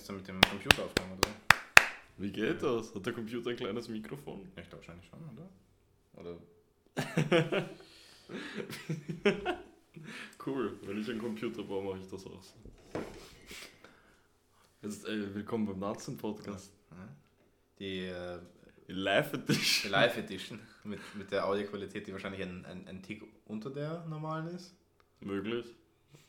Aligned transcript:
ist 0.00 0.08
er 0.08 0.14
mit 0.14 0.26
dem 0.26 0.40
Computer 0.40 0.84
aufgenommen 0.84 1.18
oder? 1.18 1.30
Wie 2.16 2.32
geht 2.32 2.62
das? 2.62 2.94
Hat 2.94 3.04
der 3.04 3.12
Computer 3.12 3.50
ein 3.50 3.56
kleines 3.56 3.88
Mikrofon? 3.88 4.46
Ich 4.56 4.68
glaube 4.68 4.76
wahrscheinlich 4.76 5.06
schon, 5.06 5.18
oder? 5.28 5.50
Oder 6.14 6.38
Cool, 10.46 10.78
wenn 10.82 11.00
ich 11.00 11.10
einen 11.10 11.18
Computer 11.20 11.62
baue, 11.62 11.84
mache 11.84 11.98
ich 11.98 12.08
das 12.08 12.26
auch 12.26 12.42
so. 12.42 12.54
Jetzt, 14.82 15.06
ey, 15.06 15.34
willkommen 15.34 15.66
beim 15.66 15.78
Nazen-Podcast. 15.80 16.72
die, 17.78 18.06
äh, 18.06 18.38
Die 18.88 18.92
Live 18.92 19.32
die 19.32 19.36
Edition. 19.36 19.92
Live 19.92 20.16
Edition 20.16 20.60
mit, 20.84 21.00
mit 21.14 21.30
der 21.30 21.46
Audioqualität, 21.46 22.06
die 22.06 22.12
wahrscheinlich 22.12 22.40
ein, 22.40 22.64
ein, 22.64 22.88
ein 22.88 23.02
Tick 23.02 23.22
unter 23.44 23.68
der 23.68 24.06
normalen 24.06 24.46
ist. 24.54 24.74
Möglich, 25.20 25.66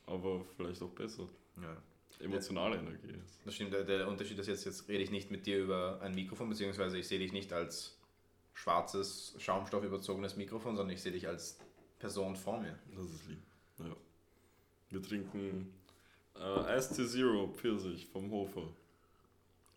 aber 0.05 0.43
vielleicht 0.57 0.81
auch 0.81 0.89
besser. 0.89 1.29
Ja. 1.61 1.77
Emotionale 2.23 2.77
Energie 2.77 3.11
ist. 3.23 3.39
Das 3.45 3.55
stimmt, 3.55 3.73
der, 3.73 3.83
der 3.83 4.07
Unterschied 4.07 4.37
ist 4.39 4.47
jetzt, 4.47 4.65
jetzt 4.65 4.87
rede 4.87 5.03
ich 5.03 5.11
nicht 5.11 5.31
mit 5.31 5.45
dir 5.45 5.59
über 5.59 5.99
ein 6.01 6.13
Mikrofon, 6.13 6.49
beziehungsweise 6.49 6.97
ich 6.97 7.07
sehe 7.07 7.19
dich 7.19 7.31
nicht 7.33 7.51
als 7.53 7.97
schwarzes, 8.53 9.35
schaumstoffüberzogenes 9.39 10.35
Mikrofon, 10.35 10.75
sondern 10.75 10.93
ich 10.95 11.01
sehe 11.01 11.11
dich 11.11 11.27
als 11.27 11.59
Person 11.99 12.35
vor 12.35 12.59
mir. 12.59 12.77
Das 12.95 13.05
ist 13.05 13.27
lieb. 13.27 13.39
Ja. 13.79 13.95
Wir 14.89 15.01
trinken 15.01 15.73
äh, 16.39 16.77
Ice 16.77 17.07
Zero 17.07 17.47
Pfirsich 17.47 18.07
vom 18.07 18.29
Hofer. 18.31 18.67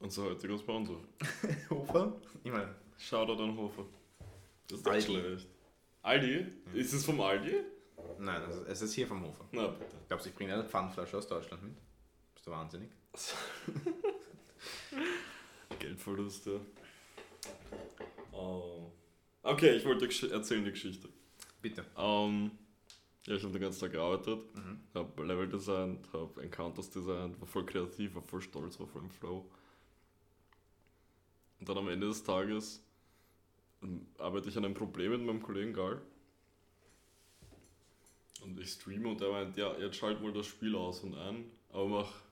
Unser 0.01 0.25
heutiger 0.25 0.59
Sponsor. 0.59 1.01
Hofer? 1.71 2.21
Ich 2.43 2.51
meine, 2.53 2.75
Shoutout 2.99 3.43
an 3.43 3.57
Hofer. 3.57 3.85
Das 4.69 4.79
ist 4.81 4.87
nicht 4.87 4.93
Aldi. 4.95 5.07
schlecht. 5.07 5.47
Aldi? 6.03 6.47
Ist 6.75 6.93
es 6.93 7.05
vom 7.05 7.21
Aldi? 7.21 7.55
nein, 8.19 8.43
es 8.49 8.57
ist- 8.57 8.69
es 8.69 8.83
ist 8.83 8.95
hier 8.95 9.07
vom 9.07 9.25
Hofer. 9.25 9.45
Na 9.53 9.69
bitte. 9.69 9.97
Glaubst 10.09 10.27
du, 10.27 10.31
ich 10.31 10.37
bringe 10.37 10.53
eine 10.55 10.65
Pfandflasche 10.65 11.17
aus 11.17 11.27
Deutschland 11.27 11.63
mit? 11.63 11.73
Bist 12.45 12.53
du 12.53 12.59
wahnsinnig? 12.59 12.91
Geldverluste. 15.79 16.61
Oh. 18.33 18.91
Okay, 19.43 19.77
ich 19.77 19.85
wollte 19.87 20.05
erzählen 20.31 20.63
die 20.63 20.73
Geschichte. 20.73 21.09
Bitte. 21.63 21.87
Ähm, 21.97 22.51
ja, 23.25 23.37
ich 23.37 23.43
habe 23.43 23.55
den 23.55 23.63
ganzen 23.63 23.81
Tag 23.81 23.93
gearbeitet, 23.93 24.41
Mhm. 24.55 24.79
habe 24.93 25.25
Level 25.25 25.49
designt, 25.49 26.07
habe 26.13 26.43
Encounters 26.43 26.91
designt, 26.91 27.41
war 27.41 27.49
voll 27.49 27.65
kreativ, 27.65 28.15
war 28.15 28.21
voll 28.21 28.43
stolz, 28.43 28.79
war 28.79 28.89
voll 28.89 29.05
im 29.05 29.11
Flow. 29.11 29.51
Und 31.61 31.67
dann 31.67 31.79
am 31.79 31.89
Ende 31.89 32.09
des 32.09 32.25
Tages 32.25 32.85
ähm, 33.83 34.07
arbeite 34.19 34.51
ich 34.51 34.59
an 34.59 34.67
einem 34.67 34.75
Problem 34.75 35.13
mit 35.13 35.23
meinem 35.23 35.43
Kollegen 35.43 35.73
Gal. 35.73 36.03
Und 38.43 38.61
ich 38.61 38.69
streame 38.69 39.09
und 39.09 39.23
er 39.23 39.31
meint, 39.31 39.57
ja, 39.57 39.75
jetzt 39.79 39.97
schalt 39.97 40.21
mal 40.21 40.35
das 40.35 40.47
Spiel 40.47 40.77
aus 40.77 41.01
und 41.01 41.15
ein, 41.15 41.51
aber 41.73 41.89
mach, 41.89 42.24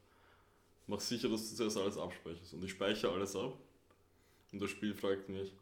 mach 0.87 1.01
sicher, 1.01 1.29
dass 1.29 1.51
du 1.51 1.57
zuerst 1.57 1.77
alles 1.77 1.99
abspeicherst. 1.99 2.55
Und 2.55 2.65
ich 2.65 2.71
speichere 2.71 3.13
alles 3.13 3.37
ab. 3.37 3.59
Und 4.53 4.61
das 4.61 4.71
Spiel 4.71 4.95
fragt 4.95 5.29
mich, 5.29 5.53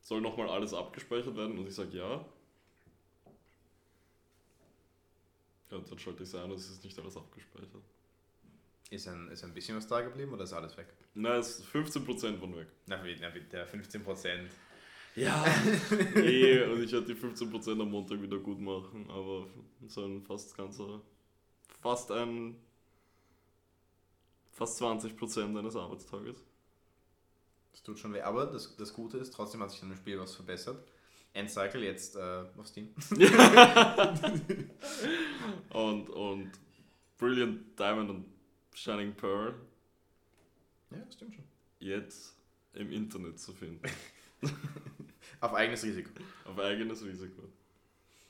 soll 0.00 0.20
nochmal 0.20 0.48
alles 0.48 0.72
abgespeichert 0.72 1.36
werden? 1.36 1.58
Und 1.58 1.66
ich 1.66 1.74
sage 1.74 1.96
ja. 1.96 2.24
Ja, 5.70 5.78
und 5.78 5.90
dann 5.90 5.98
schalte 5.98 6.22
ich 6.22 6.28
es 6.28 6.34
ein 6.34 6.50
und 6.50 6.56
es 6.56 6.70
ist 6.70 6.84
nicht 6.84 6.98
alles 6.98 7.16
abgespeichert. 7.16 7.82
Ist 8.88 9.08
ein, 9.08 9.28
ist 9.32 9.42
ein 9.42 9.52
bisschen 9.52 9.76
was 9.76 9.86
da 9.88 10.00
geblieben 10.00 10.32
oder 10.32 10.44
ist 10.44 10.52
alles 10.52 10.76
weg? 10.76 10.86
Nein, 11.14 11.40
es 11.40 11.58
ist 11.58 11.66
15% 11.66 12.38
von 12.38 12.56
weg. 12.56 12.68
Na, 12.86 13.02
wie, 13.04 13.16
na, 13.20 13.30
der 13.30 13.68
15%. 13.68 14.48
Ja. 15.16 15.44
eh, 16.16 16.64
und 16.64 16.82
ich 16.82 16.92
werde 16.92 17.06
die 17.06 17.14
15% 17.14 17.80
am 17.80 17.90
Montag 17.90 18.20
wieder 18.22 18.38
gut 18.38 18.60
machen, 18.60 19.06
aber 19.08 19.46
so 19.88 20.04
ein 20.04 20.22
fast 20.22 20.56
ganzer, 20.56 21.00
fast 21.80 22.12
ein, 22.12 22.54
fast 24.56 24.80
20% 24.80 25.58
eines 25.58 25.76
Arbeitstages. 25.76 26.42
Das 27.72 27.82
tut 27.82 27.98
schon 27.98 28.14
weh. 28.14 28.22
Aber 28.22 28.46
das, 28.46 28.74
das 28.76 28.92
Gute 28.92 29.18
ist, 29.18 29.32
trotzdem 29.34 29.60
hat 29.62 29.70
sich 29.70 29.82
an 29.82 29.90
dem 29.90 29.98
Spiel 29.98 30.18
was 30.18 30.34
verbessert. 30.34 30.82
Endcycle 31.34 31.82
jetzt 31.84 32.16
äh, 32.16 32.44
auf 32.56 32.66
Steam. 32.66 32.88
Und, 35.70 36.08
und 36.08 36.50
Brilliant 37.18 37.78
Diamond 37.78 38.10
und 38.10 38.24
Shining 38.74 39.14
Pearl 39.14 39.54
Ja, 40.90 40.98
das 40.98 41.14
stimmt 41.14 41.34
schon. 41.34 41.44
jetzt 41.78 42.34
im 42.74 42.90
Internet 42.92 43.38
zu 43.38 43.52
finden. 43.52 43.80
Auf 45.40 45.52
eigenes 45.54 45.82
Risiko. 45.84 46.10
Auf 46.46 46.58
eigenes 46.58 47.04
Risiko. 47.04 47.42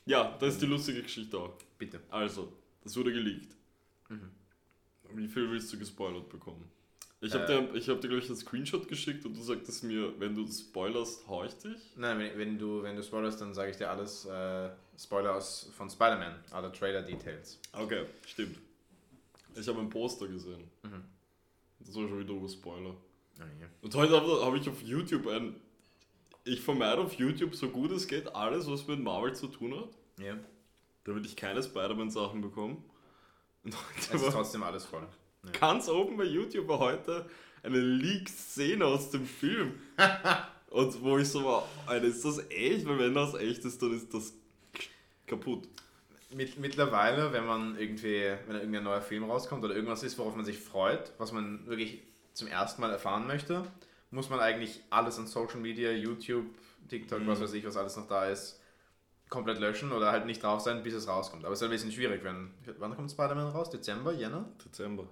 Ja, 0.04 0.36
das 0.38 0.54
ist 0.54 0.62
die 0.62 0.66
lustige 0.66 1.02
Geschichte 1.02 1.38
auch. 1.38 1.54
Bitte. 1.78 2.00
Also, 2.10 2.52
das 2.82 2.96
wurde 2.96 3.12
geleakt. 3.12 3.54
Mhm. 4.08 4.30
Wie 5.16 5.28
viel 5.28 5.50
willst 5.50 5.72
du 5.72 5.78
gespoilert 5.78 6.28
bekommen? 6.28 6.70
Ich 7.22 7.32
habe 7.32 7.44
Äh. 7.44 7.62
dir, 7.62 7.74
ich 7.74 7.88
hab 7.88 8.00
dir 8.02 8.08
gleich 8.08 8.26
einen 8.26 8.36
Screenshot 8.36 8.86
geschickt 8.86 9.24
und 9.24 9.34
du 9.34 9.42
sagtest 9.42 9.82
mir, 9.84 10.12
wenn 10.20 10.34
du 10.34 10.46
spoilerst, 10.46 11.26
hau 11.26 11.44
ich 11.44 11.54
dich. 11.54 11.80
Nein, 11.96 12.18
wenn, 12.18 12.38
wenn, 12.38 12.58
du, 12.58 12.82
wenn 12.82 12.94
du 12.94 13.02
spoilerst, 13.02 13.40
dann 13.40 13.54
sage 13.54 13.70
ich 13.70 13.76
dir 13.78 13.88
alles 13.90 14.26
äh, 14.26 14.68
Spoiler 14.98 15.34
aus, 15.34 15.70
von 15.74 15.88
Spider-Man, 15.88 16.34
alle 16.50 16.70
Trailer-Details. 16.70 17.58
Okay, 17.72 18.04
stimmt. 18.26 18.58
Ich 19.54 19.66
habe 19.66 19.80
ein 19.80 19.88
Poster 19.88 20.28
gesehen. 20.28 20.64
Mhm. 20.82 21.02
Das 21.80 21.94
war 21.94 22.08
schon 22.08 22.18
wieder 22.18 22.34
über 22.34 22.48
Spoiler. 22.48 22.90
Oh, 22.90 23.42
ja. 23.60 23.66
Und 23.80 23.94
heute 23.94 24.14
habe 24.14 24.44
hab 24.44 24.54
ich 24.54 24.68
auf 24.68 24.82
YouTube 24.82 25.26
ein. 25.28 25.54
Ich 26.44 26.60
vermeide 26.60 27.00
auf 27.00 27.14
YouTube 27.14 27.54
so 27.54 27.68
gut 27.70 27.90
es 27.90 28.06
geht 28.06 28.28
alles, 28.34 28.70
was 28.70 28.86
mit 28.86 29.00
Marvel 29.00 29.34
zu 29.34 29.48
tun 29.48 29.74
hat, 29.74 29.88
ja. 30.22 30.36
damit 31.04 31.26
ich 31.26 31.34
keine 31.34 31.62
Spider-Man-Sachen 31.62 32.40
bekomme. 32.40 32.76
Und 33.66 33.74
Es 33.98 34.22
ist 34.22 34.32
trotzdem 34.32 34.62
alles 34.62 34.84
voll. 34.84 35.06
ganz 35.58 35.88
oben 35.88 36.16
bei 36.16 36.24
YouTube 36.24 36.68
war 36.68 36.78
heute 36.78 37.28
eine 37.62 37.78
Leak-Szene 37.78 38.84
aus 38.84 39.10
dem 39.10 39.26
Film. 39.26 39.74
Und 40.70 41.02
wo 41.02 41.16
ich 41.18 41.28
so 41.28 41.44
war, 41.44 41.66
Alter, 41.86 42.06
ist 42.06 42.24
das 42.24 42.38
echt? 42.50 42.86
Weil 42.86 42.98
wenn 42.98 43.14
das 43.14 43.34
echt 43.34 43.64
ist, 43.64 43.80
dann 43.82 43.94
ist 43.94 44.12
das 44.12 44.32
kaputt. 45.26 45.68
Mit, 46.34 46.58
mittlerweile, 46.58 47.32
wenn 47.32 47.46
man 47.46 47.78
irgendwie, 47.78 48.32
wenn 48.46 48.56
irgendein 48.56 48.82
neuer 48.84 49.00
Film 49.00 49.24
rauskommt 49.24 49.64
oder 49.64 49.74
irgendwas 49.74 50.02
ist, 50.02 50.18
worauf 50.18 50.34
man 50.36 50.44
sich 50.44 50.58
freut, 50.58 51.12
was 51.18 51.32
man 51.32 51.66
wirklich 51.66 52.02
zum 52.34 52.48
ersten 52.48 52.80
Mal 52.82 52.90
erfahren 52.90 53.26
möchte, 53.26 53.64
muss 54.10 54.28
man 54.28 54.40
eigentlich 54.40 54.80
alles 54.90 55.18
an 55.18 55.26
Social 55.26 55.60
Media, 55.60 55.90
YouTube, 55.92 56.46
TikTok, 56.88 57.20
Mhm. 57.20 57.26
was 57.28 57.40
weiß 57.40 57.52
ich, 57.54 57.64
was 57.64 57.76
alles 57.76 57.96
noch 57.96 58.08
da 58.08 58.26
ist, 58.28 58.60
komplett 59.28 59.58
löschen 59.58 59.92
oder 59.92 60.12
halt 60.12 60.26
nicht 60.26 60.42
drauf 60.42 60.60
sein, 60.60 60.82
bis 60.82 60.94
es 60.94 61.08
rauskommt. 61.08 61.44
Aber 61.44 61.52
es 61.52 61.60
ist 61.60 61.64
ein 61.64 61.70
bisschen 61.70 61.92
schwierig, 61.92 62.22
wenn. 62.24 62.52
Wann 62.78 62.94
kommt 62.94 63.10
Spider-Man 63.10 63.48
raus? 63.48 63.70
Dezember, 63.70 64.12
Jänner? 64.12 64.48
Dezember. 64.64 65.06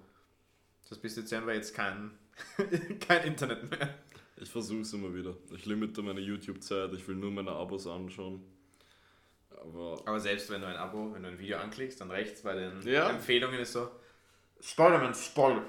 Das 0.83 0.93
ist 0.93 1.01
bis 1.01 1.15
Dezember 1.15 1.53
jetzt 1.53 1.73
kein, 1.73 2.11
kein 2.99 3.23
Internet 3.25 3.69
mehr. 3.69 3.95
Ich 4.37 4.49
versuch's 4.49 4.93
immer 4.93 5.13
wieder. 5.13 5.33
Ich 5.55 5.65
limite 5.65 6.01
meine 6.01 6.19
YouTube-Zeit, 6.19 6.93
ich 6.93 7.07
will 7.07 7.15
nur 7.15 7.31
meine 7.31 7.51
Abos 7.51 7.87
anschauen. 7.87 8.43
Aber 9.61 10.01
Aber 10.05 10.19
selbst 10.19 10.49
wenn 10.49 10.61
du 10.61 10.67
ein 10.67 10.75
Abo, 10.75 11.13
wenn 11.13 11.23
du 11.23 11.29
ein 11.29 11.39
Video 11.39 11.57
anklickst, 11.57 12.01
dann 12.01 12.11
rechts 12.11 12.41
bei 12.41 12.53
den 12.53 12.81
Ja. 12.81 13.09
Empfehlungen 13.09 13.59
ist 13.59 13.73
so 13.73 13.89
Spider-Man 14.61 15.13
Spoil. 15.13 15.61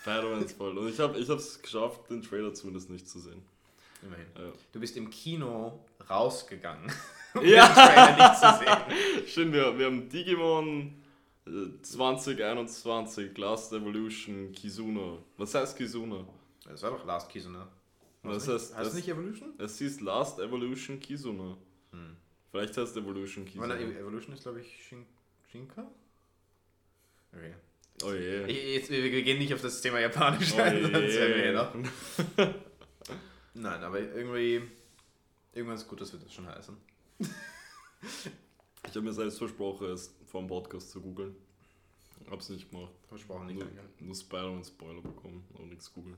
Spider-Man 0.00 0.48
voll. 0.48 0.76
Und 0.78 0.88
ich 0.88 0.98
habe 0.98 1.18
ich 1.18 1.28
hab's 1.28 1.60
geschafft, 1.62 2.10
den 2.10 2.22
Trailer 2.22 2.52
zumindest 2.54 2.90
nicht 2.90 3.08
zu 3.08 3.20
sehen. 3.20 3.42
Immerhin. 4.02 4.26
Ja. 4.36 4.52
Du 4.72 4.80
bist 4.80 4.96
im 4.96 5.10
Kino 5.10 5.84
rausgegangen. 6.10 6.92
Um 7.34 7.44
Ja. 7.44 8.16
nicht 8.16 8.38
zu 8.40 8.58
sehen. 8.64 9.26
Schön, 9.28 9.52
wir, 9.52 9.78
wir 9.78 9.86
haben 9.86 10.08
Digimon 10.08 11.02
äh, 11.46 11.50
2021 11.82 13.36
Last 13.38 13.72
Evolution 13.72 14.52
Kizuna. 14.52 15.18
Was 15.36 15.54
heißt 15.54 15.76
Kizuna? 15.76 16.26
Das 16.64 16.82
war 16.82 16.90
doch 16.92 17.04
Last 17.06 17.28
Kizuna. 17.30 17.68
Das 18.22 18.46
nicht? 18.46 18.54
heißt- 18.56 18.74
heißt 18.74 18.86
das- 18.86 18.94
nicht 18.94 19.08
Evolution? 19.08 19.54
Es 19.58 19.78
hieß 19.78 20.00
Last 20.00 20.38
Evolution 20.38 21.00
Kizuna. 21.00 21.56
Hm. 21.92 22.16
Vielleicht 22.50 22.76
heißt 22.76 22.96
Evolution 22.96 23.46
Ich 23.46 23.54
meine, 23.54 23.76
Kizuna. 23.76 23.98
Evolution 23.98 24.34
ist, 24.34 24.42
glaube 24.42 24.60
ich, 24.60 24.82
Shin 24.86 25.06
Shinka? 25.50 25.86
Okay. 27.32 27.54
Oh 28.04 28.12
je. 28.12 28.74
Jetzt, 28.74 28.90
wir, 28.90 29.02
wir 29.02 29.22
gehen 29.22 29.38
nicht 29.38 29.52
auf 29.54 29.60
das 29.62 29.80
Thema 29.80 29.98
Japanisch 29.98 30.52
Oh 30.56 30.60
ein, 30.62 30.82
sonst 30.82 30.94
je. 30.94 31.20
werden 31.20 31.84
wir. 32.36 32.54
Nein, 33.54 33.82
aber 33.82 33.98
irgendwie. 34.00 34.62
Irgendwas 35.54 35.88
Gutes 35.88 36.12
wird 36.12 36.24
das 36.24 36.32
schon 36.32 36.46
heißen. 36.46 36.76
Ich 37.18 38.90
habe 38.90 39.02
mir 39.02 39.12
selbst 39.12 39.38
versprochen, 39.38 39.90
es 39.90 40.14
vor 40.26 40.40
dem 40.40 40.48
Podcast 40.48 40.90
zu 40.90 41.00
googeln. 41.00 41.34
Hab's 42.30 42.48
nicht 42.48 42.70
gemacht. 42.70 42.92
Versprochen 43.08 43.46
nicht. 43.46 43.58
Nur, 43.58 43.64
danke. 43.64 43.82
nur 44.00 44.14
Spider-Man-Spoiler 44.14 45.02
bekommen, 45.02 45.46
aber 45.54 45.64
nichts 45.66 45.92
googeln. 45.92 46.16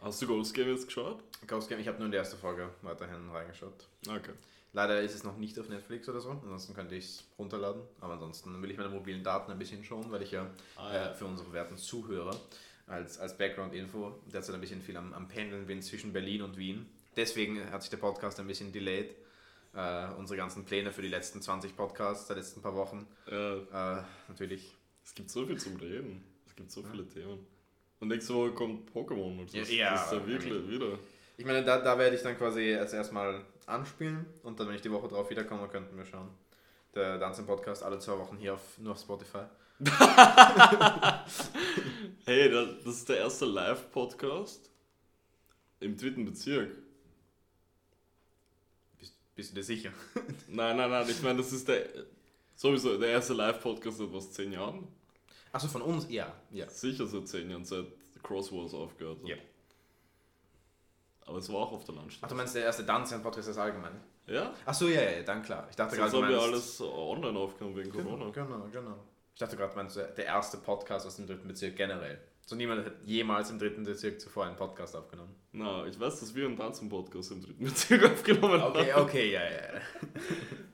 Hast 0.00 0.20
du 0.22 0.26
Ghost 0.26 0.54
Game 0.54 0.68
jetzt 0.68 0.86
geschaut? 0.86 1.22
Ghost 1.46 1.68
Game, 1.68 1.80
ich 1.80 1.88
habe 1.88 1.98
nur 1.98 2.06
in 2.06 2.12
die 2.12 2.18
erste 2.18 2.36
Folge 2.36 2.70
weiterhin 2.82 3.28
reingeschaut. 3.30 3.88
Okay. 4.08 4.32
Leider 4.72 5.00
ist 5.00 5.14
es 5.14 5.24
noch 5.24 5.38
nicht 5.38 5.58
auf 5.58 5.68
Netflix 5.70 6.06
oder 6.08 6.20
so, 6.20 6.30
ansonsten 6.30 6.74
könnte 6.74 6.94
ich 6.96 7.04
es 7.04 7.24
runterladen. 7.38 7.80
Aber 8.00 8.14
ansonsten 8.14 8.60
will 8.62 8.70
ich 8.70 8.76
meine 8.76 8.90
mobilen 8.90 9.24
Daten 9.24 9.50
ein 9.50 9.58
bisschen 9.58 9.82
schonen, 9.84 10.10
weil 10.12 10.22
ich 10.22 10.32
ja 10.32 10.50
Ah, 10.76 10.94
äh, 10.94 11.14
für 11.14 11.24
unsere 11.24 11.50
werten 11.52 11.78
Zuhörer 11.78 12.38
als, 12.86 13.18
als 13.18 13.38
Background-Info 13.38 14.20
derzeit 14.32 14.54
ein 14.54 14.60
bisschen 14.60 14.82
viel 14.82 14.96
am, 14.96 15.14
am 15.14 15.28
Pendeln 15.28 15.66
bin 15.66 15.80
zwischen 15.80 16.12
Berlin 16.12 16.42
und 16.42 16.58
Wien. 16.58 16.86
Deswegen 17.16 17.70
hat 17.70 17.82
sich 17.82 17.90
der 17.90 17.96
Podcast 17.96 18.38
ein 18.38 18.46
bisschen 18.46 18.70
delayed. 18.70 19.14
Äh, 19.76 20.06
unsere 20.16 20.38
ganzen 20.38 20.64
Pläne 20.64 20.90
für 20.90 21.02
die 21.02 21.08
letzten 21.08 21.42
20 21.42 21.76
Podcasts 21.76 22.26
der 22.26 22.36
letzten 22.36 22.62
paar 22.62 22.74
Wochen. 22.74 23.06
Ja, 23.30 23.98
Äh, 23.98 24.02
natürlich. 24.28 24.74
es 25.04 25.14
gibt 25.14 25.30
so 25.30 25.44
viel 25.46 25.58
zum 25.58 25.76
Reden. 25.76 26.24
Es 26.46 26.56
gibt 26.56 26.70
so 26.70 26.82
viele 26.82 27.06
Themen. 27.06 27.46
Und 28.00 28.08
nächste 28.08 28.34
Woche 28.34 28.52
kommt 28.52 28.90
Pokémon. 28.92 29.38
Also 29.40 29.58
das, 29.58 29.70
Ja, 29.70 29.92
das 29.92 30.06
ist 30.06 30.12
ja 30.12 30.26
wirklich 30.26 30.68
wieder. 30.68 30.98
Ich 31.36 31.44
meine, 31.44 31.62
da, 31.64 31.78
da 31.82 31.98
werde 31.98 32.16
ich 32.16 32.22
dann 32.22 32.36
quasi 32.38 32.74
als 32.74 32.94
erstmal 32.94 33.42
anspielen 33.66 34.24
und 34.42 34.58
dann, 34.58 34.68
wenn 34.68 34.74
ich 34.76 34.82
die 34.82 34.90
Woche 34.90 35.08
drauf 35.08 35.28
wiederkomme, 35.28 35.68
könnten 35.68 35.96
wir 35.96 36.06
schauen. 36.06 36.28
Der 36.94 37.18
Dance 37.18 37.42
Podcast 37.42 37.82
alle 37.82 37.98
zwei 37.98 38.16
Wochen 38.18 38.38
hier 38.38 38.54
auf, 38.54 38.78
nur 38.78 38.92
auf 38.92 39.00
Spotify. 39.00 39.42
Hey, 42.24 42.50
das, 42.50 42.68
das 42.84 42.94
ist 42.96 43.08
der 43.08 43.18
erste 43.18 43.44
Live-Podcast 43.44 44.70
im 45.80 45.96
dritten 45.96 46.24
Bezirk. 46.24 46.70
Bist, 49.36 49.50
du 49.50 49.54
dir 49.56 49.62
sicher? 49.62 49.90
Nein, 50.48 50.76
nein, 50.76 50.90
nein, 50.90 51.06
ich 51.08 51.22
meine, 51.22 51.38
das 51.38 51.52
ist 51.52 51.68
der 51.68 51.86
sowieso 52.54 52.96
der 52.98 53.10
erste 53.10 53.34
Live-Podcast 53.34 53.98
seit 53.98 54.12
was, 54.12 54.32
zehn 54.32 54.50
Jahren? 54.50 54.88
Achso, 55.52 55.68
von 55.68 55.82
uns? 55.82 56.06
Ja. 56.08 56.32
ja. 56.50 56.68
Sicher 56.70 57.06
seit 57.06 57.28
zehn 57.28 57.50
Jahren, 57.50 57.64
seit 57.64 57.86
Crosswars 58.22 58.72
aufgehört 58.72 59.20
hat. 59.20 59.28
Ja. 59.28 59.36
Aber 61.26 61.38
es 61.38 61.52
war 61.52 61.60
auch 61.60 61.72
auf 61.72 61.84
der 61.84 61.94
Ach, 61.94 61.98
Landstraße. 61.98 62.30
du 62.32 62.36
meinst 62.36 62.54
der 62.54 62.64
erste 62.64 62.84
Dance 62.84 63.18
Podcast 63.18 63.48
ist 63.48 63.58
allgemein? 63.58 64.00
Ja? 64.26 64.54
Achso, 64.64 64.86
ja, 64.86 65.02
ja, 65.02 65.22
dann 65.22 65.42
klar. 65.42 65.66
Ich 65.68 65.76
dachte 65.76 65.96
Sonst 65.96 66.12
gerade, 66.12 66.24
haben 66.24 66.32
wir 66.32 66.40
alles 66.40 66.80
online 66.80 67.38
aufgenommen 67.38 67.76
wegen 67.76 67.90
Genau, 67.90 68.04
Corona. 68.04 68.30
genau, 68.30 68.68
genau. 68.72 68.98
Ich 69.34 69.38
dachte 69.40 69.56
gerade, 69.56 69.70
du 69.72 69.76
meinst 69.76 69.96
der 69.96 70.24
erste 70.24 70.56
Podcast 70.56 71.06
aus 71.06 71.16
dem 71.16 71.26
dritten 71.26 71.46
Bezirk 71.46 71.76
generell. 71.76 72.20
So 72.48 72.54
niemand 72.54 72.86
hat 72.86 72.92
jemals 73.04 73.50
im 73.50 73.58
dritten 73.58 73.82
Bezirk 73.82 74.20
zuvor 74.20 74.46
einen 74.46 74.54
Podcast 74.54 74.94
aufgenommen. 74.94 75.34
Na, 75.50 75.84
ich 75.84 75.98
weiß, 75.98 76.20
dass 76.20 76.32
wir 76.32 76.46
einen 76.46 76.56
Tanzen-Podcast 76.56 77.32
im 77.32 77.42
dritten 77.42 77.64
Bezirk 77.64 78.04
aufgenommen 78.12 78.60
Okay, 78.62 78.92
haben. 78.92 79.02
okay, 79.02 79.32
ja, 79.32 79.40
ja. 79.42 79.80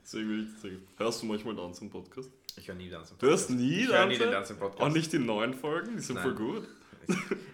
Deswegen 0.03 0.29
will 0.29 0.43
ich 0.43 0.61
sagen, 0.61 0.87
hörst 0.97 1.23
du 1.23 1.25
manchmal 1.25 1.55
Tanzen-Podcast? 1.55 2.29
Ich 2.57 2.67
höre 2.67 2.75
nie 2.75 2.89
Dance 2.91 3.15
Du 3.17 3.25
hörst 3.25 3.49
nie 3.49 3.85
Ich 3.85 4.19
den 4.19 4.31
Dance 4.31 4.53
Podcast. 4.53 4.81
Auch 4.83 4.93
nicht 4.93 5.11
die 5.13 5.17
neuen 5.17 5.55
Folgen, 5.55 5.95
die 5.97 6.03
sind 6.03 6.15
Nein. 6.17 6.23
voll 6.23 6.35
gut. 6.35 6.67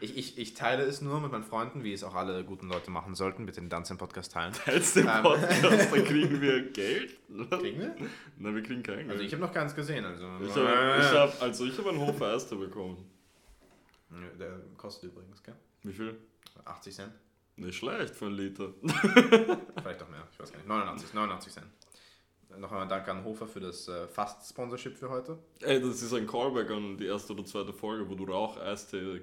Ich, 0.02 0.18
ich, 0.18 0.38
ich 0.38 0.54
teile 0.54 0.84
es 0.84 1.02
nur 1.02 1.22
mit 1.22 1.32
meinen 1.32 1.46
Freunden, 1.46 1.84
wie 1.86 1.94
es 1.94 2.04
auch 2.04 2.14
alle 2.14 2.44
guten 2.44 2.68
Leute 2.68 2.92
machen 2.92 3.16
sollten. 3.16 3.46
Bitte 3.46 3.62
den 3.62 3.70
Dance 3.70 3.96
Podcast 3.96 4.34
teilen. 4.34 4.52
Teilst 4.54 4.98
den 4.98 5.08
Ähm. 5.08 5.24
Podcast, 5.24 5.64
dann 5.94 6.04
kriegen 6.04 6.42
wir 6.42 6.70
Geld. 6.72 7.16
Kriegen 7.50 7.80
wir? 7.80 7.96
Nein, 8.38 8.56
wir 8.56 8.64
kriegen 8.64 8.84
kein 8.84 8.98
Geld. 8.98 9.12
Also 9.12 9.24
ich 9.24 9.32
habe 9.32 9.42
noch 9.42 9.54
keins 9.54 9.74
gesehen. 9.74 10.04
Also, 10.04 10.26
Ich 10.46 10.56
habe 10.56 11.20
hab, 11.20 11.42
also 11.42 11.66
ich 11.66 11.78
hab 11.78 11.88
einen 11.88 12.00
Hofer 12.00 12.34
Erster 12.34 12.58
bekommen. 12.58 12.98
Ja, 14.12 14.18
Der 14.40 14.60
kostet 14.78 15.12
übrigens, 15.12 15.42
gell? 15.44 15.56
Wie 15.84 15.94
viel? 15.94 16.18
80 16.66 16.96
Cent. 16.96 17.14
Nicht 17.56 17.78
schlecht 17.78 18.16
für 18.16 18.26
einen 18.26 18.36
Liter. 18.36 18.74
Vielleicht 18.82 20.02
auch 20.04 20.10
mehr, 20.10 20.28
ich 20.32 20.40
weiß 20.40 20.52
gar 20.52 20.58
nicht. 20.60 20.68
89, 20.68 21.14
89 21.14 21.54
Cent. 21.54 21.68
Noch 22.58 22.72
einmal 22.72 22.88
Danke 22.88 23.12
an 23.12 23.24
Hofer 23.24 23.48
für 23.48 23.60
das 23.60 23.88
äh, 23.88 24.08
Fast-Sponsorship 24.08 24.98
für 24.98 25.10
heute. 25.10 25.38
Ey, 25.62 25.80
das 25.80 26.02
ist 26.02 26.14
ein 26.14 26.26
Callback 26.26 26.72
an 26.72 26.98
die 26.98 27.06
erste 27.06 27.34
oder 27.34 27.46
zweite 27.46 27.74
Folge, 27.74 28.10
wo 28.10 28.16
du 28.16 28.24
Rauch-Eistee. 28.24 29.22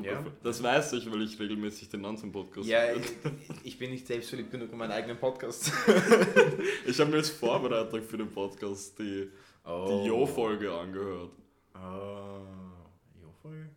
Ja. 0.00 0.24
Das 0.44 0.62
weiß 0.62 0.92
ich, 0.92 1.10
weil 1.10 1.22
ich 1.22 1.40
regelmäßig 1.40 1.88
den 1.88 2.02
Nansen-Podcast 2.02 2.68
Ja, 2.68 2.92
ich, 2.92 3.04
ich 3.64 3.78
bin 3.78 3.90
nicht 3.90 4.06
selbstverliebt 4.06 4.50
genug, 4.52 4.70
um 4.70 4.78
meinen 4.78 4.92
eigenen 4.92 5.18
Podcast 5.18 5.72
Ich 6.86 7.00
habe 7.00 7.10
mir 7.10 7.16
als 7.16 7.30
Vorbereitung 7.30 8.02
für 8.02 8.18
den 8.18 8.30
Podcast 8.30 8.96
die, 8.98 9.28
Oh. 9.64 10.00
die 10.02 10.08
Jo-Folge 10.08 10.72
angehört. 10.72 11.32
Oh. 11.74 12.40
Jo-Folge? 13.20 13.70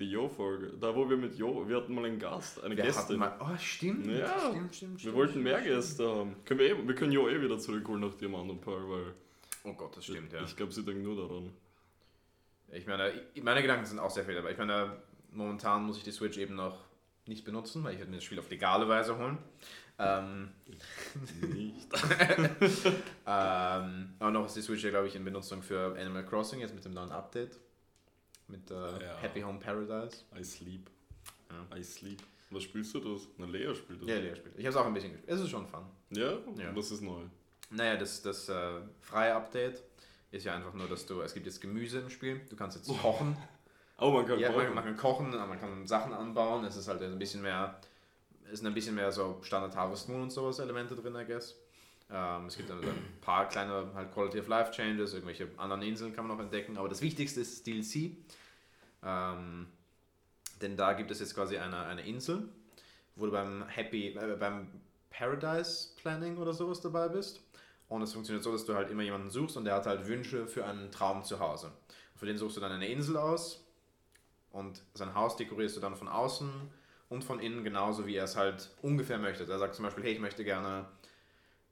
Die 0.00 0.10
Jo-Folge. 0.10 0.72
Da, 0.80 0.94
wo 0.94 1.08
wir 1.08 1.16
mit 1.16 1.36
Jo, 1.36 1.68
wir 1.68 1.76
hatten 1.76 1.94
mal 1.94 2.04
einen 2.04 2.18
Gast, 2.18 2.62
eine 2.64 2.76
Wir 2.76 2.84
Gästin. 2.84 3.18
mal. 3.18 3.38
Oh, 3.40 3.56
stimmt. 3.58 4.06
Ja. 4.06 4.38
Stimmt, 4.50 4.74
stimmt, 4.74 4.92
wir 4.94 4.98
stimmt, 4.98 5.14
wollten 5.14 5.30
stimmt, 5.32 5.44
mehr. 5.44 5.60
Gäste 5.62 6.08
haben. 6.08 6.36
Können 6.44 6.60
wir, 6.60 6.70
eh, 6.70 6.86
wir 6.88 6.94
können 6.96 7.12
Jo 7.12 7.28
eh 7.28 7.40
wieder 7.40 7.58
zurückholen 7.58 8.00
nach 8.00 8.14
dem 8.14 8.34
anderen 8.34 8.60
Paar, 8.60 8.88
weil 8.90 9.14
Oh 9.62 9.72
Gott, 9.72 9.96
das 9.96 10.04
stimmt, 10.04 10.32
ja. 10.32 10.42
ich 10.42 10.56
glaube, 10.56 10.72
sie 10.72 10.84
denken 10.84 11.02
nur 11.04 11.16
daran. 11.16 11.52
Ich 12.72 12.86
meine, 12.86 13.12
ich- 13.34 13.42
meine 13.42 13.62
Gedanken 13.62 13.86
sind 13.86 13.98
auch 14.00 14.10
sehr 14.10 14.24
viel, 14.24 14.36
aber 14.36 14.50
ich 14.50 14.58
meine, 14.58 14.96
momentan 15.30 15.84
muss 15.84 15.96
ich 15.96 16.02
die 16.02 16.10
Switch 16.12 16.36
eben 16.38 16.56
noch 16.56 16.76
nicht 17.26 17.44
benutzen, 17.44 17.82
weil 17.84 17.92
ich 17.92 17.98
werde 18.00 18.10
mir 18.10 18.16
das 18.18 18.24
Spiel 18.24 18.38
auf 18.40 18.50
legale 18.50 18.88
Weise 18.88 19.16
holen. 19.16 19.38
Ähm, 19.96 20.50
Nicht. 21.40 21.86
ähm, 23.26 24.14
aber 24.18 24.30
noch 24.32 24.46
ist 24.46 24.56
die 24.56 24.62
Switch 24.62 24.82
ja, 24.82 24.90
glaube 24.90 25.06
ich, 25.06 25.14
in 25.14 25.24
Benutzung 25.24 25.62
für 25.62 25.96
Animal 25.98 26.24
Crossing, 26.26 26.58
jetzt 26.60 26.74
mit 26.74 26.84
dem 26.84 26.94
neuen 26.94 27.12
Update. 27.12 27.58
Mit 28.48 28.70
äh, 28.70 28.74
Ja. 28.74 29.16
Happy 29.20 29.40
Home 29.40 29.58
Paradise. 29.58 30.24
I 30.38 30.44
sleep. 30.44 30.90
Ja. 31.50 31.76
I 31.76 31.82
sleep. 31.82 32.22
Was 32.50 32.62
spielst 32.64 32.94
du 32.94 33.00
das? 33.00 33.22
Na, 33.38 33.46
Lea 33.46 33.74
spielt 33.74 34.02
das. 34.02 34.08
Ja, 34.08 34.16
Lea 34.16 34.34
spielt. 34.36 34.54
Ich 34.58 34.64
habe 34.66 34.70
es 34.70 34.76
auch 34.76 34.86
ein 34.86 34.94
bisschen 34.94 35.12
gespielt. 35.12 35.30
Es 35.32 35.40
ist 35.40 35.50
schon 35.50 35.66
fun. 35.66 35.84
Ja? 36.10 36.32
Ja. 36.56 36.74
Was 36.76 36.90
ist 36.90 37.00
neu? 37.02 37.22
Naja, 37.70 37.96
das, 37.96 38.22
das 38.22 38.48
äh, 38.48 38.80
freie 39.00 39.34
Update 39.34 39.82
ist 40.30 40.44
ja 40.44 40.54
einfach 40.54 40.72
nur, 40.74 40.86
dass 40.88 41.06
du, 41.06 41.20
es 41.22 41.32
gibt 41.34 41.46
jetzt 41.46 41.60
Gemüse 41.60 42.00
im 42.00 42.10
Spiel, 42.10 42.40
du 42.48 42.56
kannst 42.56 42.76
jetzt 42.76 42.88
kochen. 43.00 43.36
Oh, 43.96 44.10
man 44.10 44.26
kann 44.26 44.40
Ja, 44.40 44.50
man, 44.50 44.58
kochen. 44.62 44.74
man 44.74 44.84
kann 44.84 44.96
kochen, 44.96 45.30
man 45.30 45.60
kann 45.60 45.86
Sachen 45.86 46.12
anbauen. 46.12 46.64
Es 46.64 46.74
ist 46.74 46.88
halt 46.88 47.00
ein 47.00 47.16
bisschen 47.16 47.42
mehr, 47.42 47.80
es 48.50 48.58
sind 48.58 48.66
ein 48.66 48.74
bisschen 48.74 48.96
mehr 48.96 49.12
so 49.12 49.38
Standard 49.42 49.76
Harvest 49.76 50.08
Moon 50.08 50.22
und 50.22 50.30
sowas 50.32 50.58
Elemente 50.58 50.96
drin, 50.96 51.14
I 51.14 51.24
guess. 51.24 51.54
Ähm, 52.14 52.46
es 52.46 52.56
gibt 52.56 52.70
dann 52.70 52.78
ein 52.80 53.18
paar 53.20 53.48
kleine 53.48 53.90
halt 53.92 54.12
Quality 54.14 54.38
of 54.38 54.46
Life 54.46 54.70
Changes, 54.70 55.14
irgendwelche 55.14 55.48
anderen 55.56 55.82
Inseln 55.82 56.14
kann 56.14 56.28
man 56.28 56.36
noch 56.36 56.44
entdecken. 56.44 56.78
Aber 56.78 56.88
das 56.88 57.02
Wichtigste 57.02 57.40
ist 57.40 57.66
DLC. 57.66 58.12
Ähm, 59.02 59.66
denn 60.62 60.76
da 60.76 60.92
gibt 60.92 61.10
es 61.10 61.18
jetzt 61.18 61.34
quasi 61.34 61.58
eine, 61.58 61.84
eine 61.84 62.06
Insel, 62.06 62.48
wo 63.16 63.26
du 63.26 63.32
beim 63.32 63.66
Happy, 63.66 64.14
äh, 64.16 64.36
beim 64.38 64.68
Paradise 65.10 65.88
Planning 65.96 66.38
oder 66.38 66.52
sowas 66.52 66.80
dabei 66.80 67.08
bist. 67.08 67.42
Und 67.88 68.02
es 68.02 68.12
funktioniert 68.12 68.44
so, 68.44 68.52
dass 68.52 68.64
du 68.64 68.74
halt 68.74 68.90
immer 68.90 69.02
jemanden 69.02 69.30
suchst 69.30 69.56
und 69.56 69.64
der 69.64 69.74
hat 69.74 69.86
halt 69.86 70.06
Wünsche 70.06 70.46
für 70.46 70.64
einen 70.64 70.92
Traum 70.92 71.24
zu 71.24 71.40
Hause. 71.40 71.72
Für 72.14 72.26
den 72.26 72.38
suchst 72.38 72.56
du 72.56 72.60
dann 72.60 72.72
eine 72.72 72.88
Insel 72.88 73.16
aus 73.16 73.66
und 74.52 74.82
sein 74.94 75.14
Haus 75.14 75.36
dekorierst 75.36 75.76
du 75.76 75.80
dann 75.80 75.96
von 75.96 76.08
außen 76.08 76.48
und 77.08 77.24
von 77.24 77.40
innen 77.40 77.64
genauso, 77.64 78.06
wie 78.06 78.14
er 78.14 78.24
es 78.24 78.36
halt 78.36 78.70
ungefähr 78.82 79.18
möchte. 79.18 79.44
Er 79.44 79.58
sagt 79.58 79.74
zum 79.74 79.84
Beispiel, 79.84 80.04
hey, 80.04 80.12
ich 80.12 80.20
möchte 80.20 80.44
gerne, 80.44 80.86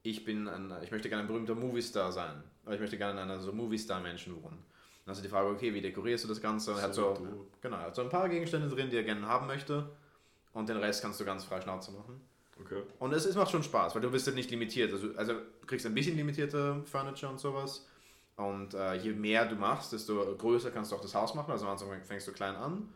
ich 0.03 0.25
bin 0.25 0.49
ein, 0.49 0.73
ich 0.83 0.91
möchte 0.91 1.09
gerne 1.09 1.23
ein 1.23 1.29
berühmter 1.29 1.55
Moviestar 1.55 2.13
sein. 2.13 2.43
Oder 2.65 2.75
ich 2.75 2.81
möchte 2.81 2.99
gerne 2.99 3.21
in 3.21 3.31
einer 3.31 3.41
so 3.41 3.53
Moviestar-Menschen 3.53 4.35
wohnen. 4.43 4.65
Dann 5.05 5.13
hast 5.13 5.19
du 5.19 5.23
die 5.23 5.29
Frage, 5.29 5.49
okay, 5.49 5.75
wie 5.75 5.81
dekorierst 5.81 6.25
du 6.25 6.29
das 6.29 6.41
Ganze? 6.41 6.73
Und 6.73 6.79
er 6.79 6.85
hat 6.85 6.95
So 6.95 7.15
so, 7.15 7.25
du. 7.25 7.47
genau, 7.61 7.77
er 7.77 7.87
hat 7.87 7.95
so 7.95 8.03
ein 8.03 8.09
paar 8.09 8.29
Gegenstände 8.29 8.69
drin, 8.69 8.91
die 8.91 8.97
er 8.97 9.03
gerne 9.03 9.27
haben 9.27 9.47
möchte. 9.47 9.91
Und 10.53 10.69
den 10.69 10.77
Rest 10.77 11.03
kannst 11.03 11.19
du 11.21 11.25
ganz 11.25 11.45
frei 11.45 11.61
Schnauze 11.61 11.93
machen. 11.93 12.21
Okay. 12.61 12.83
Und 12.99 13.13
es, 13.13 13.25
es 13.25 13.35
macht 13.35 13.51
schon 13.51 13.63
Spaß, 13.63 13.95
weil 13.95 14.03
du 14.03 14.11
bist 14.11 14.27
halt 14.27 14.37
nicht 14.37 14.51
limitiert. 14.51 14.93
Also, 14.93 15.09
also 15.17 15.33
du 15.33 15.67
kriegst 15.67 15.87
ein 15.87 15.95
bisschen 15.95 16.17
limitierte 16.17 16.83
Furniture 16.85 17.33
und 17.33 17.41
sowas. 17.41 17.87
Und 18.37 18.75
äh, 18.75 18.95
je 18.95 19.13
mehr 19.13 19.47
du 19.47 19.57
machst, 19.57 19.93
desto 19.93 20.37
größer 20.37 20.71
kannst 20.71 20.93
du 20.93 20.97
auch 20.97 21.01
das 21.01 21.15
Haus 21.15 21.35
machen. 21.35 21.51
Also 21.51 21.67
am 21.67 21.73
Anfang 21.73 22.03
fängst 22.03 22.29
du 22.29 22.33
klein 22.33 22.55
an. 22.55 22.89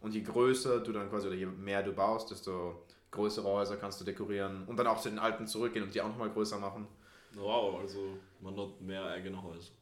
Und 0.00 0.14
je 0.14 0.20
größer 0.22 0.80
du 0.80 0.92
dann 0.92 1.08
quasi, 1.08 1.28
oder 1.28 1.36
je 1.36 1.46
mehr 1.46 1.82
du 1.82 1.92
baust, 1.92 2.30
desto 2.30 2.82
größere 3.14 3.48
Häuser 3.48 3.76
kannst 3.76 4.00
du 4.00 4.04
dekorieren. 4.04 4.64
Und 4.66 4.76
dann 4.76 4.86
auch 4.86 5.00
zu 5.00 5.08
den 5.08 5.18
alten 5.18 5.46
zurückgehen 5.46 5.84
und 5.84 5.94
die 5.94 6.02
auch 6.02 6.08
nochmal 6.08 6.30
größer 6.30 6.58
machen. 6.58 6.86
Wow, 7.32 7.80
also 7.80 8.18
man 8.40 8.56
hat 8.56 8.80
mehr 8.80 9.04
eigene 9.06 9.42
Häuser. 9.42 9.72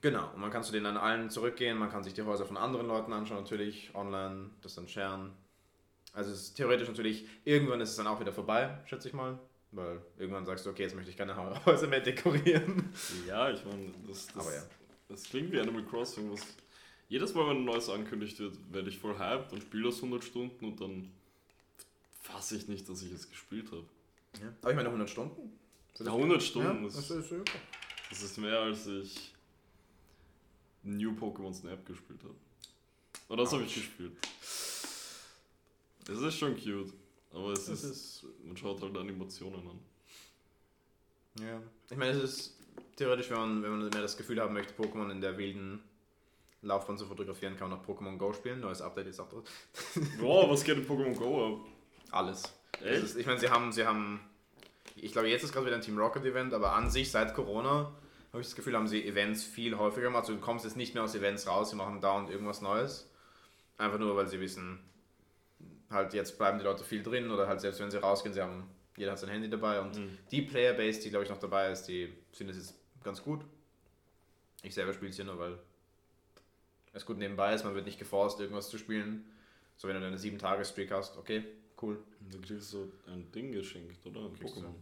Genau, 0.00 0.30
und 0.34 0.40
man 0.40 0.50
kann 0.50 0.64
zu 0.64 0.72
denen 0.72 0.84
dann 0.84 0.96
allen 0.96 1.30
zurückgehen, 1.30 1.78
man 1.78 1.90
kann 1.90 2.02
sich 2.02 2.12
die 2.12 2.22
Häuser 2.22 2.44
von 2.44 2.56
anderen 2.56 2.88
Leuten 2.88 3.12
anschauen, 3.12 3.38
natürlich 3.42 3.94
online, 3.94 4.50
das 4.60 4.74
dann 4.74 4.88
sharen. 4.88 5.32
Also 6.12 6.32
es 6.32 6.42
ist 6.42 6.54
theoretisch 6.54 6.88
natürlich, 6.88 7.26
irgendwann 7.44 7.80
ist 7.80 7.90
es 7.90 7.96
dann 7.96 8.08
auch 8.08 8.20
wieder 8.20 8.32
vorbei, 8.32 8.78
schätze 8.86 9.08
ich 9.08 9.14
mal. 9.14 9.38
Weil 9.70 10.02
irgendwann 10.18 10.44
sagst 10.44 10.66
du, 10.66 10.70
okay, 10.70 10.82
jetzt 10.82 10.94
möchte 10.94 11.10
ich 11.10 11.16
keine 11.16 11.34
Häuser 11.66 11.86
mehr 11.86 12.00
dekorieren. 12.00 12.92
Ja, 13.26 13.50
ich 13.50 13.64
meine, 13.64 13.90
das, 14.06 14.26
das, 14.26 14.54
ja. 14.54 14.62
das 15.08 15.22
klingt 15.22 15.50
wie 15.50 15.60
Animal 15.60 15.84
Crossing. 15.84 16.30
Was, 16.30 16.42
jedes 17.08 17.34
Mal, 17.34 17.48
wenn 17.48 17.58
ein 17.58 17.64
neues 17.64 17.88
angekündigt 17.88 18.38
wird, 18.38 18.58
werde 18.70 18.90
ich 18.90 18.98
voll 18.98 19.18
hyped 19.18 19.52
und 19.52 19.62
spiele 19.62 19.84
das 19.84 19.96
100 19.96 20.22
Stunden 20.22 20.64
und 20.64 20.80
dann 20.80 21.10
fasse 22.22 22.56
ich 22.56 22.68
nicht, 22.68 22.88
dass 22.88 23.02
ich 23.02 23.12
es 23.12 23.28
gespielt 23.28 23.70
habe. 23.70 23.84
Ja. 24.40 24.48
Aber 24.62 24.70
ich 24.70 24.76
meine 24.76 24.88
100 24.88 25.10
Stunden? 25.10 25.58
Ja, 25.98 26.06
100 26.12 26.42
Stunden, 26.42 26.76
Ja, 26.78 26.84
das, 26.84 26.94
das 26.94 27.10
ist 27.10 27.32
okay. 27.32 27.42
das 28.08 28.22
ist 28.22 28.38
mehr, 28.38 28.58
als 28.60 28.86
ich 28.86 29.34
New 30.84 31.12
Pokémon 31.12 31.52
Snap 31.52 31.84
gespielt 31.84 32.22
habe. 32.24 32.34
Aber 33.28 33.36
das 33.36 33.52
habe 33.52 33.62
ich 33.64 33.74
gespielt. 33.74 34.16
Es 36.08 36.18
ist 36.20 36.36
schon 36.38 36.56
cute, 36.56 36.92
aber 37.32 37.52
es 37.52 37.66
Das 37.66 37.84
ist, 37.84 37.90
ist, 37.90 38.24
man 38.44 38.56
schaut 38.56 38.80
halt 38.82 38.96
Animationen 38.96 39.60
an. 39.68 39.78
ja. 41.40 41.62
Ich 41.90 41.96
meine, 41.96 42.12
es 42.12 42.22
ist 42.22 42.56
theoretisch, 42.96 43.30
wenn 43.30 43.36
man, 43.38 43.62
wenn 43.62 43.70
man 43.70 43.80
mehr 43.90 44.02
das 44.02 44.16
Gefühl 44.16 44.40
haben 44.40 44.54
möchte, 44.54 44.74
Pokémon 44.74 45.10
in 45.10 45.20
der 45.20 45.36
wilden 45.38 45.80
Laufbahn 46.62 46.96
zu 46.98 47.06
fotografieren, 47.06 47.56
kann 47.56 47.70
man 47.70 47.78
auch 47.78 47.84
Pokémon 47.86 48.16
Go 48.16 48.32
spielen. 48.32 48.60
Neues 48.60 48.80
Update 48.80 49.08
ist 49.08 49.20
auch 49.20 49.28
drin. 49.28 49.42
Wow, 50.20 50.50
was 50.50 50.64
geht 50.64 50.78
in 50.78 50.86
Pokémon 50.86 51.14
Go 51.14 51.54
ab? 51.54 51.60
Alles. 52.12 52.42
Ist, 52.80 53.16
ich 53.16 53.26
meine, 53.26 53.38
sie 53.38 53.48
haben, 53.50 53.72
sie 53.72 53.86
haben, 53.86 54.20
ich 54.96 55.12
glaube, 55.12 55.28
jetzt 55.28 55.42
ist 55.44 55.52
gerade 55.52 55.66
wieder 55.66 55.76
ein 55.76 55.82
Team 55.82 55.98
Rocket 55.98 56.24
Event, 56.24 56.52
aber 56.54 56.72
an 56.74 56.90
sich 56.90 57.10
seit 57.10 57.34
Corona 57.34 57.92
habe 58.32 58.40
ich 58.40 58.46
das 58.46 58.56
Gefühl, 58.56 58.74
haben 58.76 58.86
sie 58.88 59.04
Events 59.06 59.44
viel 59.44 59.76
häufiger 59.76 60.06
gemacht. 60.06 60.22
Also 60.22 60.34
du 60.34 60.40
kommst 60.40 60.64
jetzt 60.64 60.76
nicht 60.76 60.94
mehr 60.94 61.02
aus 61.04 61.14
Events 61.14 61.46
raus, 61.46 61.70
sie 61.70 61.76
machen 61.76 62.00
dauernd 62.00 62.30
irgendwas 62.30 62.60
Neues. 62.60 63.08
Einfach 63.78 63.98
nur, 63.98 64.16
weil 64.16 64.28
sie 64.28 64.40
wissen, 64.40 64.78
halt 65.90 66.14
jetzt 66.14 66.38
bleiben 66.38 66.58
die 66.58 66.64
Leute 66.64 66.84
viel 66.84 67.02
drin 67.02 67.30
oder 67.30 67.46
halt 67.48 67.60
selbst 67.60 67.80
wenn 67.80 67.90
sie 67.90 67.98
rausgehen, 68.00 68.32
sie 68.34 68.40
haben, 68.40 68.68
jeder 68.96 69.12
hat 69.12 69.18
sein 69.18 69.30
Handy 69.30 69.50
dabei 69.50 69.80
und 69.80 69.96
Mhm. 69.98 70.18
die 70.30 70.42
Playerbase, 70.42 71.00
die 71.00 71.10
glaube 71.10 71.24
ich 71.24 71.30
noch 71.30 71.38
dabei 71.38 71.70
ist, 71.70 71.84
die 71.84 72.12
finden 72.32 72.52
es 72.52 72.58
jetzt 72.58 72.74
ganz 73.04 73.22
gut. 73.22 73.44
Ich 74.62 74.74
selber 74.74 74.92
spiele 74.92 75.10
es 75.10 75.16
hier 75.16 75.24
nur, 75.24 75.38
weil 75.38 75.58
es 76.92 77.04
gut 77.06 77.18
nebenbei 77.18 77.54
ist, 77.54 77.64
man 77.64 77.74
wird 77.74 77.86
nicht 77.86 77.98
geforst, 77.98 78.40
irgendwas 78.40 78.68
zu 78.68 78.78
spielen, 78.78 79.24
So, 79.76 79.88
wenn 79.88 80.00
du 80.00 80.06
eine 80.06 80.16
7-Tage-Streak 80.18 80.90
hast, 80.90 81.16
okay, 81.16 81.42
cool. 81.82 81.98
Da 82.30 82.38
kriegst 82.38 82.72
du 82.72 82.90
ein 83.06 83.30
Ding 83.32 83.52
geschenkt, 83.52 84.04
oder? 84.06 84.20
Ein 84.20 84.34
du. 84.38 84.46
Pokémon. 84.46 84.74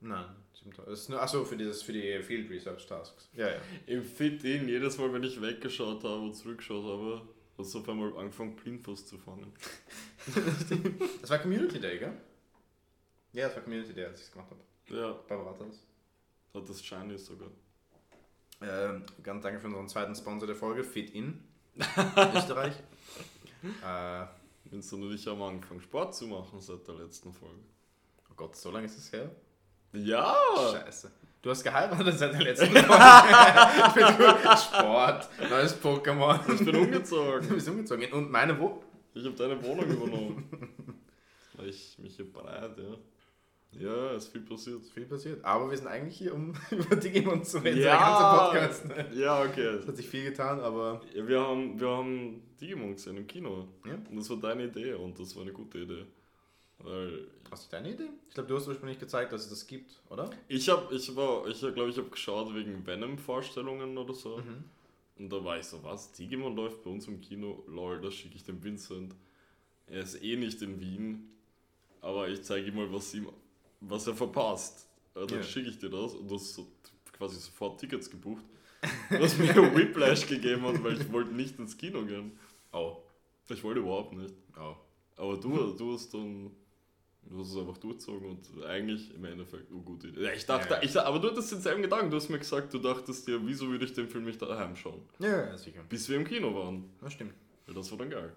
Nein, 0.00 0.26
7 0.54 0.72
Tage. 0.72 0.90
Das 0.90 1.00
ist 1.00 1.08
nur, 1.08 1.20
achso, 1.20 1.44
für, 1.44 1.56
dieses, 1.56 1.82
für 1.82 1.92
die 1.92 2.22
Field 2.22 2.48
Research 2.50 2.86
Tasks. 2.86 3.28
Ja, 3.34 3.48
ja. 3.48 3.60
Im 3.86 4.04
Fit-In, 4.04 4.68
jedes 4.68 4.96
Mal, 4.96 5.12
wenn 5.12 5.24
ich 5.24 5.40
weggeschaut 5.40 6.04
habe 6.04 6.20
und 6.22 6.34
zurückgeschaut 6.34 6.84
habe, 6.84 7.22
hat 7.58 7.66
es 7.66 7.74
auf 7.74 7.88
einmal 7.88 8.16
angefangen, 8.16 8.54
Blindfuß 8.54 9.06
zu 9.06 9.18
fangen. 9.18 9.52
Das 11.20 11.30
war 11.30 11.38
Community 11.38 11.80
Day, 11.80 11.98
gell? 11.98 12.12
Ja, 13.32 13.46
das 13.46 13.56
war 13.56 13.62
Community 13.62 13.92
Day, 13.94 14.04
als 14.04 14.20
ich 14.20 14.26
es 14.26 14.32
gemacht 14.32 14.50
habe. 14.50 14.96
Ja, 14.96 15.12
Bei 15.26 15.36
Baratas. 15.36 15.84
hat 16.54 16.68
das 16.68 16.84
Shiny 16.84 17.18
sogar. 17.18 17.48
Ähm, 18.60 19.04
ganz 19.22 19.42
danke 19.42 19.60
für 19.60 19.68
unseren 19.68 19.88
zweiten 19.88 20.14
Sponsor 20.14 20.46
der 20.46 20.56
Folge, 20.56 20.84
Fit 20.84 21.10
In 21.10 21.42
Österreich. 22.34 22.74
äh, 23.84 24.26
Vincent 24.70 25.02
und 25.02 25.14
ich 25.14 25.26
haben 25.26 25.42
angefangen, 25.42 25.80
Sport 25.80 26.14
zu 26.14 26.26
machen 26.26 26.60
seit 26.60 26.86
der 26.86 26.94
letzten 26.96 27.32
Folge. 27.32 27.60
oh 28.30 28.34
Gott, 28.36 28.56
so 28.56 28.70
lange 28.70 28.86
ist 28.86 28.98
es 28.98 29.12
her? 29.12 29.30
Ja! 29.92 30.36
Scheiße. 30.72 31.10
Du 31.40 31.50
hast 31.50 31.62
geheiratet 31.62 32.18
seit 32.18 32.32
der 32.34 32.42
letzten 32.42 32.66
Folge. 32.76 34.56
Sport, 34.56 35.28
neues 35.48 35.80
Pokémon. 35.82 36.40
Ich 36.52 36.58
bin 36.58 36.72
Du 36.72 36.78
umgezogen. 36.80 37.48
bist 37.48 37.68
umgezogen. 37.68 38.12
Und 38.12 38.30
meine 38.30 38.58
wo? 38.58 38.82
Ich 39.14 39.24
habe 39.24 39.34
deine 39.36 39.62
Wohnung 39.62 39.86
übernommen. 39.88 40.48
Weil 41.54 41.68
ich 41.68 41.96
mich 41.98 42.16
hier 42.16 42.30
breit, 42.30 42.76
ja. 42.76 42.94
Ja, 43.72 44.12
ist 44.12 44.28
viel 44.28 44.40
passiert. 44.40 44.84
Viel 44.86 45.04
passiert. 45.04 45.44
Aber 45.44 45.70
wir 45.70 45.76
sind 45.76 45.86
eigentlich 45.86 46.16
hier, 46.16 46.34
um 46.34 46.54
über 46.70 46.96
Digimon 46.96 47.44
zu 47.44 47.58
reden. 47.58 47.80
Ja. 47.80 48.50
Der 48.52 48.70
ganze 48.70 48.82
Podcast. 48.88 49.14
Ja, 49.14 49.42
okay. 49.42 49.66
Es 49.76 49.86
hat 49.86 49.96
sich 49.96 50.08
viel 50.08 50.24
getan, 50.24 50.60
aber 50.60 51.00
Ja, 51.14 51.26
wir, 51.26 51.40
haben, 51.40 51.78
wir 51.78 51.88
haben 51.88 52.42
Digimon 52.60 52.94
gesehen 52.94 53.16
im 53.16 53.26
Kino. 53.26 53.68
Ja. 53.84 53.94
Und 53.94 54.16
das 54.16 54.30
war 54.30 54.38
deine 54.38 54.64
Idee 54.64 54.94
und 54.94 55.18
das 55.18 55.36
war 55.36 55.42
eine 55.42 55.52
gute 55.52 55.78
Idee. 55.78 56.06
Weil 56.78 57.26
hast 57.50 57.66
du 57.66 57.76
deine 57.76 57.92
Idee? 57.92 58.08
Ich 58.28 58.34
glaube, 58.34 58.48
du 58.48 58.56
hast 58.56 58.68
ursprünglich 58.68 58.98
gezeigt, 58.98 59.32
dass 59.32 59.44
es 59.44 59.50
das 59.50 59.66
gibt, 59.66 60.00
oder? 60.10 60.30
ich 60.46 60.68
habe, 60.68 60.94
ich 60.94 61.14
war, 61.16 61.46
ich 61.48 61.60
glaube, 61.60 61.90
ich 61.90 61.98
habe 61.98 62.08
geschaut 62.08 62.54
wegen 62.54 62.86
Venom-Vorstellungen 62.86 63.98
oder 63.98 64.14
so. 64.14 64.38
Mhm. 64.38 64.64
Und 65.18 65.32
da 65.32 65.44
war 65.44 65.58
ich 65.58 65.64
so, 65.64 65.82
was? 65.82 66.12
Digimon 66.12 66.54
läuft 66.54 66.84
bei 66.84 66.90
uns 66.90 67.08
im 67.08 67.20
Kino? 67.20 67.64
Lol, 67.66 68.00
das 68.00 68.14
schicke 68.14 68.36
ich 68.36 68.44
dem 68.44 68.62
Vincent. 68.62 69.14
Er 69.88 70.02
ist 70.02 70.22
eh 70.22 70.36
nicht 70.36 70.62
in 70.62 70.80
Wien, 70.80 71.30
aber 72.00 72.28
ich 72.28 72.42
zeige 72.42 72.68
ihm 72.68 72.76
mal, 72.76 72.92
was, 72.92 73.12
ihm, 73.14 73.28
was 73.80 74.06
er 74.06 74.14
verpasst. 74.14 74.86
Dann 75.14 75.28
Ja. 75.28 75.42
schicke 75.42 75.70
ich 75.70 75.78
dir 75.78 75.90
das 75.90 76.14
und 76.14 76.28
du 76.30 76.36
hast 76.36 76.54
so, 76.54 76.66
quasi 77.12 77.36
sofort 77.40 77.80
Tickets 77.80 78.08
gebucht. 78.10 78.44
Was 79.10 79.36
mir 79.36 79.48
Whiplash 79.74 80.24
gegeben 80.28 80.62
hat, 80.62 80.84
weil 80.84 81.00
ich 81.00 81.10
wollte 81.12 81.32
nicht 81.32 81.58
ins 81.58 81.76
Kino 81.76 82.02
gehen. 82.04 82.38
Oh. 82.72 82.98
Ich 83.48 83.64
wollte 83.64 83.80
überhaupt 83.80 84.12
nicht. 84.12 84.32
Oh. 84.56 84.76
Aber 85.16 85.36
du, 85.36 85.72
du 85.76 85.94
hast 85.94 86.14
dann. 86.14 86.52
Du 87.24 87.40
hast 87.40 87.50
es 87.50 87.56
einfach 87.58 87.76
durchgezogen 87.78 88.30
und 88.30 88.64
eigentlich 88.64 89.12
im 89.14 89.24
Endeffekt 89.24 89.68
eine 89.72 89.80
gute 89.80 90.06
Idee. 90.08 90.22
Ja, 90.22 90.32
ich 90.32 90.46
dachte, 90.46 90.70
Ja, 90.74 90.76
ja. 90.76 90.82
Ich, 90.84 90.96
aber 90.96 91.18
du 91.18 91.28
hattest 91.30 91.50
denselben 91.50 91.82
Gedanken. 91.82 92.08
Du 92.10 92.16
hast 92.16 92.28
mir 92.28 92.38
gesagt, 92.38 92.72
du 92.72 92.78
dachtest 92.78 93.26
dir, 93.26 93.44
wieso 93.44 93.68
würde 93.68 93.84
ich 93.84 93.92
den 93.92 94.08
Film 94.08 94.24
nicht 94.24 94.40
daheim 94.40 94.76
schauen? 94.76 95.02
Ja, 95.18 95.46
ja, 95.48 95.56
sicher. 95.56 95.82
Bis 95.88 96.08
wir 96.08 96.16
im 96.16 96.24
Kino 96.24 96.54
waren. 96.54 96.88
Das 97.00 97.12
stimmt. 97.14 97.34
Ja, 97.66 97.74
das 97.74 97.90
war 97.90 97.98
dann 97.98 98.10
geil. 98.10 98.34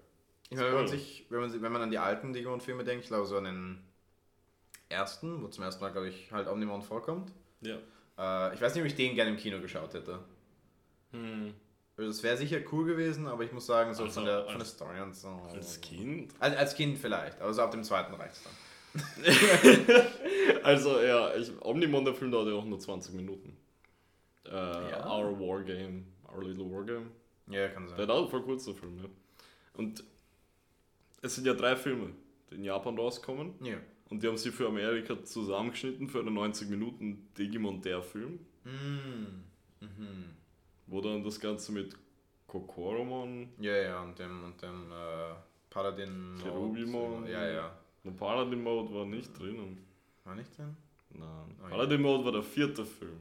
Ich 0.50 0.56
meine, 0.56 0.68
wenn 0.70 0.74
man, 0.74 0.88
sich, 0.88 1.24
wenn, 1.30 1.40
man, 1.40 1.62
wenn 1.62 1.72
man 1.72 1.82
an 1.82 1.90
die 1.92 1.98
alten 1.98 2.32
Digimon-Filme 2.32 2.82
denkt, 2.84 3.04
ich 3.04 3.08
glaube 3.08 3.26
so 3.28 3.36
an 3.36 3.44
den 3.44 3.78
ersten, 4.92 5.42
wo 5.42 5.48
zum 5.48 5.64
ersten 5.64 5.82
Mal, 5.82 5.90
glaube 5.90 6.08
ich, 6.08 6.30
halt 6.30 6.46
Omnimon 6.48 6.82
vorkommt. 6.82 7.32
Ja. 7.60 7.76
Äh, 8.18 8.54
ich 8.54 8.60
weiß 8.60 8.74
nicht, 8.74 8.82
ob 8.82 8.86
ich 8.88 8.94
den 8.94 9.14
gerne 9.14 9.30
im 9.32 9.36
Kino 9.36 9.60
geschaut 9.60 9.92
hätte. 9.94 10.20
Hm. 11.12 11.52
Also 11.96 12.10
Das 12.10 12.22
wäre 12.22 12.36
sicher 12.36 12.58
cool 12.72 12.84
gewesen, 12.86 13.26
aber 13.26 13.42
ich 13.44 13.52
muss 13.52 13.66
sagen, 13.66 13.92
so 13.94 14.04
Also 14.04 14.14
von, 14.14 14.24
der, 14.24 14.38
von 14.44 14.52
der 14.54 14.60
als- 14.60 14.70
Story 14.70 15.00
und 15.00 15.14
so. 15.14 15.28
Als 15.52 15.80
Kind? 15.80 16.32
Als, 16.38 16.56
als 16.56 16.74
Kind 16.74 16.98
vielleicht, 16.98 17.40
aber 17.40 17.52
so 17.52 17.62
ab 17.62 17.70
dem 17.70 17.82
zweiten 17.84 18.14
reicht 18.14 18.34
es 18.36 18.42
dann. 18.44 20.02
Also, 20.64 21.00
ja, 21.00 21.34
ich, 21.34 21.50
Omnimon, 21.62 22.04
der 22.04 22.14
Film 22.14 22.30
dauert 22.30 22.48
ja 22.48 22.54
auch 22.54 22.64
nur 22.64 22.78
20 22.78 23.14
Minuten. 23.14 23.56
Äh, 24.46 24.50
Ja. 24.50 25.06
Our 25.10 25.38
Wargame, 25.38 26.04
Our 26.32 26.44
Little 26.44 26.70
Wargame. 26.70 27.06
Ja, 27.48 27.68
kann 27.68 27.86
Der 27.86 27.96
sein. 27.96 28.08
dauert 28.08 28.30
voll 28.30 28.42
kurz, 28.42 28.64
der 28.64 28.74
Film, 28.74 28.98
ja. 28.98 29.04
Und 29.74 30.04
es 31.22 31.34
sind 31.34 31.46
ja 31.46 31.54
drei 31.54 31.76
Filme, 31.76 32.10
die 32.50 32.56
in 32.56 32.64
Japan 32.64 32.98
rauskommen. 32.98 33.54
Ja. 33.64 33.76
Und 34.12 34.22
die 34.22 34.28
haben 34.28 34.36
sie 34.36 34.50
für 34.50 34.66
Amerika 34.68 35.24
zusammengeschnitten 35.24 36.06
für 36.06 36.20
einen 36.20 36.34
90 36.34 36.68
Minuten 36.68 37.28
Digimon 37.38 37.80
der 37.80 38.02
Film, 38.02 38.40
Mm. 38.64 39.40
Mhm. 39.80 40.24
wo 40.86 41.00
dann 41.00 41.24
das 41.24 41.40
Ganze 41.40 41.72
mit 41.72 41.96
Kokoromon, 42.46 43.48
Ja, 43.58 43.74
ja, 43.74 44.02
und 44.02 44.18
dem, 44.18 44.44
und 44.44 44.60
dem 44.60 44.92
äh, 44.92 45.34
Paladin. 45.70 46.38
Cherubimon. 46.42 47.26
Ja, 47.26 47.48
ja. 47.48 47.78
und 48.04 48.16
Paladin 48.18 48.62
Mode 48.62 48.92
war 48.94 49.06
nicht 49.06 49.36
drinnen. 49.38 49.78
War 50.24 50.34
nicht 50.34 50.56
drin? 50.58 50.76
Nein. 51.10 51.56
Oh 51.58 51.62
ja. 51.64 51.68
Paladin 51.70 52.02
Mode 52.02 52.24
war 52.26 52.32
der 52.32 52.42
vierte 52.42 52.84
Film. 52.84 53.18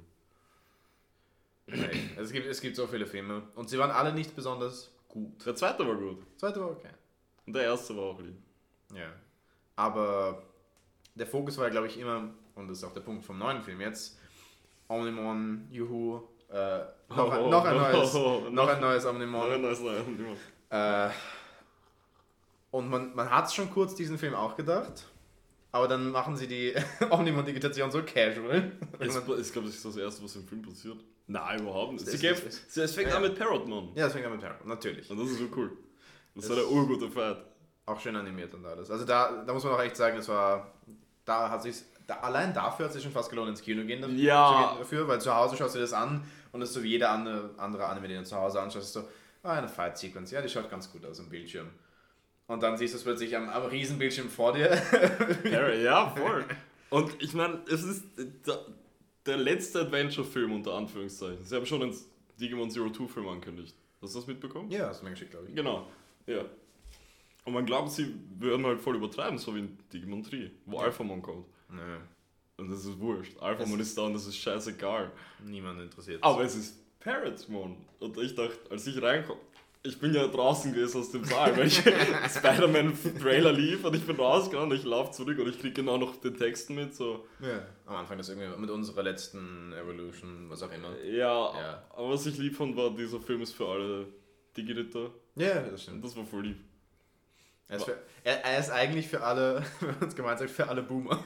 Nein. 1.67 2.09
es, 2.17 2.31
gibt, 2.33 2.47
es 2.47 2.59
gibt 2.59 2.75
so 2.75 2.85
viele 2.85 3.05
Filme 3.07 3.43
und 3.55 3.69
sie 3.69 3.77
waren 3.79 3.91
alle 3.91 4.13
nicht 4.13 4.35
besonders 4.35 4.91
gut. 5.07 5.45
Der 5.45 5.55
zweite 5.55 5.87
war 5.87 5.95
gut. 5.95 6.17
Zweite 6.37 6.59
war 6.59 6.71
okay. 6.71 6.89
Und 7.45 7.53
der 7.53 7.63
erste 7.63 7.95
war 7.95 8.03
auch 8.03 8.19
lieb. 8.19 8.35
Ja. 8.93 9.09
Aber 9.77 10.43
der 11.15 11.27
Fokus 11.27 11.57
war, 11.57 11.69
glaube 11.69 11.87
ich, 11.87 11.99
immer, 11.99 12.29
und 12.55 12.67
das 12.67 12.77
ist 12.79 12.83
auch 12.83 12.93
der 12.93 13.01
Punkt 13.01 13.25
vom 13.25 13.37
neuen 13.37 13.61
Film 13.61 13.81
jetzt, 13.81 14.17
Omnimon, 14.87 15.67
Juhu, 15.71 16.21
äh, 16.49 16.79
noch, 17.09 17.31
ein, 17.31 17.39
Oh, 17.41 17.49
noch 17.49 17.65
ein 17.65 17.77
neues, 17.77 18.15
oh, 18.15 18.47
noch 18.49 18.67
ein 18.67 18.81
neues 18.81 19.05
Omnimon. 19.05 19.49
nein, 19.49 19.61
nein, 19.61 20.37
nein. 20.69 21.09
Äh, 21.09 21.11
und 22.71 22.89
man, 22.89 23.13
man 23.15 23.29
hat 23.29 23.51
schon 23.53 23.69
kurz 23.69 23.95
diesen 23.95 24.17
Film 24.17 24.33
auch 24.33 24.55
gedacht, 24.55 25.05
aber 25.73 25.87
dann 25.87 26.09
machen 26.11 26.35
sie 26.35 26.47
die 26.47 26.73
Omnimon-Digitation 27.09 27.91
so 27.91 28.01
casual. 28.03 28.71
Es, 28.99 29.15
ich 29.15 29.23
glaube, 29.53 29.67
das 29.67 29.75
ist 29.75 29.85
das 29.85 29.97
erste, 29.97 30.23
was 30.23 30.35
im 30.35 30.47
Film 30.47 30.61
passiert. 30.61 30.97
Nein, 31.27 31.61
überhaupt 31.61 31.93
nicht. 31.93 32.07
Es- 32.07 32.19
Sie 32.19 32.27
es- 32.27 32.43
es- 32.43 32.77
es 32.77 32.93
fängt 32.93 33.09
ja, 33.09 33.17
an 33.17 33.21
mit 33.21 33.37
Parrotmon. 33.37 33.89
ja, 33.95 34.05
das 34.05 34.13
fängt 34.13 34.25
an 34.25 34.31
mit 34.33 34.41
Parrot, 34.41 34.65
natürlich. 34.65 35.09
Und 35.09 35.19
das 35.19 35.29
ist 35.29 35.39
so 35.39 35.47
cool. 35.55 35.71
Das 36.35 36.45
ist 36.45 36.51
Es- 36.51 36.57
eine 36.57 36.67
urgute 36.67 37.09
Fight. 37.09 37.37
Auch 37.85 37.99
schön 37.99 38.15
animiert 38.15 38.53
und 38.53 38.65
alles. 38.65 38.89
Also 38.91 39.05
da, 39.05 39.43
da 39.45 39.53
muss 39.53 39.63
man 39.63 39.73
auch 39.73 39.81
echt 39.81 39.95
sagen, 39.95 40.17
es 40.17 40.27
war, 40.29 40.71
da 41.25 41.49
hat 41.49 41.63
sich 41.63 41.75
da, 42.07 42.15
allein 42.17 42.53
dafür 42.53 42.85
hat 42.85 42.89
es 42.91 42.93
sich 42.95 43.03
schon 43.03 43.11
fast 43.11 43.29
gelohnt, 43.29 43.49
ins 43.49 43.61
Kino 43.61 43.83
gehen 43.85 44.01
dafür, 44.01 44.15
Ja. 44.17 44.75
dafür, 44.77 45.07
weil 45.07 45.19
zu 45.21 45.33
Hause 45.35 45.55
schaust 45.57 45.75
du 45.75 45.79
dir 45.79 45.83
das 45.83 45.93
an 45.93 46.23
und 46.51 46.61
es 46.61 46.69
ist 46.69 46.75
so 46.75 46.83
wie 46.83 46.89
jeder 46.89 47.09
andere, 47.11 47.51
andere 47.57 47.85
Anime, 47.85 48.07
den 48.07 48.17
du 48.19 48.23
zu 48.23 48.35
Hause 48.35 48.61
anschaust, 48.61 48.85
ist 48.87 48.93
so, 48.93 49.03
ah, 49.43 49.53
eine 49.53 49.67
Fight-Sequence, 49.67 50.31
ja, 50.31 50.41
die 50.41 50.49
schaut 50.49 50.69
ganz 50.69 50.91
gut 50.91 51.05
aus 51.05 51.19
am 51.19 51.29
Bildschirm. 51.29 51.69
Und 52.47 52.61
dann 52.63 52.77
siehst 52.77 52.93
du 52.93 52.97
es 52.97 53.03
plötzlich 53.03 53.35
am, 53.37 53.47
am 53.49 53.63
Riesenbildschirm 53.63 54.29
vor 54.29 54.53
dir. 54.53 54.69
Ja, 55.83 56.09
voll. 56.09 56.45
Und 56.89 57.21
ich 57.23 57.33
meine, 57.33 57.61
es 57.71 57.83
ist 57.83 58.03
der, 58.17 58.59
der 59.25 59.37
letzte 59.37 59.81
Adventure-Film 59.81 60.51
unter 60.51 60.73
Anführungszeichen. 60.73 61.43
Sie 61.45 61.55
haben 61.55 61.65
schon 61.65 61.81
einen 61.83 61.95
Digimon 62.39 62.69
Zero 62.69 62.89
Two 62.89 63.07
Film 63.07 63.27
angekündigt. 63.29 63.73
Hast 64.01 64.13
du 64.15 64.19
das 64.19 64.27
mitbekommen? 64.27 64.69
ja, 64.71 64.87
hast 64.87 64.99
du 65.01 65.05
mir 65.05 65.11
geschickt, 65.11 65.31
glaube 65.31 65.47
ich. 65.47 65.55
Genau, 65.55 65.87
ja. 66.25 66.43
Und 67.43 67.53
man 67.53 67.65
glaubt, 67.65 67.91
sie 67.91 68.13
würden 68.37 68.65
halt 68.65 68.79
voll 68.81 68.95
übertreiben, 68.95 69.37
so 69.37 69.55
wie 69.55 69.59
in 69.59 69.77
Digimon 69.91 70.21
3, 70.23 70.51
wo 70.65 70.77
Ja. 70.77 70.83
Alphamon 70.85 71.21
kommt. 71.21 71.45
Nö, 71.69 71.97
Und 72.57 72.69
das 72.69 72.85
ist 72.85 72.99
wurscht. 72.99 73.37
Alphamon 73.39 73.79
ist 73.79 73.97
da 73.97 74.03
und 74.03 74.13
das 74.13 74.27
ist 74.27 74.37
scheißegal. 74.37 75.11
niemand 75.45 75.79
interessiert. 75.81 76.23
Aber 76.23 76.43
es 76.43 76.55
ist 76.55 76.75
Parrotmon. 76.99 77.77
Und 77.99 78.17
ich 78.19 78.35
dachte, 78.35 78.59
als 78.69 78.85
ich 78.85 79.01
reinkomme, 79.01 79.39
ich 79.83 79.97
bin 79.99 80.13
ja 80.13 80.27
draußen 80.27 80.71
gewesen 80.71 80.99
aus 81.01 81.09
dem 81.09 81.23
Saal, 81.25 81.57
weil 81.57 81.65
ich 81.65 81.77
Spider-Man-Trailer 82.35 83.51
lief 83.51 83.83
und 83.83 83.95
ich 83.95 84.05
bin 84.05 84.15
rausgegangen 84.15 84.69
und 84.71 84.77
ich 84.77 84.83
laufe 84.83 85.11
zurück 85.11 85.39
und 85.39 85.47
ich 85.49 85.59
kriege 85.59 85.73
genau 85.73 85.97
noch 85.97 86.15
den 86.17 86.37
Texten 86.37 86.75
mit, 86.75 86.93
so, 86.93 87.25
Ja, 87.39 87.65
am 87.87 87.95
Anfang 87.95 88.17
das 88.19 88.29
irgendwie 88.29 88.55
mit 88.59 88.69
unserer 88.69 89.01
letzten 89.03 89.73
Evolution, 89.73 90.45
was 90.49 90.61
auch 90.61 90.71
immer. 90.71 90.95
ja, 91.03 91.59
Ja. 91.59 91.83
aber 91.95 92.11
was 92.11 92.25
ich 92.27 92.37
lieb 92.37 92.55
fand, 92.55 92.75
war, 92.77 92.91
dieser 92.91 93.19
Film 93.19 93.41
ist 93.41 93.53
für 93.53 93.67
alle 93.67 94.07
Digi-Ritter. 94.55 95.09
Ja, 95.35 95.61
das 95.61 95.71
Und 95.71 95.79
stimmt. 95.79 96.05
das 96.05 96.15
war 96.15 96.25
voll 96.25 96.43
lieb. 96.43 96.57
Er 97.71 97.77
ist, 97.77 97.85
für, 97.85 97.97
er, 98.23 98.43
er 98.45 98.59
ist 98.59 98.69
eigentlich 98.69 99.07
für 99.07 99.21
alle, 99.23 99.63
wenn 99.79 99.95
man 99.99 100.09
es 100.09 100.15
gemeint 100.15 100.39
sagt, 100.39 100.51
für 100.51 100.67
alle 100.67 100.83
Boomer. 100.83 101.23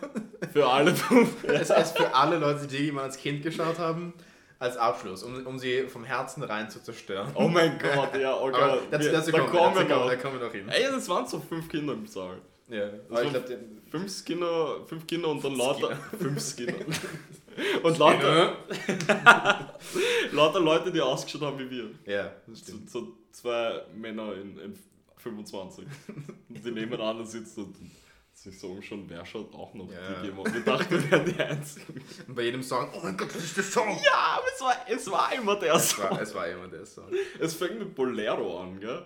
Für 0.53 0.67
alle. 0.67 0.93
Es 1.47 1.69
ist 1.69 1.97
für 1.97 2.13
alle 2.13 2.37
Leute, 2.37 2.67
die 2.67 2.77
Digimon 2.77 3.03
als 3.03 3.17
Kind 3.17 3.41
geschaut 3.43 3.79
haben, 3.79 4.13
als 4.59 4.77
Abschluss, 4.77 5.23
um, 5.23 5.45
um 5.45 5.59
sie 5.59 5.83
vom 5.87 6.03
Herzen 6.05 6.43
rein 6.43 6.69
zu 6.69 6.81
zerstören. 6.81 7.31
oh 7.35 7.47
mein 7.47 7.77
Gott, 7.79 8.15
ja, 8.17 8.35
okay. 8.39 8.61
Aber 8.61 8.77
dazu, 8.91 9.11
dazu 9.11 9.31
da 9.31 9.39
kommen, 9.39 9.51
kommen 9.51 9.75
wir, 9.75 9.83
dazu 9.85 10.07
da 10.07 10.15
noch. 10.15 10.21
kommen 10.21 10.39
wir 10.39 10.45
noch 10.47 10.53
hin. 10.53 10.69
Ey, 10.69 10.83
das 10.83 11.09
waren 11.09 11.27
so 11.27 11.39
fünf 11.39 11.67
Kinder 11.67 11.93
im 11.93 12.05
Saal. 12.07 12.37
Ja, 12.69 12.85
aber 12.85 12.93
war- 13.09 13.23
ich 13.23 13.29
glaube, 13.31 13.59
Fünf 13.91 14.25
Kinder, 14.25 14.85
fünf 14.87 15.07
Kinder 15.07 15.27
und 15.29 15.43
dann 15.43 15.55
lauter. 15.55 15.95
Fünf 16.19 16.55
Kinder. 16.57 16.73
Genau. 16.73 17.87
Und 17.87 17.97
lauter, 17.97 18.55
lauter 20.31 20.59
Leute, 20.59 20.91
die 20.91 20.99
ausgeschaut 21.01 21.41
haben 21.41 21.59
wie 21.59 21.69
wir. 21.69 21.89
Ja, 22.05 22.31
das 22.47 22.59
So, 22.59 22.65
stimmt. 22.65 22.89
so 22.89 23.07
zwei 23.31 23.81
Männer 23.95 24.33
in, 24.33 24.57
in 24.59 24.79
25. 25.29 25.85
Und 26.49 26.65
die 26.65 26.71
nebeneinander 26.71 27.25
sitzen 27.25 27.65
und 27.65 27.75
sich 28.33 28.59
so 28.59 28.67
umschauen, 28.67 29.05
wer 29.07 29.25
schaut 29.25 29.53
auch 29.55 29.73
noch 29.73 29.89
Ja. 29.91 30.21
Digimon. 30.21 30.53
Wir 30.53 30.61
dachten, 30.61 30.91
wir 30.91 31.11
wären 31.11 31.25
die 31.25 31.39
Einzigen. 31.41 32.01
Und 32.27 32.35
bei 32.35 32.43
jedem 32.43 32.61
Song, 32.61 32.89
oh 32.93 32.99
mein 33.01 33.17
Gott, 33.17 33.29
das 33.33 33.43
ist 33.43 33.57
der 33.57 33.63
Song! 33.63 33.87
Ja, 34.03 34.37
aber 34.37 34.45
es 34.53 34.61
war, 34.61 34.75
es 34.87 35.11
war 35.11 35.33
immer 35.33 35.55
der 35.57 35.73
Es 35.75 35.97
war, 35.97 36.09
Song. 36.09 36.19
es 36.19 36.35
war 36.35 36.47
immer 36.47 36.67
der 36.67 36.85
Song. 36.85 37.09
Es 37.39 37.53
fängt 37.55 37.79
mit 37.79 37.95
Bolero 37.95 38.61
an, 38.61 38.79
gell? 38.79 39.05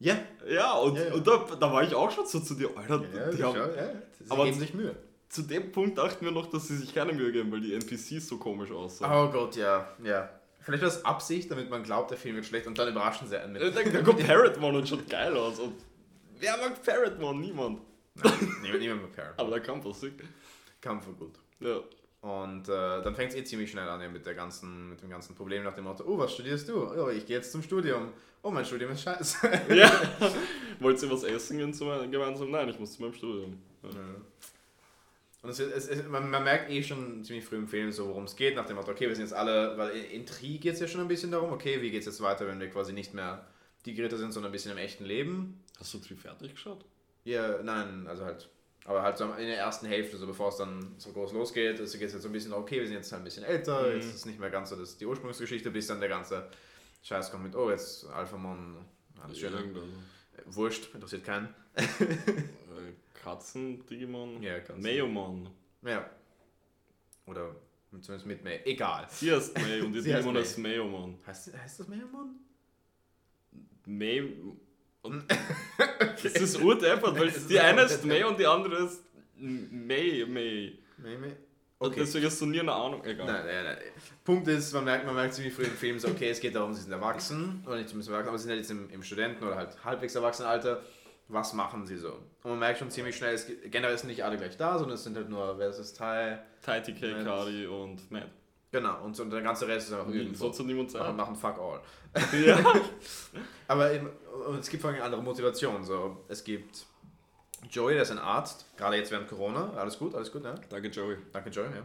Ja. 0.00 0.18
Ja, 0.48 0.72
und, 0.74 0.96
Ja, 0.96 1.04
ja. 1.06 1.14
und 1.14 1.26
da, 1.26 1.36
da 1.58 1.72
war 1.72 1.82
ich 1.82 1.94
auch 1.94 2.10
schon 2.10 2.26
so 2.26 2.40
zu 2.40 2.54
dir, 2.54 2.68
Alter, 2.76 2.98
die 2.98 3.42
haben, 3.42 3.56
ja, 3.56 3.74
ja. 3.74 3.92
Sie 4.20 4.30
Aber- 4.30 4.44
geben 4.44 4.58
sich 4.58 4.74
Mühe. 4.74 4.94
zu 5.30 5.42
dem 5.42 5.72
Punkt 5.72 5.96
dachten 5.96 6.24
wir 6.24 6.32
noch, 6.32 6.50
dass 6.50 6.68
sie 6.68 6.76
sich 6.76 6.92
keine 6.94 7.12
Mühe 7.14 7.32
geben, 7.32 7.50
weil 7.52 7.60
die 7.60 7.72
NPCs 7.74 8.28
so 8.28 8.36
komisch 8.38 8.70
aussahen. 8.72 9.10
Oh 9.10 9.30
Gott, 9.32 9.56
ja, 9.56 9.88
ja. 10.04 10.28
Vielleicht 10.66 10.82
war 10.82 10.88
das 10.88 11.04
Absicht, 11.04 11.48
damit 11.48 11.70
man 11.70 11.84
glaubt, 11.84 12.10
der 12.10 12.18
Film 12.18 12.34
wird 12.34 12.44
schlecht 12.44 12.66
und 12.66 12.76
dann 12.76 12.88
überraschen 12.88 13.28
sie 13.28 13.40
einen 13.40 13.52
mit. 13.52 13.62
Da, 13.62 13.70
da 13.70 14.02
kommt 14.02 14.26
Parrotmon 14.26 14.74
und 14.74 14.88
schaut 14.88 15.08
geil 15.08 15.36
aus. 15.36 15.60
Und 15.60 15.76
wer 16.40 16.56
mag 16.56 16.82
Parrotmon? 16.82 17.40
Niemand. 17.40 17.82
Nein, 18.16 18.32
niemand, 18.62 18.80
niemand 18.80 19.02
mit 19.02 19.12
Parent. 19.14 19.34
Aber 19.38 19.50
der 19.50 19.60
Kampf 19.60 19.84
war 19.84 19.94
sick. 19.94 20.24
Kampf 20.80 21.06
war 21.06 21.14
gut. 21.14 21.38
Ja. 21.60 21.78
Und 22.20 22.68
äh, 22.68 23.00
dann 23.00 23.14
fängt 23.14 23.30
es 23.30 23.36
eh 23.36 23.44
ziemlich 23.44 23.70
schnell 23.70 23.88
an 23.88 24.00
ja, 24.00 24.08
mit, 24.08 24.26
der 24.26 24.34
ganzen, 24.34 24.90
mit 24.90 25.00
dem 25.00 25.08
ganzen 25.08 25.36
Problem 25.36 25.62
nach 25.62 25.74
dem 25.74 25.84
Motto, 25.84 26.02
oh, 26.04 26.18
was 26.18 26.34
studierst 26.34 26.68
du? 26.68 26.82
Oh, 26.82 27.10
ich 27.10 27.24
gehe 27.26 27.36
jetzt 27.36 27.52
zum 27.52 27.62
Studium. 27.62 28.08
Oh, 28.42 28.50
mein 28.50 28.64
Studium 28.64 28.90
ist 28.90 29.02
scheiße. 29.02 29.48
ja. 29.72 29.88
Wollt 30.80 31.00
ihr 31.00 31.12
was 31.12 31.22
essen 31.22 31.58
gehen 31.58 32.10
gemeinsam? 32.10 32.50
Nein, 32.50 32.70
ich 32.70 32.78
muss 32.80 32.94
zu 32.94 33.02
meinem 33.02 33.14
Studium. 33.14 33.62
Ja. 33.84 33.90
Und 35.46 35.52
es, 35.52 35.60
es, 35.60 35.86
es, 35.88 36.08
man, 36.08 36.28
man 36.28 36.42
merkt 36.42 36.72
eh 36.72 36.82
schon 36.82 37.22
ziemlich 37.22 37.44
früh 37.44 37.54
im 37.54 37.68
Film 37.68 37.92
so, 37.92 38.08
worum 38.08 38.24
es 38.24 38.34
geht, 38.34 38.56
nach 38.56 38.66
dem 38.66 38.74
Motto, 38.74 38.90
okay, 38.90 39.06
wir 39.06 39.14
sind 39.14 39.26
jetzt 39.26 39.32
alle, 39.32 39.78
weil 39.78 39.90
in, 39.90 40.04
in 40.06 40.26
Tri 40.26 40.58
geht 40.58 40.74
es 40.74 40.80
ja 40.80 40.88
schon 40.88 41.00
ein 41.02 41.06
bisschen 41.06 41.30
darum, 41.30 41.52
okay, 41.52 41.80
wie 41.80 41.92
geht 41.92 42.00
es 42.00 42.06
jetzt 42.06 42.20
weiter, 42.20 42.48
wenn 42.48 42.58
wir 42.58 42.68
quasi 42.68 42.92
nicht 42.92 43.14
mehr 43.14 43.46
die 43.84 43.94
Geräte 43.94 44.16
sind, 44.16 44.32
sondern 44.32 44.50
ein 44.50 44.52
bisschen 44.52 44.72
im 44.72 44.78
echten 44.78 45.04
Leben. 45.04 45.62
Hast 45.78 45.94
du 45.94 45.98
Tri 45.98 46.16
fertig 46.16 46.50
geschaut? 46.52 46.84
Ja, 47.22 47.62
nein, 47.62 48.08
also 48.08 48.24
halt, 48.24 48.48
aber 48.86 49.02
halt 49.02 49.18
so 49.18 49.24
in 49.34 49.46
der 49.46 49.58
ersten 49.58 49.86
Hälfte, 49.86 50.16
so 50.16 50.26
bevor 50.26 50.48
es 50.48 50.56
dann 50.56 50.94
so 50.98 51.12
groß 51.12 51.32
losgeht, 51.32 51.78
also 51.78 51.96
geht 51.96 52.08
es 52.08 52.14
jetzt 52.14 52.22
so 52.22 52.28
ein 52.28 52.32
bisschen, 52.32 52.52
okay, 52.52 52.80
wir 52.80 52.86
sind 52.88 52.96
jetzt 52.96 53.12
halt 53.12 53.22
ein 53.22 53.24
bisschen 53.24 53.44
älter, 53.44 53.82
Mhm. 53.86 53.94
jetzt 53.94 54.06
ist 54.06 54.14
es 54.16 54.24
nicht 54.26 54.40
mehr 54.40 54.50
ganz 54.50 54.70
so 54.70 54.76
das, 54.76 54.96
die 54.96 55.06
Ursprungsgeschichte, 55.06 55.70
bis 55.70 55.86
dann 55.86 56.00
der 56.00 56.08
ganze 56.08 56.48
Scheiß 57.04 57.30
kommt 57.30 57.44
mit, 57.44 57.54
oh, 57.54 57.70
jetzt 57.70 58.04
Alphamon, 58.06 58.78
alles 59.22 59.38
schön, 59.38 59.52
wurscht, 60.46 60.92
interessiert 60.92 61.22
keinen. 61.22 61.54
Äh, 63.26 63.30
Katzen, 63.30 63.86
Digimon, 63.86 64.42
Ja, 64.42 64.60
Katzen. 64.60 64.82
Mayomon. 64.82 65.48
Ja. 65.82 66.08
Oder 67.26 67.56
zumindest 67.90 68.26
mit 68.26 68.44
May. 68.44 68.60
Egal. 68.64 69.06
Sie 69.10 69.32
heißt 69.32 69.58
May 69.58 69.80
und 69.80 69.94
heißt 69.96 70.06
Digimon 70.06 70.36
heißt 70.36 70.58
Mayomon. 70.58 71.18
Heißt, 71.26 71.52
heißt 71.56 71.80
das 71.80 71.88
Mayamon? 71.88 72.36
May. 73.86 74.32
Und 75.02 75.24
das 76.22 76.32
ist 76.34 76.60
urdeppert, 76.60 77.18
weil 77.18 77.30
die 77.48 77.60
eine 77.60 77.82
ist 77.82 78.04
May 78.04 78.24
und 78.24 78.38
die 78.38 78.46
andere 78.46 78.84
ist 78.84 79.02
May, 79.36 80.24
May. 80.26 80.78
May, 80.98 81.18
May? 81.18 81.32
Und 81.78 81.88
Okay. 81.88 82.00
deswegen 82.00 82.24
hast 82.24 82.40
du 82.40 82.46
nie 82.46 82.60
eine 82.60 82.72
Ahnung. 82.72 83.04
Egal. 83.04 83.26
Nein, 83.26 83.44
nein, 83.46 83.64
nein. 83.64 83.76
Punkt 84.24 84.48
ist, 84.48 84.72
man 84.72 84.84
merkt, 84.84 85.04
man 85.04 85.14
merkt 85.14 85.34
ziemlich 85.34 85.52
früh 85.52 85.64
im 85.64 85.72
Film 85.72 85.98
so, 85.98 86.08
okay, 86.08 86.30
es 86.30 86.40
geht 86.40 86.54
darum, 86.54 86.72
sie 86.72 86.80
sind 86.80 86.90
erwachsen, 86.92 87.62
oder 87.66 87.76
nicht 87.76 87.90
zumindest 87.90 88.08
erwachsen, 88.10 88.28
aber 88.28 88.38
sie 88.38 88.42
sind 88.44 88.50
halt 88.52 88.60
jetzt 88.60 88.70
im, 88.70 88.88
im 88.90 89.02
Studenten- 89.02 89.44
oder 89.44 89.56
halt 89.56 89.84
halbwegs 89.84 90.14
Erwachsenenalter. 90.14 90.82
Was 91.28 91.52
machen 91.54 91.84
sie 91.86 91.96
so? 91.96 92.12
Und 92.44 92.50
man 92.50 92.58
merkt 92.60 92.78
schon 92.78 92.90
ziemlich 92.90 93.16
schnell, 93.16 93.34
es, 93.34 93.46
gibt- 93.46 93.70
generell 93.72 93.98
sind 93.98 94.08
nicht 94.08 94.22
alle 94.24 94.36
gleich 94.36 94.56
da, 94.56 94.78
sondern 94.78 94.94
es 94.94 95.02
sind 95.04 95.16
halt 95.16 95.28
nur, 95.28 95.58
wer 95.58 95.68
ist 95.70 95.78
das, 95.78 95.92
Tai? 95.92 96.38
Tighty 96.62 96.94
K, 96.94 97.12
Matt. 97.16 97.24
Kari 97.24 97.66
und 97.66 98.10
Matt. 98.12 98.28
Genau, 98.70 99.02
und, 99.04 99.16
so, 99.16 99.22
und 99.24 99.30
der 99.30 99.42
ganze 99.42 99.66
Rest 99.66 99.88
ist 99.88 99.94
einfach 99.94 100.12
irgendwo. 100.12 100.36
Sonst 100.38 100.60
niemand 100.60 100.90
Zeit. 100.90 101.16
machen 101.16 101.34
fuck 101.34 101.58
all. 101.58 101.80
Ja. 102.44 102.58
Aber 103.68 103.92
eben, 103.92 104.08
und 104.46 104.58
es 104.60 104.68
gibt 104.68 104.82
vor 104.82 104.90
allem 104.90 104.96
eine 104.96 105.04
andere 105.04 105.22
Motivation. 105.22 105.82
So. 105.84 106.24
Es 106.28 106.44
gibt 106.44 106.84
Joey, 107.70 107.94
der 107.94 108.02
ist 108.02 108.10
ein 108.12 108.18
Arzt, 108.18 108.66
gerade 108.76 108.96
jetzt 108.96 109.10
während 109.10 109.28
Corona. 109.28 109.72
Alles 109.76 109.98
gut, 109.98 110.14
alles 110.14 110.30
gut, 110.30 110.44
ja? 110.44 110.54
Danke, 110.68 110.88
Joey. 110.88 111.16
Danke, 111.32 111.50
Joey, 111.50 111.68
ja. 111.74 111.82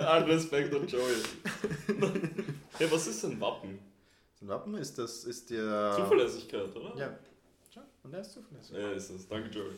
Respekt 0.26 0.74
an 0.74 0.86
Joey. 0.86 1.22
hey, 2.78 2.90
was 2.90 3.06
ist 3.06 3.22
denn 3.24 3.40
Wappen? 3.40 3.78
Sein 4.40 4.48
Wappen 4.48 4.74
ist 4.74 4.96
das, 4.98 5.24
ist 5.24 5.50
der... 5.50 5.92
Zuverlässigkeit, 5.96 6.74
oder? 6.74 6.96
Ja. 6.96 7.18
Und 8.02 8.14
er 8.14 8.20
ist 8.22 8.32
zuverlässig. 8.32 8.74
Ja, 8.76 8.92
ist 8.92 9.10
es. 9.10 9.28
Danke, 9.28 9.50
Joey. 9.50 9.74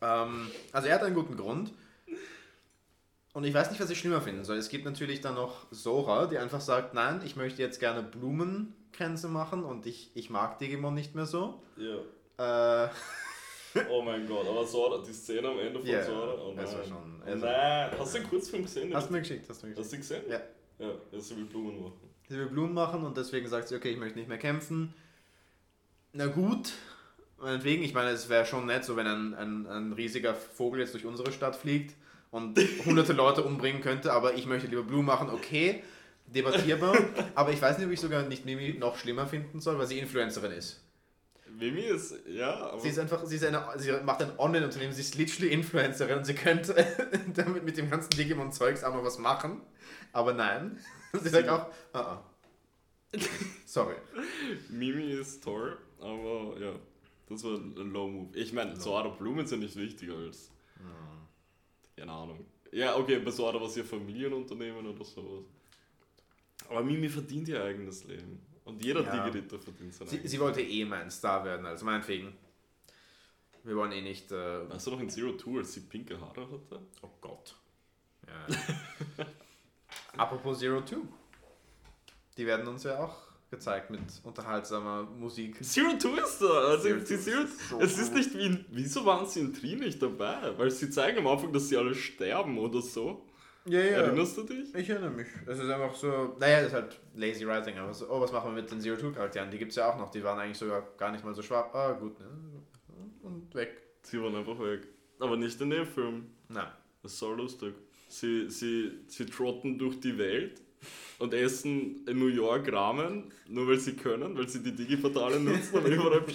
Ähm, 0.00 0.48
also 0.72 0.86
er 0.88 0.94
hat 0.94 1.02
einen 1.02 1.14
guten 1.16 1.36
Grund. 1.36 1.72
Und 3.32 3.42
ich 3.42 3.52
weiß 3.52 3.70
nicht, 3.72 3.80
was 3.80 3.90
ich 3.90 3.98
schlimmer 3.98 4.20
finden 4.20 4.44
soll. 4.44 4.56
Es 4.58 4.68
gibt 4.68 4.84
natürlich 4.84 5.20
dann 5.20 5.34
noch 5.34 5.66
Sora, 5.72 6.26
die 6.26 6.38
einfach 6.38 6.60
sagt, 6.60 6.94
nein, 6.94 7.20
ich 7.24 7.34
möchte 7.34 7.60
jetzt 7.62 7.80
gerne 7.80 8.04
Blumenkränze 8.04 9.26
machen 9.26 9.64
und 9.64 9.86
ich, 9.86 10.12
ich 10.14 10.30
mag 10.30 10.60
Digimon 10.60 10.94
nicht 10.94 11.16
mehr 11.16 11.26
so. 11.26 11.60
Ja. 11.76 12.84
Äh, 12.86 12.90
Oh 13.90 14.02
mein 14.02 14.24
Gott, 14.28 14.46
aber 14.46 14.64
Sora, 14.64 15.02
die 15.02 15.12
Szene 15.12 15.48
am 15.48 15.58
Ende 15.58 15.80
von 15.80 15.88
Ja, 15.88 16.04
Sora. 16.04 16.34
Oh 16.40 16.52
nein. 16.54 16.56
das 16.58 16.76
war 16.76 16.84
schon- 16.84 17.22
also- 17.26 17.44
nein. 17.44 17.90
Hast 17.98 18.14
du 18.14 18.18
den 18.20 18.28
Kurzfilm 18.28 18.62
gesehen? 18.62 18.94
hast 18.94 19.08
du 19.08 19.12
mir 19.12 19.18
geschickt, 19.18 19.46
hast 19.48 19.62
du 19.62 19.66
mir 19.66 19.74
Hast 19.76 19.90
geschickt. 19.90 20.10
du 20.10 20.14
ihn 20.14 20.20
gesehen? 20.30 20.40
Ja. 20.78 20.86
Ja, 20.86 20.94
jetzt 21.10 21.36
will 21.36 21.44
Blumen 21.46 21.82
machen. 21.82 22.13
Sie 22.28 22.38
will 22.38 22.46
Blumen 22.46 22.74
machen 22.74 23.04
und 23.04 23.16
deswegen 23.16 23.48
sagt 23.48 23.68
sie, 23.68 23.76
okay, 23.76 23.90
ich 23.90 23.98
möchte 23.98 24.18
nicht 24.18 24.28
mehr 24.28 24.38
kämpfen. 24.38 24.94
Na 26.12 26.26
gut, 26.26 26.72
meinetwegen, 27.38 27.82
ich 27.82 27.92
meine, 27.92 28.10
es 28.10 28.28
wäre 28.28 28.46
schon 28.46 28.66
nett, 28.66 28.84
so 28.84 28.96
wenn 28.96 29.06
ein, 29.06 29.34
ein, 29.34 29.66
ein 29.66 29.92
riesiger 29.92 30.34
Vogel 30.34 30.80
jetzt 30.80 30.94
durch 30.94 31.04
unsere 31.04 31.32
Stadt 31.32 31.56
fliegt 31.56 31.94
und 32.30 32.58
hunderte 32.86 33.12
Leute 33.12 33.42
umbringen 33.42 33.82
könnte, 33.82 34.12
aber 34.12 34.34
ich 34.34 34.46
möchte 34.46 34.68
lieber 34.68 34.84
Blumen 34.84 35.06
machen, 35.06 35.28
okay, 35.30 35.82
debattierbar. 36.26 36.96
aber 37.34 37.52
ich 37.52 37.60
weiß 37.60 37.78
nicht, 37.78 37.86
ob 37.86 37.92
ich 37.92 38.00
sogar 38.00 38.22
nicht 38.22 38.44
Mimi 38.44 38.76
noch 38.78 38.96
schlimmer 38.96 39.26
finden 39.26 39.60
soll, 39.60 39.78
weil 39.78 39.86
sie 39.86 39.98
Influencerin 39.98 40.52
ist. 40.52 40.80
Mimi 41.58 41.82
ist, 41.82 42.14
ja, 42.26 42.52
aber 42.54 42.80
Sie 42.80 42.88
ist 42.88 42.98
einfach, 42.98 43.24
sie, 43.26 43.36
ist 43.36 43.44
eine, 43.44 43.62
sie 43.76 43.92
macht 44.04 44.22
ein 44.22 44.38
Online-Unternehmen, 44.38 44.92
sie 44.92 45.02
ist 45.02 45.14
literally 45.14 45.52
Influencerin 45.52 46.18
und 46.18 46.24
sie 46.24 46.34
könnte 46.34 46.74
damit 47.34 47.64
mit 47.64 47.76
dem 47.76 47.90
ganzen 47.90 48.10
Digimon-Zeugs 48.10 48.82
auch 48.82 48.94
mal 48.94 49.04
was 49.04 49.18
machen, 49.18 49.60
aber 50.12 50.32
nein. 50.32 50.78
Sie 51.22 51.28
sagt 51.28 51.48
auch, 51.48 51.66
ah, 51.92 51.98
ah. 52.00 52.24
Sorry. 53.66 53.94
Mimi 54.70 55.12
ist 55.12 55.42
toll, 55.42 55.76
aber 56.00 56.56
ja, 56.60 56.72
das 57.28 57.44
war 57.44 57.52
ein 57.58 57.74
Low 57.92 58.08
Move. 58.08 58.36
Ich 58.38 58.52
meine, 58.52 58.78
Sora 58.78 59.08
Blumen 59.08 59.46
sind 59.46 59.60
nicht 59.60 59.76
wichtiger 59.76 60.16
als, 60.16 60.50
keine 61.96 62.10
Ahnung. 62.12 62.44
Ja, 62.72 62.96
okay, 62.96 63.20
bei 63.20 63.30
Sora 63.30 63.60
war 63.60 63.68
es 63.68 63.76
ihr 63.76 63.84
Familienunternehmen 63.84 64.84
oder 64.86 65.04
sowas. 65.04 65.44
Aber 66.68 66.82
Mimi 66.82 67.08
verdient 67.08 67.46
ihr 67.48 67.62
eigenes 67.62 68.04
Leben. 68.04 68.40
Und 68.64 68.82
jeder 68.82 69.02
Ja. 69.02 69.24
Digiritter 69.26 69.58
verdient 69.58 69.94
sein 69.94 70.08
Sie, 70.08 70.16
eigenes 70.16 70.32
sie 70.32 70.40
wollte 70.40 70.62
eh 70.62 70.84
mal 70.84 71.02
ein 71.02 71.10
Star 71.10 71.44
werden, 71.44 71.66
also 71.66 71.84
meinetwegen. 71.84 72.32
Wir 73.62 73.76
wollen 73.76 73.92
eh 73.92 74.00
nicht. 74.02 74.32
Äh, 74.32 74.68
Weißt 74.68 74.86
du 74.86 74.90
noch 74.92 75.00
in 75.00 75.08
Zero 75.08 75.32
Two, 75.32 75.58
als 75.58 75.72
sie 75.74 75.80
pinke 75.80 76.20
Haare 76.20 76.50
hatte? 76.50 76.80
oh 77.02 77.10
Gott. 77.20 77.54
Ja. 78.26 78.46
Apropos 80.16 80.58
Zero 80.58 80.80
Two. 80.80 81.02
Die 82.36 82.46
werden 82.46 82.66
uns 82.66 82.84
ja 82.84 82.98
auch 82.98 83.16
gezeigt 83.50 83.90
mit 83.90 84.00
unterhaltsamer 84.24 85.04
Musik. 85.04 85.62
Zero 85.64 85.92
Two 85.98 86.14
ist 86.16 86.40
da! 86.40 86.46
Also 86.46 86.84
Zero 86.84 86.98
die 86.98 87.04
Two 87.04 87.16
Zero, 87.16 87.40
ist 87.42 87.68
so 87.68 87.80
es 87.80 87.98
ist 87.98 88.14
nicht 88.14 88.34
wie 88.34 88.46
in, 88.46 88.64
Wieso 88.70 89.04
waren 89.04 89.26
sie 89.26 89.40
in 89.40 89.54
Tri 89.54 89.76
nicht 89.76 90.02
dabei? 90.02 90.56
Weil 90.56 90.70
sie 90.70 90.90
zeigen 90.90 91.18
am 91.18 91.26
Anfang, 91.26 91.52
dass 91.52 91.68
sie 91.68 91.76
alle 91.76 91.94
sterben 91.94 92.58
oder 92.58 92.80
so. 92.82 93.24
Ja, 93.66 93.80
ja. 93.80 93.98
Erinnerst 94.02 94.36
du 94.36 94.42
dich? 94.42 94.74
Ich 94.74 94.90
erinnere 94.90 95.10
mich. 95.10 95.28
Es 95.46 95.58
ist 95.58 95.70
einfach 95.70 95.94
so, 95.94 96.36
naja, 96.38 96.58
das 96.58 96.66
ist 96.68 96.74
halt 96.74 97.00
lazy 97.14 97.46
writing. 97.46 97.78
Aber 97.78 97.94
so, 97.94 98.10
oh, 98.10 98.20
was 98.20 98.30
machen 98.30 98.54
wir 98.54 98.62
mit 98.62 98.70
den 98.70 98.80
Zero 98.80 98.96
Two 98.96 99.12
Charakteren? 99.12 99.50
Die 99.50 99.58
gibt 99.58 99.70
es 99.70 99.76
ja 99.76 99.90
auch 99.90 99.98
noch. 99.98 100.10
Die 100.10 100.22
waren 100.22 100.38
eigentlich 100.38 100.58
sogar 100.58 100.82
gar 100.98 101.10
nicht 101.12 101.24
mal 101.24 101.34
so 101.34 101.42
schwach. 101.42 101.72
Ah, 101.72 101.92
gut, 101.92 102.18
ne? 102.20 102.26
Und 103.22 103.54
weg. 103.54 103.80
Sie 104.02 104.20
waren 104.20 104.34
einfach 104.36 104.58
weg. 104.58 104.86
Aber 105.18 105.36
nicht 105.36 105.58
in 105.60 105.70
dem 105.70 105.86
Film. 105.86 106.26
Nein. 106.48 106.66
Das 107.02 107.12
ist 107.12 107.18
so 107.18 107.32
lustig. 107.32 107.74
Sie, 108.14 108.48
sie, 108.48 108.92
sie 109.08 109.26
trotten 109.26 109.76
durch 109.76 109.98
die 109.98 110.16
Welt 110.18 110.62
und 111.18 111.34
essen 111.34 112.06
in 112.06 112.16
New 112.20 112.28
York 112.28 112.72
Ramen, 112.72 113.32
nur 113.48 113.66
weil 113.66 113.80
sie 113.80 113.94
können, 113.94 114.38
weil 114.38 114.48
sie 114.48 114.62
die 114.62 114.70
Digiportale 114.70 115.40
nutzen 115.40 115.74
und 115.74 115.86
überall. 115.86 116.24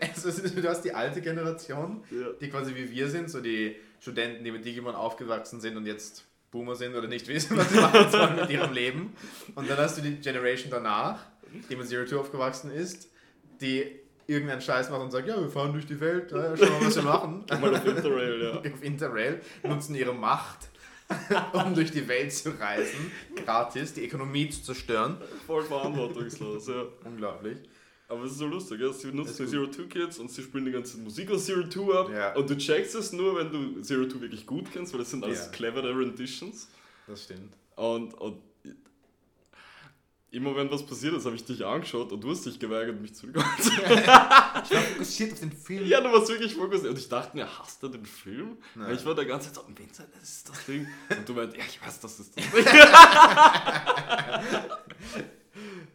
Also, 0.00 0.30
du 0.30 0.68
hast 0.68 0.82
die 0.82 0.92
alte 0.92 1.20
Generation, 1.20 2.04
ja. 2.10 2.28
die 2.40 2.48
quasi 2.48 2.74
wie 2.76 2.90
wir 2.90 3.08
sind, 3.08 3.28
so 3.28 3.40
die 3.40 3.74
Studenten, 4.00 4.44
die 4.44 4.52
mit 4.52 4.64
Digimon 4.64 4.94
aufgewachsen 4.94 5.60
sind 5.60 5.76
und 5.76 5.86
jetzt 5.86 6.24
Boomer 6.52 6.76
sind 6.76 6.94
oder 6.94 7.08
nicht 7.08 7.26
wissen, 7.26 7.56
was 7.56 7.70
sie 7.70 7.80
machen 7.80 8.08
sollen 8.10 8.36
mit 8.36 8.50
ihrem 8.50 8.72
Leben. 8.72 9.14
Und 9.56 9.68
dann 9.68 9.78
hast 9.78 9.98
du 9.98 10.02
die 10.02 10.16
Generation 10.16 10.70
danach, 10.70 11.24
die 11.68 11.74
mit 11.74 11.88
Zero 11.88 12.04
Two 12.04 12.20
aufgewachsen 12.20 12.70
ist, 12.70 13.08
die 13.60 14.00
irgendeinen 14.30 14.60
Scheiß 14.60 14.90
macht 14.90 15.00
und 15.02 15.10
sagt, 15.10 15.28
ja, 15.28 15.40
wir 15.40 15.48
fahren 15.50 15.72
durch 15.72 15.86
die 15.86 15.98
Welt, 16.00 16.30
ja, 16.32 16.56
schauen 16.56 16.68
wir 16.68 16.70
mal, 16.80 16.86
was 16.86 16.96
wir 16.96 17.02
machen. 17.02 17.44
Mal 17.60 17.74
auf 17.74 17.86
Interrail, 17.86 18.42
ja. 18.42 18.52
Auf 18.72 18.82
Interrail, 18.82 19.40
nutzen 19.62 19.94
ihre 19.94 20.14
Macht, 20.14 20.68
um 21.52 21.74
durch 21.74 21.90
die 21.90 22.06
Welt 22.06 22.32
zu 22.32 22.50
reisen, 22.58 23.10
gratis, 23.44 23.92
die 23.94 24.06
Ökonomie 24.06 24.48
zu 24.48 24.62
zerstören. 24.62 25.16
Voll 25.46 25.64
verantwortungslos, 25.64 26.68
ja. 26.68 26.84
Unglaublich. 27.04 27.58
Aber 28.08 28.24
es 28.24 28.32
ist 28.32 28.38
so 28.38 28.46
lustig, 28.46 28.80
ja? 28.80 28.92
sie 28.92 29.12
nutzen 29.12 29.46
die. 29.46 29.50
Zero 29.52 29.66
Two 29.66 29.86
Kids 29.86 30.18
und 30.18 30.30
sie 30.30 30.42
spielen 30.42 30.64
die 30.64 30.72
ganze 30.72 30.98
Musik 30.98 31.30
aus 31.30 31.46
Zero 31.46 31.62
Two 31.62 31.92
ab. 31.92 32.10
Ja. 32.12 32.34
Und 32.34 32.50
du 32.50 32.56
checkst 32.56 32.96
es 32.96 33.12
nur, 33.12 33.36
wenn 33.36 33.52
du 33.52 33.80
Zero 33.82 34.04
Two 34.06 34.20
wirklich 34.20 34.46
gut 34.46 34.66
kennst, 34.72 34.92
weil 34.92 35.00
das 35.00 35.10
sind 35.10 35.22
alles 35.22 35.46
Ja. 35.46 35.50
clevere 35.52 35.96
Renditions. 35.96 36.68
Das 37.06 37.24
stimmt. 37.24 37.54
Und, 37.76 38.14
und 38.14 38.40
immer 40.32 40.54
wenn 40.56 40.70
was 40.70 40.84
passiert 40.86 41.14
ist, 41.14 41.24
habe 41.26 41.34
ich 41.36 41.44
dich 41.44 41.64
angeschaut 41.64 42.12
und 42.12 42.20
du 42.22 42.30
hast 42.30 42.46
dich 42.46 42.58
geweigert, 42.58 43.00
mich 43.00 43.14
zurückzuhalten. 43.14 43.70
Ich 44.62 44.70
war 44.76 44.82
fokussiert 44.82 45.32
auf 45.32 45.40
den 45.40 45.52
Film. 45.52 45.86
ja, 45.86 46.00
du 46.00 46.12
warst 46.12 46.28
wirklich 46.28 46.54
fokussiert. 46.54 46.90
Und 46.90 46.98
ich 46.98 47.08
dachte 47.08 47.36
mir, 47.36 47.46
hast 47.58 47.82
du 47.82 47.88
den 47.88 48.04
Film? 48.04 48.58
Nein. 48.74 48.94
Ich 48.94 49.04
war 49.04 49.14
der 49.14 49.24
ganze 49.24 49.52
Zeit 49.52 49.64
so, 49.66 49.76
Vincent, 49.76 50.08
das 50.18 50.28
ist 50.28 50.48
das 50.48 50.66
Ding. 50.66 50.86
Und 51.16 51.28
du 51.28 51.32
meinst, 51.34 51.56
ja, 51.56 51.64
ich 51.68 51.80
weiß, 51.84 52.00
das 52.00 52.20
ist 52.20 52.36
das 52.36 52.44
Ding. 52.52 52.62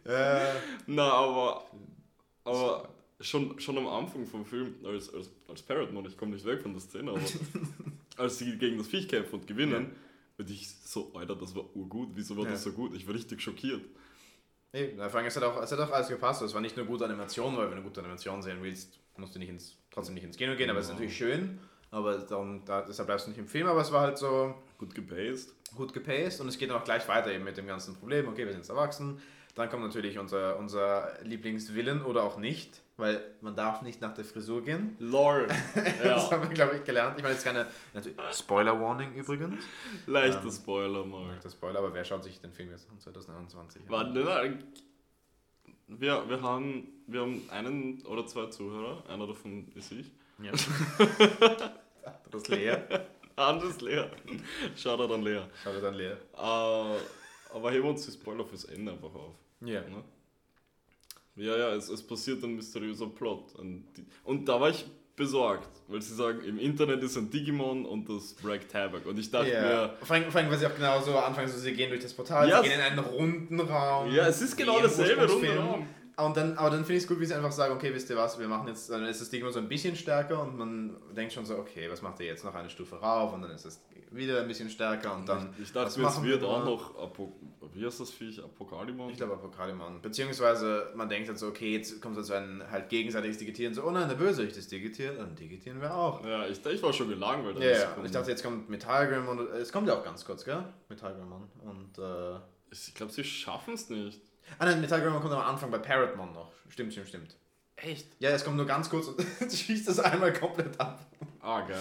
Äh, 0.04 0.52
Na, 0.86 1.10
aber, 1.10 1.64
aber 2.44 2.88
schon, 3.20 3.58
schon 3.60 3.78
am 3.78 3.86
Anfang 3.88 4.26
vom 4.26 4.44
Film, 4.44 4.74
als, 4.84 5.12
als, 5.12 5.30
als 5.48 5.62
Parrotman, 5.62 6.04
ich 6.06 6.16
komme 6.16 6.32
nicht 6.32 6.44
weg 6.44 6.62
von 6.62 6.72
der 6.72 6.80
Szene, 6.80 7.10
aber 7.10 7.20
als 8.16 8.38
sie 8.38 8.56
gegen 8.56 8.78
das 8.78 8.86
Viech 8.88 9.08
kämpfen 9.08 9.36
und 9.40 9.46
gewinnen, 9.46 9.92
bin 10.36 10.48
ich 10.48 10.68
so, 10.84 11.12
Alter, 11.14 11.34
das 11.36 11.54
war 11.56 11.64
urgut. 11.74 12.10
Wieso 12.14 12.36
war 12.36 12.44
Ja. 12.44 12.50
das 12.52 12.62
so 12.62 12.72
gut? 12.72 12.94
Ich 12.94 13.06
war 13.06 13.14
richtig 13.14 13.40
schockiert. 13.40 13.82
Eben, 14.72 14.96
vor 14.98 15.14
allem, 15.16 15.26
es 15.26 15.36
hat, 15.36 15.42
auch, 15.42 15.62
es 15.62 15.72
hat 15.72 15.78
auch 15.80 15.90
alles 15.90 16.08
gepasst. 16.08 16.42
Es 16.42 16.52
war 16.54 16.60
nicht 16.60 16.76
nur 16.76 16.86
gute 16.86 17.04
Animation, 17.04 17.56
weil 17.56 17.64
wenn 17.64 17.70
du 17.70 17.76
eine 17.76 17.82
gute 17.84 18.00
Animation 18.00 18.42
sehen 18.42 18.58
willst, 18.62 18.98
musst 19.16 19.34
du 19.34 19.38
nicht 19.38 19.48
ins, 19.48 19.76
trotzdem 19.90 20.14
nicht 20.14 20.24
ins 20.24 20.36
Kino 20.36 20.54
gehen, 20.56 20.68
aber 20.70 20.80
es 20.80 20.86
ist 20.86 20.90
Genau. 20.90 21.00
natürlich 21.00 21.16
schön. 21.16 21.58
Aber 21.90 22.18
darum, 22.18 22.62
da, 22.66 22.82
deshalb 22.82 23.06
bleibst 23.06 23.26
du 23.26 23.30
nicht 23.30 23.38
im 23.38 23.46
Film, 23.46 23.66
aber 23.68 23.80
es 23.80 23.90
war 23.92 24.02
halt 24.02 24.18
so 24.18 24.54
Gut 24.76 24.94
gepaced. 24.94 25.54
gut 25.74 25.94
gepaced 25.94 26.40
und 26.40 26.48
es 26.48 26.58
geht 26.58 26.68
dann 26.68 26.76
auch 26.76 26.84
gleich 26.84 27.06
weiter 27.08 27.32
eben 27.32 27.44
mit 27.44 27.56
dem 27.56 27.66
ganzen 27.66 27.94
Problem. 27.96 28.28
Okay, 28.28 28.44
wir 28.44 28.52
sind 28.52 28.60
jetzt 28.60 28.68
erwachsen. 28.68 29.22
Dann 29.54 29.70
kommt 29.70 29.84
natürlich 29.84 30.18
unser, 30.18 30.58
unser 30.58 31.12
Lieblingswillen 31.22 32.02
oder 32.04 32.24
auch 32.24 32.36
nicht, 32.36 32.82
weil 32.96 33.20
man 33.40 33.54
darf 33.54 33.82
nicht 33.82 34.00
nach 34.00 34.14
der 34.14 34.24
Frisur 34.24 34.62
gehen. 34.62 34.96
Lol. 34.98 35.48
Das 35.74 36.04
Ja, 36.04 36.30
haben 36.30 36.48
wir, 36.48 36.54
glaube 36.54 36.76
ich, 36.76 36.84
gelernt. 36.84 37.16
Ich 37.16 37.22
meine, 37.22 37.34
jetzt 37.34 37.44
keine 37.44 37.66
Spoiler-Warning 38.32 39.14
übrigens. 39.14 39.64
leichter 40.06 40.42
Ähm, 40.42 40.50
Spoiler 40.50 41.04
mal. 41.04 41.38
Der 41.42 41.50
Spoiler, 41.50 41.78
aber 41.78 41.92
wer 41.92 42.04
schaut 42.04 42.24
sich 42.24 42.40
den 42.40 42.52
Film 42.52 42.70
jetzt 42.70 42.88
an 42.90 42.98
2021 42.98 43.82
an? 43.82 43.88
Warte, 43.88 44.18
nein. 44.20 44.64
Wir, 45.88 46.28
wir, 46.28 46.42
haben, 46.42 46.88
wir 47.06 47.20
haben 47.20 47.42
einen 47.50 48.02
oder 48.06 48.26
zwei 48.26 48.46
Zuhörer, 48.46 49.04
einer 49.08 49.26
davon 49.26 49.70
ist 49.74 49.92
ich. 49.92 50.10
Ja. 50.42 50.52
das 52.30 52.42
ist 52.42 52.48
leer. 52.48 53.06
Anders 53.36 53.80
Lea. 53.82 54.04
Shoutout 54.74 55.12
an 55.12 55.22
Lea. 55.22 55.42
Schaut 55.62 55.74
er 55.74 55.80
dann 55.82 55.94
leer. 55.94 56.16
Äh, 56.34 56.36
aber 57.54 57.70
heben 57.70 57.84
wir 57.84 57.90
uns 57.90 58.06
die 58.06 58.12
Spoiler 58.12 58.44
fürs 58.46 58.64
Ende 58.64 58.92
einfach 58.92 59.14
auf. 59.14 59.34
Ja. 59.60 59.82
Ne? 59.82 60.02
Ja, 61.36 61.56
ja, 61.56 61.74
es, 61.74 61.88
es 61.88 62.02
passiert 62.02 62.42
ein 62.42 62.56
mysteriöser 62.56 63.06
Plot. 63.06 63.54
Und, 63.56 63.84
die, 63.96 64.04
und 64.24 64.48
da 64.48 64.60
war 64.60 64.70
ich 64.70 64.84
besorgt, 65.16 65.68
weil 65.88 66.02
sie 66.02 66.14
sagen, 66.14 66.40
im 66.46 66.58
Internet 66.58 67.02
ist 67.02 67.16
ein 67.16 67.30
Digimon 67.30 67.86
und 67.86 68.08
das 68.08 68.34
breakt 68.34 68.74
Havoc. 68.74 69.06
Und 69.06 69.18
ich 69.18 69.30
dachte 69.30 69.50
Ja. 69.50 69.94
Vor 70.02 70.14
allem, 70.16 70.30
vor 70.30 70.40
allem, 70.40 70.50
weil 70.50 70.58
sie 70.58 70.66
auch 70.66 70.74
genau 70.74 71.00
so 71.00 71.16
anfangen, 71.16 71.48
so, 71.48 71.58
sie 71.58 71.72
gehen 71.72 71.88
durch 71.88 72.02
das 72.02 72.12
Portal, 72.12 72.48
Ja, 72.48 72.62
sie 72.62 72.68
gehen 72.68 72.78
in 72.78 72.84
einen 72.84 72.98
runden 72.98 73.60
Raum. 73.60 74.08
mir, 74.08 74.16
ja, 74.16 74.26
es 74.28 74.42
ist 74.42 74.56
genau 74.56 74.80
dasselbe, 74.80 75.22
Ursprungsfilm. 75.22 75.58
Raum. 75.58 75.86
Und 76.18 76.34
dann, 76.34 76.56
aber 76.56 76.70
dann 76.70 76.78
finde 76.78 76.94
ich 76.94 77.02
es 77.02 77.08
gut, 77.08 77.20
wie 77.20 77.26
sie 77.26 77.34
einfach 77.34 77.52
sagen, 77.52 77.74
okay, 77.74 77.92
wisst 77.92 78.08
ihr 78.08 78.16
was, 78.16 78.38
wir 78.38 78.48
machen 78.48 78.68
jetzt, 78.68 78.88
dann 78.88 79.04
ist 79.04 79.20
das 79.20 79.28
Digimon 79.28 79.52
so 79.52 79.58
ein 79.58 79.68
bisschen 79.68 79.94
stärker 79.96 80.42
und 80.42 80.56
man 80.56 80.96
denkt 81.14 81.34
schon 81.34 81.44
so, 81.44 81.58
okay, 81.58 81.90
was 81.90 82.00
macht 82.00 82.20
ihr 82.20 82.26
jetzt 82.26 82.42
noch 82.42 82.54
eine 82.54 82.70
Stufe 82.70 82.96
rauf 82.96 83.34
und 83.34 83.42
dann 83.42 83.50
ist 83.50 83.66
es 83.66 83.82
wieder 84.10 84.40
ein 84.40 84.48
bisschen 84.48 84.70
stärker 84.70 85.14
und 85.14 85.28
dann, 85.28 85.54
ich 85.62 85.70
dachte, 85.72 85.88
was 85.88 85.98
mir, 85.98 86.06
es 86.06 86.22
wird 86.22 86.40
wir 86.40 86.48
auch 86.48 86.64
noch, 86.64 86.98
Apo 86.98 87.36
wie 87.74 87.84
heißt 87.84 88.00
das 88.00 88.10
Viech, 88.10 88.42
Apokalimon? 88.42 89.10
ich 89.10 89.18
glaube 89.18 89.34
Apokalimon, 89.34 90.00
beziehungsweise 90.00 90.90
man 90.94 91.06
denkt 91.10 91.28
halt 91.28 91.38
so, 91.38 91.48
okay, 91.48 91.74
jetzt 91.74 92.00
kommt 92.00 92.16
so 92.24 92.32
ein 92.32 92.62
halt 92.70 92.88
gegenseitiges 92.88 93.36
Digitieren, 93.36 93.74
so, 93.74 93.84
oh 93.84 93.90
nein, 93.90 94.08
der 94.08 94.16
Bösewicht 94.16 94.56
ist 94.56 94.72
digitiert, 94.72 95.18
dann 95.18 95.34
digitieren 95.34 95.82
wir 95.82 95.94
auch. 95.94 96.24
Ja, 96.24 96.46
ich, 96.46 96.64
ich 96.64 96.82
war 96.82 96.94
schon 96.94 97.10
gelangweilt. 97.10 97.58
Ja, 97.58 97.70
ja, 97.70 97.96
ich 98.02 98.10
dachte, 98.10 98.30
jetzt 98.30 98.42
kommt 98.42 98.70
Metallgrim 98.70 99.28
und 99.28 99.40
es 99.50 99.70
kommt 99.70 99.86
ja 99.86 99.98
auch 99.98 100.04
ganz 100.04 100.24
kurz, 100.24 100.46
gell? 100.46 100.64
Metallgrimmon 100.88 101.42
und, 101.62 101.98
äh, 101.98 102.38
ich 102.70 102.94
glaube, 102.94 103.12
sie 103.12 103.24
schaffen 103.24 103.74
es 103.74 103.90
nicht. 103.90 104.20
Ah 104.58 104.64
nein, 104.66 104.80
Metallgrimmon 104.80 105.20
kommt 105.20 105.32
am 105.32 105.40
Anfang 105.40 105.70
bei 105.70 105.78
Parrotmon 105.78 106.32
noch. 106.32 106.52
Stimmt, 106.68 106.92
stimmt, 106.92 107.08
stimmt. 107.08 107.36
Echt? 107.76 108.06
Ja, 108.20 108.30
es 108.30 108.44
kommt 108.44 108.56
nur 108.56 108.66
ganz 108.66 108.88
kurz 108.88 109.08
und 109.08 109.20
schießt 109.52 109.88
das 109.88 109.98
einmal 110.00 110.32
komplett 110.32 110.78
ab. 110.80 111.04
Ah, 111.40 111.60
geil. 111.60 111.76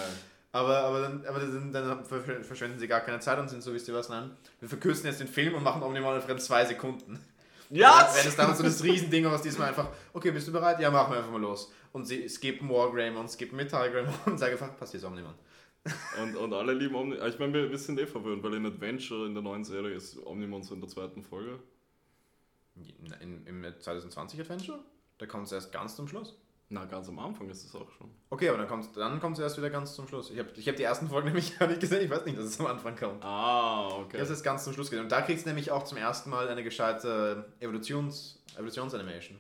Aber, 0.52 0.78
aber, 0.80 1.02
dann, 1.02 1.26
aber 1.26 1.40
dann, 1.40 1.72
dann 1.72 2.04
versch- 2.06 2.44
verschwenden 2.44 2.80
sie 2.80 2.88
gar 2.88 3.02
keine 3.02 3.20
Zeit 3.20 3.38
und 3.40 3.50
sind 3.50 3.62
so, 3.62 3.74
wisst 3.74 3.88
ihr 3.88 3.94
was, 3.94 4.10
nein, 4.10 4.32
wir 4.60 4.70
verkürzen 4.70 5.06
jetzt 5.06 5.20
den 5.20 5.28
Film 5.28 5.54
und 5.56 5.64
machen 5.64 5.84
Omnimon 5.84 6.22
für 6.22 6.38
zwei 6.38 6.64
Sekunden. 6.66 7.20
Ja! 7.70 8.10
Wenn 8.16 8.28
es 8.28 8.36
damals 8.36 8.58
so 8.60 8.64
das 8.64 8.84
Riesending 8.84 9.26
war, 9.26 9.32
was 9.34 9.42
diesmal 9.42 9.70
einfach, 9.70 9.90
okay, 10.14 10.32
bist 10.32 10.48
du 10.48 10.52
bereit? 10.52 10.80
Ja, 10.80 10.92
machen 10.92 11.12
wir 11.14 11.18
einfach 11.18 11.32
mal 11.32 11.42
los. 11.42 11.72
Und 11.92 12.06
sie 12.06 12.28
skippen 12.30 12.70
Wargreymon, 12.70 13.28
skippen 13.28 13.58
Metallgreymon 13.58 14.14
und 14.28 14.38
sagen 14.40 14.54
einfach, 14.54 14.78
passt 14.78 14.94
jetzt 14.94 15.04
Omnimon. 15.06 15.34
Und, 16.22 16.36
und 16.36 16.54
alle 16.54 16.74
lieben 16.74 16.96
Omnimon. 16.96 17.28
Ich 17.28 17.40
meine, 17.40 17.54
wir, 17.54 17.70
wir 17.72 17.78
sind 17.78 18.00
eh 18.00 18.06
verwöhnt, 18.08 18.44
weil 18.44 18.54
in 18.54 18.66
Adventure 18.66 19.26
in 19.26 19.34
der 19.34 19.44
neuen 19.44 19.64
Serie 19.66 19.96
ist 19.96 20.18
Omnimon 20.26 20.64
so 20.64 20.74
in 20.74 20.80
der 20.82 20.90
zweiten 20.90 21.22
Folge. 21.24 21.60
In, 23.22 23.46
Im 23.48 23.66
2020 23.80 24.40
Adventure? 24.40 24.80
Da 25.18 25.26
kommt 25.26 25.46
es 25.48 25.52
erst 25.52 25.72
ganz 25.72 25.96
zum 25.96 26.08
Schluss. 26.08 26.36
Na, 26.68 26.86
ganz 26.86 27.08
am 27.08 27.20
Anfang 27.20 27.48
ist 27.50 27.64
es 27.64 27.76
auch 27.76 27.90
schon. 27.92 28.10
Okay, 28.32 28.50
aber 28.50 28.58
dann 28.58 28.68
kommt 28.68 28.98
dann 28.98 29.20
kommt's 29.20 29.40
erst 29.40 29.58
wieder 29.58 29.70
ganz 29.70 29.94
zum 29.94 30.08
Schluss. 30.08 30.32
Ich 30.32 30.40
habe 30.40 30.50
ich 30.56 30.68
hab 30.68 30.76
die 30.76 30.84
ersten 30.84 31.08
Folgen 31.08 31.28
nämlich 31.32 31.58
gar 31.58 31.68
nicht 31.68 31.80
gesehen. 31.80 32.02
Ich 32.04 32.10
weiß 32.10 32.26
nicht, 32.26 32.38
dass 32.38 32.46
es 32.46 32.60
am 32.60 32.66
Anfang 32.66 32.96
kommt. 32.96 33.24
Ah, 33.24 33.88
okay. 34.00 34.18
es 34.18 34.30
jetzt 34.30 34.44
ganz 34.44 34.64
zum 34.64 34.74
Schluss 34.74 34.90
gesehen. 34.90 35.04
Und 35.04 35.12
da 35.12 35.22
kriegst 35.22 35.46
du 35.46 35.50
nämlich 35.50 35.72
auch 35.72 35.84
zum 35.84 35.98
ersten 35.98 36.30
Mal 36.30 36.48
eine 36.50 36.64
gescheite 36.64 37.54
Evolutions, 37.60 38.42
Evolutionsanimation. 38.56 39.38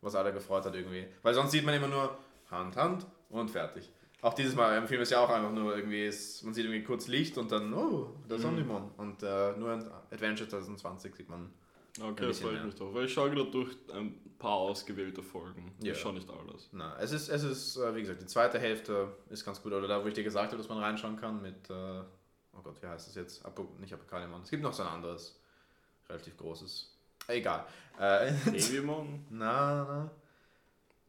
Was 0.00 0.14
alle 0.14 0.32
gefreut 0.32 0.64
hat 0.64 0.74
irgendwie. 0.74 1.06
Weil 1.22 1.34
sonst 1.34 1.52
sieht 1.52 1.64
man 1.64 1.74
immer 1.74 1.88
nur 1.88 2.18
Hand, 2.50 2.76
Hand 2.76 3.06
und 3.30 3.50
fertig. 3.50 3.90
Auch 4.20 4.34
dieses 4.34 4.56
Mal 4.56 4.76
im 4.76 4.88
Film 4.88 5.00
ist 5.00 5.10
ja 5.10 5.20
auch 5.20 5.30
einfach 5.30 5.52
nur 5.52 5.76
irgendwie, 5.76 6.04
ist, 6.04 6.42
man 6.42 6.52
sieht 6.52 6.64
irgendwie 6.64 6.82
kurz 6.82 7.06
Licht 7.06 7.38
und 7.38 7.52
dann, 7.52 7.72
oh, 7.72 8.10
das 8.28 8.38
ist 8.40 8.44
Mhm. 8.44 8.50
Omnimon. 8.50 8.90
Und 8.96 9.22
äh, 9.22 9.52
nur 9.56 9.72
in 9.74 9.84
Adventure 10.10 10.48
2020 10.48 11.14
sieht 11.14 11.28
man. 11.28 11.52
Okay, 12.00 12.06
Ein 12.08 12.16
da 12.16 12.26
bisschen 12.26 12.46
freue 12.48 12.58
ich 12.58 12.64
mich 12.64 12.74
drauf. 12.74 12.94
Weil 12.94 13.04
ich 13.06 13.12
schaue 13.12 13.30
gerade 13.30 13.50
durch 13.50 13.76
ein 13.92 14.14
paar 14.38 14.52
ausgewählte 14.54 15.22
Folgen. 15.22 15.72
Ja. 15.82 15.92
Ich 15.92 15.98
schaue 16.00 16.14
nicht 16.14 16.28
alles. 16.30 16.68
Na, 16.72 16.96
es 16.98 17.12
ist, 17.12 17.28
es 17.28 17.42
ist, 17.42 17.76
äh, 17.76 17.94
wie 17.94 18.00
gesagt, 18.02 18.20
die 18.22 18.26
zweite 18.26 18.58
Hälfte 18.58 19.08
ist 19.30 19.44
ganz 19.44 19.60
gut. 19.62 19.72
Oder 19.72 19.88
da, 19.88 20.02
wo 20.02 20.08
ich 20.08 20.14
dir 20.14 20.22
gesagt 20.24 20.46
habe, 20.52 20.58
dass 20.58 20.68
man 20.68 20.78
reinschauen 20.78 21.16
kann 21.16 21.42
mit, 21.42 21.68
äh, 21.70 21.72
oh 21.72 22.62
Gott, 22.62 22.80
wie 22.82 22.86
heißt 22.86 23.08
das 23.08 23.14
jetzt? 23.16 23.44
Apo, 23.44 23.68
nicht 23.80 23.92
Apokalimon. 23.92 24.42
Es 24.42 24.50
gibt 24.50 24.62
noch 24.62 24.72
so 24.72 24.82
ein 24.84 24.88
anderes, 24.90 25.40
relativ 26.08 26.36
großes. 26.36 26.94
Egal. 27.26 27.66
Äh, 27.98 28.32
Devimon? 28.46 29.26
na, 29.30 30.08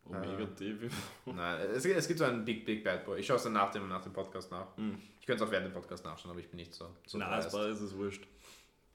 Omega 0.06 0.43
Äh. 0.43 0.47
Devimon? 0.58 0.91
na. 1.25 1.34
na 1.36 1.58
es, 1.60 1.84
gibt- 1.84 1.97
es 1.97 2.08
gibt 2.08 2.19
so 2.19 2.25
einen 2.25 2.43
Big, 2.43 2.65
Big 2.65 2.84
Bad 2.84 3.06
Boy. 3.06 3.19
Ich 3.19 3.28
schaue 3.28 3.38
es 3.38 3.43
dann 3.43 3.54
nach 3.54 3.71
dem, 3.71 3.88
nach 3.88 4.02
dem 4.02 4.12
Podcast 4.12 4.49
nach. 4.52 4.75
Hm. 4.75 4.99
Ich 5.19 5.25
könnte 5.28 5.43
es 5.43 5.47
auch 5.47 5.52
während 5.52 5.67
dem 5.67 5.73
Podcast 5.73 6.04
nachschauen, 6.04 6.32
aber 6.32 6.39
ich 6.39 6.49
bin 6.49 6.58
nicht 6.58 6.73
so. 6.73 6.88
so 7.06 7.17
Na, 7.19 7.30
dreist. 7.30 7.49
es 7.49 7.54
war, 7.54 7.65
es 7.67 7.80
ist 7.80 7.95
wurscht. 7.95 8.25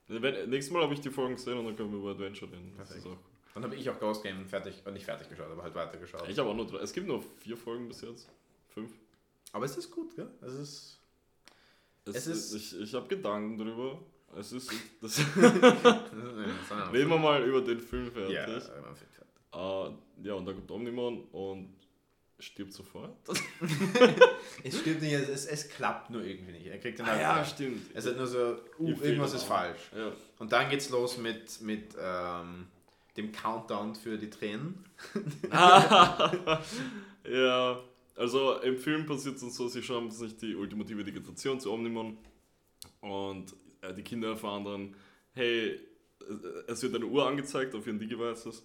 Wenn, 0.08 0.50
nächstes 0.50 0.72
Mal 0.72 0.82
habe 0.82 0.94
ich 0.94 1.00
die 1.00 1.10
Folgen 1.10 1.34
gesehen 1.36 1.56
und 1.58 1.64
dann 1.66 1.76
können 1.76 1.90
wir 1.92 1.98
über 1.98 2.10
Adventure 2.10 2.50
reden. 2.52 2.72
Perfekt. 2.76 3.06
Dann 3.54 3.62
habe 3.62 3.74
ich 3.76 3.88
auch 3.88 3.98
Ghost 4.00 4.22
Game 4.22 4.44
fertig, 4.46 4.82
äh, 4.84 4.90
nicht 4.90 5.04
fertig 5.04 5.28
geschaut, 5.28 5.50
aber 5.50 5.62
halt 5.62 5.74
weitergeschaut. 5.74 6.28
Ich 6.28 6.38
habe 6.38 6.48
auch 6.50 6.54
nur 6.56 6.66
drei. 6.66 6.78
Es 6.78 6.92
gibt 6.92 7.06
nur 7.06 7.22
vier 7.38 7.56
Folgen 7.56 7.86
bis 7.88 8.00
jetzt. 8.02 8.28
Fünf. 8.68 8.90
Aber 9.52 9.64
es 9.64 9.76
ist 9.76 9.90
gut, 9.90 10.14
gell? 10.16 10.28
Es 10.42 10.54
ist. 10.54 11.00
Es, 12.06 12.16
Es 12.16 12.26
ist- 12.26 12.54
ich 12.54 12.80
ich 12.80 12.94
habe 12.94 13.06
Gedanken 13.08 13.56
drüber. 13.56 13.98
Es 14.36 14.52
ist. 14.52 14.70
Das, 15.00 15.18
Reden 16.92 17.10
wir 17.10 17.18
mal 17.18 17.42
über 17.44 17.60
den 17.60 17.78
Film 17.80 18.10
fertig. 18.10 18.34
Ja, 18.34 18.44
äh, 18.46 18.50
man 18.80 18.94
findet 18.96 19.14
fertig. 19.14 19.32
Äh, 19.54 20.26
ja, 20.28 20.34
und 20.34 20.46
dann 20.46 20.54
kommt 20.56 20.70
Omnimon 20.70 21.24
und 21.30 21.74
stirbt 22.44 22.72
sofort. 22.72 23.16
Es 24.62 24.78
stimmt 24.80 25.02
nicht, 25.02 25.12
es, 25.12 25.28
es, 25.28 25.46
es 25.46 25.68
klappt 25.68 26.10
nur 26.10 26.22
irgendwie 26.22 26.52
nicht. 26.52 26.66
Er 26.66 26.78
kriegt 26.78 26.98
dann 26.98 27.06
Ah, 27.06 27.10
halt. 27.10 27.20
ja, 27.20 27.44
stimmt. 27.44 27.82
Es 27.94 28.04
ist 28.04 28.16
nur 28.16 28.26
so, 28.26 28.56
uh, 28.78 28.88
irgendwas 29.02 29.34
ist 29.34 29.44
falsch. 29.44 29.80
Ja. 29.94 30.12
Und 30.38 30.52
dann 30.52 30.68
geht's 30.70 30.90
los 30.90 31.18
mit, 31.18 31.60
mit 31.60 31.94
ähm, 32.00 32.66
dem 33.16 33.32
Countdown 33.32 33.94
für 33.94 34.16
die 34.18 34.30
Tränen. 34.30 34.84
ja, 37.24 37.80
also 38.16 38.60
im 38.60 38.76
Film 38.78 39.06
passiert 39.06 39.36
es 39.36 39.42
uns 39.42 39.56
so, 39.56 39.68
sie 39.68 39.82
schauen 39.82 40.10
sich 40.10 40.36
die 40.36 40.54
ultimative 40.54 41.04
Digitation 41.04 41.58
zu 41.60 41.72
Omnimon 41.72 42.16
und 43.00 43.54
äh, 43.80 43.92
die 43.94 44.02
Kinder 44.02 44.28
erfahren 44.28 44.64
dann, 44.64 44.94
hey, 45.32 45.70
äh, 45.72 45.80
es 46.68 46.82
wird 46.82 46.94
eine 46.94 47.06
Uhr 47.06 47.26
angezeigt 47.26 47.74
auf 47.74 47.86
ihren 47.86 47.98
Digivices 47.98 48.64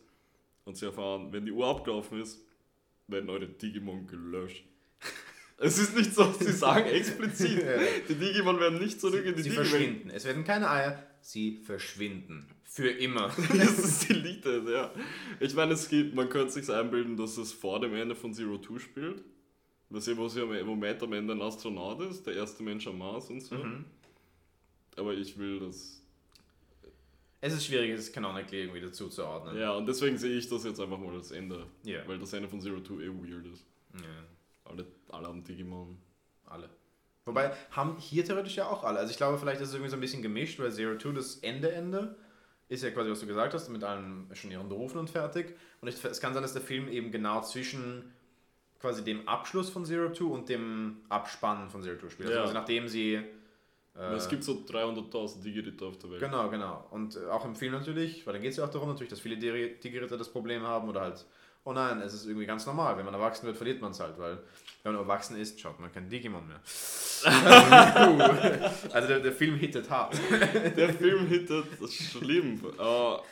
und 0.66 0.78
sie 0.78 0.86
erfahren, 0.86 1.32
wenn 1.32 1.46
die 1.46 1.52
Uhr 1.52 1.68
abgelaufen 1.68 2.22
ist, 2.22 2.42
werden 3.12 3.30
eure 3.30 3.48
Digimon 3.48 4.08
gelöscht. 4.08 4.66
Es 5.62 5.78
ist 5.78 5.94
nicht 5.94 6.14
so, 6.14 6.32
sie 6.40 6.54
sagen 6.54 6.86
explizit, 6.90 7.62
Ja. 7.62 7.80
die 8.08 8.16
Digimon 8.16 8.62
werden 8.62 8.80
nicht 8.80 9.02
zurück 9.02 9.26
in 9.26 9.36
die 9.36 9.42
Sie 9.42 9.50
Digiwelt. 9.50 9.68
verschwinden. 9.68 10.10
Es 10.10 10.24
werden 10.24 10.46
keine 10.46 10.70
Eier, 10.70 11.04
sie 11.20 11.58
verschwinden. 11.58 12.48
Für 12.64 12.88
immer. 12.90 13.28
das 13.58 13.78
ist 13.80 14.08
die 14.08 14.14
Lied, 14.14 14.46
ja. 14.46 14.94
Ich 15.42 15.54
meine, 15.56 15.74
es 15.74 15.90
gibt, 15.90 16.16
man 16.16 16.30
könnte 16.30 16.54
sich 16.54 16.70
einbilden, 16.72 17.18
dass 17.18 17.36
es 17.38 17.52
vor 17.52 17.82
dem 17.82 17.94
Ende 17.94 18.16
von 18.16 18.34
Zero 18.34 18.58
Two 18.58 18.80
spielt. 18.80 19.22
Was 19.90 20.08
ihr, 20.08 20.16
wo, 20.16 20.30
sie, 20.30 20.42
am- 20.42 20.66
wo 20.68 20.76
Matt 20.76 21.04
am 21.04 21.12
Ende 21.12 21.34
ein 21.34 21.42
Astronaut 21.42 22.00
ist, 22.10 22.26
der 22.26 22.36
erste 22.36 22.64
Mensch 22.64 22.88
am 22.88 22.98
Mars 23.00 23.30
und 23.30 23.42
so. 23.42 23.56
Mhm. 23.56 23.84
Aber 24.96 25.14
ich 25.14 25.38
will 25.38 25.60
das. 25.60 25.99
Es 27.42 27.54
ist 27.54 27.66
schwierig, 27.66 27.92
es 27.92 28.12
canonically 28.12 28.64
irgendwie 28.64 28.82
dazu 28.82 29.08
zu 29.08 29.26
ordnen. 29.26 29.58
Ja, 29.58 29.72
und 29.72 29.86
deswegen 29.86 30.18
sehe 30.18 30.38
ich 30.38 30.50
das 30.50 30.64
jetzt 30.66 30.80
einfach 30.80 30.98
mal 30.98 31.14
als 31.16 31.32
Ende. 31.32 31.68
Ja. 31.84 32.06
Weil 32.08 32.20
das 32.20 32.34
Ende 32.34 32.50
von 32.50 32.60
Zero 32.60 32.80
Two 32.82 33.00
eh 33.00 33.08
weird 33.08 33.46
ist. 33.46 33.66
Ja. 33.94 34.26
Alle, 34.66 34.86
alle 35.10 35.28
haben 35.28 35.44
Digimon. 35.44 35.98
Alle. 36.46 36.70
Wobei, 37.26 37.54
haben 37.72 37.96
hier 37.98 38.26
theoretisch 38.26 38.58
ja 38.58 38.68
auch 38.68 38.84
alle. 38.84 39.00
Also 39.00 39.12
ich 39.12 39.18
glaube, 39.18 39.38
vielleicht 39.38 39.62
ist 39.62 39.70
es 39.70 39.74
irgendwie 39.76 39.92
so 39.92 39.98
ein 39.98 40.02
bisschen 40.02 40.22
gemischt, 40.22 40.60
weil 40.60 40.72
Zero 40.72 40.96
Two 40.96 41.12
das 41.14 41.38
Ende 41.38 41.72
Ende 41.72 42.16
ist 42.68 42.84
ja 42.84 42.92
quasi, 42.92 43.10
was 43.10 43.20
du 43.22 43.28
gesagt 43.28 43.54
hast, 43.54 43.70
mit 43.70 43.84
allen 43.84 44.30
schon 44.34 44.52
ihren 44.52 44.68
Berufen 44.68 44.98
und 45.00 45.10
fertig. 45.10 45.56
Und 45.82 45.88
ich, 45.88 46.04
es 46.04 46.20
kann 46.20 46.34
sein, 46.34 46.44
dass 46.44 46.54
der 46.54 46.62
Film 46.62 46.88
eben 46.90 47.12
genau 47.12 47.42
zwischen 47.42 48.12
quasi 48.80 49.04
dem 49.04 49.28
Abschluss 49.28 49.70
von 49.70 49.86
Zero 49.86 50.10
Two 50.10 50.34
und 50.34 50.50
dem 50.50 50.98
Abspannen 51.10 51.70
von 51.70 51.82
Zero 51.84 51.96
Two 51.98 52.10
spielt. 52.10 52.28
Also 52.30 52.38
Ja. 52.40 52.44
quasi 52.44 52.54
nachdem 52.54 52.88
sie. 52.90 53.22
Äh, 53.98 54.14
es 54.16 54.30
gibt 54.30 54.44
so 54.44 54.54
300.000 54.68 55.42
Digiritter 55.42 55.88
auf 55.88 55.98
der 55.98 56.12
Welt. 56.12 56.20
Genau, 56.22 56.50
genau. 56.50 56.86
Und 56.92 57.16
äh, 57.16 57.26
auch 57.28 57.44
im 57.46 57.56
Film 57.56 57.74
natürlich, 57.74 58.26
weil 58.26 58.34
dann 58.34 58.42
geht 58.42 58.52
es 58.52 58.58
ja 58.58 58.66
auch 58.66 58.70
darum, 58.70 58.90
natürlich, 58.90 59.10
dass 59.10 59.20
viele 59.20 59.36
Digi- 59.36 59.80
Digiritter 59.80 60.18
das 60.18 60.30
Problem 60.30 60.62
haben 60.64 60.88
oder 60.90 61.02
halt, 61.02 61.26
oh 61.64 61.74
nein, 61.74 62.00
es 62.02 62.14
ist 62.14 62.26
irgendwie 62.26 62.46
ganz 62.46 62.66
normal. 62.66 62.98
Wenn 62.98 63.06
man 63.06 63.14
erwachsen 63.14 63.46
wird, 63.46 63.58
verliert 63.58 63.82
man 63.82 63.92
es 63.92 64.00
halt, 64.00 64.18
weil 64.18 64.38
wenn 64.84 64.94
man 64.94 65.02
erwachsen 65.02 65.36
ist, 65.38 65.60
schaut 65.60 65.80
man 65.80 65.92
kein 65.92 66.10
Digimon 66.10 66.48
mehr. 66.48 66.62
also 68.94 69.08
der, 69.08 69.20
der 69.20 69.32
Film 69.34 69.56
hittet 69.56 69.90
hart. 69.90 70.16
Der 70.78 70.94
Film 70.94 71.28
hittet, 71.28 71.66
schlimm. 71.92 72.62
Aber 72.78 73.24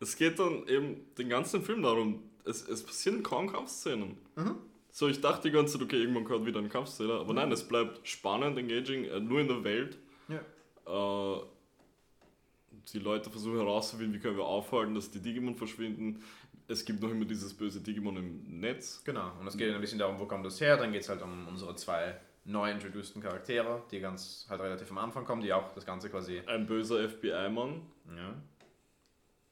es 0.00 0.16
geht 0.16 0.38
dann 0.38 0.66
eben 0.66 1.06
den 1.16 1.28
ganzen 1.28 1.62
Film 1.62 1.82
darum, 1.82 2.22
es, 2.44 2.66
es 2.68 2.82
passieren 2.84 3.22
kaum 3.22 3.52
Kampfszenen. 3.52 4.16
So, 4.92 5.08
ich 5.08 5.20
dachte 5.20 5.48
die 5.48 5.54
ganze 5.54 5.74
Zeit, 5.74 5.82
okay, 5.82 6.00
irgendwann 6.00 6.24
kommt 6.24 6.46
wieder 6.46 6.58
eine 6.58 6.68
Kampfszene, 6.68 7.12
aber 7.14 7.32
nein, 7.32 7.50
es 7.52 7.66
bleibt 7.66 8.06
spannend, 8.06 8.58
engaging, 8.58 9.04
äh, 9.04 9.20
nur 9.20 9.40
in 9.40 9.48
der 9.48 9.64
Welt. 9.64 9.98
Ja. 10.28 11.36
Äh, 11.36 11.42
die 12.92 12.98
Leute 12.98 13.30
versuchen 13.30 13.56
herauszufinden, 13.58 14.14
wie 14.14 14.18
können 14.18 14.36
wir 14.36 14.44
aufhalten, 14.44 14.94
dass 14.94 15.10
die 15.10 15.20
Digimon 15.20 15.54
verschwinden. 15.54 16.22
Es 16.66 16.84
gibt 16.84 17.02
noch 17.02 17.10
immer 17.10 17.24
dieses 17.24 17.54
böse 17.54 17.80
Digimon 17.80 18.16
im 18.16 18.60
Netz. 18.60 19.02
Genau, 19.04 19.32
und 19.40 19.46
es 19.46 19.56
geht 19.56 19.74
ein 19.74 19.80
bisschen 19.80 19.98
darum, 19.98 20.18
wo 20.18 20.26
kommt 20.26 20.46
das 20.46 20.60
her. 20.60 20.76
Dann 20.76 20.92
geht 20.92 21.02
es 21.02 21.08
halt 21.08 21.22
um 21.22 21.48
unsere 21.48 21.74
zwei 21.76 22.16
neu 22.44 22.70
introduceden 22.70 23.22
Charaktere, 23.22 23.82
die 23.90 24.00
ganz 24.00 24.46
halt 24.48 24.60
relativ 24.60 24.90
am 24.90 24.98
Anfang 24.98 25.24
kommen, 25.24 25.42
die 25.42 25.52
auch 25.52 25.72
das 25.74 25.84
Ganze 25.84 26.08
quasi. 26.10 26.42
Ein 26.46 26.66
böser 26.66 27.08
FBI-Mann. 27.08 27.82
Ja. 28.16 28.34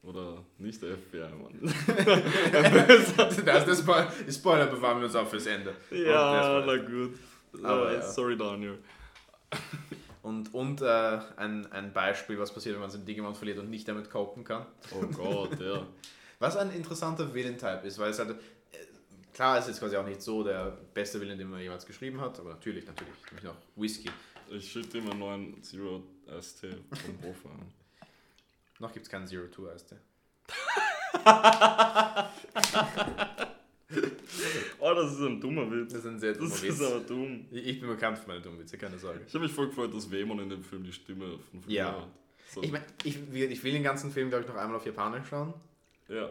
Oder 0.08 0.42
nicht 0.56 0.80
der 0.80 0.96
FBI-Mann. 0.96 1.60
das, 3.44 3.66
das 3.66 3.78
Spoiler, 3.80 4.10
die 4.26 4.32
Spoiler 4.32 4.66
bewahren 4.66 4.98
wir 5.00 5.04
uns 5.06 5.14
auch 5.14 5.28
fürs 5.28 5.44
Ende. 5.46 5.74
ja, 5.90 6.64
na 6.64 6.76
gut. 6.78 7.18
Aber 7.62 7.92
ja. 7.92 8.00
Sorry, 8.00 8.36
Daniel. 8.38 8.78
Und, 10.22 10.54
und 10.54 10.80
äh, 10.80 11.18
ein, 11.36 11.70
ein 11.72 11.92
Beispiel, 11.92 12.38
was 12.38 12.52
passiert, 12.52 12.74
wenn 12.74 12.80
man 12.80 12.90
seinen 12.90 13.04
Digimon 13.04 13.34
verliert 13.34 13.58
und 13.58 13.68
nicht 13.68 13.86
damit 13.86 14.10
copen 14.10 14.44
kann. 14.44 14.64
Oh 14.94 15.06
Gott, 15.06 15.60
ja. 15.60 15.86
Was 16.40 16.56
ein 16.56 16.70
interessanter 16.70 17.34
Villain-Type 17.34 17.80
ist, 17.84 17.98
weil 17.98 18.10
es 18.10 18.18
halt. 18.20 18.30
äh, 18.30 18.36
Klar, 19.34 19.58
es 19.58 19.64
ist 19.64 19.70
jetzt 19.70 19.80
quasi 19.80 19.96
auch 19.96 20.06
nicht 20.06 20.22
so 20.22 20.44
der 20.44 20.78
beste 20.94 21.20
Villain, 21.20 21.36
den 21.36 21.50
man 21.50 21.60
jemals 21.60 21.84
geschrieben 21.84 22.20
hat, 22.20 22.38
aber 22.38 22.50
natürlich, 22.50 22.86
natürlich, 22.86 23.14
nämlich 23.26 23.44
noch 23.44 23.56
Whisky. 23.76 24.10
Ich 24.50 24.70
schütte 24.70 24.98
ihm 24.98 25.10
einen 25.10 25.18
neuen 25.18 25.62
Zero 25.62 26.02
ST 26.40 26.60
vom 26.60 27.28
Hof 27.28 27.44
an. 27.46 27.66
Noch 28.78 28.92
gibt 28.92 29.06
es 29.06 29.10
keinen 29.10 29.26
Zero 29.26 29.46
Two 29.48 29.68
Eistee. 29.68 29.96
Oh, 34.80 34.92
das 34.94 35.12
ist 35.12 35.20
ein 35.20 35.40
dummer 35.40 35.68
Witz. 35.70 35.92
Das 35.92 36.00
ist 36.04 36.06
ein 36.06 36.18
sehr 36.18 36.34
dummer 36.34 36.50
Das 36.50 36.62
Witz. 36.62 36.74
ist 36.74 36.82
aber 36.82 37.00
dumm. 37.00 37.46
Ich 37.50 37.66
ich 37.66 37.80
bin 37.80 37.88
bekannt 37.88 38.18
für 38.18 38.28
meine 38.28 38.40
dummen 38.40 38.58
Witze, 38.60 38.78
keine 38.78 38.98
Sorge. 38.98 39.20
Ich 39.26 39.34
habe 39.34 39.44
mich 39.44 39.52
voll 39.52 39.68
gefreut, 39.68 39.92
dass 39.94 40.10
Wemon 40.10 40.38
in 40.40 40.50
dem 40.50 40.62
Film 40.62 40.84
die 40.84 40.92
Stimme 40.92 41.38
von 41.50 41.62
früher 41.62 41.72
Ja. 41.74 41.86
hat. 42.02 42.06
So. 42.54 42.62
Ich, 42.62 42.70
mein, 42.70 42.82
ich, 43.04 43.32
will- 43.32 43.50
ich 43.50 43.62
will 43.64 43.72
den 43.72 43.82
ganzen 43.82 44.10
Film, 44.12 44.28
glaube 44.28 44.44
ich, 44.44 44.48
noch 44.48 44.56
einmal 44.56 44.76
auf 44.76 44.86
Japanisch 44.86 45.26
schauen. 45.28 45.52
ja. 46.08 46.28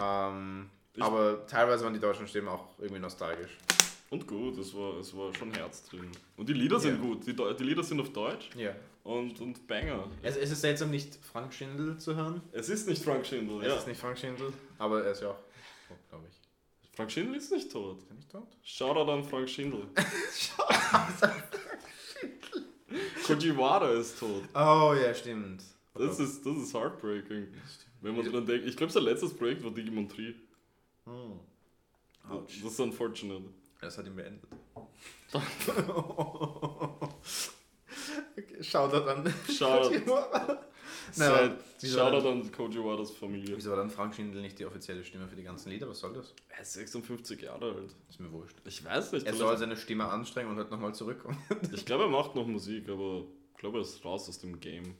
Ähm, 0.00 0.70
aber 1.00 1.46
teilweise 1.46 1.84
waren 1.84 1.94
die 1.94 2.00
deutschen 2.00 2.26
Stimmen 2.28 2.48
auch 2.48 2.68
irgendwie 2.78 3.00
nostalgisch. 3.00 3.56
Und 4.10 4.26
gut, 4.26 4.56
es 4.58 4.74
war, 4.74 4.98
es 4.98 5.14
war 5.16 5.34
schon 5.34 5.52
Herz 5.52 5.84
drin. 5.88 6.10
Und 6.36 6.48
die 6.48 6.52
Lieder 6.54 6.78
sind 6.80 6.96
Ja. 6.96 7.00
gut. 7.08 7.26
Die, 7.26 7.34
die 7.34 7.64
Lieder 7.64 7.82
sind 7.82 8.00
auf 8.00 8.12
Deutsch 8.12 8.50
Ja. 8.56 8.74
Und, 9.08 9.40
und 9.40 9.66
Banger. 9.66 10.06
Es, 10.22 10.36
es 10.36 10.50
ist 10.50 10.60
seltsam, 10.60 10.90
nicht 10.90 11.18
Frank 11.24 11.54
Schindel 11.54 11.96
zu 11.96 12.14
hören. 12.14 12.42
Es 12.52 12.68
ist 12.68 12.86
nicht 12.86 13.02
Frank 13.02 13.24
Schindel, 13.24 13.62
Es 13.62 13.68
ja. 13.68 13.76
ist 13.76 13.86
nicht 13.86 13.98
Frank 13.98 14.18
Schindel, 14.18 14.52
aber 14.76 15.02
er 15.02 15.12
ist 15.12 15.22
ja 15.22 15.30
auch, 15.30 15.38
tot, 15.88 15.96
glaube 16.10 16.26
ich. 16.28 16.36
Frank 16.94 17.10
Schindel 17.10 17.36
ist 17.36 17.50
nicht 17.50 17.72
tot. 17.72 17.96
Ist 17.98 18.10
er 18.10 18.16
nicht 18.16 18.30
tot? 18.30 18.46
Shoutout 18.62 19.10
an 19.10 19.24
Frank 19.24 19.48
Schindel. 19.48 19.86
Kojiwara 23.26 23.92
ist 23.92 24.18
tot. 24.18 24.42
Oh 24.54 24.94
ja, 24.94 25.14
stimmt. 25.14 25.62
Oh 25.94 26.00
Das 26.00 26.20
ist, 26.20 26.44
das 26.44 26.56
ist 26.58 26.74
heartbreaking. 26.74 27.46
Wenn 28.02 28.14
man 28.14 28.30
dran 28.30 28.44
denkt, 28.44 28.66
ich 28.66 28.76
glaube, 28.76 28.92
sein 28.92 29.04
letztes 29.04 29.34
Projekt 29.34 29.64
war 29.64 29.70
Digimon 29.70 30.06
3. 30.06 30.34
Hm. 31.04 31.40
Das 32.24 32.30
Ouch. 32.30 32.44
ist 32.72 32.80
unfortunate. 32.80 33.44
Das 33.80 33.96
hat 33.96 34.06
ihn 34.06 34.16
beendet. 34.16 34.44
Shoutout 38.60 39.08
an. 39.08 39.32
Shoutout. 39.50 40.02
Nein, 41.16 41.56
Shoutout 41.82 42.24
dann- 42.24 42.42
an 42.42 42.52
Kojiwaras 42.52 43.10
Familie. 43.12 43.56
Wieso 43.56 43.70
war 43.70 43.76
dann 43.78 43.90
Frank 43.90 44.14
Schindel 44.14 44.40
nicht 44.42 44.58
die 44.58 44.66
offizielle 44.66 45.04
Stimme 45.04 45.26
für 45.28 45.36
die 45.36 45.42
ganzen 45.42 45.70
Lieder? 45.70 45.88
Was 45.88 46.00
soll 46.00 46.12
das? 46.14 46.34
Er 46.48 46.60
ist 46.62 46.72
56 46.74 47.42
Jahre 47.42 47.72
alt. 47.74 47.94
Ist 48.08 48.20
mir 48.20 48.30
wurscht. 48.32 48.56
Ich 48.64 48.84
weiß 48.84 49.12
nicht. 49.12 49.26
Er 49.26 49.34
soll 49.34 49.56
seine 49.56 49.76
Stimme 49.76 50.06
anstrengen 50.08 50.50
und 50.50 50.56
halt 50.58 50.70
nochmal 50.70 50.94
zurückkommen. 50.94 51.38
Ich 51.72 51.84
glaube, 51.86 52.04
er 52.04 52.10
macht 52.10 52.34
noch 52.34 52.46
Musik, 52.46 52.88
aber 52.88 53.24
ich 53.54 53.58
glaube, 53.58 53.78
er 53.78 53.82
ist 53.82 54.04
raus 54.04 54.28
aus 54.28 54.38
dem 54.38 54.58
Game. 54.60 54.94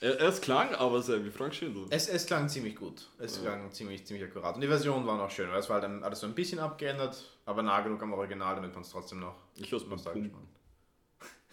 Er, 0.00 0.20
er 0.20 0.28
ist 0.28 0.42
klang 0.42 0.74
aber 0.74 1.00
sehr 1.00 1.24
wie 1.24 1.30
Frank 1.30 1.54
Schindel. 1.54 1.86
Es, 1.90 2.08
es 2.08 2.26
klang 2.26 2.48
ziemlich 2.50 2.76
gut. 2.76 3.08
Es 3.18 3.36
Ja. 3.36 3.42
klang 3.44 3.70
ziemlich, 3.72 4.06
ziemlich 4.06 4.24
akkurat. 4.28 4.54
Und 4.54 4.60
die 4.60 4.66
Version 4.68 5.06
war 5.06 5.16
noch 5.16 5.30
schön, 5.30 5.50
weil 5.50 5.58
es 5.60 5.68
war 5.70 5.74
halt 5.74 5.84
dann 5.84 6.02
alles 6.04 6.20
so 6.20 6.26
ein 6.26 6.34
bisschen 6.34 6.58
abgeändert, 6.58 7.16
aber 7.46 7.62
nah 7.62 7.80
genug 7.80 8.02
am 8.02 8.12
Original, 8.12 8.56
damit 8.56 8.74
man 8.74 8.82
es 8.82 8.90
trotzdem 8.90 9.20
noch 9.20 9.36
Ich 9.56 9.70
höre 9.72 9.80
es 9.80 9.86
nostalgisch 9.86 10.28
Pumpen. 10.28 10.48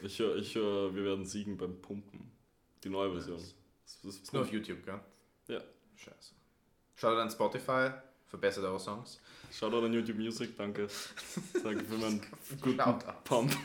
Ich 0.03 0.19
höre, 0.19 0.35
ich 0.35 0.53
wir 0.55 1.03
werden 1.03 1.25
siegen 1.25 1.57
beim 1.57 1.81
Pumpen. 1.81 2.29
Die 2.83 2.89
neue 2.89 3.11
Version. 3.13 3.37
Das 3.37 4.01
Das 4.01 4.15
ist 4.15 4.23
Ist 4.23 4.33
nur 4.33 4.41
auf 4.43 4.51
YouTube, 4.51 4.83
gell? 4.85 4.99
Ja. 5.47 5.61
Scheiße. 5.95 6.33
Schaut 6.95 7.17
an 7.17 7.31
Spotify, 7.31 7.91
verbessert 8.27 8.65
eure 8.65 8.79
Songs. 8.79 9.21
Shoutout 9.51 9.85
an 9.85 9.93
YouTube 9.93 10.17
Music, 10.17 10.57
danke. 10.57 10.87
Danke 11.63 11.85
für 11.85 11.97
meinen 11.97 12.21
guten. 12.59 12.77
Pump. 13.23 13.55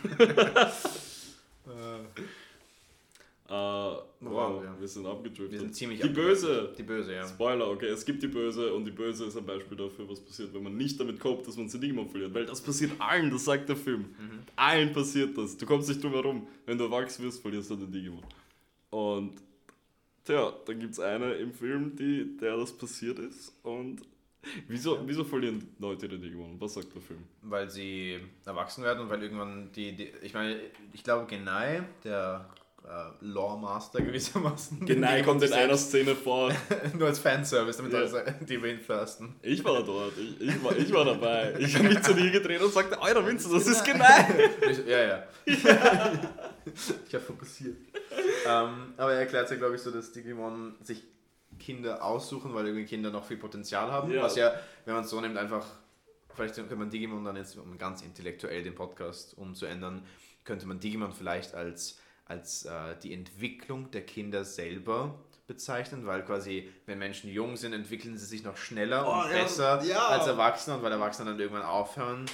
Äh, 3.49 3.53
Äh, 3.55 3.55
wow, 4.21 4.63
waren 4.63 4.79
wir? 4.81 4.87
sind 4.89 5.07
abgedriftet. 5.07 5.53
wir 5.53 5.61
sind 5.61 5.75
ziemlich 5.75 6.01
die. 6.01 6.09
Böse! 6.09 6.75
Die 6.77 6.83
Böse, 6.83 7.15
ja. 7.15 7.27
Spoiler, 7.27 7.69
okay, 7.71 7.87
es 7.87 8.05
gibt 8.05 8.23
die 8.23 8.27
Böse 8.29 8.75
und 8.75 8.85
die 8.85 8.91
Böse 8.91 9.25
ist 9.25 9.37
ein 9.39 9.47
Beispiel 9.47 9.77
dafür, 9.77 10.09
was 10.09 10.21
passiert, 10.21 10.53
wenn 10.53 10.63
man 10.63 10.77
nicht 10.77 11.01
damit 11.01 11.19
copt, 11.19 11.47
dass 11.49 11.57
man 11.57 11.69
sein 11.69 11.81
Digimon 11.81 12.09
verliert. 12.09 12.35
Weil 12.35 12.45
das 12.45 12.61
passiert 12.61 12.93
allen, 12.99 13.31
das 13.31 13.45
sagt 13.47 13.69
der 13.69 13.77
Film. 13.77 14.01
Mhm. 14.03 14.41
Allen 14.57 14.93
passiert 14.93 15.37
das. 15.39 15.57
Du 15.57 15.65
kommst 15.65 15.89
nicht 15.89 16.03
drum 16.03 16.13
herum. 16.13 16.47
Wenn 16.67 16.77
du 16.77 16.85
erwachsen 16.85 17.25
wirst, 17.25 17.41
verlierst 17.41 17.71
du 17.71 17.77
den 17.77 17.91
Digimon. 17.91 18.23
Und 18.91 19.33
tja, 20.25 20.53
dann 20.67 20.79
gibt 20.81 20.93
es 20.93 21.01
eine 21.01 21.33
im 21.35 21.53
Film, 21.55 21.97
die, 21.97 22.37
der 22.37 22.57
das 22.59 22.73
passiert 22.77 23.19
ist. 23.19 23.55
Und 23.63 24.03
wieso, 24.69 24.97
Ja. 24.97 25.03
wieso 25.07 25.25
verlieren 25.25 25.67
Leute 25.79 26.07
den 26.09 26.21
Digimon? 26.21 26.61
Was 26.61 26.75
sagt 26.75 26.95
der 26.95 27.01
Film? 27.03 27.21
Weil 27.43 27.71
sie 27.71 28.19
erwachsen 28.45 28.85
werden 28.85 29.01
und 29.05 29.09
weil 29.11 29.23
irgendwann 29.23 29.71
die, 29.73 29.97
die 29.97 30.13
ich 30.23 30.35
meine, 30.35 30.61
ich 30.93 31.03
glaube 31.03 31.27
Genai, 31.27 31.83
der 32.05 32.49
äh, 32.87 33.25
Lore 33.25 33.59
Master 33.59 34.01
gewissermaßen. 34.03 34.85
Genau, 34.87 35.23
kommt 35.23 35.43
in 35.43 35.53
einer 35.53 35.77
Szene 35.77 36.15
vor. 36.15 36.53
Nur 36.99 37.09
als 37.09 37.19
Fanservice, 37.19 37.77
damit 37.79 37.93
Ja. 37.93 37.99
alle 38.01 38.35
die 38.41 38.55
über 38.55 38.69
ihn 38.69 38.81
thirsten. 38.85 39.35
Ich 39.43 39.63
war 39.65 39.83
dort, 39.83 40.13
ich, 40.19 40.41
ich, 40.41 40.65
war, 40.65 40.77
ich 40.77 40.93
war 40.93 41.05
dabei. 41.05 41.55
Ich 41.59 41.75
habe 41.77 41.89
mich 41.89 42.03
zu 42.03 42.15
dir 42.15 42.31
gedreht 42.31 42.61
und 42.63 42.73
sagte, 42.73 43.01
Alter 43.01 43.27
Vincent, 43.27 43.55
das 43.55 43.67
ist 43.67 43.85
genau. 43.85 44.05
Ich 44.71 44.77
so, 44.77 44.83
ja, 44.83 45.03
ja. 45.03 45.23
ich 45.45 45.65
habe 47.15 47.25
fokussiert. 47.25 47.77
ähm, 48.47 48.95
aber 48.97 49.13
er 49.13 49.21
erklärt 49.21 49.51
ja, 49.51 49.57
glaube 49.57 49.77
ich, 49.77 49.83
so, 49.83 49.91
dass 49.91 50.13
Digimon 50.13 50.75
sich 50.83 51.03
Kinder 51.59 52.05
aussuchen, 52.05 52.55
weil 52.55 52.67
irgendwie 52.67 52.87
Kinder 52.87 53.11
noch 53.11 53.25
viel 53.25 53.37
Potenzial 53.37 53.91
haben. 53.91 54.11
Ja. 54.13 54.23
Was 54.23 54.37
ja, 54.37 54.53
wenn 54.85 54.95
man 54.95 55.05
es 55.05 55.11
so 55.11 55.21
nimmt, 55.21 55.37
einfach, 55.37 55.67
vielleicht 56.35 56.55
könnte 56.55 56.77
man 56.77 56.91
Digimon 56.91 57.25
dann 57.25 57.37
jetzt, 57.37 57.57
um 57.59 57.77
ganz 57.79 58.03
intellektuell 58.03 58.63
den 58.63 58.75
Podcast 58.75 59.37
umzuändern, 59.37 60.05
könnte 60.45 60.67
man 60.67 60.81
Digimon 60.81 61.13
vielleicht 61.13 61.55
als, 61.55 61.99
als 62.29 62.65
äh, 62.67 62.71
die 63.03 63.13
Entwicklung 63.13 63.91
der 63.91 64.03
Kinder 64.03 64.45
selber 64.45 65.19
bezeichnen, 65.47 66.07
weil 66.07 66.23
quasi, 66.25 66.69
wenn 66.87 66.99
Menschen 66.99 67.31
jung 67.31 67.57
sind, 67.57 67.73
entwickeln 67.73 68.19
sie 68.19 68.27
sich 68.27 68.43
noch 68.45 68.57
schneller 68.59 69.07
Oh, 69.07 69.25
und 69.25 69.33
ja, 69.35 69.43
besser 69.43 69.83
ja. 69.85 70.07
als 70.09 70.27
Erwachsene 70.27 70.77
und 70.77 70.83
weil 70.83 70.93
Erwachsene 70.93 71.31
dann 71.31 71.41
irgendwann 71.41 71.63
aufhören, 71.65 72.27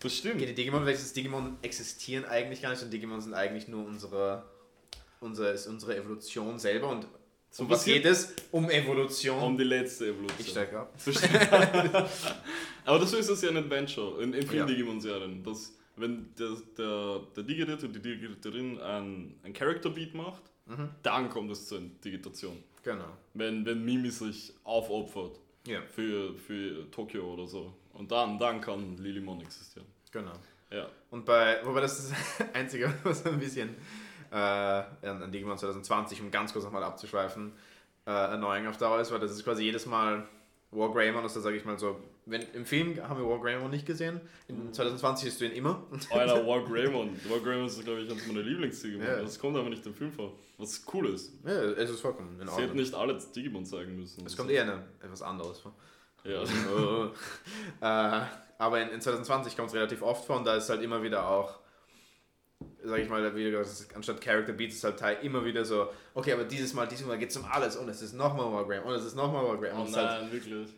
Das 0.00 0.12
stimmt. 0.12 0.40
Die 0.40 0.52
Digimon, 0.54 0.84
welches 0.84 1.12
Digimon 1.12 1.56
existieren 1.62 2.24
eigentlich 2.24 2.60
gar 2.62 2.70
nicht 2.70 2.82
und 2.82 2.90
Digimon 2.90 3.20
sind 3.20 3.34
eigentlich 3.34 3.68
nur 3.68 3.86
unsere, 3.86 4.44
unsere, 5.20 5.50
ist 5.50 5.68
unsere 5.68 5.96
Evolution 5.96 6.58
selber 6.58 6.88
und 6.88 7.06
So 7.52 7.62
um 7.62 7.70
was 7.70 7.84
geht 7.84 8.04
es? 8.04 8.34
Um 8.50 8.68
Evolution. 8.70 9.40
Um 9.40 9.56
die 9.56 9.64
letzte 9.64 10.08
Evolution. 10.08 10.36
ich 10.40 10.48
steige 10.50 10.80
ab. 10.80 10.92
Das. 11.04 11.22
Aber 12.84 12.98
das 12.98 13.12
ist 13.12 13.28
es 13.28 13.40
ja 13.42 13.50
ein 13.50 13.56
Adventure 13.56 14.20
in, 14.22 14.32
in 14.34 14.42
vielen 14.48 14.66
Ja. 14.68 14.74
Digimon-Serien. 14.74 15.42
Wenn 15.96 16.34
der, 16.38 16.50
der, 16.76 17.20
der 17.36 17.42
Digiritter 17.44 17.86
und 17.86 17.92
die 17.94 18.00
Digitatorin 18.02 18.80
ein, 18.80 19.34
ein 19.42 19.52
Character-Beat 19.52 20.14
macht, 20.14 20.42
Mhm. 20.68 20.88
dann 21.04 21.30
kommt 21.30 21.52
es 21.52 21.68
zur 21.68 21.80
Digitation. 22.04 22.60
Genau. 22.82 23.04
Wenn, 23.34 23.64
wenn 23.64 23.84
Mimi 23.84 24.10
sich 24.10 24.52
aufopfert 24.64 25.38
Ja, 25.64 25.80
für, 25.82 26.34
für 26.34 26.90
Tokio 26.90 27.34
oder 27.34 27.46
so. 27.46 27.72
Und 27.92 28.10
dann, 28.10 28.36
dann 28.36 28.60
kann 28.60 28.96
Lilimon 28.98 29.40
existieren. 29.42 29.86
genau. 30.10 30.32
Ja. 30.72 30.88
Und 31.12 31.24
bei, 31.24 31.60
wobei 31.64 31.82
das 31.82 32.00
ist 32.00 32.12
das 32.40 32.52
Einzige, 32.52 32.92
was 33.04 33.24
ein 33.24 33.38
bisschen 33.38 33.76
äh, 34.32 34.34
an, 34.36 35.22
an 35.22 35.30
Digimon 35.30 35.56
2020, 35.56 36.20
um 36.20 36.32
ganz 36.32 36.52
kurz 36.52 36.64
nochmal 36.64 36.82
abzuschweifen, 36.82 37.52
äh, 38.04 38.10
annoying 38.10 38.66
auf 38.66 38.76
Dauer 38.76 39.00
ist, 39.00 39.12
weil 39.12 39.20
das 39.20 39.30
ist 39.30 39.44
quasi 39.44 39.62
jedes 39.62 39.86
Mal 39.86 40.26
War 40.72 40.92
Greymon, 40.92 41.22
also 41.22 41.38
sage 41.40 41.56
ich 41.56 41.64
mal 41.64 41.78
so, 41.78 42.00
wenn, 42.26 42.42
im 42.54 42.66
Film 42.66 43.00
haben 43.08 43.20
wir 43.20 43.28
War 43.28 43.40
Greymon 43.40 43.70
nicht 43.70 43.86
gesehen, 43.86 44.20
in 44.48 44.72
2020 44.72 45.24
siehst 45.30 45.40
du 45.40 45.46
ihn 45.46 45.52
immer. 45.52 45.84
Alter, 46.10 46.46
War 46.46 46.64
Greymon. 46.64 47.16
War 47.28 47.38
Greymon 47.40 47.66
ist, 47.66 47.82
glaube 47.84 48.00
ich, 48.00 48.10
eines 48.10 48.26
meiner 48.26 48.42
Lieblingsdigimon. 48.42 49.06
Ja. 49.06 49.20
Das 49.22 49.38
kommt 49.38 49.56
aber 49.56 49.68
nicht 49.70 49.86
im 49.86 49.94
Film 49.94 50.12
vor. 50.12 50.32
Was 50.58 50.84
cool 50.92 51.08
ist. 51.10 51.32
Ja, 51.44 51.52
es 51.52 51.88
ist 51.90 52.00
vollkommen 52.00 52.38
in 52.40 52.46
Sie 52.48 52.52
hätten 52.52 52.62
Ordnung. 52.62 52.76
nicht 52.76 52.94
alle 52.94 53.18
Digimon 53.34 53.64
zeigen 53.64 53.96
müssen. 53.96 54.26
Es 54.26 54.36
kommt 54.36 54.50
eher 54.50 54.62
eine, 54.62 54.84
etwas 55.02 55.22
anderes 55.22 55.60
vor. 55.60 55.74
Ja. 56.24 56.42
äh, 58.22 58.26
aber 58.58 58.80
in, 58.82 58.88
in 58.88 59.00
2020 59.00 59.56
kommt 59.56 59.68
es 59.68 59.74
relativ 59.74 60.02
oft 60.02 60.24
vor 60.24 60.36
und 60.36 60.44
da 60.44 60.56
ist 60.56 60.68
halt 60.68 60.82
immer 60.82 61.02
wieder 61.02 61.28
auch, 61.28 61.60
sag 62.82 62.98
ich 62.98 63.08
mal, 63.08 63.34
wie 63.36 63.44
gesagt, 63.44 63.66
es 63.66 63.80
ist- 63.82 63.94
anstatt 63.94 64.20
Character 64.20 64.52
Beats 64.52 64.76
ist 64.76 64.84
halt 64.84 64.98
Teil 64.98 65.18
immer 65.22 65.44
wieder 65.44 65.64
so, 65.64 65.88
okay, 66.14 66.32
aber 66.32 66.44
dieses 66.44 66.74
Mal, 66.74 66.88
dieses 66.88 67.06
Mal 67.06 67.18
geht 67.18 67.30
es 67.30 67.36
um 67.36 67.44
alles 67.44 67.76
und 67.76 67.88
es 67.88 68.02
ist 68.02 68.14
nochmal 68.14 68.50
Wargram 68.52 68.84
und 68.84 68.94
es 68.94 69.04
ist 69.04 69.14
nochmal 69.14 69.44
Wargram. 69.44 69.80
Oh 69.80 69.84
ist 69.84 69.96
halt, 69.96 70.22
nein, 70.22 70.32
wirklich. 70.32 70.68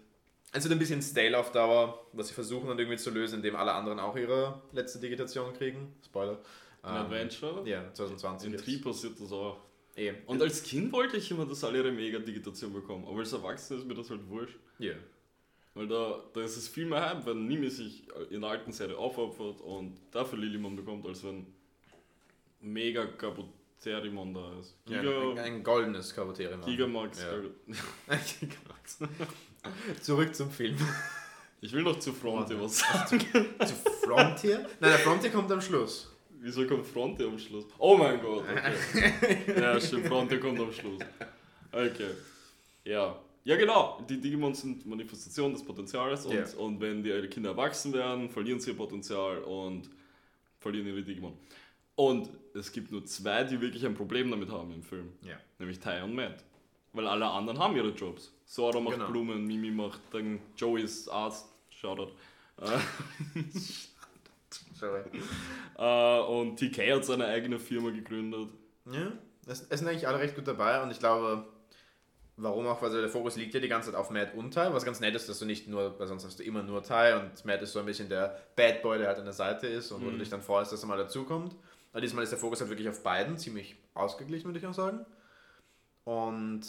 Es 0.52 0.64
wird 0.64 0.72
ein 0.72 0.78
bisschen 0.78 1.02
stale 1.02 1.38
auf 1.38 1.52
Dauer, 1.52 2.06
was 2.12 2.28
sie 2.28 2.34
versuchen 2.34 2.68
dann 2.68 2.78
irgendwie 2.78 2.96
zu 2.96 3.10
lösen, 3.10 3.36
indem 3.36 3.56
alle 3.56 3.72
anderen 3.72 3.98
auch 3.98 4.16
ihre 4.16 4.62
letzte 4.72 4.98
Digitation 4.98 5.52
kriegen. 5.52 5.94
Spoiler. 6.04 6.38
Ähm, 6.84 6.90
Adventure. 6.90 7.68
Ja, 7.68 7.92
2020. 7.92 8.52
In. 8.52 8.58
Tri 8.58 8.78
passiert 8.78 9.20
das 9.20 9.32
auch. 9.32 9.58
Eh. 9.96 10.12
Und 10.26 10.40
als 10.40 10.62
Kind 10.62 10.92
wollte 10.92 11.16
ich 11.16 11.30
immer, 11.30 11.44
dass 11.44 11.64
alle 11.64 11.78
ihre 11.78 11.92
Mega-Digitation 11.92 12.72
bekommen. 12.72 13.04
Aber 13.06 13.18
als 13.18 13.32
Erwachsener 13.32 13.80
ist 13.80 13.86
mir 13.86 13.94
das 13.94 14.08
halt 14.10 14.26
wurscht. 14.28 14.58
Ja. 14.78 14.94
Weil 15.74 15.88
da, 15.88 16.24
da 16.32 16.40
ist 16.42 16.56
es 16.56 16.68
viel 16.68 16.86
mehr 16.86 17.08
Hype, 17.08 17.26
wenn 17.26 17.46
Nimi 17.46 17.68
sich 17.68 18.04
in 18.30 18.40
der 18.40 18.50
alten 18.50 18.72
Serie 18.72 18.96
aufopfert 18.96 19.60
und 19.60 19.98
dafür 20.10 20.38
Lilimon 20.38 20.76
bekommt, 20.76 21.06
als 21.06 21.22
wenn 21.24 21.46
Mega 22.60 23.06
Kabuterimon 23.06 24.34
da 24.34 24.58
ist. 24.58 24.76
Ja, 24.86 25.02
Giga, 25.02 25.30
ein, 25.30 25.38
ein 25.38 25.62
goldenes 25.62 26.14
Kabuterium. 26.14 26.62
Gigamax. 26.62 27.20
Ja. 27.20 28.16
Zurück 30.00 30.34
zum 30.34 30.50
Film. 30.50 30.76
Ich 31.60 31.72
will 31.72 31.82
noch 31.82 31.98
zu 31.98 32.12
Frontier 32.12 32.60
was 32.60 32.78
sagen. 32.78 33.18
Zu 33.18 33.74
Frontier? 34.06 34.58
Nein, 34.78 34.90
der 34.90 34.98
Frontier 35.00 35.30
kommt 35.30 35.50
am 35.50 35.60
Schluss. 35.60 36.08
Wieso 36.40 36.64
kommt 36.68 36.86
Frontier 36.86 37.26
am 37.26 37.36
Schluss? 37.36 37.64
Oh 37.78 37.96
mein 37.96 38.20
Gott, 38.20 38.44
okay. 38.48 39.38
ja, 39.60 39.80
stimmt, 39.80 40.06
Frontier 40.06 40.38
kommt 40.38 40.60
am 40.60 40.72
Schluss. 40.72 41.00
Okay. 41.72 42.10
Ja. 42.84 43.18
Ja, 43.42 43.56
genau. 43.56 44.00
Die 44.08 44.20
Digimon 44.20 44.54
sind 44.54 44.86
Manifestation 44.86 45.52
des 45.52 45.64
Potenzials 45.64 46.26
und, 46.26 46.34
Ja. 46.34 46.44
und 46.58 46.80
wenn 46.80 47.02
die 47.02 47.26
Kinder 47.26 47.50
erwachsen 47.50 47.92
werden, 47.92 48.30
verlieren 48.30 48.60
sie 48.60 48.70
ihr 48.70 48.76
Potenzial 48.76 49.38
und 49.38 49.90
verlieren 50.60 50.86
ihre 50.86 51.02
Digimon. 51.02 51.32
Und 51.96 52.30
es 52.54 52.70
gibt 52.70 52.92
nur 52.92 53.04
zwei, 53.04 53.42
die 53.42 53.60
wirklich 53.60 53.84
ein 53.84 53.94
Problem 53.96 54.30
damit 54.30 54.48
haben 54.48 54.72
im 54.72 54.82
Film. 54.84 55.08
Ja. 55.22 55.36
Nämlich 55.58 55.80
Tai 55.80 56.04
und 56.04 56.14
Matt. 56.14 56.44
Weil 56.92 57.06
alle 57.06 57.26
anderen 57.26 57.58
haben 57.58 57.76
ihre 57.76 57.90
Jobs. 57.90 58.32
Sora 58.44 58.80
macht 58.80 58.94
Genau. 58.94 59.08
Blumen, 59.10 59.44
Mimi 59.46 59.70
macht 59.70 60.00
dann 60.10 60.40
Joey 60.56 60.82
ist 60.82 61.08
Arzt. 61.08 61.46
Shoutout. 61.70 62.12
Äh, 62.60 62.78
Sorry. 64.74 65.02
Äh, 65.76 66.20
und 66.20 66.56
TK 66.56 66.94
hat 66.94 67.04
seine 67.04 67.26
eigene 67.26 67.58
Firma 67.58 67.90
gegründet. 67.90 68.48
Ja, 68.90 69.12
es, 69.46 69.66
es 69.68 69.78
sind 69.80 69.88
eigentlich 69.88 70.08
alle 70.08 70.18
recht 70.18 70.34
gut 70.34 70.46
dabei 70.48 70.82
und 70.82 70.90
ich 70.90 70.98
glaube, 70.98 71.44
warum 72.36 72.66
auch, 72.66 72.80
weil 72.80 72.90
der 72.90 73.08
Fokus 73.08 73.36
liegt 73.36 73.54
ja 73.54 73.60
die 73.60 73.68
ganze 73.68 73.90
Zeit 73.90 73.98
auf 73.98 74.10
Matt 74.10 74.34
und 74.34 74.54
Tai, 74.54 74.72
was 74.72 74.84
ganz 74.84 75.00
nett 75.00 75.14
ist, 75.14 75.28
dass 75.28 75.38
du 75.38 75.44
nicht 75.44 75.68
nur, 75.68 75.98
weil 75.98 76.06
sonst 76.06 76.24
hast 76.24 76.38
du 76.38 76.42
immer 76.42 76.62
nur 76.62 76.82
Tai 76.82 77.20
und 77.20 77.44
Matt 77.44 77.60
ist 77.62 77.72
so 77.72 77.80
ein 77.80 77.86
bisschen 77.86 78.08
der 78.08 78.40
Bad 78.56 78.82
Boy, 78.82 78.98
der 78.98 79.08
halt 79.08 79.18
an 79.18 79.24
der 79.24 79.34
Seite 79.34 79.66
ist 79.66 79.90
und 79.92 80.04
wo 80.04 80.10
du 80.10 80.18
dich 80.18 80.30
dann 80.30 80.42
freust, 80.42 80.72
dass 80.72 80.82
er 80.82 80.86
mal 80.88 80.98
dazukommt. 80.98 81.54
Aber 81.92 82.00
diesmal 82.00 82.22
ist 82.24 82.30
der 82.30 82.38
Fokus 82.38 82.60
halt 82.60 82.70
wirklich 82.70 82.88
auf 82.88 83.02
beiden, 83.02 83.36
ziemlich 83.38 83.76
ausgeglichen, 83.94 84.46
würde 84.46 84.58
ich 84.58 84.66
auch 84.66 84.74
sagen. 84.74 85.04
Und 86.08 86.62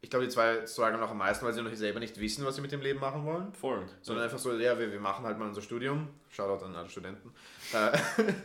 ich 0.00 0.08
glaube, 0.10 0.24
die 0.24 0.30
zwei 0.32 0.66
strugglen 0.66 1.00
noch 1.00 1.10
am 1.10 1.18
meisten, 1.18 1.44
weil 1.44 1.52
sie 1.52 1.60
noch 1.62 1.74
selber 1.74 2.00
nicht 2.00 2.18
wissen, 2.20 2.44
was 2.44 2.54
sie 2.56 2.62
mit 2.62 2.72
dem 2.72 2.80
Leben 2.80 3.00
machen 3.00 3.24
wollen. 3.26 3.52
Voll. 3.52 3.84
Sondern 4.00 4.24
einfach 4.24 4.38
so, 4.38 4.52
ja, 4.56 4.78
wir, 4.78 4.90
wir 4.90 5.00
machen 5.00 5.24
halt 5.26 5.38
mal 5.38 5.48
unser 5.48 5.60
Studium. 5.62 6.08
Shoutout 6.30 6.64
an 6.64 6.74
alle 6.74 6.88
Studenten. 6.88 7.30
Äh, 7.72 7.98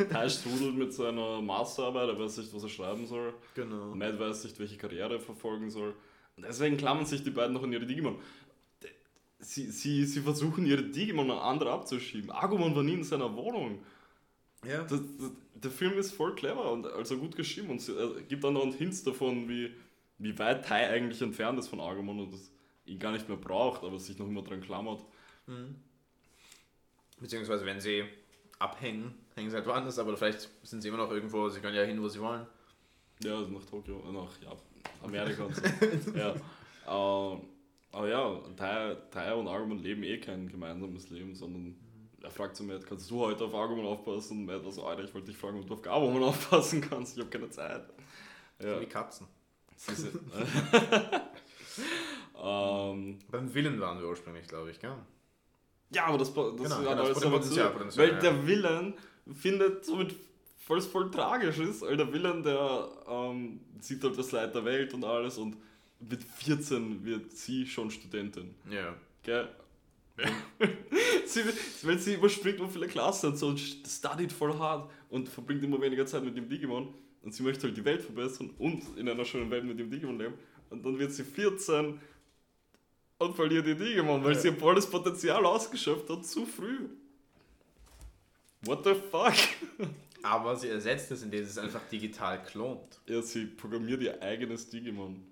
Tai 0.11 0.27
strudelt 0.27 0.75
mit 0.75 0.93
seiner 0.93 1.41
Masterarbeit, 1.41 2.09
er 2.09 2.19
weiß 2.19 2.37
nicht, 2.37 2.53
was 2.53 2.63
er 2.63 2.69
schreiben 2.69 3.05
soll. 3.05 3.33
genau. 3.55 3.93
Matt 3.95 4.19
weiß 4.19 4.43
nicht, 4.43 4.59
welche 4.59 4.77
Karriere 4.77 5.13
er 5.15 5.19
verfolgen 5.19 5.69
soll. 5.69 5.93
Und 6.35 6.45
deswegen 6.45 6.77
klammern 6.77 7.05
sich 7.05 7.23
die 7.23 7.29
beiden 7.31 7.53
noch 7.53 7.63
an 7.63 7.71
ihre 7.71 7.85
Digimon. 7.85 8.17
Sie, 9.39 9.65
sie, 9.71 10.05
sie 10.05 10.21
versuchen 10.21 10.65
ihre 10.65 10.83
Digimon 10.83 11.31
an 11.31 11.37
andere 11.39 11.71
abzuschieben. 11.71 12.29
Agumon 12.31 12.75
war 12.75 12.83
nie 12.83 12.93
in 12.95 13.03
seiner 13.03 13.33
Wohnung. 13.35 13.79
Ja. 14.67 14.83
Das, 14.83 14.99
das, 15.19 15.31
der 15.55 15.71
Film 15.71 15.97
ist 15.97 16.11
voll 16.13 16.35
clever 16.35 16.71
und 16.71 16.85
also 16.87 17.17
gut 17.17 17.35
geschrieben 17.35 17.69
und 17.71 17.81
sie- 17.81 17.95
er 17.97 18.21
gibt 18.27 18.43
dann 18.43 18.53
noch 18.53 18.73
Hints 18.75 19.03
davon, 19.03 19.49
wie, 19.49 19.71
wie 20.21 20.37
weit 20.37 20.65
Tai 20.65 20.89
eigentlich 20.89 21.21
entfernt 21.21 21.57
ist 21.59 21.67
von 21.67 21.79
Agumon 21.79 22.19
und 22.19 22.33
das 22.33 22.51
ihn 22.85 22.99
gar 22.99 23.11
nicht 23.11 23.27
mehr 23.27 23.37
braucht, 23.37 23.83
aber 23.83 23.99
sich 23.99 24.17
noch 24.17 24.27
immer 24.27 24.43
dran 24.43 24.61
klammert. 24.61 25.03
Beziehungsweise, 27.19 27.65
wenn 27.65 27.79
sie 27.79 28.03
abhängen, 28.59 29.13
hängen 29.35 29.49
sie 29.49 29.55
halt 29.55 29.65
woanders, 29.65 29.97
aber 29.99 30.15
vielleicht 30.15 30.49
sind 30.63 30.81
sie 30.81 30.89
immer 30.89 30.97
noch 30.97 31.11
irgendwo, 31.11 31.49
sie 31.49 31.59
können 31.59 31.75
ja 31.75 31.83
hin, 31.83 32.01
wo 32.01 32.07
sie 32.07 32.19
wollen. 32.19 32.45
Ja, 33.23 33.37
also 33.37 33.51
nach 33.51 33.65
Tokio, 33.65 34.01
äh, 34.07 34.11
nach 34.11 34.41
ja, 34.41 34.55
Amerika 35.03 35.45
und 35.45 35.55
so. 35.55 35.61
ja. 36.15 36.35
Ähm, 36.87 37.41
aber 37.91 38.07
ja, 38.07 38.41
Tai, 38.55 38.95
Tai 39.11 39.33
und 39.35 39.47
Agumon 39.47 39.79
leben 39.79 40.03
eh 40.03 40.17
kein 40.17 40.47
gemeinsames 40.47 41.09
Leben, 41.09 41.35
sondern 41.35 41.75
er 42.21 42.31
fragt 42.31 42.55
zu 42.55 42.63
Matt, 42.63 42.85
kannst 42.85 43.09
du 43.09 43.19
heute 43.19 43.45
auf 43.45 43.53
Agumon 43.53 43.85
aufpassen? 43.85 44.39
Und 44.39 44.45
Matt 44.45 44.63
war 44.63 44.71
so, 44.71 44.85
Alter, 44.85 45.03
ich 45.03 45.13
wollte 45.13 45.27
dich 45.27 45.37
fragen, 45.37 45.59
ob 45.59 45.67
du 45.67 45.73
auf 45.73 45.81
Gabumon 45.81 46.23
aufpassen 46.23 46.81
kannst, 46.81 47.17
ich 47.17 47.23
habe 47.23 47.31
keine 47.31 47.49
Zeit. 47.49 47.83
Ja, 48.59 48.79
Wie 48.79 48.85
Katzen. 48.85 49.27
Sind, 49.87 50.13
ähm, 52.41 53.19
Beim 53.29 53.53
Willen 53.53 53.79
waren 53.79 53.99
wir 53.99 54.07
ursprünglich, 54.07 54.47
glaube 54.47 54.71
ich, 54.71 54.79
gell? 54.79 54.95
ja, 55.91 56.05
aber 56.05 56.17
das, 56.17 56.33
das 56.33 56.55
Genau, 56.55 56.89
alles 56.89 57.19
das 57.19 57.23
Potenzial, 57.23 57.69
Potenzial, 57.71 58.07
Weil 58.07 58.13
ja. 58.15 58.19
der 58.19 58.47
Villain 58.47 58.93
findet 59.33 59.85
somit 59.85 60.15
voll, 60.59 60.81
voll 60.81 61.11
tragisch 61.11 61.59
ist, 61.59 61.81
weil 61.81 61.97
der 61.97 62.11
Villain, 62.11 62.43
der 62.43 62.89
ähm, 63.07 63.59
sieht 63.79 64.03
halt 64.03 64.17
das 64.17 64.31
Leid 64.31 64.55
der 64.55 64.65
Welt 64.65 64.93
und 64.93 65.03
alles 65.03 65.37
und 65.37 65.57
mit 65.99 66.23
14 66.23 67.05
wird 67.05 67.31
sie 67.31 67.65
schon 67.65 67.91
Studentin. 67.91 68.55
Ja. 68.69 68.95
Gell? 69.23 69.47
sie, 71.25 71.41
weil 71.83 71.97
sie 71.97 72.15
überspringt 72.15 72.59
nur 72.59 72.69
viele 72.69 72.87
Klassen 72.87 73.31
und 73.31 73.37
so 73.37 73.47
und 73.47 73.59
studied 73.59 74.31
voll 74.31 74.57
hart 74.57 74.89
und 75.09 75.29
verbringt 75.29 75.63
immer 75.63 75.81
weniger 75.81 76.05
Zeit 76.05 76.23
mit 76.23 76.37
dem 76.37 76.47
Digimon 76.47 76.93
und 77.23 77.33
sie 77.33 77.43
möchte 77.43 77.67
halt 77.67 77.77
die 77.77 77.85
Welt 77.85 78.01
verbessern 78.01 78.49
und 78.57 78.97
in 78.97 79.07
einer 79.09 79.25
schönen 79.25 79.49
Welt 79.51 79.63
mit 79.63 79.79
dem 79.79 79.89
Digimon 79.89 80.17
leben 80.19 80.33
und 80.69 80.85
dann 80.85 80.97
wird 80.97 81.11
sie 81.11 81.23
14 81.23 81.99
und 83.19 83.35
verliert 83.35 83.67
ihr 83.67 83.75
Digimon, 83.75 84.23
weil 84.23 84.33
Ja. 84.33 84.39
sie 84.39 84.47
ihr 84.49 84.55
volles 84.57 84.89
Potenzial 84.89 85.45
ausgeschöpft 85.45 86.09
hat, 86.09 86.25
zu 86.25 86.45
früh. 86.45 86.89
What 88.63 88.83
the 88.83 88.93
fuck? 88.93 89.33
Aber 90.23 90.55
sie 90.55 90.69
ersetzt 90.69 91.09
es, 91.11 91.23
indem 91.23 91.43
sie 91.43 91.49
es 91.49 91.57
einfach 91.57 91.81
digital 91.91 92.43
klont. 92.43 92.99
Ja, 93.07 93.21
sie 93.21 93.45
programmiert 93.45 94.01
ihr 94.03 94.21
eigenes 94.21 94.69
Digimon. 94.69 95.23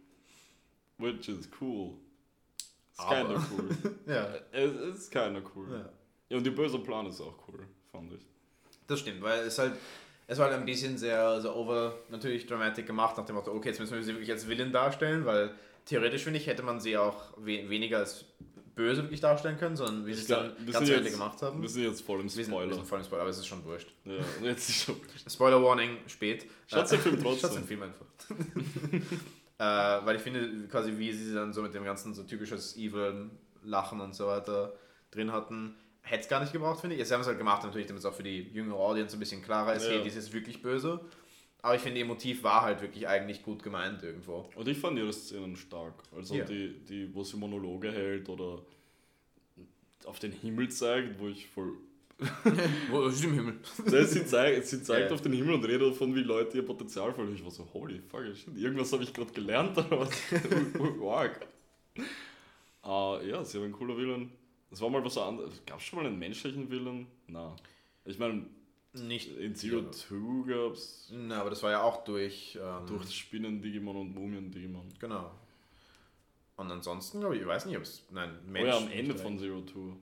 Which 0.98 1.30
is 1.30 1.48
cool. 1.62 1.94
Ist 2.94 3.00
Aber- 3.00 3.10
keiner 3.16 3.48
cool. 3.52 3.70
Ja. 4.08 4.34
es 4.52 4.98
ist 4.98 5.12
keiner 5.12 5.42
cool. 5.56 5.68
ja. 5.72 5.90
Ja, 6.30 6.38
und 6.38 6.44
der 6.44 6.52
böse 6.52 6.78
Plan 6.80 7.06
ist 7.08 7.22
auch 7.22 7.36
cool, 7.48 7.66
fand 7.92 8.14
ich. 8.14 8.22
Das 8.88 9.00
stimmt, 9.00 9.22
weil 9.22 9.40
es 9.48 9.58
halt, 9.58 9.74
es 10.30 10.38
war 10.38 10.46
halt 10.46 10.60
ein 10.60 10.66
bisschen 10.66 10.98
sehr 10.98 11.42
so 11.42 11.54
over, 11.56 11.96
natürlich 12.10 12.46
dramatic 12.46 12.86
gemacht, 12.86 13.18
nach 13.18 13.26
dem 13.26 13.36
Motto, 13.36 13.52
okay, 13.52 13.70
jetzt 13.70 13.80
müssen 13.80 13.96
wir 13.96 14.04
sie 14.04 14.14
wirklich 14.14 14.32
als 14.32 14.48
Villain 14.48 14.72
darstellen, 14.72 15.26
weil 15.26 15.52
theoretisch, 15.86 16.24
finde 16.24 16.38
ich, 16.40 16.46
hätte 16.46 16.62
man 16.62 16.80
sie 16.80 16.98
auch 16.98 17.36
we 17.38 17.68
weniger 17.68 17.98
als 17.98 18.26
böse 18.76 19.02
wirklich 19.02 19.22
darstellen 19.22 19.58
können, 19.58 19.76
sondern 19.76 20.06
wie 20.06 20.14
sie 20.14 20.22
es 20.22 20.28
dann 20.28 20.54
ganz 20.72 20.78
am 20.78 20.98
Ende 20.98 21.10
gemacht 21.10 21.42
haben. 21.42 21.62
Wir 21.64 21.68
sind 21.68 21.84
jetzt 21.84 22.02
voll 22.02 22.20
im 22.20 22.26
Wir 22.26 22.30
sind, 22.30 22.48
wir 22.48 22.54
Spoiler. 22.54 22.74
sind 22.76 22.88
voll 22.88 23.00
im 23.00 23.06
Spoiler, 23.06 23.22
aber 23.22 23.32
es 23.32 23.40
ist 23.40 23.48
schon 23.48 23.66
wurscht. 23.66 23.92
Ja, 24.06 24.14
jetzt 24.44 24.70
ist 24.70 24.84
schon. 24.84 24.96
Spoiler 25.28 25.64
Warning, 25.64 25.98
spät. 26.06 26.46
Schaut 26.68 26.92
den 26.92 27.00
Film 27.00 27.20
trotzdem. 27.24 27.50
Schaut 27.50 27.58
den 27.58 27.66
Film 27.66 27.84
einfach. 27.84 28.06
äh, 29.58 30.06
weil 30.06 30.16
ich 30.16 30.22
finde, 30.22 30.68
quasi 30.68 30.96
wie 30.96 31.12
sie 31.12 31.34
dann 31.34 31.52
so 31.54 31.64
mit 31.64 31.74
dem 31.74 31.84
ganzen 31.84 32.14
so 32.14 32.22
typisches 32.22 32.78
Evil 32.78 33.32
Lachen 33.64 34.00
und 34.00 34.14
so 34.14 34.28
weiter 34.28 34.74
drin 35.10 35.32
hatten, 35.32 35.76
hätte 36.10 36.24
es 36.24 36.28
gar 36.30 36.40
nicht 36.42 36.52
gebraucht, 36.54 36.82
finde 36.82 36.96
ich. 36.96 37.00
Jetzt 37.00 37.12
haben 37.12 37.20
sie 37.20 37.24
es 37.24 37.28
halt 37.28 37.38
gemacht, 37.38 37.64
natürlich, 37.64 37.88
damit 37.88 38.00
es 38.00 38.06
auch 38.06 38.14
für 38.14 38.24
die 38.24 38.42
jüngere 38.54 38.78
Audience 38.78 39.16
ein 39.16 39.20
bisschen 39.20 39.42
klarer 39.42 39.74
ist, 39.76 39.86
Ja. 39.86 39.92
hey, 39.94 40.02
dies 40.04 40.16
ist 40.16 40.34
wirklich 40.34 40.62
böse. 40.62 41.00
Aber 41.62 41.76
ich 41.76 41.82
finde, 41.82 42.00
ihr 42.00 42.06
Motiv 42.06 42.44
war 42.44 42.62
halt 42.62 42.82
wirklich 42.82 43.08
eigentlich 43.08 43.44
gut 43.44 43.62
gemeint 43.64 44.02
irgendwo. 44.02 44.50
Und 44.56 44.68
ich 44.68 44.78
fand 44.78 44.98
ihre 44.98 45.12
Szenen 45.12 45.56
stark. 45.58 45.94
Also 46.16 46.36
Ja. 46.36 46.46
die, 46.46 46.70
die, 46.88 47.14
wo 47.14 47.24
sie 47.24 47.36
Monologe 47.38 47.92
hält 47.92 48.30
oder 48.30 48.62
auf 50.06 50.20
den 50.20 50.32
Himmel 50.32 50.70
zeigt, 50.70 51.20
wo 51.20 51.28
ich 51.28 51.48
voll. 51.48 51.74
Wo 52.90 53.04
ist 53.04 53.24
im 53.24 53.34
Himmel? 53.34 53.54
Nein, 53.86 54.06
sie 54.06 54.26
zeigt, 54.26 54.68
sie 54.68 54.84
zeigt 54.84 55.10
Ja. 55.10 55.16
auf 55.16 55.22
den 55.22 55.32
Himmel 55.32 55.54
und 55.54 55.64
redet 55.64 55.90
davon, 55.94 56.14
wie 56.16 56.20
Leute 56.20 56.58
ihr 56.58 56.66
Potenzial 56.66 57.14
verlieren. 57.14 57.38
Ich 57.38 57.44
war 57.46 57.52
so, 57.52 57.66
holy 57.74 58.02
fuck, 58.12 58.24
shit, 58.36 58.58
irgendwas 58.58 58.92
habe 58.92 59.04
ich 59.04 59.14
gerade 59.14 59.32
gelernt 59.32 59.78
oder 59.78 60.00
was? 60.02 60.10
Arg. 61.10 61.48
Ah, 62.84 63.20
ja, 63.26 63.44
sie 63.46 63.58
haben 63.58 63.66
einen 63.66 63.74
cooler 63.74 63.98
Villain. 63.98 64.32
Es 64.72 64.82
war 64.82 64.90
mal 64.90 65.04
was 65.04 65.18
anderes. 65.18 65.62
Gab 65.66 65.80
es 65.80 65.86
schon 65.86 66.00
mal 66.00 66.06
einen 66.06 66.20
menschlichen 66.20 66.70
Villain? 66.70 67.08
Na. 67.28 67.56
Ich 68.06 68.20
meine, 68.20 68.46
Nicht 68.94 69.36
in 69.38 69.56
Zero 69.56 69.82
Two 69.82 70.46
gab 70.46 70.74
es 70.74 71.10
Na, 71.12 71.42
aber 71.42 71.50
das 71.50 71.62
war 71.64 71.72
ja 71.72 71.82
auch 71.84 72.04
durch. 72.04 72.58
Ähm, 72.62 72.86
durch 72.88 73.12
Spinnen-Digimon 73.12 73.96
und 73.96 74.16
Mumien-Digimon. 74.16 74.90
Genau. 75.00 75.32
Und 76.58 76.72
ansonsten, 76.72 77.20
glaube 77.20 77.36
ich, 77.36 77.42
ich 77.42 77.48
weiß 77.48 77.66
nicht, 77.68 77.78
ob 77.78 77.84
es. 77.84 78.04
Nein, 78.12 78.38
Mensch. 78.46 78.68
Oder 78.68 78.78
am 78.78 78.92
Ende 78.92 79.16
von 79.16 79.38
Zero 79.38 79.62
Two. 79.62 79.96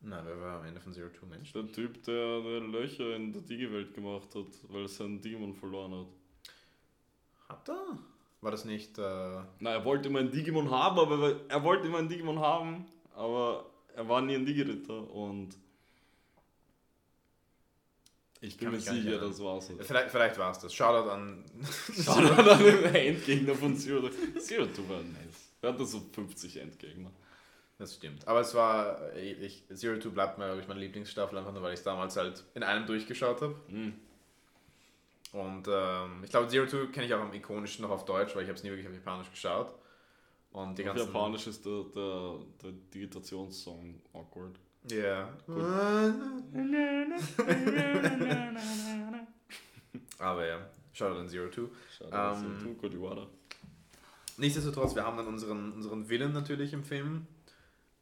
Nein, 0.00 0.22
wer 0.24 0.40
war 0.40 0.60
am 0.60 0.66
Ende 0.66 0.80
von 0.80 0.92
Zero 0.92 1.08
Two 1.08 1.26
Mensch? 1.26 1.52
Der 1.52 1.66
Typ, 1.72 2.02
der, 2.04 2.40
der 2.40 2.60
Löcher 2.60 3.16
in 3.16 3.32
der 3.32 3.42
Digi-Welt 3.42 3.94
gemacht 3.94 4.34
hat, 4.34 4.46
weil 4.68 4.82
er 4.82 4.88
seinen 4.88 5.20
Digimon 5.20 5.54
verloren 5.54 5.92
hat. 5.92 6.06
Hat 7.48 7.68
er? 7.68 7.98
War 8.40 8.50
das 8.52 8.64
nicht. 8.64 8.96
Äh 8.98 9.02
Nein, 9.02 9.74
er 9.74 9.84
wollte 9.84 10.08
immer 10.08 10.20
einen 10.20 10.30
Digimon 10.30 10.70
haben, 10.70 10.98
aber 10.98 11.40
er 11.48 11.64
wollte 11.64 11.88
immer 11.88 11.98
einen 11.98 12.08
Digimon 12.08 12.38
haben, 12.38 12.86
aber 13.14 13.66
er 13.98 14.08
war 14.08 14.20
nie 14.20 14.36
ein 14.36 14.46
Digi-Ritter 14.46 15.10
und. 15.10 15.56
Ich 18.40 18.56
bin 18.56 18.70
mir 18.70 18.78
sicher, 18.78 19.18
das 19.18 19.42
war's. 19.42 19.68
Vielleicht, 19.80 20.10
vielleicht 20.10 20.38
war 20.38 20.52
es 20.52 20.60
das. 20.60 20.72
Shoutout 20.72 21.10
an. 21.10 21.44
Shoutout 21.92 22.48
an 22.48 22.62
den 22.62 22.94
Endgegner 22.94 23.56
von 23.56 23.76
Zero. 23.76 24.08
Zero 24.38 24.66
Two 24.66 24.88
war 24.88 25.02
nice. 25.02 25.50
Er 25.60 25.72
hatte 25.72 25.84
so 25.84 26.00
50 26.12 26.58
Endgegner. 26.58 27.10
Das 27.78 27.96
stimmt. 27.96 28.26
Aber 28.28 28.40
es 28.40 28.54
war, 28.54 29.12
ich, 29.16 29.64
Zero 29.74 29.98
Two 29.98 30.12
bleibt 30.12 30.38
mir, 30.38 30.46
glaube 30.46 30.60
ich, 30.60 30.68
meine 30.68 30.78
Lieblingsstaffel, 30.78 31.36
einfach 31.36 31.52
nur, 31.52 31.62
weil 31.62 31.72
ich 31.72 31.80
es 31.80 31.84
damals 31.84 32.16
halt 32.16 32.44
in 32.54 32.62
einem 32.62 32.86
durchgeschaut 32.86 33.42
habe. 33.42 33.56
Mhm. 33.66 33.94
Und 35.32 35.66
ähm, 35.68 36.22
ich 36.22 36.30
glaube, 36.30 36.46
Zero 36.46 36.66
Two 36.66 36.92
kenne 36.92 37.06
ich 37.06 37.14
auch 37.14 37.20
am 37.20 37.34
ikonischsten 37.34 37.82
noch 37.82 37.90
auf 37.90 38.04
Deutsch, 38.04 38.36
weil 38.36 38.44
ich 38.44 38.48
habe 38.48 38.56
es 38.56 38.62
nie 38.62 38.70
wirklich 38.70 38.86
auf 38.86 38.94
Japanisch 38.94 39.30
geschaut. 39.32 39.74
Und 40.52 40.78
die 40.78 40.82
auf 40.82 40.94
ganzen 40.96 41.06
Japanisch 41.12 41.46
ist 41.46 41.64
der, 41.64 41.84
der, 41.94 42.40
der 42.62 42.72
Digitationssong 42.94 44.00
awkward. 44.12 44.58
Ja. 44.90 45.32
Aber 50.18 50.46
ja, 50.46 50.68
Shoutout 50.92 51.20
an 51.20 51.28
Zero 51.28 51.48
Two. 51.48 51.68
Shoutout 51.96 52.14
an 52.14 52.36
Zero 52.40 52.50
ähm, 52.50 52.58
Two, 52.62 52.74
Kodiwara. 52.74 53.26
Nichtsdestotrotz, 54.36 54.94
wir 54.94 55.04
haben 55.04 55.16
dann 55.16 55.26
unseren, 55.26 55.72
unseren 55.72 56.08
Villain 56.08 56.32
natürlich 56.32 56.72
im 56.72 56.84
Film 56.84 57.26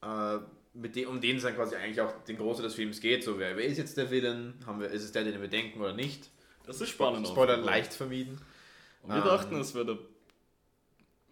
äh, 0.03 0.38
mit 0.74 0.94
dem, 0.97 1.09
um 1.09 1.20
den 1.20 1.36
es 1.36 1.42
dann 1.42 1.55
quasi 1.55 1.76
eigentlich 1.76 2.01
auch 2.01 2.12
den 2.24 2.36
Großteil 2.36 2.66
des 2.66 2.74
Films 2.74 3.01
geht. 3.01 3.24
So, 3.24 3.38
wer, 3.38 3.57
wer 3.57 3.64
ist 3.64 3.78
jetzt 3.78 3.97
der 3.97 4.11
Villain? 4.11 4.55
Haben 4.66 4.80
wir, 4.80 4.88
ist 4.88 5.03
es 5.03 5.12
der, 5.12 5.24
den 5.24 5.40
wir 5.40 5.49
denken 5.49 5.80
oder 5.80 5.94
nicht? 5.94 6.30
Das 6.64 6.80
ist 6.80 6.90
spannend. 6.90 7.26
Spoiler 7.26 7.57
leicht 7.57 7.94
vermieden. 7.94 8.38
Und 9.03 9.11
wir 9.11 9.18
ähm, 9.18 9.24
dachten, 9.24 9.57
es 9.57 9.74
wäre 9.74 9.86
der 9.86 9.99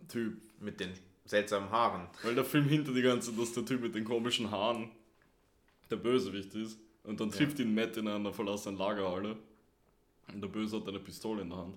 Typ. 0.08 0.40
Mit 0.64 0.80
den 0.80 0.90
seltsamen 1.24 1.70
Haaren. 1.70 2.08
Weil 2.22 2.34
der 2.34 2.44
Film 2.44 2.66
hinter 2.66 2.92
die 2.92 3.02
ganze 3.02 3.32
dass 3.32 3.52
der 3.52 3.64
Typ 3.64 3.82
mit 3.82 3.94
den 3.94 4.04
komischen 4.04 4.50
Haaren 4.50 4.90
der 5.90 5.96
Bösewicht 5.96 6.54
ist. 6.54 6.78
Und 7.04 7.20
dann 7.20 7.30
trifft 7.30 7.58
ja. 7.58 7.64
ihn 7.64 7.74
Matt 7.74 7.96
in 7.96 8.08
einer 8.08 8.32
verlassenen 8.32 8.78
Lagerhalle. 8.78 9.36
Und 10.32 10.40
der 10.40 10.48
Böse 10.48 10.76
hat 10.76 10.88
eine 10.88 11.00
Pistole 11.00 11.42
in 11.42 11.50
der 11.50 11.58
Hand. 11.58 11.76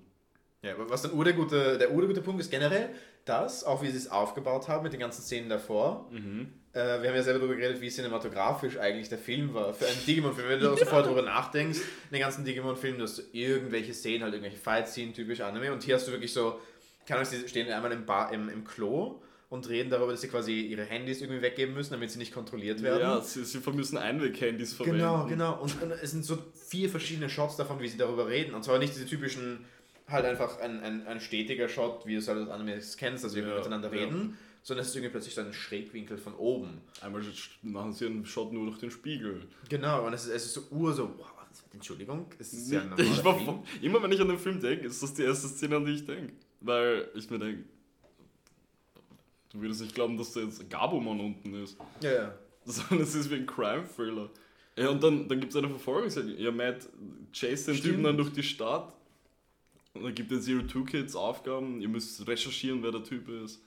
Ja, 0.61 0.73
was 0.77 1.01
dann 1.03 1.23
der 1.23 1.33
gute, 1.33 1.77
der 1.77 1.87
gute 1.89 2.21
Punkt 2.21 2.41
ist 2.41 2.49
generell, 2.49 2.89
das, 3.25 3.63
auch 3.63 3.83
wie 3.83 3.91
sie 3.91 3.97
es 3.97 4.09
aufgebaut 4.09 4.67
haben 4.67 4.83
mit 4.83 4.93
den 4.93 4.99
ganzen 4.99 5.21
Szenen 5.21 5.49
davor. 5.49 6.09
Mhm. 6.11 6.53
Äh, 6.73 7.01
wir 7.01 7.09
haben 7.09 7.15
ja 7.15 7.23
selber 7.23 7.39
darüber 7.39 7.55
geredet, 7.55 7.81
wie 7.81 7.89
cinematografisch 7.89 8.77
eigentlich 8.77 9.09
der 9.09 9.17
Film 9.17 9.53
war. 9.53 9.73
Für 9.73 9.85
einen 9.85 10.05
Digimon-Film, 10.05 10.49
wenn 10.49 10.59
du 10.59 10.71
auch 10.71 10.77
sofort 10.77 11.05
darüber 11.05 11.21
nachdenkst, 11.21 11.79
in 11.79 12.13
den 12.13 12.21
ganzen 12.21 12.45
Digimon-Filmen, 12.45 12.99
dass 12.99 13.17
du 13.17 13.23
irgendwelche 13.33 13.93
Szenen, 13.93 14.23
halt 14.23 14.33
irgendwelche 14.33 14.57
Fight-Szenen, 14.57 15.13
typisch 15.13 15.41
Anime. 15.41 15.73
Und 15.73 15.83
hier 15.83 15.95
hast 15.95 16.07
du 16.07 16.11
wirklich 16.11 16.31
so, 16.31 16.59
kann 17.07 17.21
ich 17.21 17.29
sie 17.29 17.47
stehen 17.47 17.71
einmal 17.71 17.91
im, 17.91 18.05
Bar, 18.05 18.31
im, 18.33 18.49
im 18.49 18.63
Klo 18.63 19.21
und 19.49 19.69
reden 19.69 19.89
darüber, 19.89 20.11
dass 20.11 20.21
sie 20.21 20.27
quasi 20.27 20.59
ihre 20.59 20.83
Handys 20.83 21.21
irgendwie 21.21 21.41
weggeben 21.41 21.73
müssen, 21.73 21.93
damit 21.93 22.11
sie 22.11 22.19
nicht 22.19 22.33
kontrolliert 22.33 22.83
werden. 22.83 23.01
Ja, 23.01 23.21
sie, 23.21 23.45
sie 23.45 23.59
müssen 23.71 23.97
Einweg-Handys 23.97 24.73
verwenden. 24.73 24.99
Genau, 24.99 25.25
genau. 25.25 25.61
Und, 25.61 25.81
und, 25.81 25.91
es 25.91 26.11
sind 26.11 26.25
so 26.25 26.37
vier 26.53 26.89
verschiedene 26.89 27.29
Shots 27.29 27.55
davon, 27.55 27.79
wie 27.79 27.87
sie 27.87 27.97
darüber 27.97 28.27
reden. 28.27 28.53
Und 28.53 28.63
zwar 28.63 28.77
nicht 28.77 28.93
diese 28.93 29.05
typischen 29.05 29.65
halt 30.07 30.25
einfach 30.25 30.59
ein, 30.59 30.81
ein, 30.81 31.07
ein 31.07 31.19
stetiger 31.19 31.69
Shot, 31.69 32.05
wie 32.05 32.13
du 32.13 32.19
es 32.19 32.27
halt 32.27 32.39
aus 32.39 32.49
Animes 32.49 32.97
kennst, 32.97 33.23
dass 33.23 33.35
wir 33.35 33.47
ja, 33.47 33.55
miteinander 33.55 33.93
ja. 33.93 34.03
reden, 34.03 34.37
sondern 34.63 34.83
es 34.83 34.89
ist 34.89 34.95
irgendwie 34.95 35.11
plötzlich 35.11 35.35
so 35.35 35.41
ein 35.41 35.53
Schrägwinkel 35.53 36.17
von 36.17 36.33
oben. 36.35 36.81
Einmal 37.01 37.21
machen 37.61 37.93
sie 37.93 38.05
einen 38.05 38.25
Shot 38.25 38.51
nur 38.51 38.65
durch 38.65 38.79
den 38.79 38.91
Spiegel. 38.91 39.47
Genau, 39.69 40.05
und 40.05 40.13
es 40.13 40.25
ist, 40.25 40.31
es 40.31 40.45
ist 40.45 40.53
so 40.55 40.61
ur 40.71 40.93
so, 40.93 41.09
wow, 41.17 41.31
Entschuldigung, 41.73 42.25
es 42.39 42.53
ist 42.53 42.71
ja 42.71 42.83
war, 43.23 43.63
Immer 43.81 44.01
wenn 44.01 44.11
ich 44.11 44.21
an 44.21 44.27
den 44.27 44.39
Film 44.39 44.59
denke, 44.59 44.87
ist 44.87 45.01
das 45.01 45.13
die 45.13 45.23
erste 45.23 45.47
Szene, 45.47 45.77
an 45.77 45.85
die 45.85 45.93
ich 45.93 46.05
denke. 46.05 46.33
Weil 46.67 47.09
ich 47.15 47.29
mir 47.29 47.39
denke, 47.39 47.63
du 49.51 49.61
würdest 49.61 49.81
nicht 49.81 49.95
glauben, 49.95 50.17
dass 50.17 50.33
da 50.33 50.41
jetzt 50.41 50.69
Gabumon 50.69 51.19
unten 51.19 51.63
ist. 51.63 51.77
Ja, 52.01 52.11
ja. 52.11 52.33
Sondern 52.65 53.01
es 53.01 53.15
ist 53.15 53.29
wie 53.31 53.35
ein 53.35 53.45
Crime-Thriller. 53.45 54.29
Ja, 54.75 54.89
und 54.89 55.01
dann, 55.01 55.27
dann 55.27 55.39
gibt 55.39 55.53
es 55.53 55.57
eine 55.57 55.69
Verfolgungsjagd. 55.69 56.27
Ja, 56.37 56.51
Matt 56.51 56.87
chase 57.33 57.71
den 57.71 57.81
Typen 57.81 58.03
dann 58.03 58.17
durch 58.17 58.31
die 58.31 58.43
Stadt 58.43 58.93
und 59.97 60.03
dann 60.03 60.13
gibt 60.13 60.31
es 60.31 60.45
Zero 60.45 60.61
Two 60.63 60.83
Kids 60.83 61.15
Aufgaben, 61.15 61.81
ihr 61.81 61.87
müsst 61.87 62.27
recherchieren, 62.27 62.83
wer 62.83 62.91
der 62.91 63.03
Typ 63.03 63.27
ist. 63.29 63.61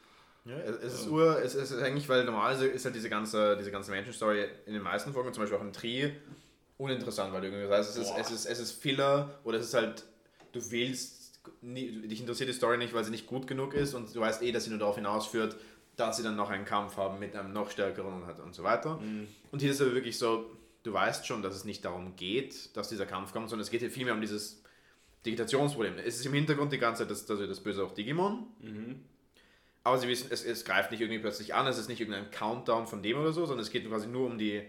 Ja, 0.45 0.57
es 0.57 0.95
ist, 0.95 1.09
ur, 1.09 1.43
es 1.43 1.55
ist 1.55 1.73
eigentlich, 1.75 2.09
weil 2.09 2.25
normalerweise 2.25 2.67
ist 2.67 2.85
halt 2.85 2.95
diese 2.95 3.11
ganze, 3.11 3.57
diese 3.59 3.71
ganze 3.71 3.91
Menschen-Story 3.91 4.47
in 4.67 4.73
den 4.73 4.83
meisten 4.83 5.13
Folgen, 5.13 5.33
zum 5.35 5.43
Beispiel 5.43 5.59
auch 5.59 5.65
in 5.65 5.73
Tri, 5.73 6.13
uninteressant, 6.79 7.33
weil 7.33 7.43
du 7.43 7.49
irgendwie 7.49 7.69
sagst, 7.69 7.91
es 7.91 7.97
ist, 7.97 8.13
es, 8.17 8.31
ist, 8.31 8.47
es 8.47 8.59
ist 8.59 8.73
Filler 8.73 9.39
oder 9.45 9.59
es 9.59 9.67
ist 9.67 9.75
halt, 9.75 10.05
du 10.53 10.71
willst, 10.71 11.20
nie, 11.63 12.07
dich 12.07 12.21
interessiert 12.21 12.49
die 12.49 12.55
Story 12.55 12.79
nicht, 12.79 12.95
weil 12.95 13.05
sie 13.05 13.11
nicht 13.11 13.27
gut 13.27 13.47
genug 13.47 13.75
ist 13.75 13.95
und 13.95 14.15
du 14.15 14.21
weißt 14.21 14.43
eh, 14.43 14.53
dass 14.53 14.65
sie 14.65 14.71
nur 14.71 14.79
darauf 14.79 14.97
hinausführt, 14.97 15.57
dass 15.97 16.17
sie 16.17 16.23
dann 16.23 16.37
noch 16.37 16.51
einen 16.51 16.65
Kampf 16.65 16.97
haben 16.97 17.19
mit 17.19 17.37
einem 17.37 17.53
noch 17.53 17.71
stärkeren 17.71 18.23
und, 18.23 18.41
und 18.41 18.55
so 18.55 18.63
weiter. 18.63 18.97
Mhm. 18.97 19.29
Und 19.51 19.61
hier 19.61 19.71
ist 19.71 19.77
es 19.77 19.83
aber 19.83 19.95
wirklich 19.95 20.19
so, 20.19 20.51
du 20.83 20.93
weißt 20.93 21.27
schon, 21.27 21.43
dass 21.43 21.55
es 21.55 21.65
nicht 21.65 21.85
darum 21.85 22.17
geht, 22.17 22.75
dass 22.77 22.89
dieser 22.89 23.07
Kampf 23.07 23.33
kommt, 23.33 23.49
sondern 23.49 23.63
es 23.63 23.71
geht 23.71 23.81
hier 23.81 23.91
vielmehr 23.91 24.15
um 24.15 24.21
dieses 24.21 24.63
Digitationsproblem. 25.27 25.99
Es 25.99 26.19
ist 26.19 26.27
im 26.27 26.33
Hintergrund 26.33 26.73
die 26.73 26.79
ganze 26.79 27.03
Zeit 27.03 27.11
das, 27.11 27.27
das, 27.27 27.39
das 27.39 27.61
Böse 27.61 27.85
auch 27.85 27.93
Digimon. 27.93 28.47
Mhm. 28.61 29.05
Aber 29.83 29.99
sie 29.99 30.09
wissen, 30.09 30.29
es, 30.31 30.45
es 30.45 30.65
greift 30.65 30.91
nicht 30.91 31.01
irgendwie 31.01 31.21
plötzlich 31.21 31.55
an, 31.55 31.67
es 31.67 31.79
ist 31.79 31.89
nicht 31.89 32.01
irgendein 32.01 32.31
Countdown 32.31 32.87
von 32.87 33.03
dem 33.03 33.19
oder 33.19 33.33
so, 33.33 33.47
sondern 33.47 33.63
es 33.63 33.71
geht 33.71 33.89
quasi 33.89 34.07
nur 34.07 34.27
um 34.27 34.39
die, 34.39 34.63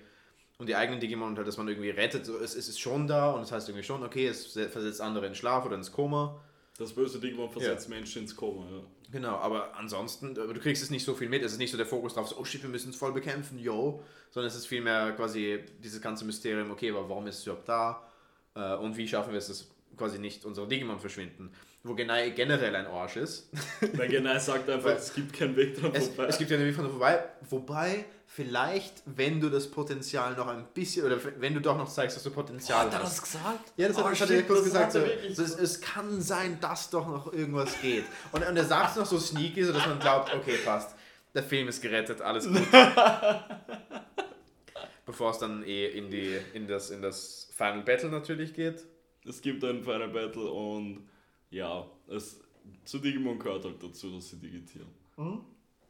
um 0.57 0.65
die 0.65 0.75
eigenen 0.75 0.99
Digimon 0.99 1.29
und 1.29 1.37
halt, 1.37 1.47
dass 1.47 1.57
man 1.57 1.67
irgendwie 1.67 1.89
rettet. 1.89 2.27
Es, 2.27 2.55
es 2.55 2.69
ist 2.69 2.79
schon 2.79 3.07
da 3.07 3.31
und 3.31 3.41
es 3.41 3.49
das 3.49 3.57
heißt 3.57 3.69
irgendwie 3.69 3.85
schon, 3.85 4.03
okay, 4.03 4.27
es 4.27 4.53
versetzt 4.53 5.01
andere 5.01 5.27
in 5.27 5.35
Schlaf 5.35 5.65
oder 5.65 5.75
ins 5.75 5.91
Koma. 5.91 6.41
Das 6.77 6.93
böse 6.93 7.19
Digimon 7.19 7.49
versetzt 7.49 7.89
ja. 7.89 7.95
Menschen 7.95 8.23
ins 8.23 8.35
Koma, 8.35 8.65
ja. 8.69 8.81
Genau, 9.11 9.35
aber 9.35 9.75
ansonsten, 9.75 10.33
du 10.33 10.53
kriegst 10.59 10.81
es 10.81 10.89
nicht 10.89 11.03
so 11.03 11.13
viel 11.13 11.27
mit. 11.27 11.43
Es 11.43 11.51
ist 11.51 11.57
nicht 11.57 11.71
so 11.71 11.77
der 11.77 11.85
Fokus 11.85 12.13
drauf, 12.13 12.29
so, 12.29 12.37
oh 12.37 12.45
shit, 12.45 12.63
wir 12.63 12.69
müssen 12.69 12.91
es 12.91 12.95
voll 12.95 13.11
bekämpfen, 13.11 13.59
yo. 13.59 14.01
Sondern 14.29 14.47
es 14.47 14.55
ist 14.55 14.67
vielmehr 14.67 15.11
quasi 15.11 15.59
dieses 15.83 16.01
ganze 16.01 16.23
Mysterium, 16.23 16.71
okay, 16.71 16.91
aber 16.91 17.09
warum 17.09 17.27
ist 17.27 17.39
es 17.39 17.43
überhaupt 17.45 17.67
da? 17.67 18.07
Äh, 18.55 18.75
und 18.75 18.95
wie 18.95 19.07
schaffen 19.07 19.31
wir 19.31 19.39
es, 19.39 19.47
das 19.47 19.69
quasi 19.97 20.17
nicht 20.17 20.45
unsere 20.45 20.67
Digimon 20.67 20.99
verschwinden. 20.99 21.51
Wo 21.83 21.93
Genai 21.93 22.29
generell 22.29 22.75
ein 22.75 22.85
Arsch 22.85 23.17
ist. 23.17 23.49
Weil 23.93 24.07
Genai 24.07 24.39
sagt 24.39 24.69
einfach, 24.69 24.91
es 24.91 25.13
gibt 25.13 25.33
keinen 25.33 25.55
Weg 25.55 25.75
dran 25.79 25.93
vorbei. 25.93 26.27
Es 26.27 26.37
gibt 26.37 26.49
keinen 26.49 26.65
Weg 26.65 26.75
dran 26.75 26.89
vorbei. 26.89 27.23
Wobei, 27.49 28.05
vielleicht, 28.33 29.03
wenn 29.05 29.41
du 29.41 29.49
das 29.49 29.69
Potenzial 29.69 30.35
noch 30.35 30.47
ein 30.47 30.65
bisschen, 30.73 31.05
oder 31.05 31.17
wenn 31.39 31.53
du 31.53 31.61
doch 31.61 31.77
noch 31.77 31.89
zeigst, 31.89 32.15
dass 32.15 32.23
du 32.23 32.31
Potenzial 32.31 32.87
oh, 32.87 32.89
hast. 32.89 32.95
Hat 32.95 33.01
er 33.01 33.03
das 33.03 33.21
gesagt? 33.21 33.73
Ja, 33.77 33.87
das 33.87 33.97
oh, 33.97 34.03
hat, 34.03 34.29
er 34.29 34.43
kurz 34.43 34.63
gesagt. 34.63 34.93
So, 34.93 34.99
so, 35.33 35.43
es, 35.43 35.55
es, 35.55 35.81
kann 35.81 36.21
sein, 36.21 36.59
dass 36.61 36.89
doch 36.89 37.07
noch 37.07 37.33
irgendwas 37.33 37.79
geht. 37.81 38.05
Und, 38.31 38.47
und 38.47 38.55
er 38.55 38.65
sagt 38.65 38.91
es 38.91 38.97
noch 38.97 39.05
so 39.05 39.19
sneaky, 39.19 39.63
so 39.63 39.73
dass 39.73 39.85
man 39.85 39.99
glaubt, 39.99 40.33
okay, 40.33 40.57
passt. 40.63 40.95
Der 41.33 41.43
Film 41.43 41.67
ist 41.67 41.81
gerettet, 41.81 42.21
alles 42.21 42.47
gut. 42.47 42.61
Bevor 45.05 45.31
es 45.31 45.39
dann 45.39 45.63
eh 45.65 45.87
in, 45.87 46.09
die, 46.09 46.37
in, 46.53 46.67
das, 46.67 46.89
in 46.89 47.01
das 47.01 47.49
Final 47.55 47.81
Battle 47.83 48.09
natürlich 48.09 48.53
geht 48.53 48.85
es 49.25 49.41
gibt 49.41 49.63
einen 49.63 49.83
Final 49.83 50.09
Battle 50.09 50.49
und 50.49 51.07
ja, 51.49 51.85
es, 52.07 52.39
zu 52.85 52.99
Digimon 52.99 53.39
gehört 53.39 53.65
halt 53.65 53.83
dazu, 53.83 54.11
dass 54.11 54.29
sie 54.29 54.37
digitieren. 54.37 54.87
Mhm. 55.17 55.41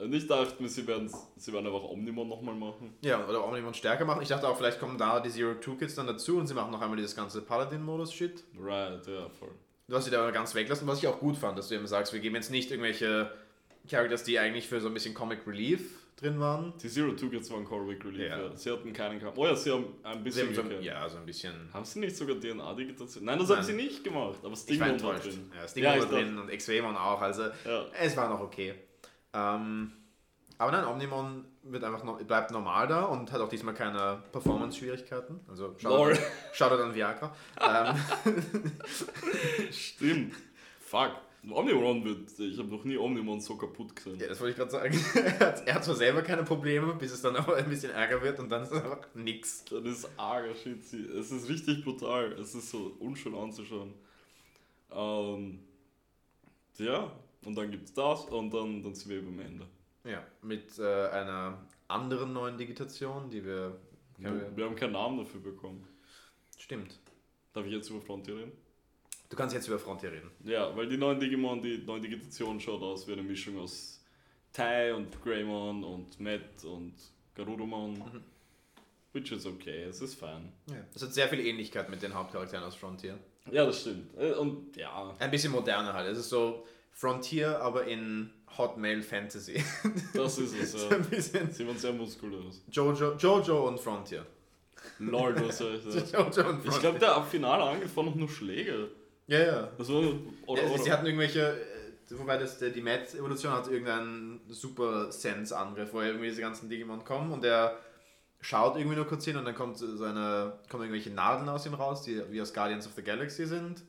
Und 0.02 0.14
ich 0.14 0.26
dachte 0.26 0.62
mir, 0.62 0.68
sie 0.68 0.88
werden, 0.88 1.10
sie 1.38 1.54
werden 1.54 1.68
einfach 1.68 1.84
Omnimon 1.84 2.28
nochmal 2.28 2.56
machen. 2.56 2.96
Ja, 3.02 3.24
oder 3.28 3.46
Omnimon 3.48 3.74
stärker 3.74 4.04
machen. 4.04 4.22
Ich 4.24 4.30
dachte 4.30 4.48
auch, 4.48 4.58
vielleicht 4.58 4.80
kommen 4.80 4.98
da 4.98 5.20
die 5.20 5.30
Zero 5.30 5.54
Two 5.56 5.76
Kids 5.76 5.96
dann 5.96 6.08
dazu 6.08 6.38
und 6.38 6.48
sie 6.48 6.56
machen 6.56 6.72
noch 6.72 6.82
einmal 6.82 6.98
dieses 6.98 7.16
ganze 7.16 7.42
Paladin-Modus-Shit. 7.42 8.44
Right, 8.60 9.06
ja, 9.06 9.30
voll. 9.30 9.52
Du 9.88 9.96
hast 9.96 10.06
sie 10.06 10.12
da 10.12 10.22
aber 10.22 10.32
ganz 10.32 10.56
weglassen, 10.56 10.88
was 10.88 11.00
ich 11.00 11.08
auch 11.08 11.20
gut 11.20 11.38
fand, 11.38 11.58
dass 11.58 11.68
du 11.68 11.76
eben 11.76 11.86
sagst, 11.86 12.14
wir 12.14 12.20
geben 12.20 12.36
jetzt 12.36 12.50
nicht 12.50 12.72
irgendwelche 12.72 13.32
Characters, 13.90 14.24
die 14.24 14.40
eigentlich 14.40 14.68
für 14.68 14.82
so 14.82 14.88
ein 14.88 14.94
bisschen 14.94 15.14
Comic 15.14 15.46
Relief 15.46 15.82
drin 16.16 16.40
waren. 16.40 16.74
Die 16.82 16.88
Zero 16.88 17.12
Two 17.12 17.30
Kids 17.30 17.52
waren 17.52 17.66
Comic 17.66 18.04
Relief, 18.04 18.30
ja. 18.30 18.40
ja. 18.40 18.56
Sie 18.56 18.72
hatten 18.72 18.94
keinen 18.94 19.20
Kampf. 19.20 19.38
Oh 19.38 19.46
ja, 19.46 19.56
sie 19.56 19.72
haben 19.72 19.86
ein 20.04 20.24
bisschen. 20.24 20.54
Sie 20.54 20.60
haben 20.60 20.70
so, 20.70 20.76
ja, 20.78 21.10
so 21.10 21.18
ein 21.18 21.26
bisschen. 21.26 21.70
Haben 21.74 21.86
sie 21.86 22.00
nicht 22.00 22.16
sogar 22.16 22.40
DNA-Digitation? 22.40 23.26
Nein, 23.26 23.38
das 23.38 23.50
Nein. 23.50 23.58
haben 23.58 23.66
sie 23.66 23.74
nicht 23.74 24.04
gemacht, 24.04 24.40
aber 24.44 24.56
Stingmon 24.56 25.04
war 25.04 25.20
drin. 25.20 25.52
Ja, 25.56 25.68
Stingmon 25.68 25.94
ja, 25.94 26.00
war 26.00 26.10
drin 26.10 26.38
und 26.40 26.50
X-Wemon 26.52 26.96
auch, 26.96 27.22
also 27.22 27.44
ja. 27.44 27.86
es 28.00 28.18
war 28.18 28.30
noch 28.30 28.40
okay. 28.40 28.74
Ähm, 29.34 29.94
aber 30.58 30.72
nein, 30.72 30.86
Omnimon 30.86 31.46
wird 31.64 31.84
einfach 31.84 32.04
noch, 32.04 32.22
bleibt 32.22 32.52
normal 32.52 32.88
da 32.88 33.04
und 33.06 33.32
hat 33.32 33.42
auch 33.42 33.50
diesmal 33.50 33.74
keine 33.74 34.22
Performance-Schwierigkeiten. 34.32 35.40
Also 35.50 35.76
schaut 35.78 36.72
an 36.80 36.94
Viagra. 36.94 37.36
ähm. 37.60 37.96
Stimmt. 39.72 40.36
Fuck. 40.80 41.14
Omnimon 41.50 42.06
wird, 42.06 42.38
ich 42.38 42.60
habe 42.60 42.70
noch 42.70 42.84
nie 42.84 42.98
Omnimon 42.98 43.42
so 43.42 43.58
kaputt 43.58 43.96
gesehen. 43.96 44.20
Ja, 44.20 44.28
das 44.28 44.40
wollte 44.40 44.52
ich 44.52 44.58
gerade 44.58 44.70
sagen. 44.70 45.00
er 45.66 45.74
hat 45.74 45.84
zwar 45.84 45.96
selber 45.96 46.22
keine 46.22 46.44
Probleme, 46.44 46.94
bis 46.94 47.12
es 47.12 47.22
dann 47.24 47.36
aber 47.36 47.56
ein 47.56 47.68
bisschen 47.68 47.92
ärger 47.92 48.22
wird 48.22 48.38
und 48.40 48.50
dann 48.50 48.62
ist 48.62 48.72
es 48.72 48.84
einfach 48.84 49.08
nix. 49.16 49.66
Dann 49.66 49.86
ist 49.86 50.08
arger 50.18 50.54
Shit. 50.54 50.84
Es 50.94 51.32
ist 51.32 51.50
richtig 51.50 51.84
brutal. 51.84 52.34
Es 52.34 52.54
ist 52.54 52.70
so 52.70 52.96
unschön 53.00 53.34
anzuschauen. 53.34 53.94
Ähm, 54.92 55.60
ja, 56.78 57.12
und 57.46 57.56
dann 57.56 57.72
gibt 57.72 57.86
es 57.86 57.94
das 57.94 58.26
und 58.26 58.54
dann, 58.54 58.82
dann 58.82 58.94
sind 58.96 59.10
wir 59.10 59.18
eben 59.18 59.28
am 59.30 59.40
Ende. 59.40 59.68
Ja, 60.04 60.24
mit 60.42 60.78
äh, 60.80 61.08
einer 61.10 61.60
anderen 61.88 62.34
neuen 62.34 62.58
Digitation, 62.58 63.30
die 63.30 63.44
wir. 63.46 63.78
Wir, 64.18 64.56
wir 64.56 64.66
haben 64.66 64.76
keinen 64.76 64.94
Namen 64.94 65.18
dafür 65.18 65.42
bekommen. 65.42 65.88
Stimmt. 66.58 67.00
Darf 67.54 67.66
ich 67.66 67.72
jetzt 67.72 67.90
über 67.90 68.02
Frontier 68.02 68.38
reden? 68.38 68.52
Du 69.30 69.36
kannst 69.36 69.56
jetzt 69.56 69.68
über 69.68 69.80
Frontier 69.80 70.12
reden. 70.12 70.30
Ja, 70.44 70.76
weil 70.76 70.88
die 70.88 70.98
neuen 70.98 71.20
Digimon, 71.20 71.62
die 71.62 71.80
neue 71.80 72.02
Digitation 72.02 72.60
schaut 72.60 72.82
aus 72.84 73.08
wie 73.08 73.14
eine 73.14 73.24
Mischung 73.24 73.58
aus 73.60 74.04
Tai 74.54 74.94
und 74.94 75.22
Greymon 75.24 75.84
und 75.84 76.20
Matt 76.20 76.64
und 76.66 76.94
Garurumon. 77.34 77.94
Mhm. 77.94 78.24
Which 79.14 79.32
is 79.32 79.46
okay, 79.46 79.84
es 79.84 80.02
ist 80.02 80.16
fein. 80.16 80.52
Ja. 80.68 80.76
Das 80.94 81.04
hat 81.04 81.14
sehr 81.14 81.28
viel 81.28 81.40
Ähnlichkeit 81.40 81.90
mit 81.90 82.02
den 82.02 82.14
Hauptcharakteren 82.14 82.64
aus 82.64 82.76
Frontier. 82.76 83.18
Ja, 83.52 83.66
das 83.66 83.82
stimmt. 83.82 84.16
Äh, 84.18 84.34
Und 84.34 84.76
ja, 84.78 85.16
Ein 85.20 85.32
bisschen 85.32 85.52
moderner 85.52 85.94
halt. 85.94 86.10
Es 86.12 86.20
ist 86.20 86.30
so 86.30 86.66
Frontier, 86.92 87.62
aber 87.62 87.86
in 87.86 88.32
Hot 88.58 88.78
Male 88.78 89.02
Fantasy. 89.02 89.64
das 90.14 90.38
ist 90.38 90.56
es. 90.56 90.74
Ja. 90.74 90.98
ein 90.98 91.06
bisschen 91.06 91.52
Sie 91.52 91.66
waren 91.68 91.78
sehr 91.78 91.94
muskulös. 91.94 92.62
Jojo, 92.70 93.16
Jojo 93.16 93.68
und 93.68 93.80
Frontier. 93.80 94.26
Lol, 95.00 95.36
was 95.48 95.58
soll 95.60 95.76
ich 95.76 95.84
sagen? 96.08 96.08
Jojo 96.12 96.50
und 96.50 96.62
Frontier. 96.62 96.72
Ich 96.72 96.80
glaube, 96.80 97.00
der 97.00 97.16
ab 97.16 97.30
Finale 97.30 97.64
angefangen 97.64 98.08
noch 98.10 98.16
nur 98.16 98.30
Schläge. 98.30 98.90
Ja, 99.28 99.40
ja. 99.40 99.70
Das 99.78 99.90
war, 99.90 99.96
oder, 100.46 100.62
ja 100.62 100.68
sie, 100.68 100.74
oder, 100.74 100.84
sie 100.84 100.92
hatten 100.92 101.06
irgendwelche, 101.06 101.54
äh, 101.54 102.20
wobei 102.20 102.38
das, 102.38 102.60
der, 102.60 102.70
die 102.70 102.82
Matt-Evolution 102.82 103.54
hat 103.54 103.68
irgendeinen 103.68 104.42
super 104.50 105.12
Sense-Angriff, 105.12 105.94
wo 105.94 106.02
irgendwie 106.02 106.28
diese 106.28 106.42
ganzen 106.42 106.70
Digimon 106.70 107.04
kommen 107.04 107.32
und 107.32 107.46
er 107.46 107.78
schaut 108.42 108.76
irgendwie 108.76 108.96
nur 108.96 109.08
kurz 109.08 109.24
hin 109.24 109.38
und 109.38 109.46
dann 109.46 109.56
kommt 109.56 109.78
so 109.78 109.86
eine, 110.04 110.60
kommen 110.68 110.84
irgendwelche 110.84 111.12
Nadeln 111.12 111.48
aus 111.48 111.66
ihm 111.66 111.76
raus, 111.76 112.02
die 112.02 112.22
wie 112.32 112.42
aus 112.42 112.54
Guardians 112.54 112.88
of 112.88 112.94
the 112.96 113.04
Galaxy 113.04 113.46
sind. 113.46 113.84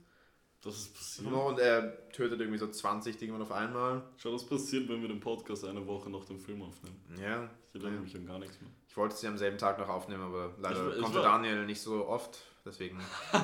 Das 0.63 0.77
ist 0.77 0.95
passiert. 0.95 1.33
Und 1.33 1.59
er 1.59 2.09
tötet 2.11 2.41
irgendwie 2.41 2.59
so 2.59 2.69
20 2.69 3.17
Digimon 3.17 3.43
auf 3.43 3.53
einmal. 3.53 4.03
Schau, 4.17 4.33
das 4.33 4.45
passiert, 4.47 4.89
wenn 4.89 5.01
wir 5.03 5.09
den 5.09 5.21
Podcast 5.21 5.65
eine 5.65 5.87
Woche 5.87 6.09
nach 6.11 6.25
dem 6.25 6.39
Film 6.39 6.63
aufnehmen. 6.63 6.97
Ja. 7.21 7.49
Ich 7.73 7.81
erinnere 7.81 7.97
Ja. 7.97 8.01
mich 8.03 8.15
an 8.17 8.27
gar 8.27 8.39
nichts 8.39 8.61
mehr. 8.61 8.71
Ich 8.89 8.97
wollte 8.97 9.17
sie 9.17 9.27
am 9.27 9.39
selben 9.39 9.59
Tag 9.59 9.79
noch 9.79 9.89
aufnehmen, 9.89 10.23
aber 10.23 10.53
leider 10.61 10.91
Ich- 10.91 10.97
ich 10.97 11.03
konnte 11.03 11.19
war- 11.19 11.25
Daniel 11.25 11.65
nicht 11.67 11.81
so 11.81 12.07
oft, 12.07 12.39
deswegen 12.65 12.99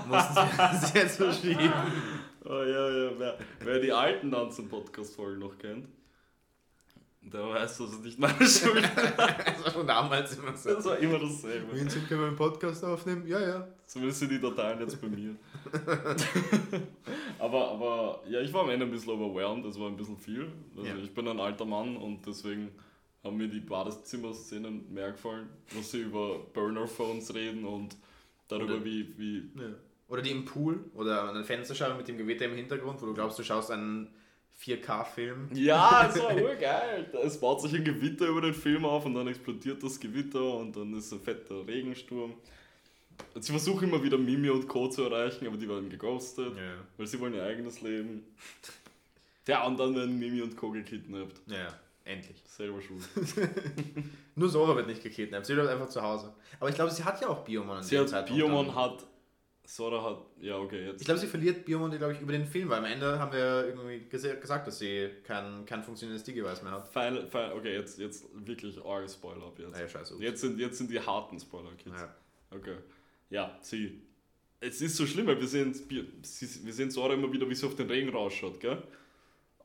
mussten 0.09 0.35
sie 0.35 0.39
es 0.87 0.95
jetzt 0.95 1.17
verschieben. 1.17 1.73
Oh 2.45 2.63
ja, 2.63 2.89
ja, 2.89 3.11
wer, 3.19 3.39
wer 3.61 3.79
die 3.81 3.93
alten 3.93 4.31
Nanzen-Podcast-Folgen 4.31 5.41
noch 5.41 5.59
kennt, 5.59 5.87
der 7.33 7.49
weiß, 7.49 7.79
dass 7.79 7.91
es 7.93 8.01
nicht 8.01 8.19
meine 8.19 8.35
Schuld 8.47 8.83
ist. 8.85 8.91
Das 9.17 9.65
war 9.65 9.73
schon 9.73 9.87
damals 9.87 10.37
immer 10.37 10.57
so. 10.57 10.75
Das 10.75 10.85
war 10.85 10.99
immer 10.99 11.19
dasselbe. 11.19 11.75
Vincent, 11.77 12.09
können 12.09 12.21
wir 12.21 12.27
einen 12.29 12.37
Podcast 12.37 12.85
aufnehmen? 12.85 13.27
Ja, 13.27 13.41
ja. 13.41 13.69
Zumindest 13.87 14.21
sind 14.21 14.31
die 14.33 14.41
Dateien 14.41 14.81
jetzt 14.81 15.01
bei 15.01 15.09
mir. 15.09 15.35
aber, 17.39 17.71
aber 17.73 18.23
ja, 18.29 18.41
ich 18.41 18.53
war 18.53 18.63
am 18.63 18.71
Ende 18.71 18.87
ein 18.87 18.91
bisschen 18.91 19.13
overwhelmed, 19.13 19.65
das 19.65 19.79
war 19.79 19.89
ein 19.89 19.97
bisschen 19.97 20.17
viel. 20.17 20.51
Also 20.77 20.89
Ja. 20.89 20.97
ich 20.97 21.13
bin 21.13 21.27
ein 21.29 21.41
alter 21.41 21.65
Mann 21.65 21.97
und 21.97 22.27
deswegen 22.27 22.71
haben 23.25 23.37
mir 23.37 23.49
die 23.49 23.61
Badezimmer-Szenen 23.61 24.93
mehr 24.93 25.13
gefallen, 25.13 25.49
wo 25.71 25.81
sie 25.83 26.03
über 26.03 26.39
Burner-Phones 26.55 27.35
reden 27.35 27.65
und 27.65 27.97
darüber, 28.49 28.75
Oder- 28.75 28.85
wie, 28.85 29.15
wie 29.19 29.39
Ja. 29.61 29.69
Oder 30.09 30.23
die 30.23 30.31
im 30.31 30.47
Pool 30.47 30.85
oder 30.95 31.25
an 31.25 31.29
einer 31.37 31.45
Fensterscheibe 31.45 31.95
mit 31.97 32.09
dem 32.09 32.17
Gewitter 32.17 32.47
im 32.47 32.55
Hintergrund, 32.55 33.03
wo 33.03 33.07
du 33.07 33.13
glaubst, 33.13 33.39
du 33.39 33.43
schaust 33.43 33.71
einen 33.71 34.09
4K-Film. 34.63 35.49
Ja, 35.55 36.09
es 36.09 36.19
war 36.21 36.35
urgeil. 36.43 37.11
Es 37.23 37.39
baut 37.39 37.61
sich 37.63 37.75
ein 37.75 37.85
Gewitter 37.85 38.27
über 38.27 38.41
den 38.41 38.55
Film 38.55 38.85
auf 38.85 39.05
und 39.07 39.15
dann 39.15 39.29
explodiert 39.29 39.83
das 39.83 39.99
Gewitter 40.01 40.55
und 40.57 40.77
dann 40.77 40.97
ist 40.97 41.13
ein 41.13 41.21
fetter 41.21 41.67
Regensturm. 41.67 42.35
Und 43.35 43.45
sie 43.45 43.51
versuchen 43.53 43.89
immer 43.89 44.03
wieder 44.03 44.17
Mimi 44.19 44.49
und 44.51 44.69
Co. 44.69 44.89
zu 44.89 45.03
erreichen, 45.05 45.47
aber 45.47 45.57
die 45.57 45.69
werden 45.69 45.89
geghostet, 45.91 46.57
Ja. 46.57 46.75
weil 46.97 47.07
sie 47.07 47.19
wollen 47.21 47.35
ihr 47.35 47.43
eigenes 47.43 47.81
Leben. 47.81 48.25
Ja, 49.47 49.67
und 49.67 49.79
dann 49.79 49.95
werden 49.95 50.19
Mimi 50.19 50.41
und 50.43 50.57
Co. 50.57 50.71
gekidnappt. 50.71 51.41
Ja, 51.47 51.69
endlich. 52.05 52.37
Selber 52.47 52.81
schuld. 52.81 53.03
Nur 54.37 54.49
Sora 54.49 54.77
wird 54.77 54.87
nicht 54.87 55.03
gekidnappt, 55.03 55.47
sie 55.47 55.55
bleibt 55.55 55.69
einfach 55.69 55.89
zu 55.89 56.03
Hause. 56.03 56.33
Aber 56.61 56.69
ich 56.69 56.75
glaube, 56.77 56.91
sie 56.91 57.03
hat 57.05 57.21
ja 57.21 57.29
auch 57.29 57.45
Biomon 57.45 57.79
an 57.79 57.83
Sie 57.83 57.99
hat, 57.99 58.27
Biomon 58.27 58.75
hat, 58.75 59.05
Sora 59.71 60.03
hat, 60.03 60.25
ja 60.41 60.57
okay, 60.57 60.87
jetzt. 60.87 61.03
Ich 61.03 61.05
glaube, 61.05 61.21
sie 61.21 61.27
verliert 61.27 61.67
Biomon, 61.67 61.91
glaube 61.91 62.15
ich, 62.15 62.23
über 62.23 62.33
den 62.33 62.47
Film, 62.47 62.71
weil 62.71 62.79
am 62.79 62.87
Ende 62.87 63.19
haben 63.19 63.31
wir 63.31 63.67
irgendwie 63.67 64.09
gesagt, 64.09 64.67
dass 64.67 64.79
sie 64.79 65.11
kein, 65.23 65.67
kein 65.67 65.83
funktionierendes 65.83 66.25
Digivice 66.25 66.63
mehr 66.63 66.73
hat. 66.73 66.89
Final, 66.89 67.27
final, 67.27 67.53
okay, 67.53 67.75
jetzt, 67.75 67.99
jetzt 67.99 68.25
wirklich 68.33 68.83
arge 68.83 69.07
Spoiler 69.11 69.45
ab 69.45 69.59
jetzt. 69.59 69.73
Naja, 69.73 69.87
scheiße. 69.87 70.15
ups. 70.15 70.23
Jetzt 70.23 70.41
sind, 70.41 70.59
jetzt 70.59 70.79
sind 70.79 70.91
die 70.91 70.99
harten 70.99 71.39
Spoiler, 71.39 71.73
Kids. 71.77 72.01
Ja. 72.01 72.15
Okay. 72.51 72.77
Ja, 73.29 73.59
sie. 73.61 74.01
Es 74.59 74.81
ist 74.81 74.97
so 74.97 75.05
schlimm, 75.05 75.27
weil 75.27 75.39
wir 75.39 75.47
sehen, 75.47 75.75
wir 75.91 76.73
sehen 76.73 76.91
Sora 76.91 77.13
immer 77.13 77.31
wieder, 77.31 77.47
wie 77.51 77.55
sie 77.55 77.67
auf 77.67 77.77
den 77.77 77.91
Regen 77.91 78.09
rausschaut, 78.09 78.59
gell? 78.61 78.83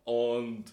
Und 0.03 0.65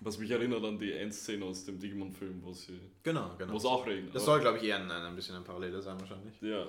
was 0.00 0.18
mich 0.18 0.30
erinnert 0.30 0.62
an 0.62 0.78
die 0.78 0.92
Endszene 0.92 1.42
aus 1.42 1.64
dem 1.64 1.78
Digimon-Film, 1.78 2.42
wo 2.42 2.52
sie. 2.52 2.78
Genau, 3.02 3.34
genau. 3.38 3.54
Wo 3.54 3.56
es 3.56 3.64
auch 3.64 3.86
regnet. 3.86 4.14
Das 4.14 4.26
soll, 4.26 4.40
glaube 4.40 4.58
ich, 4.58 4.64
eher 4.64 4.76
ein, 4.78 4.90
ein 4.90 5.16
bisschen 5.16 5.36
ein 5.36 5.44
Parallele 5.44 5.80
sein, 5.80 5.98
wahrscheinlich. 5.98 6.34
Ja. 6.42 6.66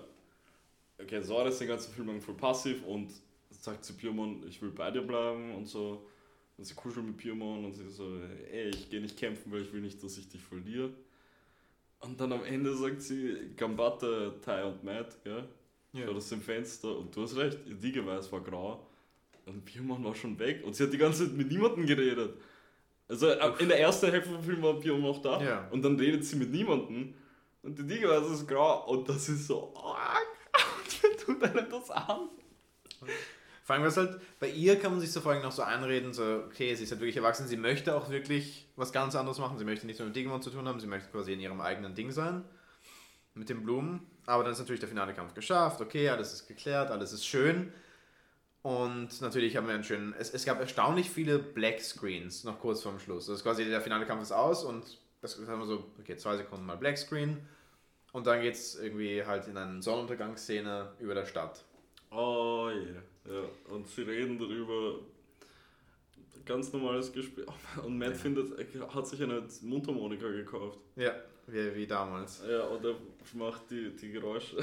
Okay, 1.01 1.21
Sora 1.21 1.47
ist 1.49 1.59
den 1.59 1.67
ganzen 1.67 1.93
Film 1.93 2.07
lang 2.07 2.21
voll 2.21 2.35
passiv 2.35 2.83
und 2.85 3.11
sagt 3.51 3.85
zu 3.85 3.93
Piemon, 3.93 4.43
ich 4.47 4.61
will 4.61 4.71
bei 4.71 4.89
dir 4.91 5.01
bleiben 5.01 5.53
und 5.55 5.67
so. 5.67 6.07
Und 6.57 6.63
sie 6.65 6.73
kuschelt 6.73 7.05
mit 7.05 7.17
Piemon 7.17 7.65
und 7.65 7.73
sie 7.73 7.87
so, 7.89 8.17
ey, 8.51 8.69
ich 8.69 8.89
gehe 8.89 8.99
nicht 8.99 9.15
kämpfen, 9.17 9.51
weil 9.51 9.61
ich 9.61 9.71
will 9.71 9.81
nicht, 9.81 10.01
dass 10.03 10.17
ich 10.17 10.27
dich 10.27 10.41
verliere. 10.41 10.89
Und 11.99 12.19
dann 12.19 12.31
am 12.33 12.43
Ende 12.43 12.75
sagt 12.75 13.01
sie, 13.01 13.51
Gambatte, 13.55 14.35
Tai 14.43 14.65
und 14.65 14.83
Matt, 14.83 15.23
gell? 15.23 15.43
Ja. 15.93 16.05
Schaut 16.07 16.15
aus 16.15 16.29
dem 16.29 16.41
Fenster 16.41 16.97
und 16.97 17.15
du 17.15 17.21
hast 17.23 17.35
recht, 17.37 17.59
ihr 17.67 17.75
Digeweiß 17.75 18.31
war 18.31 18.41
grau 18.41 18.87
und 19.45 19.63
Piemon 19.65 20.03
war 20.03 20.13
schon 20.15 20.37
weg 20.37 20.63
und 20.65 20.75
sie 20.75 20.83
hat 20.83 20.93
die 20.93 20.97
ganze 20.97 21.25
Zeit 21.27 21.35
mit 21.37 21.49
niemandem 21.49 21.85
geredet. 21.85 22.35
Also 23.07 23.27
äh, 23.27 23.51
in 23.59 23.69
der 23.69 23.79
ersten 23.79 24.09
Hälfte 24.11 24.29
vom 24.31 24.43
Film 24.43 24.61
war 24.61 24.79
Piemon 24.79 25.01
noch 25.01 25.21
da 25.21 25.41
Ja. 25.41 25.67
und 25.69 25.81
dann 25.83 25.95
redet 25.97 26.25
sie 26.25 26.35
mit 26.35 26.51
niemandem 26.51 27.13
und 27.63 27.77
die 27.79 27.87
Digeweiß 27.87 28.29
ist 28.31 28.47
grau 28.47 28.85
und 28.91 29.07
das 29.07 29.29
ist 29.29 29.47
so 29.47 29.73
arg. 29.75 30.16
Tut 31.27 31.43
einem 31.43 31.69
das 31.69 31.91
an? 31.91 32.29
Vor 33.63 33.75
allem, 33.75 33.83
was 33.83 33.97
halt, 33.97 34.21
bei 34.39 34.49
ihr 34.49 34.79
kann 34.79 34.91
man 34.91 35.01
sich 35.01 35.11
so 35.11 35.19
vor 35.19 35.33
allem 35.33 35.43
noch 35.43 35.51
so 35.51 35.61
einreden, 35.61 36.13
so, 36.13 36.23
okay, 36.47 36.73
sie 36.73 36.85
ist 36.85 36.91
halt 36.91 37.01
wirklich 37.01 37.17
erwachsen, 37.17 37.47
sie 37.47 37.57
möchte 37.57 37.93
auch 37.95 38.09
wirklich 38.09 38.65
was 38.77 38.93
ganz 38.93 39.13
anderes 39.13 39.39
machen, 39.39 39.57
sie 39.57 39.65
möchte 39.65 39.85
nichts 39.85 40.01
mit 40.01 40.15
Digimon 40.15 40.41
zu 40.41 40.51
tun 40.51 40.69
haben, 40.69 40.79
sie 40.79 40.87
möchte 40.87 41.09
quasi 41.09 41.33
in 41.33 41.41
ihrem 41.41 41.59
eigenen 41.59 41.93
Ding 41.93 42.11
sein, 42.11 42.45
mit 43.33 43.49
den 43.49 43.63
Blumen. 43.63 44.07
Aber 44.25 44.43
dann 44.43 44.53
ist 44.53 44.59
natürlich 44.59 44.79
der 44.79 44.87
finale 44.87 45.13
Kampf 45.13 45.33
geschafft, 45.33 45.81
okay, 45.81 46.07
alles 46.07 46.31
ist 46.31 46.47
geklärt, 46.47 46.91
alles 46.91 47.11
ist 47.11 47.25
schön. 47.25 47.73
Und 48.61 49.19
natürlich 49.19 49.57
haben 49.57 49.67
wir 49.67 49.73
einen 49.73 49.83
schönen, 49.83 50.15
es, 50.17 50.33
es 50.33 50.45
gab 50.45 50.61
erstaunlich 50.61 51.09
viele 51.09 51.37
Black 51.37 51.81
Screens 51.81 52.45
noch 52.45 52.61
kurz 52.61 52.81
vorm 52.81 52.99
Schluss. 52.99 53.25
Das 53.25 53.39
ist 53.39 53.43
quasi, 53.43 53.65
der 53.65 53.81
finale 53.81 54.05
Kampf 54.05 54.21
ist 54.21 54.31
aus 54.31 54.63
und 54.63 54.97
das 55.21 55.37
haben 55.45 55.59
wir 55.59 55.65
so, 55.65 55.91
okay, 55.99 56.15
zwei 56.15 56.37
Sekunden 56.37 56.65
mal 56.65 56.77
Black 56.77 56.97
Screen. 56.97 57.45
Und 58.13 58.25
dann 58.25 58.41
geht 58.41 58.53
es 58.55 58.75
irgendwie 58.81 59.23
halt 59.23 59.47
in 59.47 59.57
eine 59.57 59.81
Sonnenuntergangsszene 59.81 60.93
über 60.99 61.13
der 61.13 61.25
Stadt. 61.25 61.63
Oh 62.11 62.69
yeah. 62.73 63.03
ja. 63.25 63.73
Und 63.73 63.87
sie 63.87 64.01
reden 64.03 64.39
darüber. 64.39 64.99
Ganz 66.45 66.71
normales 66.71 67.11
Gespräch. 67.11 67.45
Und 67.85 67.97
Matt 67.97 68.09
Ja. 68.11 68.15
findet, 68.15 68.57
er 68.57 68.93
hat 68.93 69.05
sich 69.07 69.21
eine 69.21 69.43
Mundharmonika 69.63 70.27
gekauft. 70.29 70.79
Ja, 70.95 71.11
wie, 71.47 71.75
wie 71.75 71.85
damals. 71.87 72.41
Ja, 72.49 72.63
und 72.67 72.85
er 72.85 72.95
macht 73.33 73.69
die, 73.69 73.93
die 73.95 74.11
Geräusche. 74.11 74.57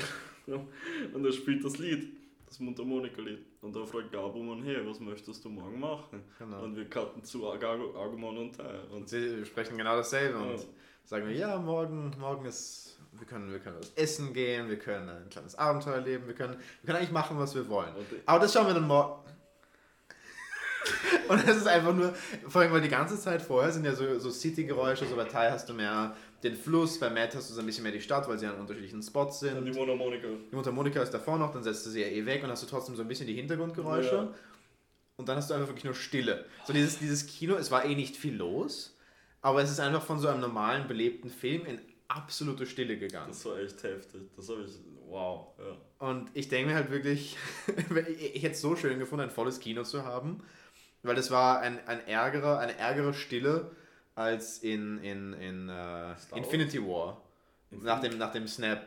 und 0.47 1.25
er 1.25 1.33
spielt 1.33 1.63
das 1.63 1.77
Lied, 1.79 2.17
das 2.47 2.59
Mundharmonika-Lied. 2.61 3.39
Und 3.61 3.77
da 3.77 3.85
fragt 3.85 4.13
Gabumon, 4.13 4.63
hey, 4.63 4.79
was 4.87 4.99
möchtest 5.01 5.45
du 5.45 5.51
morgen 5.51 5.79
machen? 5.79 6.23
Genau. 6.39 6.63
Und 6.63 6.75
wir 6.77 6.89
cutten 6.89 7.23
zu 7.23 7.47
Ag- 7.51 7.63
Agumon 7.65 8.39
und 8.39 8.57
Tai. 8.57 8.79
Und 8.91 8.93
Und 8.93 9.09
sie 9.11 9.45
sprechen 9.45 9.77
genau 9.77 9.97
dasselbe 9.97 10.39
und 10.39 10.57
Ja. 10.61 10.65
sagen 11.05 11.27
wir, 11.29 11.35
ja, 11.35 11.59
morgen, 11.59 12.13
morgen 12.19 12.47
ist, 12.47 12.94
wir 13.19 13.27
können, 13.27 13.51
wir 13.51 13.59
können 13.59 13.77
was 13.79 13.93
essen 13.95 14.33
gehen, 14.33 14.69
wir 14.69 14.79
können 14.79 15.09
ein 15.09 15.29
kleines 15.31 15.55
Abenteuer 15.55 16.01
leben, 16.01 16.27
wir 16.27 16.35
können, 16.35 16.55
wir 16.55 16.87
können 16.87 16.99
eigentlich 16.99 17.13
machen, 17.13 17.39
was 17.39 17.55
wir 17.55 17.69
wollen. 17.69 17.91
Aber 18.27 18.41
das 18.41 18.53
schauen 18.53 18.67
wir 18.67 18.75
dann 18.75 18.87
morgen. 18.87 19.23
Und 21.29 21.49
es 21.49 21.57
ist 21.57 21.67
einfach 21.67 21.95
nur, 21.95 22.15
vor 22.49 22.63
allem, 22.63 22.73
weil 22.73 22.81
die 22.81 22.89
ganze 22.89 23.19
Zeit 23.19 23.41
vorher 23.41 23.73
sind 23.73 23.85
ja 23.85 23.95
so, 23.95 24.19
so 24.19 24.31
City-Geräusche, 24.31 25.07
so 25.07 25.17
bei 25.17 25.25
Tai 25.25 25.51
hast 25.51 25.69
du 25.69 25.75
mehr 25.75 26.15
den 26.43 26.57
Fluss, 26.57 27.01
bei 27.01 27.09
Matt 27.09 27.35
hast 27.35 27.49
du 27.49 27.55
so 27.55 27.61
ein 27.61 27.67
bisschen 27.67 27.85
mehr 27.85 27.93
die 27.93 28.01
Stadt, 28.01 28.29
weil 28.29 28.39
sie 28.39 28.47
an 28.47 28.57
unterschiedlichen 28.57 29.03
Spots 29.03 29.41
sind. 29.41 29.57
und 29.57 29.65
die 29.65 29.73
Mundharmonika. 29.73 30.29
Die 30.51 30.55
Mundharmonika 30.55 31.01
ist 31.03 31.13
davor 31.13 31.39
noch, 31.39 31.53
dann 31.53 31.63
setzt 31.63 31.87
du 31.87 31.91
sie 31.91 32.03
ja 32.03 32.09
eh 32.09 32.27
weg 32.27 32.45
und 32.45 32.51
hast 32.51 32.63
du 32.63 32.67
trotzdem 32.67 32.97
so 32.97 33.03
ein 33.03 33.09
bisschen 33.09 33.27
die 33.27 33.35
Hintergrundgeräusche. 33.35 34.15
Ja. 34.15 34.35
Und 35.17 35.29
dann 35.29 35.37
hast 35.37 35.49
du 35.49 35.55
einfach 35.55 35.69
wirklich 35.69 35.85
nur 35.85 35.95
Stille. 35.95 36.45
So 36.67 36.73
dieses, 36.73 36.99
dieses 36.99 37.27
Kino, 37.27 37.55
es 37.55 37.71
war 37.71 37.85
eh 37.85 37.95
nicht 37.95 38.17
viel 38.17 38.37
los, 38.37 38.97
aber 39.41 39.63
es 39.63 39.71
ist 39.71 39.81
einfach 39.81 40.03
von 40.03 40.19
so 40.19 40.29
einem 40.29 40.41
normalen, 40.41 40.87
belebten 40.87 41.31
Film 41.31 41.65
in 41.65 41.81
absolute 42.09 42.67
Stille 42.67 42.99
gegangen. 42.99 43.29
Das 43.29 43.45
war 43.45 43.59
echt 43.59 43.83
heftig. 43.83 44.23
Das 44.37 44.49
habe 44.49 44.63
ich, 44.63 44.73
wow. 45.09 45.49
Ja. 45.59 46.09
Und 46.09 46.31
ich 46.35 46.49
denke 46.49 46.71
mir 46.71 46.77
halt 46.77 46.91
wirklich, 46.91 47.37
ich 48.19 48.43
hätte 48.43 48.55
es 48.55 48.61
so 48.61 48.77
schön 48.77 48.99
gefunden, 48.99 49.25
ein 49.25 49.31
volles 49.31 49.61
Kino 49.61 49.83
zu 49.83 50.05
haben, 50.05 50.43
weil 51.03 51.15
das 51.15 51.31
war 51.31 51.61
ein, 51.61 51.79
ein 51.87 52.07
ärgerer, 52.07 52.59
eine 52.59 52.79
ärgere 52.79 53.15
Stille 53.15 53.71
als 54.15 54.59
in, 54.59 54.99
in, 55.03 55.33
in 55.35 55.69
uh? 55.69 56.15
Infinity 56.37 56.81
War. 56.81 57.21
Nach 57.71 58.01
dem, 58.01 58.19
nach 58.19 58.31
dem 58.33 58.47
Snap. 58.47 58.87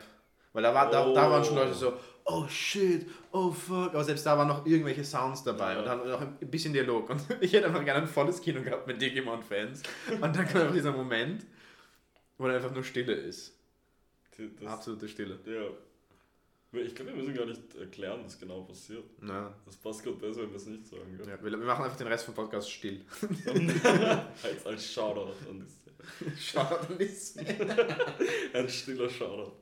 Weil 0.52 0.62
da, 0.62 0.74
war, 0.74 0.90
da, 0.90 1.12
da 1.12 1.30
waren 1.30 1.44
schon 1.44 1.58
Oh. 1.58 1.60
Leute 1.60 1.74
so, 1.74 1.92
oh 2.24 2.46
shit, 2.48 3.06
oh 3.32 3.50
fuck. 3.50 3.94
Aber 3.94 4.04
selbst 4.04 4.24
da 4.24 4.38
waren 4.38 4.48
noch 4.48 4.64
irgendwelche 4.64 5.04
Sounds 5.04 5.44
dabei 5.44 5.74
Ja. 5.74 5.80
und 5.80 5.88
haben 5.88 6.08
noch 6.08 6.20
ein 6.20 6.36
bisschen 6.50 6.72
Dialog. 6.72 7.10
Und 7.10 7.20
ich 7.40 7.52
hätte 7.52 7.66
einfach 7.66 7.84
gerne 7.84 8.02
ein 8.02 8.08
volles 8.08 8.40
Kino 8.40 8.62
gehabt 8.62 8.86
mit 8.86 9.00
Digimon-Fans. 9.00 9.82
Und 10.10 10.22
dann 10.22 10.38
einfach 10.38 10.72
dieser 10.72 10.92
Moment, 10.92 11.44
wo 12.38 12.46
dann 12.46 12.56
einfach 12.56 12.72
nur 12.72 12.84
Stille 12.84 13.12
ist. 13.12 13.54
Das, 14.60 14.68
Absolute 14.68 15.08
Stille. 15.08 15.38
ja. 15.44 15.68
Ich 16.70 16.94
glaube, 16.94 17.12
wir 17.12 17.16
müssen 17.16 17.34
gar 17.34 17.46
nicht 17.46 17.74
erklären, 17.76 18.20
was 18.24 18.38
genau 18.38 18.62
passiert. 18.62 19.04
Ja. 19.26 19.54
Das 19.64 19.76
passt 19.76 20.02
gerade 20.04 20.18
besser, 20.18 20.42
wenn 20.42 20.50
wir 20.50 20.56
es 20.56 20.66
nicht 20.66 20.86
sagen. 20.86 21.16
Gell? 21.16 21.26
Ja, 21.26 21.42
wir, 21.42 21.50
wir 21.50 21.58
machen 21.58 21.84
einfach 21.84 21.96
den 21.96 22.08
Rest 22.08 22.26
vom 22.26 22.34
Podcast 22.34 22.70
still. 22.70 23.04
als, 24.42 24.66
als 24.66 24.92
Shoutout 24.92 25.32
an 25.48 25.60
die 25.60 26.36
Schaut 26.38 26.90
an 26.90 26.98
die 26.98 27.08
Ein 28.52 28.68
stiller 28.68 29.08
Shoutout. 29.08 29.56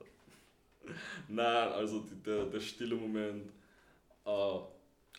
Nein, 1.28 1.68
also 1.72 2.00
die, 2.00 2.22
der, 2.22 2.46
der 2.46 2.60
stille 2.60 2.96
Moment. 2.96 3.52
Äh, 4.24 4.58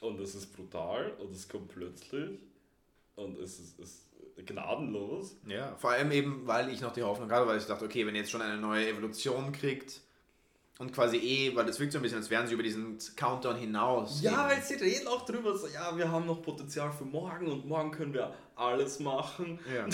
und 0.01 0.19
es 0.19 0.35
ist 0.35 0.53
brutal 0.53 1.11
und 1.19 1.31
es 1.31 1.47
kommt 1.47 1.69
plötzlich. 1.69 2.37
Und 3.15 3.39
es 3.39 3.59
ist, 3.59 3.79
es 3.79 3.89
ist 3.89 4.06
gnadenlos. 4.45 5.35
Ja, 5.47 5.75
vor 5.77 5.91
allem 5.91 6.11
eben, 6.11 6.45
weil 6.45 6.69
ich 6.69 6.81
noch 6.81 6.93
die 6.93 7.03
Hoffnung 7.03 7.31
hatte, 7.31 7.47
weil 7.47 7.57
ich 7.57 7.65
dachte, 7.65 7.85
okay, 7.85 8.05
wenn 8.05 8.15
ihr 8.15 8.21
jetzt 8.21 8.31
schon 8.31 8.41
eine 8.41 8.57
neue 8.57 8.87
Evolution 8.87 9.51
kriegt 9.51 10.01
und 10.79 10.93
quasi 10.93 11.17
eh, 11.17 11.55
weil 11.55 11.67
es 11.67 11.79
wirkt 11.79 11.93
so 11.93 11.99
ein 11.99 12.01
bisschen, 12.03 12.19
als 12.19 12.29
wären 12.29 12.47
sie 12.47 12.53
über 12.53 12.63
diesen 12.63 12.97
Countdown 13.15 13.55
hinaus. 13.55 14.21
Ja, 14.21 14.31
eben. 14.31 14.51
weil 14.51 14.61
sie 14.61 14.75
reden 14.75 15.07
auch 15.07 15.25
drüber, 15.25 15.57
so, 15.57 15.67
ja, 15.67 15.95
wir 15.97 16.11
haben 16.11 16.25
noch 16.25 16.41
Potenzial 16.41 16.91
für 16.91 17.05
morgen 17.05 17.47
und 17.47 17.65
morgen 17.65 17.91
können 17.91 18.13
wir 18.13 18.33
alles 18.55 18.99
machen. 18.99 19.59
Ja. 19.73 19.85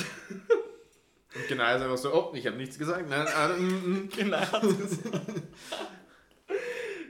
Und 1.35 1.47
genau 1.47 1.63
ist 1.75 1.81
einfach 1.81 1.97
so, 1.97 2.13
oh, 2.13 2.31
ich 2.35 2.45
habe 2.45 2.57
nichts 2.57 2.77
gesagt. 2.77 3.09
Nein, 3.09 3.25
mm. 3.25 4.09
Genau. 4.15 4.37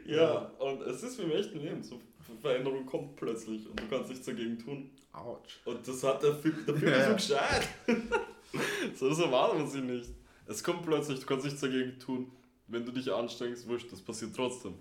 ja, 0.06 0.52
und 0.60 0.82
es 0.84 1.04
ist 1.04 1.18
wie 1.18 1.24
im 1.24 1.32
echten 1.32 1.60
Leben. 1.60 1.84
So 1.84 2.00
Veränderung 2.42 2.86
kommt 2.86 3.16
plötzlich 3.16 3.68
und 3.70 3.80
du 3.80 3.88
kannst 3.88 4.10
nichts 4.10 4.26
dagegen 4.26 4.58
tun. 4.60 4.90
Autsch. 5.12 5.60
Und 5.66 5.88
das 5.88 6.04
hat 6.04 6.24
der 6.24 6.36
Film, 6.36 6.66
der 6.66 6.76
Film 6.76 6.92
Ja. 6.92 7.08
so 7.10 7.14
gescheit. 7.16 7.68
so 8.96 9.10
das 9.10 9.20
erwartet 9.20 9.60
man 9.60 9.68
sich 9.68 9.82
nicht. 9.82 10.10
Es 10.48 10.64
kommt 10.64 10.84
plötzlich, 10.86 11.20
du 11.20 11.26
kannst 11.26 11.46
nichts 11.46 11.62
dagegen 11.62 11.98
tun. 12.00 12.32
Wenn 12.68 12.86
du 12.86 12.92
dich 12.92 13.12
anstrengst, 13.12 13.68
wurscht, 13.68 13.92
das 13.92 14.02
passiert 14.02 14.36
trotzdem. 14.36 14.76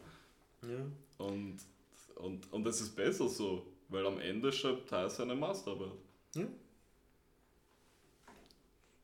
Ja. 0.62 1.24
Und, 1.24 1.58
und, 2.16 2.52
und 2.52 2.66
es 2.66 2.80
ist 2.80 2.94
besser 2.96 3.28
so, 3.28 3.66
weil 3.88 4.06
am 4.06 4.18
Ende 4.20 4.52
schreibt 4.52 4.88
Ty 4.88 5.08
seine 5.10 5.34
Masterarbeit. 5.34 5.92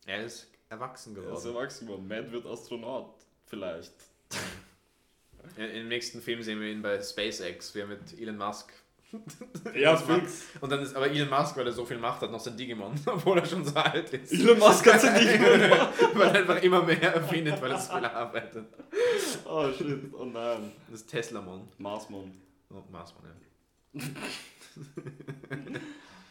Er 0.06 0.24
ist 0.24 0.48
erwachsen 0.70 1.14
Er 1.16 1.22
ist 1.22 1.28
geworden. 1.42 1.56
erwachsen 1.56 1.86
geworden. 1.86 2.08
Matt 2.08 2.32
wird 2.32 2.46
Astronaut. 2.46 3.14
Vielleicht. 3.46 3.92
Im 5.56 5.88
nächsten 5.88 6.20
Film 6.20 6.42
sehen 6.42 6.60
wir 6.60 6.68
ihn 6.68 6.82
bei 6.82 7.00
SpaceX, 7.02 7.74
wie 7.74 7.80
er 7.80 7.86
mit 7.86 8.18
Elon 8.18 8.36
Musk. 8.36 8.72
Ja, 9.74 9.96
fix. 9.96 10.44
Und 10.60 10.70
dann 10.70 10.82
ist 10.82 10.94
aber 10.94 11.10
Elon 11.10 11.30
Musk, 11.30 11.56
weil 11.56 11.66
er 11.66 11.72
so 11.72 11.84
viel 11.84 11.98
Macht 11.98 12.22
hat, 12.22 12.30
noch 12.30 12.40
sein 12.40 12.56
Digimon, 12.56 12.94
obwohl 13.06 13.38
er 13.38 13.46
schon 13.46 13.64
so 13.64 13.74
alt 13.74 14.10
ist. 14.10 14.32
Elon 14.32 14.58
Musk 14.58 14.86
hat 14.86 15.00
sein 15.00 15.18
Digimon. 15.18 15.60
weil 16.14 16.28
er 16.28 16.34
einfach 16.34 16.62
immer 16.62 16.82
mehr 16.82 17.14
erfindet, 17.14 17.60
weil 17.60 17.70
er 17.70 17.78
so 17.78 17.94
viel 17.94 18.04
arbeitet. 18.04 18.66
Oh 19.46 19.70
shit, 19.72 20.12
oh 20.12 20.24
nein. 20.24 20.72
Das 20.90 21.00
ist 21.00 21.10
Teslamon. 21.10 21.68
Marsmon. 21.78 22.32
Oh, 22.70 22.82
Marsmann, 22.90 23.24
ja. 23.94 24.02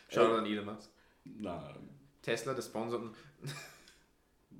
Schau 0.09 0.35
an 0.35 0.45
Elon 0.45 0.65
Musk. 0.65 0.89
Nein. 1.25 1.89
Tesla, 2.21 2.53
der 2.53 2.61
Sponsor. 2.61 3.11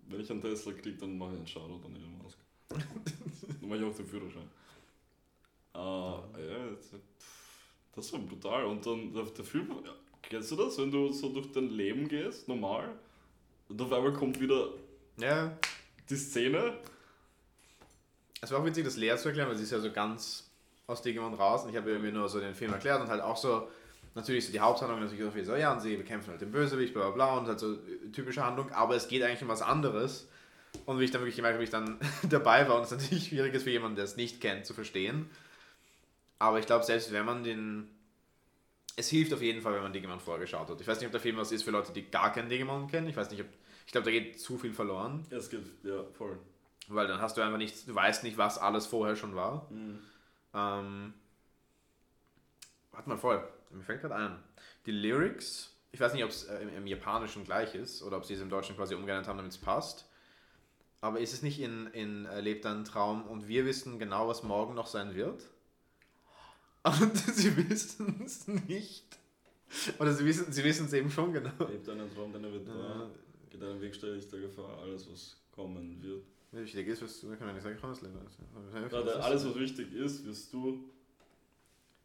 Wenn 0.10 0.20
ich 0.20 0.32
einen 0.32 0.42
Tesla 0.42 0.72
kriege, 0.74 0.98
dann 0.98 1.18
mache 1.18 1.34
ich 1.34 1.38
einen 1.38 1.48
Shoutout 1.48 1.86
an 1.86 1.96
Elon 1.96 2.18
Musk. 2.18 2.38
Dann 2.70 3.70
mache 3.70 3.80
ich 3.80 3.86
auch 3.86 3.96
den 3.96 4.08
Führerschein. 4.08 4.50
Ah, 5.74 6.24
ja, 6.38 7.00
das 7.96 8.14
war 8.14 8.20
brutal. 8.20 8.66
Und 8.66 8.86
dann 8.86 9.14
der, 9.14 9.24
der 9.24 9.46
Film, 9.46 9.70
ja, 9.86 9.94
kennst 10.22 10.52
du 10.52 10.56
das, 10.56 10.78
wenn 10.78 10.92
du 10.92 11.12
so 11.12 11.30
durch 11.30 11.52
dein 11.52 11.70
Leben 11.70 12.08
gehst, 12.08 12.48
normal, 12.48 12.90
und 13.70 13.82
auf 13.82 13.92
einmal 13.92 14.14
kommt 14.14 14.40
wieder 14.40 14.70
Ja, 15.18 15.56
die 16.10 16.16
Szene. 16.16 16.74
es 18.42 18.52
war 18.52 18.60
auch 18.60 18.66
witzig, 18.66 18.86
das 18.86 18.98
Lea 18.98 19.16
zu 19.18 19.28
erklären, 19.30 19.50
weil 19.50 19.58
sie 19.58 19.64
ist 19.64 19.72
ja 19.72 19.80
so 19.80 19.92
ganz 19.92 20.50
aus 20.88 21.02
Digimon 21.02 21.34
raus 21.34 21.64
und 21.64 21.72
ich 21.72 21.76
habe 21.76 22.00
mir 22.00 22.12
nur 22.12 22.30
so 22.30 22.40
den 22.40 22.56
Film 22.56 22.72
erklärt 22.72 23.02
und 23.02 23.10
halt 23.10 23.22
auch 23.22 23.36
so, 23.36 23.68
natürlich 24.16 24.46
so 24.46 24.54
die 24.54 24.60
Haupthandlung 24.62 25.02
natürlich 25.02 25.26
auch 25.26 25.34
viel 25.34 25.44
so, 25.44 25.56
ja, 25.56 25.74
und 25.74 25.82
sie 25.82 25.98
bekämpfen 25.98 26.30
halt 26.32 26.40
den 26.42 26.52
Bösewicht, 26.52 26.94
bla 26.94 27.10
bla 27.10 27.12
bla 27.12 27.38
und 27.40 27.48
halt 27.48 27.60
so 27.60 27.76
typische 28.14 28.44
Handlung, 28.46 28.72
aber 28.72 28.96
es 28.96 29.08
geht 29.10 29.22
eigentlich 29.22 29.42
um 29.42 29.50
was 29.50 29.62
anderes. 29.62 30.28
Und 30.86 31.00
wie 31.00 31.06
ich 31.06 31.12
dann 31.12 31.22
wirklich 31.22 31.36
gemerkt 31.36 31.56
habe, 31.56 31.62
wie 31.62 31.66
ich 31.66 31.70
dann 31.70 32.00
dabei 32.30 32.68
war 32.68 32.78
und 32.78 32.84
es 32.84 32.92
natürlich 32.92 33.28
schwierig 33.28 33.54
ist 33.54 33.64
für 33.64 33.72
jemanden, 33.72 33.96
der 33.96 34.06
es 34.06 34.16
nicht 34.16 34.42
kennt, 34.42 34.66
zu 34.66 34.74
verstehen. 34.74 35.30
Aber 36.40 36.60
ich 36.60 36.66
glaube, 36.66 36.84
selbst 36.84 37.12
wenn 37.12 37.26
man 37.26 37.44
den. 37.44 37.90
Es 38.96 39.10
hilft 39.10 39.32
auf 39.32 39.42
jeden 39.44 39.62
Fall, 39.62 39.74
wenn 39.74 39.84
man 39.84 39.94
Digimon 39.94 40.20
vorgeschaut 40.20 40.70
hat. 40.70 40.82
Ich 40.82 40.88
weiß 40.88 40.98
nicht, 40.98 41.06
ob 41.06 41.12
der 41.12 41.22
Film 41.22 41.38
was 41.38 41.52
ist 41.52 41.64
für 41.64 41.72
Leute, 41.72 41.92
die 41.92 42.10
gar 42.10 42.34
keinen 42.34 42.50
Digimon 42.50 42.88
kennen. 42.88 43.08
Ich 43.08 43.16
weiß 43.16 43.30
nicht, 43.30 43.42
ob. 43.42 43.48
Ich 43.86 43.92
glaube, 43.92 44.06
da 44.06 44.12
geht 44.12 44.40
zu 44.40 44.58
viel 44.58 44.74
verloren. 44.74 45.26
Es 45.30 45.50
geht, 45.50 45.62
ja, 45.84 46.04
voll. 46.18 46.38
Weil 46.88 47.08
dann 47.08 47.22
hast 47.22 47.38
du 47.38 47.42
einfach 47.42 47.58
nicht, 47.58 47.88
du 47.88 47.94
weißt 47.94 48.24
nicht, 48.24 48.38
was 48.38 48.58
alles 48.58 48.86
vorher 48.86 49.16
schon 49.16 49.36
war. 49.36 49.68
Ähm, 50.54 51.14
warte 52.92 53.10
mal 53.10 53.18
voll, 53.18 53.48
mir 53.72 53.84
fällt 53.84 54.02
gerade 54.02 54.16
ein. 54.16 54.40
Die 54.86 54.92
Lyrics, 54.92 55.76
ich 55.92 56.00
weiß 56.00 56.14
nicht, 56.14 56.24
ob 56.24 56.30
es 56.30 56.46
äh, 56.46 56.60
im, 56.62 56.76
im 56.76 56.88
Japanischen 56.88 57.44
gleich 57.44 57.76
ist 57.76 58.02
oder 58.02 58.18
ob 58.18 58.26
sie 58.26 58.34
es 58.34 58.42
im 58.42 58.50
Deutschen 58.50 58.76
quasi 58.76 58.96
umgeändert 58.96 59.28
haben, 59.28 59.38
damit 59.38 59.52
es 59.52 59.58
passt. 59.58 60.07
Aber 61.02 61.20
ist 61.20 61.34
es 61.34 61.44
nicht 61.44 61.60
in, 61.60 61.88
in 61.88 62.26
äh, 62.26 62.42
Lebt 62.42 62.66
ein 62.66 62.84
Traum 62.84 63.26
und 63.26 63.48
wir 63.48 63.66
wissen 63.66 64.00
genau, 64.00 64.28
was 64.28 64.44
morgen 64.44 64.74
noch 64.74 64.88
sein 64.88 65.16
wird? 65.16 65.44
Und 66.84 67.18
sie 67.34 67.56
wissen 67.70 68.24
es 68.26 68.48
nicht. 68.48 69.06
Oder 70.00 70.14
sie 70.14 70.26
wissen 70.26 70.52
sie 70.52 70.64
wissen 70.64 70.86
es 70.88 70.94
eben 70.94 71.12
schon 71.12 71.34
genau. 71.34 71.52
Lebt 71.70 71.88
einen 71.90 72.14
Traum, 72.14 72.32
deiner 72.34 72.52
wird 72.52 72.68
wahr. 72.68 73.12
Geht 73.50 73.62
einen 73.62 73.82
Weg, 73.82 73.94
stelle 73.94 74.18
ich 74.18 74.28
der 74.28 74.40
Gefahr, 74.40 74.80
alles 74.80 75.10
was 75.12 75.38
kommen 75.52 76.02
wird. 76.02 76.24
wichtig 76.52 76.88
ist, 76.88 77.02
was 77.02 77.20
du, 77.20 77.36
kann 77.36 77.50
ich 77.50 77.56
nicht 77.56 77.64
sagen, 77.64 77.78
kann 77.80 77.90
das 77.90 78.02
Leben. 78.02 78.90
Gerade 78.90 79.24
alles, 79.24 79.46
was 79.46 79.56
wichtig 79.56 79.94
ist, 79.94 80.26
wirst 80.26 80.54
du. 80.54 80.90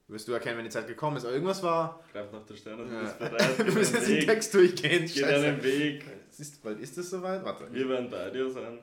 Wirst 0.08 0.28
du 0.28 0.32
erkennen, 0.32 0.58
wenn 0.58 0.64
die 0.64 0.70
Zeit 0.70 0.86
gekommen 0.86 1.16
ist. 1.16 1.24
Aber 1.24 1.32
irgendwas 1.32 1.62
war. 1.62 2.02
Greif 2.12 2.30
nach 2.32 2.44
der 2.44 2.54
Sterne, 2.56 2.84
du 2.84 2.92
Ja. 2.92 3.00
bist 3.02 3.18
bereit. 3.18 3.58
Müssen 3.74 3.74
deinen 3.74 3.94
jetzt 3.94 4.08
den 4.08 4.16
Weg. 4.18 4.26
Text 4.26 4.54
durchgehen. 4.54 5.06
Geh 5.12 5.20
deinen 5.22 5.62
Weg. 5.62 6.04
Ist, 6.38 6.62
bald 6.62 6.80
ist 6.80 6.98
es 6.98 7.10
soweit? 7.10 7.44
Warte. 7.44 7.72
Wir 7.72 7.88
werden 7.88 8.10
bei 8.10 8.28
dir 8.30 8.50
sein. 8.50 8.78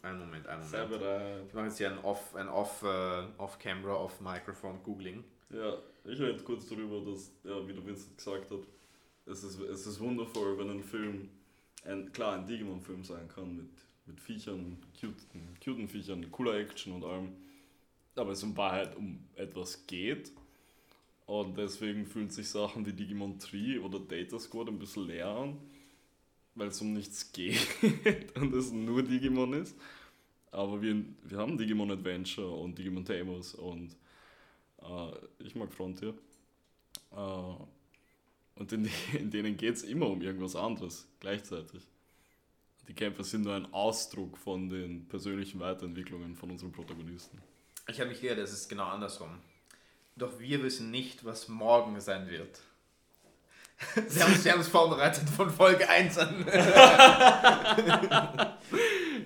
Einen 0.00 0.20
Moment, 0.20 0.46
einen 0.46 0.62
Sei 0.64 0.84
Moment. 0.84 1.00
bereit. 1.00 1.42
Ich 1.48 1.54
mache 1.54 1.64
jetzt 1.66 1.78
hier 1.78 1.90
ein 1.90 1.98
Off, 1.98 2.34
ein 2.36 2.48
Off, 2.48 2.82
äh, 2.82 3.24
Off-Camera, 3.36 3.94
Off-Microphone 3.94 4.80
Googling. 4.84 5.24
Ja, 5.50 5.76
ich 6.04 6.20
rede 6.20 6.38
kurz 6.44 6.68
darüber, 6.68 7.00
dass, 7.10 7.32
ja, 7.42 7.66
wie 7.66 7.72
der 7.72 7.84
Vincent 7.84 8.16
gesagt 8.16 8.50
hat, 8.50 8.60
es 9.26 9.42
ist, 9.42 9.60
es 9.60 9.86
ist 9.86 9.98
wundervoll, 10.00 10.56
wenn 10.58 10.70
ein 10.70 10.82
Film, 10.84 11.28
ein, 11.84 12.12
klar, 12.12 12.34
ein 12.36 12.46
Digimon-Film 12.46 13.02
sein 13.04 13.28
kann, 13.28 13.56
mit, 13.56 13.70
mit 14.06 14.20
Viechern, 14.20 14.78
cuten, 14.98 15.48
cuten 15.62 15.88
Viechern, 15.88 16.30
cooler 16.30 16.54
Action 16.54 16.92
und 16.94 17.04
allem, 17.04 17.32
aber 18.18 18.32
es 18.32 18.42
in 18.42 18.56
Wahrheit 18.56 18.96
um 18.96 19.18
etwas 19.36 19.86
geht. 19.86 20.32
Und 21.26 21.58
deswegen 21.58 22.06
fühlen 22.06 22.30
sich 22.30 22.48
Sachen 22.48 22.86
wie 22.86 22.92
Digimon 22.92 23.38
Tree 23.38 23.78
oder 23.78 24.00
Data 24.00 24.38
Squad 24.38 24.68
ein 24.68 24.78
bisschen 24.78 25.06
leer 25.06 25.28
an, 25.28 25.58
weil 26.54 26.68
es 26.68 26.80
um 26.80 26.94
nichts 26.94 27.32
geht 27.32 27.60
und 28.36 28.54
es 28.54 28.72
nur 28.72 29.02
Digimon 29.02 29.52
ist. 29.52 29.76
Aber 30.50 30.80
wir, 30.80 31.04
wir 31.24 31.38
haben 31.38 31.58
Digimon 31.58 31.90
Adventure 31.90 32.48
und 32.48 32.78
Digimon 32.78 33.04
Tamers 33.04 33.54
und 33.54 33.94
äh, 34.80 35.44
ich 35.44 35.54
mag 35.54 35.72
Frontier. 35.72 36.14
Äh, 37.12 37.54
und 38.54 38.72
in, 38.72 38.88
in 39.18 39.30
denen 39.30 39.56
geht 39.56 39.74
es 39.74 39.82
immer 39.82 40.08
um 40.08 40.22
irgendwas 40.22 40.56
anderes 40.56 41.06
gleichzeitig. 41.20 41.82
Die 42.88 42.94
Kämpfe 42.94 43.22
sind 43.22 43.42
nur 43.42 43.54
ein 43.54 43.70
Ausdruck 43.72 44.38
von 44.38 44.70
den 44.70 45.06
persönlichen 45.08 45.60
Weiterentwicklungen 45.60 46.34
von 46.34 46.50
unseren 46.50 46.72
Protagonisten. 46.72 47.38
Ich 47.90 48.00
habe 48.00 48.10
mich 48.10 48.20
geirrt, 48.20 48.38
es 48.38 48.52
ist 48.52 48.68
genau 48.68 48.86
andersrum. 48.86 49.30
Doch 50.16 50.38
wir 50.38 50.62
wissen 50.62 50.90
nicht, 50.90 51.24
was 51.24 51.48
morgen 51.48 52.00
sein 52.00 52.28
wird. 52.28 52.60
Sie 54.08 54.22
haben, 54.22 54.34
Sie 54.34 54.50
haben 54.50 54.60
es 54.60 54.68
vorbereitet 54.68 55.28
von 55.30 55.50
Folge 55.50 55.88
1 55.88 56.18
an. 56.18 56.46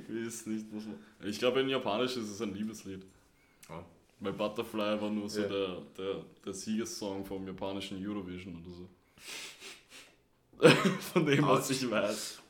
Ich 0.08 0.26
weiß 0.26 0.46
nicht, 0.46 0.66
was 0.72 0.84
man. 0.84 0.96
Ich 1.24 1.38
glaube, 1.38 1.60
in 1.60 1.68
Japanisch 1.68 2.16
ist 2.16 2.28
es 2.28 2.40
ein 2.42 2.54
Liebeslied. 2.54 3.04
Oh. 3.68 3.82
Weil 4.20 4.32
Butterfly 4.32 5.00
war 5.00 5.10
nur 5.10 5.28
so 5.28 5.42
Ja. 5.42 5.48
der, 5.48 5.76
der, 5.98 6.24
der 6.44 6.52
Siegessong 6.52 7.24
vom 7.24 7.46
japanischen 7.46 8.04
Eurovision 8.06 8.62
oder 8.64 8.74
so. 8.74 8.88
Von 11.12 11.26
dem, 11.26 11.46
was 11.46 11.70
ich 11.70 11.90
weiß. 11.90 12.40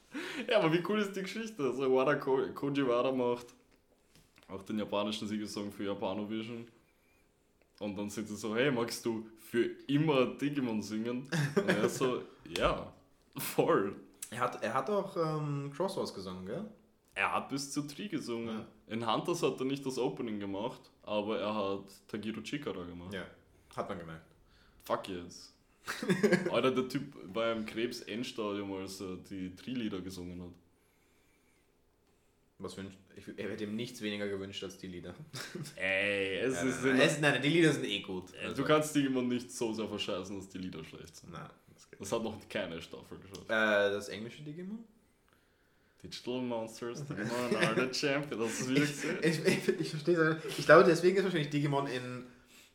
Ja, 0.49 0.59
aber 0.59 0.73
wie 0.73 0.83
cool 0.89 1.01
ist 1.01 1.15
die 1.17 1.23
Geschichte? 1.23 1.63
Also 1.63 1.95
Wada 1.95 2.15
Ko 2.17 2.41
Koji 2.55 2.87
Wada 2.87 3.11
macht 3.13 3.47
auch 4.53 4.63
den 4.63 4.79
japanischen 4.79 5.27
Siegessong 5.27 5.73
für 5.73 5.85
Japanovision. 5.85 6.67
Und 7.81 7.97
dann 7.97 8.11
sind 8.11 8.29
sie 8.29 8.37
so, 8.37 8.55
hey, 8.55 8.71
magst 8.71 9.05
du 9.05 9.27
für 9.41 9.65
immer 9.87 10.27
Digimon 10.27 10.83
singen? 10.83 11.29
Und 11.57 11.69
er 11.69 11.89
so, 11.89 12.23
ja, 12.57 12.93
voll. 13.37 13.97
Er 14.31 14.41
hat, 14.41 14.63
er 14.63 14.75
hat 14.75 14.89
auch 14.89 15.17
ähm, 15.17 15.71
Crossroads 15.75 16.15
gesungen, 16.15 16.47
gell? 16.47 16.65
Er 17.15 17.33
hat 17.33 17.49
bis 17.49 17.71
zu 17.71 17.83
Tree 17.83 18.09
gesungen. 18.09 18.61
Ja. 18.61 18.67
In 18.87 19.07
Hunters 19.07 19.43
hat 19.43 19.61
er 19.61 19.67
nicht 19.67 19.85
das 19.85 19.99
Opening 19.99 20.41
gemacht, 20.41 20.81
aber 21.03 21.39
er 21.39 21.55
hat 21.55 21.85
Tagiro 22.09 22.41
Chikara 22.41 22.85
gemacht. 22.85 23.13
Ja, 23.13 23.25
hat 23.77 23.89
man 23.89 23.99
gemerkt. 23.99 24.27
Fuck 24.85 25.09
yes. 25.09 25.53
Alter, 26.51 26.71
der 26.71 26.89
Typ 26.89 27.15
war 27.35 27.53
im 27.53 27.67
Krebs-Endstadium, 27.67 28.73
als 28.75 29.01
er 29.01 29.17
die 29.17 29.55
Tree-Lieder 29.55 30.01
gesungen 30.01 30.41
hat. 30.41 30.62
Was 32.63 32.77
wünscht? 32.77 32.97
Ich, 33.17 33.25
er 33.37 33.51
hätte 33.51 33.65
ihm 33.65 33.75
nichts 33.77 34.01
weniger 34.03 34.29
gewünscht 34.29 34.63
als 34.65 34.79
die 34.79 34.87
Lieder. 34.87 35.15
Ey, 35.77 36.39
es 36.39 36.55
Ja, 36.55 36.63
ist 36.63 36.83
nein, 36.85 36.95
immer, 36.95 37.03
es, 37.05 37.21
nein, 37.21 37.43
die 37.43 37.49
Lieder 37.49 37.73
sind 37.73 37.85
eh 37.85 38.01
gut. 38.01 38.27
Du 38.57 38.65
kannst 38.65 38.95
Digimon 38.95 39.29
nicht 39.29 39.51
so 39.51 39.73
sehr 39.73 39.89
verscheißen, 39.89 40.37
dass 40.39 40.49
die 40.49 40.59
Lieder 40.59 40.85
schlecht 40.85 41.17
sind. 41.17 41.33
Nein, 41.33 41.49
das 41.75 41.91
geht. 41.91 42.01
Das 42.01 42.13
hat 42.13 42.23
noch 42.23 42.37
keine 42.49 42.81
Staffel 42.81 43.19
geschafft. 43.19 43.45
Äh, 43.51 43.93
das 43.93 44.09
englische 44.09 44.43
Digimon? 44.43 44.85
Digital 46.03 46.41
Monsters, 46.43 47.05
Digimon 47.07 47.57
are 47.57 47.89
the 47.89 47.95
champion. 47.99 48.41
Es 48.43 48.69
wieder 48.69 48.81
gesehen? 48.81 49.19
Ich, 49.23 49.45
ich, 49.45 49.81
ich 49.81 49.91
verstehe 49.91 50.17
es 50.45 50.59
Ich 50.59 50.65
glaube, 50.67 50.85
deswegen 50.85 51.17
ist 51.17 51.25
wahrscheinlich 51.25 51.51
Digimon 51.51 51.87
in 51.87 52.25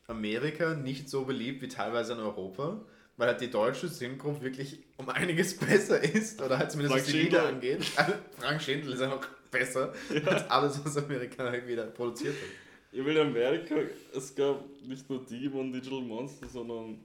Amerika 0.06 0.74
nicht 0.74 1.08
so 1.10 1.24
beliebt 1.24 1.60
wie 1.60 1.68
teilweise 1.68 2.14
in 2.14 2.20
Europa, 2.20 2.80
weil 3.18 3.28
halt 3.28 3.40
die 3.42 3.50
deutsche 3.50 3.88
Synchro 3.88 4.40
wirklich 4.40 4.78
um 4.96 5.08
einiges 5.10 5.56
besser 5.58 6.02
ist, 6.02 6.40
oder 6.40 6.58
halt 6.58 6.70
zumindest 6.70 6.94
Frank 6.94 7.06
was 7.06 7.12
die 7.12 7.18
Lieder 7.24 7.40
Schindler. 7.48 7.54
angeht. 7.54 7.86
Also, 7.96 8.12
Frank 8.38 8.62
Schindel 8.62 8.92
ist 8.94 9.00
einfach 9.02 9.28
besser 9.50 9.92
als 10.26 10.50
alles, 10.50 10.84
was 10.84 10.96
Amerika 10.96 11.52
wieder 11.66 11.86
produziert 11.86 12.34
hat. 12.34 12.48
Ich 12.92 13.04
will 13.04 13.16
in 13.16 13.26
Amerika, 13.28 13.74
es 14.14 14.34
gab 14.34 14.64
nicht 14.86 15.08
nur 15.10 15.24
Digimon 15.24 15.72
Digital 15.72 16.00
Monsters, 16.00 16.52
sondern. 16.52 16.98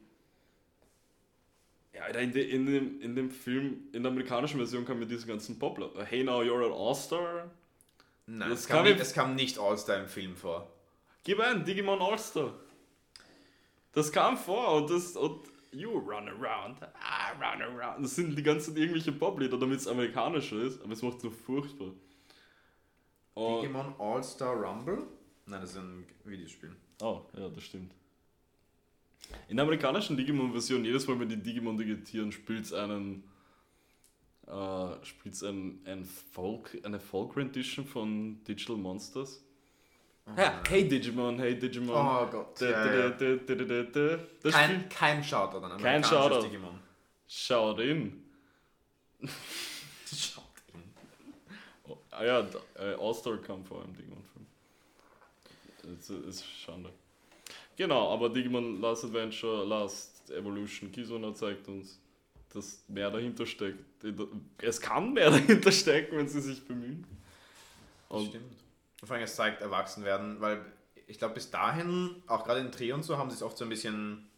Ja, 1.94 2.04
Alter, 2.04 2.22
in, 2.22 2.32
de, 2.32 2.50
in, 2.50 2.66
dem, 2.66 3.02
in 3.02 3.16
dem 3.16 3.30
Film, 3.30 3.84
in 3.91 4.02
der 4.04 4.12
amerikanischen 4.12 4.58
Version 4.58 4.84
kam 4.86 5.00
mir 5.00 5.06
diese 5.06 5.28
ganzen 5.28 5.60
Popler. 5.60 5.89
Hey 6.06 6.24
now 6.24 6.41
you're 6.41 6.66
an 6.66 6.72
All-Star. 6.72 7.52
Nein, 8.26 8.50
Das 8.50 8.62
es 8.62 8.68
kam, 8.68 8.84
nicht, 8.84 8.96
ich- 8.96 9.02
es 9.02 9.14
kam 9.14 9.36
nicht 9.36 9.60
All-Star 9.60 10.00
im 10.00 10.08
Film 10.08 10.36
vor. 10.36 10.72
Gib 11.24 11.39
ein, 11.39 11.64
Digimon 11.64 12.02
All-Star. 12.02 12.54
Das 13.91 14.12
kam 14.12 14.38
vor 14.38 14.76
und 14.78 14.89
das. 14.89 15.16
Und 15.16 15.41
you 15.72 15.91
run 15.91 16.28
around, 16.30 16.78
I 16.82 17.34
run 17.44 17.62
around. 17.62 18.04
Das 18.04 18.16
sind 18.16 18.36
die 18.36 18.41
ganzen 18.44 18.76
irgendwelche 18.76 19.12
Poplieder, 19.12 19.58
damit 19.58 19.80
es 19.80 19.88
amerikanischer 19.88 20.62
ist, 20.64 20.82
aber 20.82 20.94
es 20.94 21.02
macht 21.04 21.22
so 21.22 21.30
furchtbar. 21.30 21.91
Und, 23.36 23.62
Digimon 23.62 23.96
All-Star 24.00 24.56
Rumble? 24.56 25.08
Nein, 25.46 25.62
das 25.62 25.72
ist 25.72 25.78
ein 25.78 26.06
Videospiel. 26.24 26.76
Oh, 27.02 27.22
ja, 27.36 27.50
das 27.50 27.64
stimmt. 27.64 27.92
In 29.48 29.58
der 29.58 29.64
amerikanischen 29.64 30.16
Digimon-Version, 30.18 30.86
jedes 30.86 31.08
Mal, 31.08 31.20
wenn 31.20 31.30
die 31.30 31.42
Digimon 31.42 31.78
digitieren, 31.78 32.32
spielt 32.32 32.66
es 32.66 32.74
einen. 32.74 33.24
Äh, 34.46 35.06
spielt's 35.06 35.42
ein, 35.44 35.82
ein 35.86 36.04
Folk, 36.06 36.78
eine 36.84 37.00
Folk-Rendition 37.00 37.86
von 37.86 38.44
Digital 38.44 38.76
Monsters. 38.76 39.42
Ja, 40.38 40.62
hey 40.68 40.88
Digimon, 40.88 41.40
hey 41.40 41.58
Digimon. 41.58 41.96
Oh 41.96 42.26
Gott. 42.30 42.62
Da, 42.62 42.70
Ja, 42.70 42.84
da, 42.86 42.94
ja. 42.96 43.10
da, 43.10 43.36
da, 43.36 43.56
da, 43.56 43.66
da, 43.66 43.84
da. 43.84 44.24
Das 44.42 44.54
Kein, 44.54 44.70
spielt. 44.72 44.90
kein 44.90 45.24
Shoutout 45.24 45.66
an 45.66 45.82
Kein 45.82 46.04
Shoutout. 46.04 46.46
Digimon. 46.46 46.80
Schaut 47.28 47.80
in. 47.80 48.24
Shout 50.14 50.40
Oh, 50.40 50.43
ah 52.14 52.26
ja, 52.26 52.47
äh, 52.76 52.95
All-Star 52.99 53.38
kam 53.38 53.64
vor 53.66 53.84
im 53.84 53.93
Digimon-Film. 53.95 54.45
Das 55.97 56.09
ist 56.09 56.45
Schande. 56.45 56.91
Genau, 57.76 58.14
aber 58.14 58.30
Digimon 58.30 58.80
Last 58.80 59.05
Adventure, 59.05 59.66
Last 59.66 60.32
Evolution, 60.32 60.91
Kizuna 60.91 61.34
zeigt 61.34 61.68
uns, 61.68 61.99
dass 62.53 62.84
mehr 62.88 63.09
dahinter 63.09 63.45
steckt. 63.45 63.84
Es 64.59 64.80
kann 64.80 65.14
mehr 65.14 65.30
dahinter 65.32 65.72
stecken, 65.72 66.18
wenn 66.18 66.28
sie 66.28 66.41
sich 66.41 66.64
bemühen. 66.66 67.05
Und 68.09 68.28
stimmt. 68.28 68.53
Vor 69.03 69.16
allem, 69.16 69.24
es 69.24 69.36
zeigt 69.36 69.61
Erwachsenwerden, 69.61 70.39
weil 70.39 70.64
ich 71.07 71.18
glaube, 71.18 71.34
bis 71.34 71.51
dahin, 71.51 72.24
auch 72.28 72.45
gerade 72.45 72.61
in 72.61 72.72
Tri 72.72 72.93
und 72.93 73.03
so, 73.03 73.18
haben 73.18 73.30
sie 73.30 73.36
es 73.36 73.43
oft 73.43 73.57
so 73.57 73.66
ein 73.66 73.70
bisschen 73.70 74.30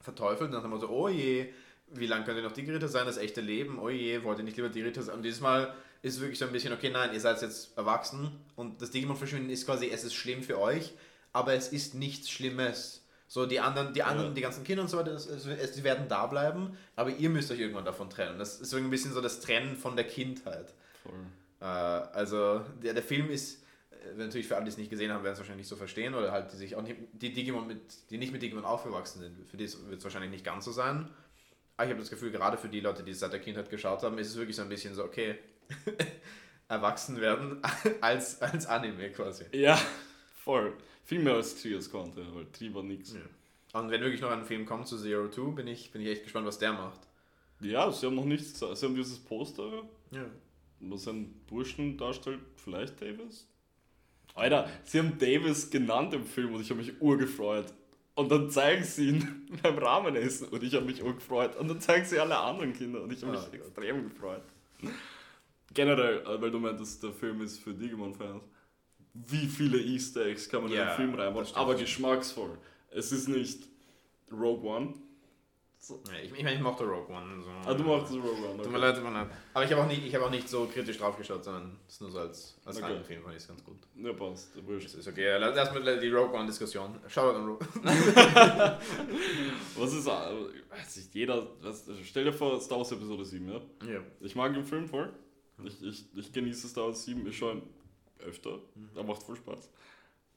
verteufelt. 0.00 0.48
Und 0.48 0.52
dann 0.52 0.62
haben 0.62 0.70
wir 0.70 0.80
so, 0.80 0.88
oh 0.88 1.08
je, 1.08 1.52
wie 1.88 2.06
lange 2.06 2.24
könnt 2.24 2.38
ihr 2.38 2.44
noch 2.44 2.52
Digiritter 2.52 2.88
sein, 2.88 3.06
das 3.06 3.18
echte 3.18 3.40
Leben, 3.40 3.78
oh 3.78 3.90
je, 3.90 4.22
wollt 4.22 4.38
ihr 4.38 4.44
nicht 4.44 4.56
lieber 4.56 4.68
Digiritter 4.68 5.02
sein? 5.02 5.16
Und 5.16 5.22
dieses 5.22 5.40
Mal 5.40 5.74
ist 6.02 6.20
wirklich 6.20 6.38
so 6.38 6.46
ein 6.46 6.52
bisschen, 6.52 6.72
okay, 6.72 6.90
nein, 6.90 7.12
ihr 7.14 7.20
seid 7.20 7.40
jetzt 7.42 7.76
erwachsen 7.76 8.30
und 8.56 8.82
das 8.82 8.90
Digimon-Verschwinden 8.90 9.50
ist 9.50 9.64
quasi, 9.66 9.88
es 9.88 10.04
ist 10.04 10.14
schlimm 10.14 10.42
für 10.42 10.58
euch, 10.60 10.94
aber 11.32 11.54
es 11.54 11.68
ist 11.68 11.94
nichts 11.94 12.28
Schlimmes. 12.28 12.98
So, 13.28 13.46
die 13.46 13.60
anderen, 13.60 13.94
die 13.94 14.02
anderen, 14.02 14.28
Ja. 14.30 14.34
die 14.34 14.40
ganzen 14.42 14.62
Kinder 14.64 14.82
und 14.82 14.88
so 14.88 14.98
weiter, 14.98 15.16
die 15.16 15.84
werden 15.84 16.06
da 16.08 16.26
bleiben, 16.26 16.76
aber 16.96 17.10
ihr 17.10 17.30
müsst 17.30 17.50
euch 17.50 17.60
irgendwann 17.60 17.84
davon 17.86 18.10
trennen. 18.10 18.38
Das 18.38 18.60
ist 18.60 18.68
so 18.70 18.76
ein 18.76 18.90
bisschen 18.90 19.12
so 19.12 19.20
das 19.22 19.40
Trennen 19.40 19.76
von 19.76 19.96
der 19.96 20.06
Kindheit. 20.06 20.74
Äh, 21.60 21.64
also 21.64 22.58
der, 22.82 22.92
der 22.94 23.02
Film 23.02 23.30
ist, 23.30 23.62
äh, 23.90 24.14
natürlich 24.16 24.48
für 24.48 24.56
alle, 24.56 24.64
die 24.64 24.70
es 24.72 24.76
nicht 24.76 24.90
gesehen 24.90 25.10
haben, 25.12 25.22
werden 25.24 25.32
es 25.34 25.38
wahrscheinlich 25.38 25.62
nicht 25.64 25.70
so 25.70 25.76
verstehen 25.76 26.14
oder 26.14 26.30
halt 26.32 26.52
die 26.52 26.56
sich 26.56 26.76
auch 26.76 26.82
nicht, 26.82 26.96
die 27.12 27.32
Digimon 27.32 27.66
mit, 27.66 28.10
die 28.10 28.18
nicht 28.18 28.32
mit 28.32 28.42
Digimon 28.42 28.64
aufgewachsen 28.66 29.20
sind, 29.20 29.48
für 29.48 29.56
die 29.56 29.72
wird 29.88 29.98
es 29.98 30.04
wahrscheinlich 30.04 30.30
nicht 30.32 30.44
ganz 30.44 30.64
so 30.66 30.72
sein. 30.72 31.08
Aber 31.78 31.86
ich 31.86 31.90
habe 31.90 32.00
das 32.00 32.10
Gefühl, 32.10 32.32
gerade 32.32 32.58
für 32.58 32.68
die 32.68 32.80
Leute, 32.80 33.02
die 33.02 33.12
es 33.12 33.20
seit 33.20 33.32
der 33.32 33.40
Kindheit 33.40 33.70
geschaut 33.70 34.02
haben, 34.02 34.18
ist 34.18 34.28
es 34.28 34.36
wirklich 34.36 34.56
so 34.56 34.62
ein 34.62 34.68
bisschen 34.68 34.94
so, 34.94 35.04
okay, 35.04 35.38
erwachsen 36.68 37.20
werden 37.20 37.58
als, 38.00 38.40
als 38.40 38.66
Anime 38.66 39.10
quasi. 39.10 39.44
Ja, 39.52 39.78
voll. 40.44 40.72
Viel 41.04 41.20
mehr 41.20 41.34
als 41.34 41.60
Trias 41.60 41.90
konnte, 41.90 42.24
weil 42.34 42.46
Tri 42.52 42.72
war 42.74 42.82
nix. 42.82 43.14
Ja. 43.14 43.80
Und 43.80 43.90
wenn 43.90 44.00
wirklich 44.00 44.20
noch 44.20 44.30
ein 44.30 44.44
Film 44.44 44.64
kommt 44.66 44.86
zu 44.86 44.96
Zero 44.98 45.28
Two, 45.28 45.52
bin 45.52 45.66
ich, 45.66 45.90
bin 45.90 46.02
ich 46.02 46.08
echt 46.08 46.22
gespannt, 46.24 46.46
was 46.46 46.58
der 46.58 46.72
macht. 46.72 47.00
Ja, 47.60 47.90
sie 47.92 48.06
haben 48.06 48.14
noch 48.16 48.24
nichts 48.24 48.52
gesagt. 48.52 48.76
Sie 48.76 48.86
haben 48.86 48.94
dieses 48.94 49.18
Poster, 49.18 49.82
Ja. 50.10 50.24
was 50.80 51.06
einen 51.08 51.32
Burschen 51.46 51.96
darstellt, 51.96 52.40
vielleicht 52.56 53.00
Davis? 53.00 53.46
Alter, 54.34 54.68
sie 54.84 54.98
haben 54.98 55.18
Davis 55.18 55.70
genannt 55.70 56.14
im 56.14 56.24
Film 56.24 56.54
und 56.54 56.60
ich 56.62 56.70
habe 56.70 56.80
mich 56.80 57.00
urgefreut. 57.00 57.66
Und 58.14 58.30
dann 58.30 58.50
zeigen 58.50 58.82
sie 58.84 59.08
ihn 59.10 59.48
beim 59.62 59.78
Ramenessen 59.78 60.48
und 60.48 60.62
ich 60.62 60.74
habe 60.74 60.84
mich 60.86 61.02
urgefreut. 61.02 61.56
Und 61.56 61.68
dann 61.68 61.80
zeigen 61.80 62.04
sie 62.04 62.18
alle 62.18 62.36
anderen 62.38 62.72
Kinder 62.72 63.02
und 63.02 63.12
ich 63.12 63.22
habe 63.22 63.32
mich 63.32 63.40
Ah, 63.40 63.44
Gott. 63.50 63.54
extrem 63.54 64.08
gefreut. 64.08 64.42
Generell, 65.74 66.20
äh, 66.26 66.40
weil 66.40 66.50
du 66.50 66.58
meintest, 66.58 67.02
der 67.02 67.12
Film 67.12 67.40
ist 67.42 67.58
für 67.60 67.72
Digimon-Fans. 67.72 68.42
Wie 69.14 69.46
viele 69.46 69.78
Easter 69.78 70.24
Eggs 70.26 70.48
kann 70.48 70.62
man 70.62 70.70
in 70.70 70.78
Ja, 70.78 70.86
den 70.86 70.96
Film 70.96 71.14
reinbauen? 71.14 71.46
Aber 71.54 71.74
geschmacksvoll. 71.74 72.56
Es 72.90 73.12
ist 73.12 73.28
nicht 73.28 73.64
Rogue 74.30 74.64
One. 74.68 74.94
Ja, 75.88 75.96
ich, 76.22 76.32
ich 76.32 76.42
meine, 76.44 76.54
ich 76.54 76.62
mochte 76.62 76.84
Rogue 76.84 77.08
One. 77.14 77.42
So. 77.42 77.50
Ah, 77.68 77.74
du 77.74 77.82
machst 77.82 78.12
Rogue 78.12 78.30
One. 78.30 78.52
Tut 78.56 78.60
okay. 78.60 78.68
mir 78.70 78.78
leid, 78.78 78.94
tut 78.94 79.04
mir 79.04 79.10
leid. 79.12 79.26
Aber 79.52 79.64
ich 79.64 79.72
habe 79.72 79.82
auch, 79.82 79.86
nicht- 79.88 80.06
ich 80.06 80.14
hab 80.14 80.22
auch 80.22 80.30
nicht 80.30 80.48
so 80.48 80.64
kritisch 80.66 80.96
drauf 80.96 81.16
geschaut, 81.18 81.42
sondern 81.44 81.76
es 81.88 81.94
ist 81.94 82.00
nur 82.00 82.10
so 82.10 82.20
als, 82.20 82.56
als 82.64 82.76
Okay. 82.80 83.02
Film, 83.04 83.22
fand 83.22 83.34
ich 83.34 83.42
es 83.42 83.48
ganz 83.48 83.64
gut. 83.64 83.78
Ja, 83.96 84.12
passt. 84.12 84.64
Wurscht. 84.64 84.86
Das 84.86 84.94
ist 84.94 85.08
okay. 85.08 85.36
Lass 85.38 85.74
mal 85.74 85.98
die 86.00 86.08
Rogue 86.08 86.32
One-Diskussion. 86.38 87.00
Shoutout 87.08 87.36
an 87.36 87.46
Rogue 87.46 87.66
Was 89.76 89.92
ist, 89.92 90.06
äh, 90.06 90.10
weiß 90.10 90.96
nicht, 90.96 91.14
jeder, 91.14 91.46
was, 91.60 91.84
stell 92.04 92.24
dir 92.24 92.32
vor, 92.32 92.60
Star 92.60 92.78
Wars 92.78 92.92
Episode 92.92 93.24
7, 93.24 93.48
ja? 93.48 93.60
Ja. 93.92 94.00
Ich 94.20 94.36
mag 94.36 94.54
den 94.54 94.64
Film 94.64 94.86
voll. 94.86 95.12
Ich, 95.64 95.82
ich, 95.82 96.04
ich 96.14 96.32
genieße 96.32 96.68
Star 96.68 96.86
Wars 96.86 97.04
7, 97.04 97.26
ich 97.26 97.36
schaue 97.36 97.54
ihn 97.54 97.62
öfter. 98.26 98.58
Er 98.94 99.04
macht 99.04 99.22
voll 99.22 99.36
Spaß. 99.36 99.70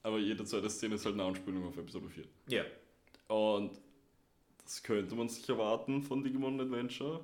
Aber 0.04 0.20
jede 0.20 0.46
zweite 0.46 0.70
Szene 0.70 0.96
ist 0.96 1.06
halt 1.06 1.16
eine 1.16 1.24
Anspielung 1.24 1.66
auf 1.66 1.78
Episode 1.78 2.10
4. 2.10 2.24
Ja. 2.48 2.64
Und 3.28 3.72
das 4.64 4.84
könnte 4.84 5.16
man 5.16 5.30
sich 5.30 5.48
erwarten 5.50 6.04
von 6.04 6.24
Digimon 6.24 6.60
Adventure. 6.60 7.24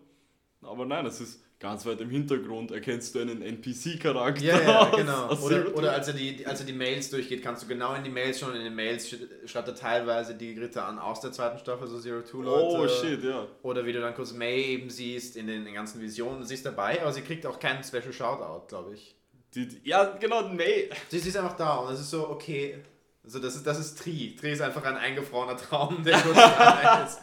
Aber 0.62 0.86
nein, 0.86 1.06
es 1.06 1.22
ist 1.22 1.44
ganz 1.62 1.86
weit 1.86 2.02
im 2.02 2.10
Hintergrund. 2.10 2.72
Erkennst 2.72 3.16
du 3.16 3.20
einen 3.20 3.42
NPC-Charakter? 3.42 4.44
Ja, 4.44 4.60
ja, 4.62 4.86
genau. 4.96 5.28
aus 5.28 5.42
Oder, 5.44 5.74
oder 5.76 5.94
als, 5.94 6.08
er 6.08 6.16
die, 6.16 6.46
als 6.46 6.60
er 6.60 6.66
die 6.66 6.74
Mails 6.74 7.10
durchgeht, 7.10 7.42
kannst 7.44 7.64
du 7.64 7.68
genau 7.68 7.94
in 7.94 8.04
die 8.04 8.10
Mails 8.10 8.40
schon, 8.40 8.54
in 8.56 8.64
den 8.64 8.76
Mails 8.76 9.08
sch- 9.08 9.48
schreibt 9.48 9.68
er 9.70 9.76
teilweise 9.76 10.36
die 10.36 10.58
Ritter 10.60 10.86
an 10.86 11.00
aus 11.00 11.22
der 11.22 11.32
zweiten 11.32 11.60
Staffel, 11.60 11.88
so 11.88 12.00
Zero 12.00 12.22
Two 12.22 12.42
Leute. 12.42 12.66
Oh 12.66 12.88
shit, 12.88 13.24
ja. 13.24 13.48
Oder 13.62 13.86
wie 13.86 13.94
du 13.94 14.02
dann 14.02 14.14
kurz 14.16 14.34
May 14.34 14.64
eben 14.74 14.90
siehst 14.90 15.38
in 15.38 15.48
den, 15.48 15.64
den 15.64 15.74
ganzen 15.76 16.02
Visionen. 16.02 16.44
Sie 16.44 16.56
ist 16.56 16.66
dabei, 16.66 17.02
aber 17.02 17.14
sie 17.14 17.22
kriegt 17.22 17.46
auch 17.46 17.60
keinen 17.60 17.84
Special 17.84 18.12
Shoutout, 18.12 18.68
glaube 18.68 18.96
ich. 18.96 19.16
Die, 19.54 19.68
die, 19.68 19.82
ja, 19.88 20.06
genau, 20.20 20.48
May. 20.50 20.90
Sie 21.10 21.18
ist 21.18 21.38
einfach 21.38 21.56
da 21.56 21.76
und 21.78 21.94
es 21.94 22.00
ist 22.00 22.10
so, 22.10 22.28
okay. 22.30 22.80
Also 23.24 23.38
das 23.40 23.56
ist, 23.56 23.66
das 23.68 23.80
ist 23.80 24.00
Tri. 24.00 24.36
Tri 24.36 24.52
ist 24.52 24.62
einfach 24.62 24.84
ein 24.84 24.96
eingefrorener 24.98 25.56
Traum, 25.58 26.04
der 26.04 26.18
ist, 26.18 27.20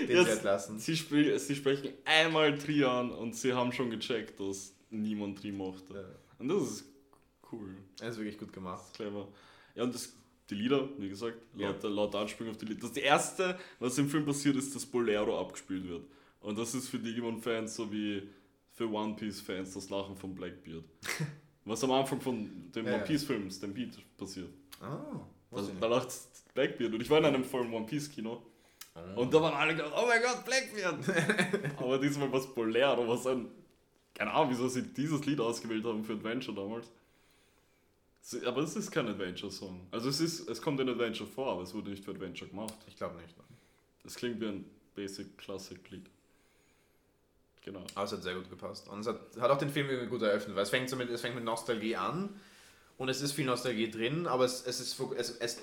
den 0.00 0.06
sie 0.08 0.12
Jetzt- 0.12 0.28
entlassen. 0.36 0.78
Sie, 0.78 0.96
spre 0.96 1.38
sie 1.38 1.54
sprechen 1.54 1.92
einmal 2.04 2.58
Tri 2.58 2.84
an 2.84 3.10
und 3.12 3.36
sie 3.36 3.52
haben 3.52 3.72
schon 3.72 3.90
gecheckt, 3.90 4.40
dass 4.40 4.74
niemand 4.90 5.38
Tri 5.40 5.52
mochte. 5.52 5.94
Ja. 5.94 6.04
Und 6.38 6.48
das 6.48 6.62
ist 6.64 6.84
cool, 7.52 7.76
Das 7.98 8.10
ist 8.10 8.16
wirklich 8.18 8.38
gut 8.38 8.52
gemacht. 8.52 8.92
clever. 8.94 9.28
Ja, 9.76 9.84
und 9.84 9.94
das, 9.94 10.12
die 10.50 10.54
Lieder, 10.56 10.88
wie 10.98 11.08
gesagt, 11.08 11.38
Ja. 11.56 11.68
laut, 11.70 11.82
laut 11.84 12.14
Anspielung 12.16 12.52
auf 12.52 12.58
die 12.58 12.66
Lieder. 12.66 12.80
Das 12.88 12.96
erste, 12.96 13.58
was 13.78 13.96
im 13.98 14.08
Film 14.08 14.24
passiert, 14.26 14.56
ist, 14.56 14.74
dass 14.74 14.84
Bolero 14.84 15.40
abgespielt 15.40 15.86
wird. 15.88 16.04
Und 16.40 16.58
das 16.58 16.74
ist 16.74 16.88
für 16.88 16.98
Digimon-Fans 16.98 17.74
so 17.76 17.90
wie 17.92 18.28
für 18.72 18.90
One 18.90 19.14
Piece-Fans 19.16 19.72
das 19.74 19.88
Lachen 19.90 20.16
von 20.16 20.34
Blackbeard. 20.34 20.84
was 21.64 21.82
am 21.84 21.92
Anfang 21.92 22.20
von 22.20 22.70
dem 22.72 22.86
Ja, 22.86 22.94
One. 22.96 23.04
Piece-Film 23.04 23.50
Stampede 23.50 23.96
passiert. 24.18 24.50
Oh, 24.82 25.20
Ich 25.56 25.80
da 25.80 25.86
lacht 25.86 26.08
Blackbeard. 26.54 26.94
Und 26.94 27.00
ich 27.00 27.10
war 27.10 27.18
in 27.18 27.26
einem 27.26 27.44
vollen 27.44 27.72
One 27.72 27.86
Piece-Kino. 27.86 28.42
nicht. 28.94 29.16
Und 29.16 29.32
da 29.32 29.42
waren 29.42 29.54
alle 29.54 29.74
gedacht, 29.74 29.92
oh 29.96 30.06
mein 30.06 30.22
Gott, 30.22 30.44
Blackbeard! 30.44 31.76
Aber 31.78 31.98
diesmal 31.98 32.30
war 32.30 32.40
es 32.40 32.46
Bolero, 32.46 33.06
was 33.08 33.26
ein 33.26 33.48
keine 34.16 34.32
Ahnung, 34.32 34.50
wieso 34.50 34.66
sie 34.66 34.82
dieses 34.82 35.26
Lied 35.26 35.40
ausgewählt 35.40 35.84
haben 35.84 36.02
für 36.02 36.14
Adventure 36.14 36.56
damals. 36.56 36.90
Aber 38.46 38.62
es 38.62 38.74
ist 38.74 38.90
kein 38.90 39.06
Adventure-Song. 39.06 39.86
Also 39.90 40.08
es, 40.08 40.20
ist, 40.20 40.48
es 40.48 40.62
kommt 40.62 40.80
in 40.80 40.88
Adventure 40.88 41.28
vor, 41.28 41.52
aber 41.52 41.62
es 41.62 41.74
wurde 41.74 41.90
nicht 41.90 42.02
für 42.02 42.12
Adventure 42.12 42.48
gemacht. 42.48 42.74
Ich 42.88 42.96
glaube 42.96 43.16
nicht. 43.16 43.34
Es 44.04 44.14
klingt 44.14 44.40
wie 44.40 44.46
ein 44.46 44.64
Basic 44.94 45.36
Classic 45.36 45.78
Lied. 45.90 46.06
Genau. 47.62 47.84
Aber 47.94 48.04
es 48.04 48.12
hat 48.12 48.22
sehr 48.22 48.34
gut 48.34 48.48
gepasst. 48.48 48.88
Und 48.88 49.00
es 49.00 49.06
hat, 49.06 49.20
hat 49.38 49.50
auch 49.50 49.58
den 49.58 49.70
Film 49.70 49.90
irgendwie 49.90 50.08
gut 50.08 50.22
eröffnet, 50.22 50.56
weil 50.56 50.62
es 50.62 50.70
fängt, 50.70 50.88
so 50.88 50.96
mit, 50.96 51.10
es 51.10 51.20
fängt 51.20 51.34
mit 51.34 51.44
Nostalgie 51.44 51.96
an 51.96 52.40
und 52.98 53.08
es 53.08 53.20
ist 53.20 53.32
viel 53.32 53.44
Nostalgie 53.44 53.90
drin, 53.90 54.26
aber 54.26 54.44
es, 54.44 54.64
es, 54.66 54.80
ist, 54.80 55.00
es, 55.16 55.36
es 55.38 55.58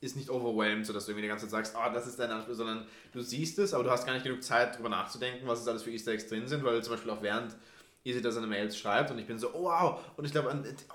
ist 0.00 0.16
nicht 0.16 0.30
overwhelmed, 0.30 0.86
sodass 0.86 1.06
du 1.06 1.12
irgendwie 1.12 1.22
die 1.22 1.28
ganze 1.28 1.46
Zeit 1.46 1.66
sagst, 1.66 1.76
ah, 1.76 1.88
oh, 1.88 1.94
das 1.94 2.06
ist 2.06 2.18
dein 2.18 2.30
Anspruch, 2.30 2.54
sondern 2.54 2.86
du 3.12 3.20
siehst 3.20 3.58
es, 3.58 3.74
aber 3.74 3.84
du 3.84 3.90
hast 3.90 4.06
gar 4.06 4.12
nicht 4.12 4.24
genug 4.24 4.42
Zeit, 4.42 4.74
darüber 4.74 4.88
nachzudenken, 4.88 5.46
was 5.46 5.60
es 5.60 5.68
alles 5.68 5.82
für 5.82 5.90
Easter 5.90 6.12
Eggs 6.12 6.28
drin 6.28 6.46
sind, 6.46 6.64
weil 6.64 6.82
zum 6.82 6.94
Beispiel 6.94 7.10
auch 7.10 7.22
während 7.22 7.56
Easy 8.04 8.22
da 8.22 8.30
seine 8.30 8.46
Mails 8.46 8.78
schreibt 8.78 9.10
und 9.10 9.18
ich 9.18 9.26
bin 9.26 9.38
so, 9.38 9.52
oh 9.54 9.64
wow, 9.64 10.00
und 10.16 10.24
ich 10.24 10.30
glaube, 10.30 10.50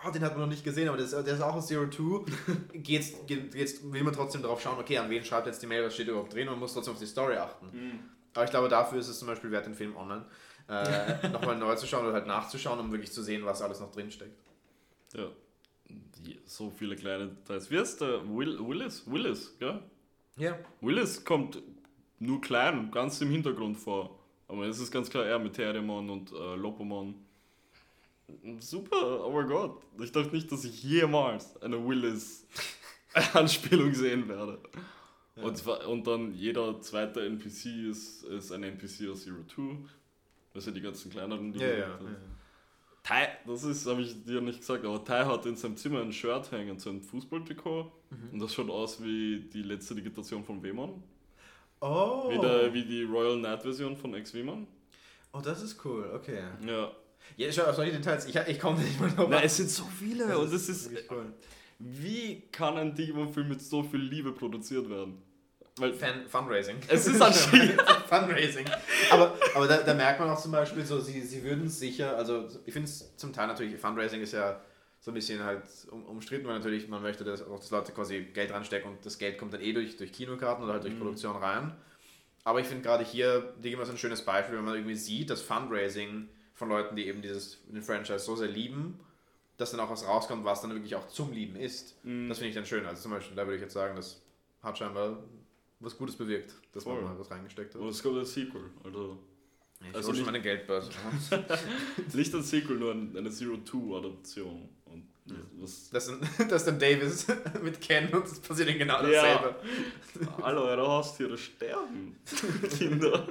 oh, 0.06 0.12
den 0.12 0.24
hat 0.24 0.32
man 0.32 0.42
noch 0.42 0.48
nicht 0.48 0.64
gesehen, 0.64 0.88
aber 0.88 0.98
das, 0.98 1.12
der 1.12 1.26
ist 1.28 1.42
auch 1.42 1.56
aus 1.56 1.68
Zero 1.68 1.86
Two, 1.88 2.26
geht's, 2.74 3.14
geht's, 3.28 3.84
will 3.84 4.04
man 4.04 4.14
trotzdem 4.14 4.42
darauf 4.42 4.62
schauen, 4.62 4.80
okay, 4.80 4.98
an 4.98 5.10
wen 5.10 5.24
schreibt 5.26 5.48
jetzt 5.48 5.62
die 5.62 5.68
Mail, 5.68 5.84
was 5.84 5.94
steht 5.94 6.08
überhaupt 6.08 6.34
drin 6.34 6.48
und 6.48 6.60
muss 6.60 6.74
trotzdem 6.74 6.94
auf 6.94 7.00
die 7.00 7.06
Story 7.06 7.36
achten. 7.36 7.66
Mhm. 7.72 8.00
Aber 8.34 8.46
ich 8.46 8.52
glaube, 8.52 8.70
dafür 8.70 9.00
ist 9.00 9.10
es 9.10 9.20
zum 9.20 9.28
Beispiel 9.28 9.52
wert, 9.52 9.66
den 9.66 9.76
Film 9.76 9.96
online 9.96 10.26
äh, 10.70 11.28
nochmal 11.32 11.58
neu 11.58 11.76
zu 11.76 11.86
schauen 11.88 12.06
oder 12.06 12.14
halt 12.14 12.28
nachzuschauen, 12.28 12.80
um 12.80 12.92
wirklich 12.92 13.12
zu 13.12 13.22
sehen, 13.22 13.46
was 13.46 13.62
alles 13.62 13.80
noch 13.80 13.92
drin 13.92 14.10
steckt. 14.10 14.40
Ja, 15.14 15.28
so 16.46 16.70
viele 16.70 16.96
kleine 16.96 17.28
Details. 17.28 17.72
Wie 17.72 17.80
heißt 17.80 18.02
der? 18.02 18.28
Will, 18.28 18.60
Willis? 18.60 19.04
Willis, 19.06 19.58
gell? 19.60 19.80
Ja. 20.38 20.58
Willis 20.82 21.24
kommt 21.24 21.62
nur 22.20 22.42
klein, 22.42 22.92
ganz 22.92 23.22
im 23.22 23.30
Hintergrund 23.30 23.78
vor. 23.78 24.20
Aber 24.48 24.66
es 24.68 24.80
ist 24.80 24.92
ganz 24.92 25.10
klar 25.10 25.26
er 25.26 25.40
mit 25.40 25.54
Terriermann 25.54 26.10
und 26.10 26.32
äh, 26.32 26.56
Lopomon. 26.56 27.16
Super, 28.60 29.26
oh 29.26 29.32
mein 29.32 29.48
Gott. 29.48 29.82
Ich 30.02 30.12
dachte 30.12 30.36
nicht, 30.36 30.52
dass 30.52 30.66
ich 30.66 30.84
jemals 30.84 31.56
eine 31.62 31.86
Willis-Anspielung 31.86 33.94
sehen 33.96 34.28
werde. 34.28 34.60
Ja. 35.36 35.44
Und, 35.44 35.68
und 35.68 36.08
dann 36.08 36.34
jeder 36.34 36.82
zweite 36.82 37.24
NPC 37.26 37.90
ist, 37.90 38.24
ist 38.24 38.52
ein 38.52 38.64
NPC 38.64 39.08
aus 39.12 39.24
Zero 39.24 39.44
Two. 39.48 39.86
Das 40.54 40.64
sind 40.66 40.76
die 40.76 40.82
ganzen 40.82 41.12
kleineren, 41.12 41.52
die 41.52 41.60
ja, 41.60 41.68
ja, 41.68 41.78
ja. 41.80 42.00
Tai, 43.04 43.28
das 43.46 43.66
ist, 43.66 43.86
habe 43.86 44.02
ich 44.02 44.24
dir 44.24 44.40
nicht 44.40 44.60
gesagt, 44.60 44.86
aber 44.86 45.04
Tai 45.04 45.26
hat 45.26 45.46
in 45.46 45.58
seinem 45.58 45.76
Zimmer 45.76 46.02
ein 46.02 46.14
Shirt 46.14 46.50
hängen, 46.52 46.80
so 46.80 46.90
ein 46.90 47.02
Fußballtrikot. 47.02 47.92
Mhm. 48.10 48.30
Und 48.32 48.40
das 48.40 48.54
schaut 48.54 48.70
aus 48.70 49.04
wie 49.04 49.42
die 49.54 49.64
letzte 49.64 49.94
Digitation 49.94 50.44
von 50.44 50.64
Wemon. 50.64 51.04
Oh. 51.82 52.30
Wie, 52.30 52.40
der, 52.40 52.74
wie 52.74 52.86
die 52.86 53.04
Royal 53.04 53.38
Knight-Version 53.38 53.98
von 53.98 54.14
Ex-Wemon. 54.14 54.66
Oh, 55.34 55.42
das 55.42 55.62
ist 55.62 55.84
cool, 55.84 56.10
okay. 56.16 56.44
Ja. 56.66 56.92
Ja, 57.36 57.52
schau 57.52 57.64
auf 57.64 57.76
solche 57.76 57.92
Details, 57.92 58.26
ich, 58.26 58.36
ich 58.36 58.60
komme 58.60 58.80
nicht 58.80 59.00
mal 59.00 59.10
drauf. 59.10 59.30
Nein, 59.30 59.44
es 59.44 59.58
sind 59.58 59.70
so 59.70 59.84
viele 59.86 60.28
das 60.28 60.38
und 60.38 60.54
es 60.54 60.70
ist. 60.70 60.92
Cool. 61.10 61.34
Wie 61.80 62.42
kann 62.52 62.78
ein 62.78 62.96
Digimon-Film 62.96 63.50
mit 63.50 63.62
so 63.62 63.84
viel 63.84 64.00
Liebe 64.00 64.32
produziert 64.32 64.90
werden? 64.90 65.22
Weil 65.78 65.94
Fan 65.94 66.28
Fundraising. 66.28 66.78
Es 66.88 67.08
ist 67.08 67.22
anscheinend 67.22 67.82
Fundraising. 68.08 68.66
Aber, 69.10 69.36
aber 69.56 69.68
da, 69.68 69.78
da, 69.78 69.94
merkt 69.94 70.20
man 70.20 70.30
auch 70.30 70.40
zum 70.40 70.52
Beispiel 70.52 70.86
so, 70.86 71.00
sie, 71.00 71.22
sie 71.22 71.44
würden 71.44 71.68
sicher, 71.68 72.16
also 72.16 72.48
ich 72.66 72.74
finde 72.74 72.88
es 72.88 73.16
zum 73.18 73.34
Teil 73.34 73.48
natürlich, 73.48 73.80
Fundraising 73.80 74.22
ist 74.22 74.34
ja 74.34 74.62
so 75.00 75.12
ein 75.12 75.16
bisschen 75.16 75.44
halt 75.44 75.64
um, 75.90 76.06
umstritten, 76.06 76.48
weil 76.48 76.56
natürlich 76.56 76.88
man 76.88 77.02
möchte, 77.02 77.24
dass 77.24 77.42
auch 77.42 77.60
dass 77.60 77.72
Leute 77.72 77.92
quasi 77.92 78.22
Geld 78.34 78.52
reinstecken 78.52 78.90
und 78.90 79.06
das 79.06 79.18
Geld 79.18 79.38
kommt 79.38 79.54
dann 79.54 79.62
eh 79.62 79.74
durch, 79.74 79.98
durch 79.98 80.14
Kinokarten 80.14 80.64
oder 80.64 80.74
halt 80.74 80.84
durch 80.84 80.94
mhm. 80.94 81.00
Produktion 81.00 81.36
rein. 81.36 81.76
Aber 82.44 82.60
ich 82.60 82.68
finde 82.68 82.84
gerade 82.84 83.04
hier, 83.04 83.54
Digimon 83.64 83.84
ist 83.84 83.90
ein 83.90 83.98
schönes 83.98 84.24
Beispiel, 84.24 84.58
wenn 84.58 84.66
man 84.66 84.76
irgendwie 84.76 84.96
sieht, 84.96 85.30
dass 85.30 85.42
Fundraising 85.42 86.30
von 86.54 86.70
Leuten, 86.70 86.96
die 86.96 87.08
eben 87.08 87.22
dieses 87.22 87.64
den 87.68 87.82
Franchise 87.82 88.20
so 88.20 88.36
sehr 88.36 88.48
lieben, 88.48 89.00
dass 89.58 89.72
dann 89.72 89.80
auch 89.80 89.90
was 89.90 90.08
rauskommt, 90.08 90.46
was 90.46 90.62
dann 90.62 90.74
wirklich 90.74 90.96
auch 90.96 91.08
zum 91.08 91.32
Lieben 91.32 91.56
ist. 91.56 92.04
Mhm. 92.06 92.30
Das 92.30 92.38
finde 92.38 92.50
ich 92.50 92.56
dann 92.56 92.66
schön. 92.66 92.86
Also 92.86 93.02
zum 93.02 93.12
Beispiel, 93.12 93.36
da 93.36 93.44
würde 93.44 93.56
ich 93.56 93.62
jetzt 93.62 93.74
sagen, 93.74 93.96
das 93.96 94.22
hat 94.62 94.78
scheinbar 94.78 95.24
was 95.84 95.98
Gutes 95.98 96.16
bewirkt, 96.16 96.54
dass 96.72 96.84
Voll. 96.84 96.96
man 96.96 97.14
mal 97.14 97.20
was 97.20 97.30
reingesteckt 97.30 97.76
hat. 97.76 97.82
Und 97.82 97.90
es 97.90 98.02
kommt 98.02 98.18
ein 98.18 98.26
Sequel. 98.26 98.62
Also, 98.84 99.18
ich 99.82 99.96
also 99.96 100.14
schon 100.14 100.26
meine 100.26 100.42
Geldbörse. 100.42 100.90
nicht 102.14 102.34
ein 102.36 102.44
Sequel, 102.44 102.78
nur 102.78 102.92
eine 102.92 103.30
Zero-Two-Adaption. 103.30 104.70
Was 105.60 105.90
das, 105.90 106.08
das 106.38 106.52
ist 106.52 106.66
dann 106.68 106.80
Davis 106.80 107.28
mit 107.64 107.80
Ken 107.80 108.14
und 108.14 108.26
es 108.26 108.40
passiert 108.40 108.70
ihnen 108.70 108.80
genau 108.80 109.02
dasselbe. 109.02 109.56
Ja. 110.20 110.38
Hallo, 110.42 110.64
eure 110.66 110.86
Haustiere 110.86 111.38
sterben. 111.38 112.18
Kinder. 112.78 113.28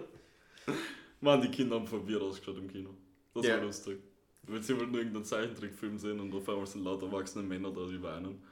Mann, 1.20 1.42
die 1.42 1.50
Kinder 1.50 1.76
haben 1.76 1.86
verwirrt 1.86 2.22
ausgeschaut 2.22 2.56
im 2.56 2.68
Kino. 2.68 2.90
Das 3.34 3.44
yeah. 3.44 3.56
war 3.56 3.64
lustig. 3.64 3.98
Wenn 4.44 4.62
sie 4.62 4.74
nur 4.74 4.82
irgendeinen 4.82 5.24
Zeichentrickfilm 5.24 5.98
sehen 5.98 6.18
und 6.18 6.34
auf 6.34 6.48
einmal 6.48 6.66
sind 6.66 6.82
lauter 6.82 7.06
erwachsene 7.06 7.44
Männer 7.44 7.70
da, 7.70 7.86
die 7.86 8.02
weinen. 8.02 8.42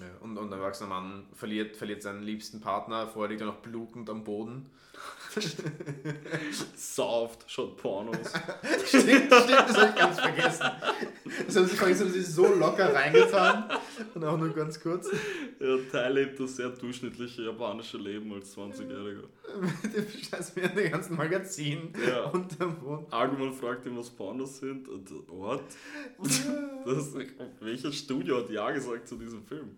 Ja, 0.00 0.06
und, 0.20 0.36
und 0.36 0.52
ein 0.52 0.58
erwachsener 0.58 0.88
Mann 0.88 1.26
verliert, 1.34 1.76
verliert 1.76 2.02
seinen 2.02 2.22
liebsten 2.22 2.60
Partner, 2.60 3.06
vorher 3.06 3.30
liegt 3.30 3.42
er 3.42 3.46
noch 3.46 3.58
blutend 3.58 4.10
am 4.10 4.24
Boden. 4.24 4.66
Soft, 6.76 7.44
schaut 7.50 7.76
Pornos. 7.76 8.16
stimmt, 8.86 9.04
stimmt, 9.04 9.32
das 9.32 9.76
habe 9.76 9.90
ich 9.90 9.94
ganz 9.96 10.20
vergessen. 10.20 10.70
Das 11.46 11.56
haben 11.56 11.66
sie 11.66 11.76
vergessen, 11.76 12.12
sie 12.12 12.22
so 12.22 12.54
locker 12.54 12.94
reingetan. 12.94 13.70
Und 14.14 14.24
auch 14.24 14.38
nur 14.38 14.54
ganz 14.54 14.80
kurz. 14.80 15.08
Ja, 15.60 15.76
Teil 15.90 16.14
lebt 16.14 16.40
das 16.40 16.56
sehr 16.56 16.70
durchschnittliche 16.70 17.42
japanische 17.42 17.98
Leben 17.98 18.32
als 18.32 18.56
20-Jähriger. 18.56 19.24
Mit 19.60 19.94
dem 19.96 20.06
Scheiß 20.08 20.56
mit 20.56 20.76
den 20.76 20.90
ganzen 20.92 21.16
Magazinen 21.16 21.92
ja. 22.06 22.24
unterm 22.24 22.78
Boden. 22.78 23.06
Argument 23.10 23.54
fragt 23.54 23.86
ihn, 23.86 23.96
was 23.96 24.10
Pornos 24.10 24.58
sind. 24.58 24.88
Und 24.88 25.10
what? 25.28 25.64
das, 26.84 27.14
welches 27.60 27.96
Studio 27.96 28.38
hat 28.38 28.50
Ja 28.50 28.70
gesagt 28.70 29.08
zu 29.08 29.16
diesem 29.16 29.44
Film? 29.44 29.76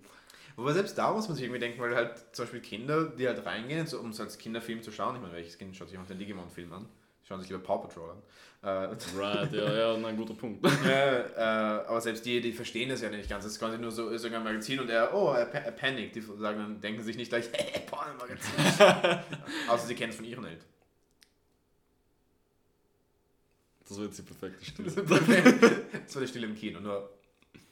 Aber 0.57 0.73
selbst 0.73 0.97
da 0.97 1.13
muss 1.13 1.29
man 1.29 1.37
sich 1.37 1.45
irgendwie 1.45 1.61
denken, 1.61 1.81
weil 1.81 1.95
halt 1.95 2.35
zum 2.35 2.45
Beispiel 2.45 2.61
Kinder, 2.61 3.05
die 3.11 3.27
halt 3.27 3.45
reingehen, 3.45 3.87
so, 3.87 4.01
um 4.01 4.11
es 4.11 4.21
als 4.21 4.39
Kinderfilm 4.39 4.83
zu 4.83 4.91
schauen, 4.91 5.17
ich 5.17 5.21
meine, 5.21 5.35
welches 5.35 5.59
Kind 5.59 5.77
schaut 5.77 5.91
sich 5.91 5.99
auch 5.99 6.07
den 6.07 6.19
Digimon-Film 6.19 6.73
an? 6.73 6.87
Schauen 7.27 7.41
sich 7.41 7.51
lieber 7.51 7.63
Paw 7.63 7.79
Patrol 7.79 8.11
an. 8.11 8.23
Äh, 8.63 8.97
right, 9.19 9.53
ja, 9.53 9.75
ja, 9.75 9.95
ein 9.95 10.17
guter 10.17 10.35
Punkt. 10.35 10.65
äh, 10.87 11.23
äh, 11.23 11.35
aber 11.37 12.01
selbst 12.01 12.25
die, 12.25 12.41
die 12.41 12.53
verstehen 12.53 12.89
das 12.89 13.01
ja 13.03 13.11
nicht 13.11 13.29
ganz. 13.29 13.43
Das 13.43 13.53
ist 13.53 13.59
quasi 13.59 13.79
nur 13.79 13.91
so, 13.91 14.11
ist 14.11 14.23
irgendein 14.23 14.45
Magazin 14.45 14.79
und 14.79 14.89
er, 14.89 15.13
oh, 15.13 15.33
er, 15.33 15.53
er 15.53 15.73
panic. 15.73 16.13
Die 16.13 16.21
sagen 16.21 16.59
dann, 16.59 16.81
denken 16.81 17.03
sich 17.03 17.17
nicht 17.17 17.31
gleich, 17.31 17.47
hey, 17.53 17.83
Porno-Magazin. 17.85 19.25
Außer 19.69 19.89
sie 19.89 19.97
kennen 19.97 20.11
es 20.11 20.17
von 20.17 20.25
ihren 20.25 20.45
Eltern. 20.45 20.69
Das 23.89 23.99
war 23.99 24.05
jetzt 24.05 24.19
die 24.19 24.23
perfekte 24.23 24.65
Stille. 24.65 24.91
das 24.91 26.15
war 26.15 26.23
die 26.23 26.29
Stille 26.29 26.47
im 26.47 26.55
Kino, 26.55 26.81
nur 26.81 27.11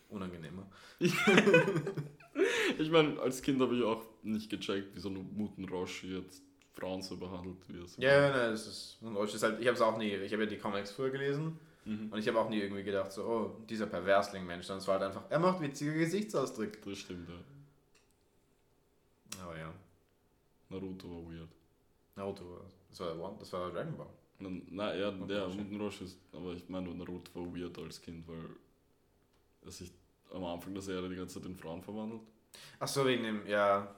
unangenehmer. 0.09 0.67
ich 0.99 1.15
meine, 2.91 3.21
als 3.21 3.41
Kind 3.43 3.61
habe 3.61 3.77
ich 3.77 3.83
auch 3.85 4.03
nicht 4.23 4.51
gecheckt, 4.51 4.97
wie 4.97 5.01
so 5.01 5.11
ein 5.11 5.37
Muten 5.37 5.65
Roshi 5.69 6.17
jetzt 6.17 6.44
Frauen 6.75 7.03
so 7.03 7.17
behandelt, 7.17 7.57
wie 7.69 7.79
es 7.79 7.97
Ja, 7.97 8.13
ja, 8.13 8.31
nein, 8.31 8.51
das 8.51 8.67
ist, 8.67 8.99
Roshi 9.03 9.37
ist 9.37 9.43
halt, 9.43 9.61
ich 9.61 9.67
habe 9.67 9.77
es 9.77 9.81
auch 9.81 9.97
nie, 9.97 10.11
ich 10.11 10.33
habe 10.33 10.45
ja 10.45 10.49
die 10.49 10.59
Comics 10.59 10.91
früher 10.91 11.11
gelesen 11.11 11.59
mhm. 11.85 12.13
und 12.13 12.19
ich 12.19 12.27
habe 12.27 12.39
auch 12.41 12.49
nie 12.49 12.59
irgendwie 12.59 12.83
gedacht, 12.83 13.13
so, 13.13 13.25
oh, 13.25 13.65
dieser 13.69 13.87
Perversling-Mensch, 13.87 14.67
sondern 14.67 14.83
es 14.83 14.89
war 14.89 14.99
halt 14.99 15.09
einfach, 15.09 15.31
er 15.31 15.39
macht 15.39 15.61
witzige 15.61 15.95
Gesichtsausdrücke. 15.95 16.79
Das 16.91 16.99
stimmt, 16.99 17.29
ja. 17.29 17.35
Aber 19.45 19.59
ja. 19.59 19.73
Naruto 20.69 21.09
war 21.09 21.33
weird. 21.33 21.49
Naruto, 22.17 22.61
das 22.91 23.01
war, 23.01 23.37
das 23.39 23.53
war 23.53 23.71
Dragon 23.71 23.97
Ball. 23.97 24.07
Nein, 24.41 24.67
na, 24.71 24.95
ja, 24.95 25.11
der 25.13 25.49
Muten 25.49 25.81
Roshi 25.81 26.05
ist, 26.05 26.19
aber 26.33 26.53
ich 26.53 26.69
meine, 26.69 26.93
Naruto 26.93 27.35
war 27.35 27.55
weird 27.55 27.79
als 27.79 28.01
Kind, 28.01 28.27
weil 28.27 28.51
er 29.65 29.71
sich 29.71 29.93
am 30.33 30.45
Anfang 30.45 30.75
der 30.75 30.83
Serie 30.83 31.09
die 31.09 31.17
ganze 31.17 31.41
Zeit 31.41 31.49
in 31.49 31.57
Frauen 31.57 31.83
verwandelt. 31.83 32.23
Ach 32.81 32.89
so, 32.89 33.07
wegen 33.07 33.23
dem, 33.23 33.47
ja. 33.47 33.95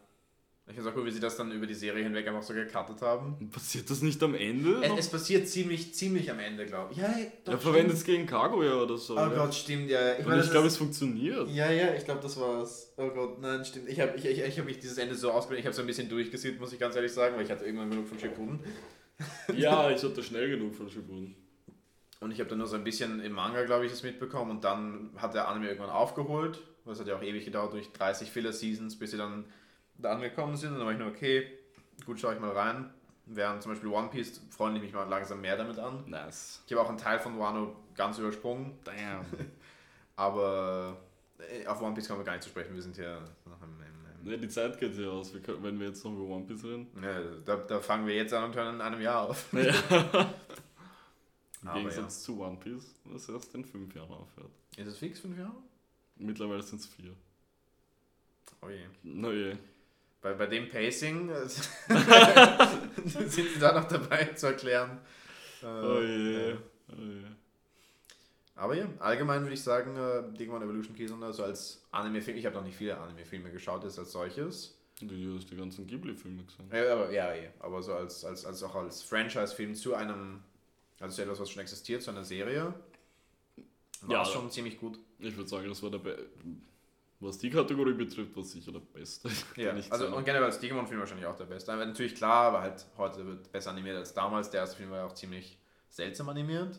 Ich 0.69 0.75
finde 0.75 0.89
es 0.89 0.93
auch 0.93 0.99
cool, 0.99 1.07
wie 1.07 1.13
sie 1.13 1.21
das 1.21 1.37
dann 1.37 1.53
über 1.53 1.65
die 1.65 1.75
Serie 1.75 2.03
hinweg 2.03 2.27
einfach 2.27 2.43
so 2.43 2.53
gecuttet 2.53 3.01
haben. 3.01 3.51
Passiert 3.51 3.89
das 3.89 4.03
nicht 4.03 4.21
am 4.25 4.35
Ende? 4.35 4.83
Es, 4.83 4.99
es 4.99 5.09
passiert 5.09 5.47
ziemlich, 5.47 5.95
ziemlich 5.95 6.29
am 6.29 6.41
Ende, 6.41 6.67
glaube 6.67 6.93
ich. 6.93 6.99
Ja, 6.99 7.15
doch, 7.45 7.53
Er 7.53 7.59
verwendet 7.59 7.97
es 7.97 8.03
gegen 8.05 8.27
Kaguya 8.27 8.75
oder 8.75 8.99
so. 8.99 9.15
Oh 9.15 9.19
ja. 9.19 9.29
Gott, 9.29 9.55
stimmt, 9.55 9.89
ja. 9.89 10.15
Ich, 10.15 10.27
ich 10.27 10.51
glaube, 10.51 10.67
es 10.67 10.77
funktioniert. 10.77 11.49
Ja, 11.51 11.71
ja, 11.71 11.95
ich 11.95 12.05
glaube, 12.05 12.21
das 12.21 12.39
war's. 12.41 12.93
Oh 12.97 13.09
Gott, 13.11 13.41
nein, 13.41 13.65
stimmt. 13.65 13.89
Ich 13.89 14.01
habe 14.01 14.17
ich, 14.17 14.25
ich, 14.25 14.41
ich 14.41 14.59
hab 14.59 14.67
mich 14.67 14.81
dieses 14.81 14.99
Ende 14.99 15.15
so 15.15 15.31
ausgebildet, 15.31 15.61
ich 15.61 15.67
habe 15.67 15.77
so 15.77 15.83
ein 15.83 15.87
bisschen 15.87 16.09
durchgesehen, 16.09 16.59
muss 16.59 16.73
ich 16.73 16.81
ganz 16.81 16.97
ehrlich 16.97 17.13
sagen, 17.13 17.37
weil 17.37 17.45
ich 17.45 17.51
hatte 17.51 17.65
irgendwann 17.65 17.91
genug 17.91 18.09
von 18.09 18.19
Shippuden. 18.19 18.59
ja, 19.57 19.91
ich 19.91 20.03
hatte 20.03 20.23
schnell 20.25 20.51
genug 20.51 20.75
von 20.75 20.91
Shippuden. 20.91 21.37
Und 22.19 22.33
ich 22.33 22.41
habe 22.41 22.51
dann 22.51 22.59
nur 22.59 22.67
so 22.67 22.75
ein 22.75 22.83
bisschen 22.83 23.21
im 23.21 23.33
Manga, 23.33 23.63
glaube 23.65 23.85
ich, 23.85 23.93
das 23.93 24.03
mitbekommen 24.03 24.51
und 24.51 24.65
dann 24.65 25.11
hat 25.17 25.35
der 25.35 25.47
Anime 25.47 25.69
irgendwann 25.69 25.91
aufgeholt. 25.91 26.61
Das 26.85 26.99
hat 26.99 27.07
ja 27.07 27.17
auch 27.17 27.23
ewig 27.23 27.45
gedauert, 27.45 27.73
durch 27.73 27.93
30 27.93 28.31
Filler-Seasons, 28.31 28.99
bis 28.99 29.13
sie 29.13 29.17
dann 29.17 29.45
da 29.99 30.13
angekommen 30.13 30.57
sind. 30.57 30.73
Und 30.73 30.79
dann 30.79 30.87
war 30.87 30.93
ich 30.93 30.99
nur, 30.99 31.09
okay, 31.09 31.47
gut, 32.05 32.21
schaue 32.21 32.35
ich 32.35 32.41
mal 32.41 32.53
rein. 32.53 32.91
Während 33.27 33.63
zum 33.63 33.73
Beispiel 33.73 33.89
One 33.89 34.09
Piece 34.09 34.41
freue 34.51 34.75
ich 34.77 34.83
mich 34.83 34.93
mal 34.93 35.09
langsam 35.09 35.41
mehr 35.41 35.57
damit 35.57 35.79
an. 35.79 36.05
Nice. 36.07 36.63
Ich 36.67 36.73
habe 36.73 36.83
auch 36.83 36.89
einen 36.89 36.99
Teil 36.99 37.19
von 37.19 37.39
Wano 37.39 37.75
ganz 37.97 38.19
übersprungen. 38.19 38.79
Damn. 38.85 39.25
Aber 40.17 40.97
äh, 41.39 41.67
auf 41.67 41.83
One 41.83 41.95
Piece 41.95 42.07
kommen 42.07 42.21
wir 42.21 42.25
gar 42.25 42.33
nicht 42.33 42.45
zu 42.45 42.51
sprechen, 42.51 42.75
wir 42.75 42.83
sind 42.83 42.97
hier 42.97 43.21
noch 43.45 43.61
im, 43.63 43.69
im, 43.81 44.21
im 44.21 44.31
Ne, 44.31 44.39
die 44.39 44.49
Zeit 44.49 44.79
geht 44.79 44.97
ja 44.97 45.09
aus, 45.09 45.33
wenn 45.35 45.79
wir 45.79 45.89
jetzt 45.89 46.05
noch 46.05 46.13
über 46.13 46.35
One 46.35 46.45
Piece 46.47 46.65
reden. 46.65 46.89
Ja, 47.03 47.21
da, 47.45 47.57
da 47.57 47.81
fangen 47.81 48.07
wir 48.07 48.15
jetzt 48.15 48.33
an 48.33 48.45
und 48.45 48.57
hören 48.57 48.77
in 48.77 48.81
einem 48.81 49.01
Jahr 49.01 49.29
auf. 49.29 49.53
Ja. 49.53 49.73
Im 51.63 51.75
Gegensatz 51.75 52.23
zu 52.23 52.41
One 52.41 52.57
Piece, 52.59 52.95
das 53.13 53.29
erst 53.29 53.55
in 53.55 53.65
fünf 53.65 53.93
Jahren 53.95 54.13
aufhört. 54.13 54.51
Ist 54.77 54.87
es 54.87 54.99
fix, 54.99 55.21
fünf 55.21 55.37
Jahre? 55.37 55.57
Mittlerweile 56.17 56.63
sind 56.63 56.81
es 56.81 56.87
vier. 56.87 57.13
Oh 58.63 58.69
je. 58.69 58.87
Na 59.03 59.31
je. 59.33 59.57
Bei, 60.27 60.35
bei 60.35 60.47
dem 60.47 60.69
Pacing 60.69 61.29
äh, 61.31 61.47
sind 63.07 63.31
sie 63.31 63.59
da 63.61 63.73
noch 63.81 63.87
dabei 63.87 64.25
zu 64.35 64.47
erklären. 64.49 64.99
Äh, 65.63 65.67
Oh 65.67 66.01
je. 66.03 66.49
ja. 66.51 66.57
Oh 66.89 67.01
je. 67.01 67.23
Aber 68.57 68.75
ja, 68.75 68.87
allgemein 68.99 69.43
würde 69.43 69.55
ich 69.55 69.63
sagen, 69.63 69.97
äh, 69.97 70.37
Digimon 70.37 70.63
Evolution 70.63 70.97
Kizuna 70.97 71.33
so 71.33 71.45
als 71.45 71.87
Anime-Film, 71.93 72.37
ich 72.39 72.45
habe 72.45 72.57
noch 72.57 72.65
nicht 72.65 72.77
viele 72.77 72.99
Anime-Filme 72.99 73.53
geschaut, 73.53 73.85
ist 73.85 74.01
als 74.01 74.11
solches. 74.11 74.77
Du 75.01 75.15
hast 75.37 75.49
die 75.49 75.57
ganzen 75.57 75.87
Ghibli-Filme 75.87 76.43
gesehen. 76.43 76.69
Ja, 76.73 76.93
aber, 76.95 77.13
ja, 77.13 77.33
eh. 77.33 77.51
aber 77.61 77.81
so 77.83 77.95
als, 77.95 78.25
als, 78.25 78.45
als 78.47 78.63
auch 78.65 78.75
als 78.75 79.03
Franchise-Film 79.05 79.77
zu 79.77 79.95
einem, 79.95 80.41
also 80.99 81.15
zu 81.15 81.23
etwas, 81.23 81.39
was 81.39 81.51
schon 81.51 81.63
existiert, 81.63 82.03
zu 82.03 82.11
einer 82.11 82.25
Serie, 82.25 82.75
war 84.01 84.11
Ja. 84.17 84.25
schon 84.25 84.51
ziemlich 84.51 84.77
gut. 84.81 84.99
Ich 85.21 85.37
würde 85.37 85.49
sagen, 85.49 85.69
das 85.69 85.81
war 85.85 85.91
der 85.91 86.01
Was 87.21 87.39
die 87.39 87.49
Kategorie 87.51 87.95
betrifft, 87.95 88.37
war 88.37 88.43
sicher 88.43 88.73
der 88.73 88.81
beste. 88.81 89.31
Ja, 89.57 89.73
also 89.91 90.15
und 90.15 90.25
generell 90.25 90.45
als 90.45 90.59
Digimon-Film 90.61 91.01
wahrscheinlich 91.01 91.27
auch 91.27 91.37
der 91.37 91.47
beste. 91.47 91.73
Aber 91.73 91.87
natürlich 91.87 92.15
klar, 92.15 92.49
aber 92.49 92.61
halt 92.61 92.85
heute 92.99 93.27
wird 93.27 93.51
besser 93.53 93.71
animiert 93.71 93.97
als 93.97 94.13
damals. 94.13 94.51
Der 94.51 94.61
erste 94.61 94.77
Film 94.77 94.91
war 94.91 94.99
ja 94.99 95.07
auch 95.07 95.15
ziemlich 95.15 95.59
seltsam 95.89 96.29
animiert. 96.29 96.79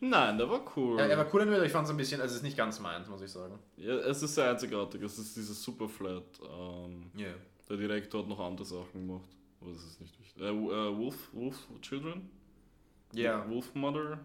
Nein, 0.00 0.36
der 0.38 0.48
war 0.48 0.60
cool. 0.76 0.98
Ja, 0.98 1.06
er 1.06 1.16
war 1.16 1.26
cool 1.32 1.40
animiert, 1.40 1.60
aber 1.60 1.66
ich 1.66 1.72
fand 1.72 1.86
es 1.86 1.90
ein 1.90 1.96
bisschen, 1.96 2.20
also 2.20 2.32
es 2.32 2.36
ist 2.36 2.42
nicht 2.44 2.56
ganz 2.56 2.78
meins, 2.80 3.08
muss 3.08 3.22
ich 3.22 3.30
sagen. 3.32 3.58
Ja, 3.76 3.94
es 3.94 4.22
ist 4.22 4.34
sehr 4.34 4.50
einzigartig. 4.50 5.02
Es 5.02 5.18
ist 5.18 5.34
dieses 5.36 5.60
Superflat. 5.62 6.22
Ähm, 6.42 7.10
Ja. 7.16 7.28
der 7.68 7.76
Direktor 7.78 8.20
hat 8.22 8.28
noch 8.28 8.38
andere 8.40 8.66
Sachen 8.66 9.06
gemacht. 9.06 9.28
Aber 9.60 9.72
das 9.72 9.82
ist 9.84 10.00
nicht 10.00 10.18
wichtig. 10.20 10.40
Äh, 10.40 10.50
äh, 10.50 10.96
Wolf, 10.98 11.30
Wolf 11.32 11.56
Children? 11.80 12.30
Ja, 13.12 13.48
Wolf 13.48 13.74
Mother? 13.74 14.20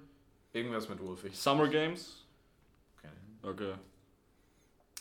irgendwas 0.52 0.88
mit 0.90 1.00
Wolf. 1.00 1.24
Ich, 1.24 1.36
Summer 1.38 1.68
Games? 1.68 2.24
okay. 2.98 3.10
Okay. 3.42 3.74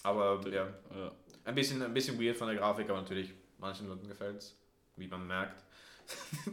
Aber 0.02 0.40
ja, 0.50 0.66
Ja. 0.94 1.12
ein 1.44 1.54
bisschen, 1.54 1.82
ein 1.82 1.94
bisschen 1.94 2.20
weird 2.20 2.36
von 2.36 2.48
der 2.48 2.56
Grafik, 2.56 2.88
aber 2.90 3.00
natürlich 3.00 3.30
manchen 3.58 3.88
Leuten 3.88 4.08
gefällt 4.08 4.38
es, 4.38 4.56
wie 4.96 5.06
man 5.08 5.26
merkt. 5.26 5.62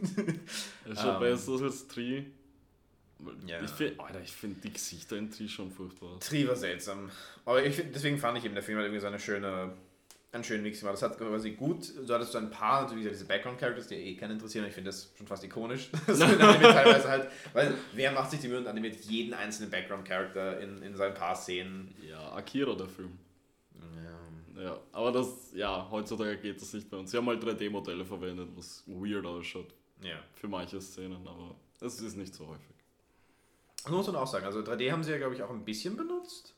Ist 0.86 1.00
schon 1.00 1.14
Ähm. 1.14 1.20
besser 1.20 1.52
als 1.62 1.86
Tree. 1.88 2.22
Ja. 3.46 3.60
Ich 3.62 3.70
finde 3.72 4.24
find 4.24 4.64
die 4.64 4.72
Gesichter 4.72 5.16
in 5.16 5.30
Tree 5.30 5.48
schon 5.48 5.70
furchtbar. 5.70 6.18
Tri 6.20 6.48
war 6.48 6.56
seltsam. 6.56 7.10
Aber 7.44 7.62
ich, 7.62 7.74
find- 7.74 7.94
deswegen 7.94 8.16
fand 8.18 8.38
ich 8.38 8.44
eben, 8.46 8.54
der 8.54 8.62
Film 8.62 8.78
hat 8.78 8.84
irgendwie 8.84 9.00
so 9.00 9.08
eine 9.08 9.18
schöne, 9.18 9.74
einen 10.32 10.44
schönen 10.44 10.62
Mix 10.62 10.78
gemacht. 10.80 10.94
Das 10.94 11.02
hat 11.02 11.18
quasi 11.18 11.50
gut, 11.50 11.92
du 12.06 12.14
hattest 12.14 12.32
so 12.32 12.38
ein 12.38 12.50
paar, 12.50 12.88
so 12.88 12.94
wie 12.94 13.00
gesagt, 13.00 13.16
diese 13.16 13.26
Background-Characters, 13.26 13.88
die 13.88 13.96
eh 13.96 14.16
keinen 14.16 14.32
interessieren. 14.32 14.64
Ich 14.66 14.72
finde 14.72 14.88
das 14.88 15.12
schon 15.18 15.26
fast 15.26 15.44
ikonisch. 15.44 15.90
Anime 16.06 16.38
teilweise 16.62 17.08
halt, 17.10 17.28
weil 17.52 17.74
wer 17.92 18.12
macht 18.12 18.30
sich 18.30 18.40
die 18.40 18.48
Mühe 18.48 18.58
und 18.58 18.66
animiert 18.68 18.96
jeden 19.00 19.34
einzelnen 19.34 19.70
Background-Character 19.70 20.60
in, 20.60 20.82
in 20.82 20.96
seinen 20.96 21.12
paar 21.14 21.34
Szenen. 21.36 21.94
Ja, 22.08 22.32
Akira, 22.32 22.74
der 22.74 22.88
Film. 22.88 23.18
Ja. 24.56 24.62
Ja, 24.62 24.78
aber 24.92 25.12
das, 25.12 25.52
ja, 25.54 25.88
heutzutage 25.90 26.36
geht 26.36 26.60
das 26.60 26.72
nicht 26.74 26.90
mehr. 26.90 27.00
Und 27.00 27.06
sie 27.08 27.16
haben 27.16 27.26
halt 27.26 27.42
3D-Modelle 27.42 28.04
verwendet, 28.04 28.48
was 28.56 28.82
weird 28.86 29.24
ausschaut 29.24 29.72
ja. 30.02 30.16
für 30.34 30.48
manche 30.48 30.80
Szenen, 30.80 31.26
aber 31.26 31.54
es 31.80 32.00
ist 32.00 32.16
nicht 32.16 32.34
so 32.34 32.46
häufig. 32.46 32.76
Das 33.82 33.90
muss 33.90 34.06
man 34.08 34.16
auch 34.16 34.26
sagen. 34.26 34.44
Also 34.44 34.60
3D 34.60 34.90
haben 34.92 35.02
sie 35.02 35.12
ja, 35.12 35.18
glaube 35.18 35.34
ich, 35.34 35.42
auch 35.42 35.50
ein 35.50 35.64
bisschen 35.64 35.96
benutzt. 35.96 36.54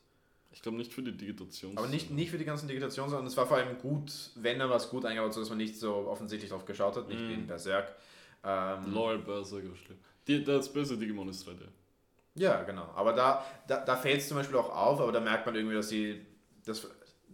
Ich 0.51 0.61
glaube 0.61 0.77
nicht 0.77 0.91
für 0.91 1.01
die 1.01 1.15
Digitation. 1.15 1.77
Aber 1.77 1.87
nicht, 1.87 2.11
nicht 2.11 2.29
für 2.29 2.37
die 2.37 2.45
ganzen 2.45 2.67
Digitationen, 2.67 3.09
sondern 3.09 3.27
es 3.27 3.37
war 3.37 3.47
vor 3.47 3.57
allem 3.57 3.77
gut, 3.79 4.31
wenn 4.35 4.59
er 4.59 4.69
was 4.69 4.89
gut 4.89 5.05
eingebaut, 5.05 5.33
so 5.33 5.39
dass 5.39 5.49
man 5.49 5.57
nicht 5.57 5.79
so 5.79 5.93
offensichtlich 6.07 6.51
drauf 6.51 6.65
geschaut 6.65 6.97
hat, 6.97 7.07
nicht 7.07 7.21
Mhm. 7.21 7.29
wie 7.29 7.33
in 7.33 7.47
Berserk. 7.47 7.95
Ähm, 8.43 8.91
LOL, 8.93 9.19
Berserker, 9.19 9.73
schlimm. 9.75 9.99
Die, 10.27 10.43
das 10.43 10.71
böse 10.71 10.97
Digimon 10.97 11.29
ist 11.29 11.47
3D. 11.47 11.61
Ja, 12.35 12.63
genau. 12.63 12.89
Aber 12.95 13.13
da, 13.13 13.45
da, 13.67 13.85
da 13.85 13.95
fällt 13.95 14.19
es 14.19 14.27
zum 14.27 14.37
Beispiel 14.37 14.57
auch 14.57 14.69
auf, 14.75 14.99
aber 14.99 15.11
da 15.11 15.19
merkt 15.21 15.45
man 15.45 15.55
irgendwie, 15.55 15.75
dass 15.75 15.89
sie 15.89 16.25
das 16.65 16.87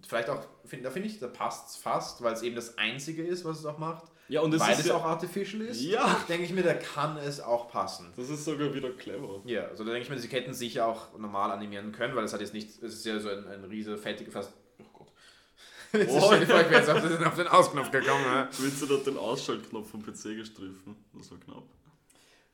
vielleicht 0.08 0.30
auch, 0.30 0.44
find, 0.66 0.86
da 0.86 0.92
finde 0.92 1.08
ich, 1.08 1.20
da 1.20 1.28
passt 1.28 1.70
es 1.70 1.76
fast, 1.76 2.22
weil 2.24 2.34
es 2.34 2.42
eben 2.42 2.56
das 2.56 2.78
Einzige 2.78 3.24
ist, 3.24 3.46
was 3.46 3.60
es 3.60 3.66
auch 3.66 3.78
macht. 3.78 4.04
Ja, 4.28 4.42
und 4.42 4.54
es 4.54 4.62
weil 4.62 4.74
es 4.74 4.86
ja, 4.86 4.96
auch 4.96 5.04
artificial 5.06 5.64
ist. 5.64 5.82
Ja. 5.82 6.24
Denke 6.30 6.44
ich 6.46 6.54
mir, 6.54 6.62
da 6.62 6.76
kann 6.76 7.18
es 7.18 7.42
auch 7.42 7.68
passen. 7.68 8.14
das 8.16 8.30
ist 8.30 8.46
sogar 8.46 8.72
wieder 8.74 8.92
clever. 8.92 9.42
Ja, 9.46 9.66
also 9.68 9.84
da 9.84 9.92
denke 9.92 10.04
ich 10.04 10.10
mir, 10.10 10.20
sie 10.20 10.28
hätten 10.28 10.54
sicher 10.54 10.86
auch 10.86 11.18
normal 11.18 11.50
animieren 11.52 11.92
können, 11.92 12.16
weil 12.16 12.26
es 12.26 12.34
hat 12.34 12.42
jetzt 12.42 12.54
nicht, 12.54 12.70
es 12.84 12.94
ist 12.94 13.06
ja 13.06 13.20
so 13.20 13.30
ein, 13.30 13.48
ein 13.48 13.64
riese, 13.64 13.98
fettige, 13.98 14.30
fast, 14.30 14.54
oh 14.80 14.84
Gott. 14.94 15.08
Jetzt 15.94 16.12
Oh. 16.12 16.30
wäre 16.30 16.72
jetzt 16.72 16.90
auf 16.90 17.02
den, 17.02 17.24
auf 17.24 17.36
den 17.36 17.48
Ausknopf 17.48 17.90
gekommen. 17.90 18.24
Ja. 18.24 18.48
Willst 18.60 18.80
du 18.84 18.86
da 18.86 18.98
den 18.98 19.18
Ausschaltknopf 19.18 19.90
vom 19.90 20.04
PC 20.04 20.36
gestriffen? 20.38 20.96
Das 21.14 21.32
war 21.32 21.40
knapp. 21.40 21.64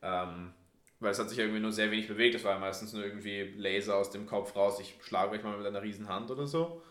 Ähm, 0.01 0.53
weil 1.01 1.11
es 1.11 1.19
hat 1.19 1.29
sich 1.29 1.39
irgendwie 1.39 1.59
nur 1.59 1.73
sehr 1.73 1.91
wenig 1.91 2.07
bewegt. 2.07 2.35
Es 2.35 2.45
war 2.45 2.53
ja 2.53 2.59
meistens 2.59 2.93
nur 2.93 3.03
irgendwie 3.03 3.53
Laser 3.57 3.97
aus 3.97 4.09
dem 4.11 4.25
Kopf 4.25 4.55
raus. 4.55 4.79
Ich 4.79 4.95
schlage 5.03 5.31
euch 5.31 5.43
mal 5.43 5.57
mit 5.57 5.67
einer 5.67 5.81
riesen 5.81 6.07
Hand 6.07 6.31
oder 6.31 6.47
so. 6.47 6.81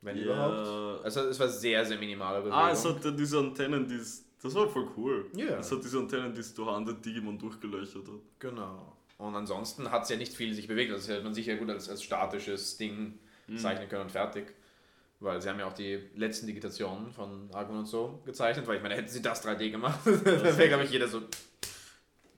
Wenn 0.00 0.16
Ja. 0.16 0.24
überhaupt. 0.24 1.04
Also 1.04 1.20
es 1.22 1.38
war 1.40 1.48
sehr, 1.48 1.84
sehr 1.84 1.98
minimale 1.98 2.38
Bewegung. 2.40 2.58
Ah, 2.58 2.70
es 2.70 2.84
hat 2.84 3.04
ja 3.04 3.10
diese 3.10 3.38
Antennen, 3.38 3.86
die 3.88 3.98
das 4.40 4.54
war 4.54 4.68
voll 4.68 4.88
cool. 4.96 5.26
Ja. 5.34 5.58
Es 5.58 5.72
hat 5.72 5.82
diese 5.82 5.98
Antennen, 5.98 6.32
die 6.32 6.40
es 6.40 6.54
durch 6.54 6.68
andere 6.68 6.94
Digimon 6.94 7.36
durchgelöchert 7.38 8.06
hat. 8.06 8.20
Genau. 8.38 8.96
Und 9.16 9.34
ansonsten 9.34 9.90
hat 9.90 10.04
es 10.04 10.10
ja 10.10 10.16
nicht 10.16 10.32
viel 10.32 10.54
sich 10.54 10.68
bewegt. 10.68 10.92
Also 10.92 11.06
das 11.08 11.16
hätte 11.16 11.24
man 11.24 11.34
sicher 11.34 11.56
gut 11.56 11.68
als, 11.70 11.88
als 11.88 12.02
statisches 12.04 12.76
Ding 12.76 13.18
Mhm. 13.48 13.58
zeichnen 13.58 13.88
können 13.88 14.02
und 14.02 14.12
fertig. 14.12 14.54
Weil 15.20 15.42
sie 15.42 15.48
haben 15.48 15.58
ja 15.58 15.66
auch 15.66 15.72
die 15.72 15.98
letzten 16.14 16.46
Digitationen 16.46 17.10
von 17.12 17.48
Argon 17.52 17.78
und 17.78 17.86
so 17.86 18.22
gezeichnet, 18.24 18.64
weil 18.68 18.76
ich 18.76 18.82
meine, 18.82 18.94
hätten 18.94 19.08
sie 19.08 19.20
das 19.20 19.44
3D 19.44 19.70
gemacht, 19.70 19.98
dann 20.04 20.24
wäre, 20.24 20.68
glaube 20.68 20.84
ich, 20.84 20.90
jeder 20.92 21.08
so. 21.08 21.22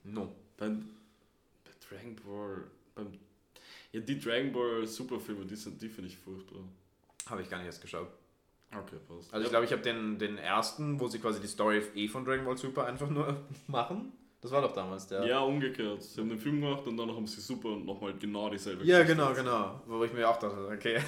No. 0.03 0.33
Beim, 0.57 0.89
bei 1.63 1.71
Dragon 1.87 2.15
Ball, 2.15 2.63
beim, 2.95 3.07
ja, 3.91 3.99
die 3.99 4.19
Dragon 4.19 4.51
Ball 4.51 4.87
Superfilme, 4.87 5.45
die, 5.45 5.55
sind- 5.55 5.79
die 5.79 5.89
finde 5.89 6.09
ich 6.09 6.17
furchtbar. 6.17 6.63
Habe 7.29 7.41
ich 7.41 7.49
gar 7.49 7.57
nicht 7.57 7.67
erst 7.67 7.81
geschaut. 7.81 8.07
Okay, 8.73 8.97
passt. 9.07 9.33
Also 9.33 9.45
ich 9.45 9.49
glaube, 9.49 9.65
ich 9.65 9.71
habe 9.71 9.81
den, 9.81 10.17
den 10.17 10.37
ersten, 10.37 10.99
wo 10.99 11.07
sie 11.07 11.19
quasi 11.19 11.41
die 11.41 11.47
Story 11.47 11.81
eh 11.95 12.07
von 12.07 12.23
Dragon 12.23 12.45
Ball 12.45 12.57
Super 12.57 12.85
einfach 12.85 13.09
nur 13.09 13.35
machen. 13.67 14.13
Das 14.39 14.51
war 14.51 14.61
doch 14.61 14.73
damals 14.73 15.05
der. 15.07 15.25
Ja, 15.25 15.41
umgekehrt. 15.41 16.01
Sie 16.01 16.19
haben 16.19 16.29
den 16.29 16.39
Film 16.39 16.61
gemacht 16.61 16.87
und 16.87 16.97
dann 16.97 17.13
haben 17.13 17.27
sie 17.27 17.41
Super 17.41 17.69
und 17.69 17.85
nochmal 17.85 18.13
genau 18.17 18.49
dieselbe 18.49 18.83
Ja, 18.83 19.01
Geschichte 19.01 19.15
genau, 19.15 19.33
genau. 19.33 19.81
Wo 19.85 20.03
ich 20.03 20.13
mir 20.13 20.27
auch 20.27 20.37
dachte, 20.37 20.67
okay. 20.73 20.99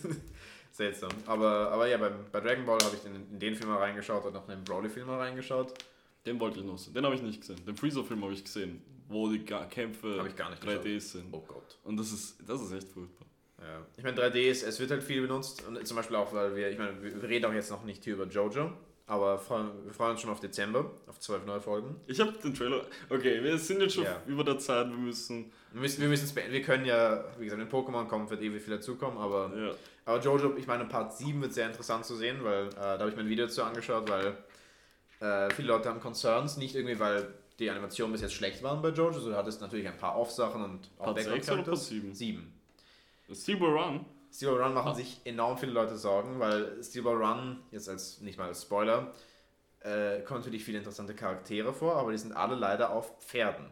Seltsam. 0.72 1.10
Aber, 1.24 1.70
aber 1.70 1.86
ja, 1.86 1.96
beim, 1.96 2.26
bei 2.30 2.40
Dragon 2.40 2.66
Ball 2.66 2.78
habe 2.84 2.94
ich 2.96 3.06
in, 3.06 3.14
in 3.32 3.38
den 3.38 3.54
Film 3.54 3.70
mal 3.70 3.78
reingeschaut 3.78 4.26
und 4.26 4.34
noch 4.34 4.46
in 4.48 4.56
den 4.56 4.64
Broly-Film 4.64 5.06
mal 5.06 5.18
reingeschaut. 5.18 5.72
Den 6.26 6.38
wollte 6.38 6.58
ich 6.58 6.66
noch 6.66 6.76
sehen. 6.76 6.92
Den 6.92 7.04
habe 7.04 7.14
ich 7.14 7.22
nicht 7.22 7.40
gesehen. 7.40 7.64
Den 7.64 7.76
Freezer-Film 7.76 8.22
habe 8.22 8.34
ich 8.34 8.44
gesehen, 8.44 8.82
wo 9.08 9.28
die 9.28 9.38
Kämpfe 9.38 10.18
Habe 10.18 10.28
ich 10.28 10.36
gar 10.36 10.50
nicht 10.50 10.62
3D 10.62 11.00
sind. 11.00 11.32
Oh 11.32 11.40
Gott. 11.40 11.78
Und 11.84 11.96
das 11.96 12.12
ist, 12.12 12.36
das 12.46 12.60
ist 12.60 12.72
echt 12.72 12.88
furchtbar. 12.88 13.25
Ja. 13.58 13.86
Ich 13.96 14.04
meine, 14.04 14.16
3D 14.20 14.36
ist, 14.50 14.62
es 14.62 14.78
wird 14.80 14.90
halt 14.90 15.02
viel 15.02 15.22
benutzt. 15.22 15.66
Und 15.66 15.84
zum 15.86 15.96
Beispiel 15.96 16.16
auch, 16.16 16.32
weil 16.32 16.54
wir, 16.54 16.70
ich 16.70 16.78
meine, 16.78 17.02
wir 17.02 17.22
reden 17.28 17.46
auch 17.46 17.52
jetzt 17.52 17.70
noch 17.70 17.84
nicht 17.84 18.04
hier 18.04 18.14
über 18.14 18.26
Jojo. 18.26 18.72
Aber 19.08 19.34
wir 19.34 19.92
freuen 19.94 20.10
uns 20.10 20.20
schon 20.20 20.30
auf 20.30 20.40
Dezember, 20.40 20.90
auf 21.06 21.20
zwölf 21.20 21.46
neue 21.46 21.60
Folgen. 21.60 21.94
Ich 22.08 22.18
habe 22.18 22.32
den 22.32 22.52
Trailer. 22.54 22.84
Okay, 23.08 23.40
wir 23.40 23.56
sind 23.56 23.80
jetzt 23.80 23.94
schon 23.94 24.02
Ja. 24.04 24.20
über 24.26 24.42
der 24.42 24.58
Zeit. 24.58 24.88
Wir 24.88 24.96
müssen. 24.96 25.52
Wir 25.72 25.80
müssen 25.80 26.00
wir 26.00 26.08
müssen 26.08 26.24
es 26.24 26.34
beenden. 26.34 26.52
Wir 26.52 26.62
können 26.62 26.84
ja, 26.84 27.24
wie 27.38 27.44
gesagt, 27.44 27.62
wenn 27.62 27.68
Pokémon 27.68 28.08
kommt, 28.08 28.30
wird 28.30 28.42
ewig 28.42 28.62
viel 28.62 28.74
dazukommen, 28.74 29.16
aber. 29.18 29.52
Ja. 29.56 29.70
Aber 30.06 30.20
Jojo, 30.20 30.56
ich 30.56 30.66
meine, 30.66 30.86
Part 30.86 31.16
7 31.16 31.40
wird 31.40 31.52
sehr 31.52 31.66
interessant 31.68 32.04
zu 32.04 32.16
sehen, 32.16 32.38
weil 32.42 32.66
äh, 32.68 32.72
da 32.74 32.98
habe 32.98 33.10
ich 33.10 33.14
mir 33.16 33.22
ein 33.22 33.28
Video 33.28 33.46
dazu 33.46 33.62
angeschaut, 33.62 34.08
weil 34.10 34.36
äh, 35.20 35.52
viele 35.54 35.68
Leute 35.68 35.88
haben 35.88 36.00
Concerns, 36.00 36.56
nicht 36.56 36.74
irgendwie, 36.74 36.98
weil 36.98 37.28
die 37.60 37.70
Animationen 37.70 38.12
bis 38.12 38.22
jetzt 38.22 38.34
schlecht 38.34 38.62
waren 38.64 38.82
bei 38.82 38.88
Jojo, 38.90 39.12
so 39.20 39.30
du 39.30 39.36
hattest 39.36 39.60
natürlich 39.60 39.86
ein 39.86 39.96
paar 39.96 40.16
Off-Sachen 40.18 40.62
und 40.64 40.90
auch 40.98 41.04
Part 41.06 41.18
6 41.18 41.26
oder 41.28 41.36
Part 41.36 41.46
Background-Characters. 41.46 41.88
7? 41.88 42.14
7. 42.14 42.55
Steel 43.34 43.56
Run. 43.56 44.04
Steel 44.32 44.48
Run 44.50 44.74
machen 44.74 44.90
Ah. 44.92 44.94
sich 44.94 45.20
enorm 45.24 45.56
viele 45.58 45.72
Leute 45.72 45.96
Sorgen, 45.96 46.38
weil 46.38 46.82
Steel 46.82 47.06
Run, 47.06 47.58
jetzt 47.70 47.88
als 47.88 48.20
nicht 48.20 48.38
mal 48.38 48.48
als 48.48 48.62
Spoiler, 48.62 49.12
äh, 49.80 50.20
kommen 50.22 50.40
natürlich 50.40 50.64
viele 50.64 50.78
interessante 50.78 51.14
Charaktere 51.14 51.72
vor, 51.72 51.96
aber 51.96 52.12
die 52.12 52.18
sind 52.18 52.32
alle 52.32 52.54
leider 52.56 52.90
auf 52.90 53.18
Pferden. 53.20 53.66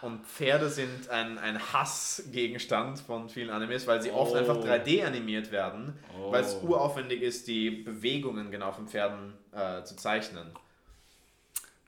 Und 0.00 0.24
Pferde 0.26 0.68
sind 0.68 1.08
ein, 1.10 1.38
ein 1.38 1.58
Hassgegenstand 1.72 3.00
von 3.00 3.28
vielen 3.28 3.50
Animes, 3.50 3.86
weil 3.88 4.00
sie 4.00 4.10
oft 4.12 4.32
Oh. 4.32 4.36
einfach 4.36 4.56
3D 4.58 5.04
animiert 5.04 5.50
werden, 5.50 5.98
Oh. 6.16 6.30
weil 6.30 6.42
es 6.44 6.54
uraufwendig 6.62 7.20
ist, 7.22 7.48
die 7.48 7.70
Bewegungen 7.70 8.50
genau 8.50 8.70
von 8.72 8.86
Pferden 8.88 9.34
äh, 9.52 9.82
zu 9.84 9.96
zeichnen. 9.96 10.52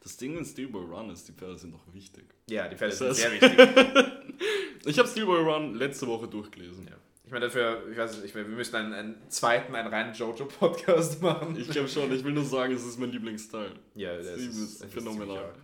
Das 0.03 0.17
Ding 0.17 0.37
in 0.37 0.45
Steel 0.45 0.71
Run 0.75 1.11
ist, 1.11 1.29
die 1.29 1.33
Pferde 1.33 1.57
sind 1.57 1.71
noch 1.73 1.93
wichtig. 1.93 2.25
Ja, 2.49 2.67
die 2.69 2.77
Pferde 2.77 2.97
Das 2.97 2.99
sind 2.99 3.15
sehr 3.15 3.33
wichtig. 3.33 3.59
Ich 4.87 4.99
habe 4.99 5.09
Steel 5.09 5.27
Ball 5.27 5.41
Run 5.43 5.75
letzte 5.75 6.07
Woche 6.07 6.29
durchgelesen. 6.29 6.87
Ja. 6.87 6.95
Ich 7.27 7.33
meine, 7.33 7.47
dafür, 7.47 7.83
ich 7.91 7.97
weiß 7.97 8.21
nicht, 8.23 8.35
wir 8.35 8.45
müssen 8.45 8.77
einen, 8.77 8.93
einen 8.93 9.31
zweiten, 9.31 9.75
einen 9.75 9.89
reinen 9.89 10.13
Jojo-Podcast 10.15 11.23
machen. 11.23 11.57
Ich 11.59 11.71
glaube 11.71 11.89
schon, 11.89 12.13
ich 12.13 12.23
will 12.23 12.33
nur 12.33 12.45
sagen, 12.45 12.75
es 12.75 12.85
ist 12.85 12.99
mein 12.99 13.11
Lieblingsteil. 13.11 13.73
Ja, 13.95 14.15
das 14.17 14.27
Sieben 14.37 14.51
ist, 14.51 14.83
ist 14.83 14.93
phänomenal. 14.93 15.39
arg. 15.39 15.55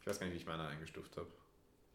Ich 0.00 0.06
weiß 0.06 0.18
gar 0.18 0.26
nicht, 0.26 0.34
wie 0.34 0.38
ich 0.40 0.46
meine 0.46 0.66
eingestuft 0.66 1.16
habe. 1.16 1.26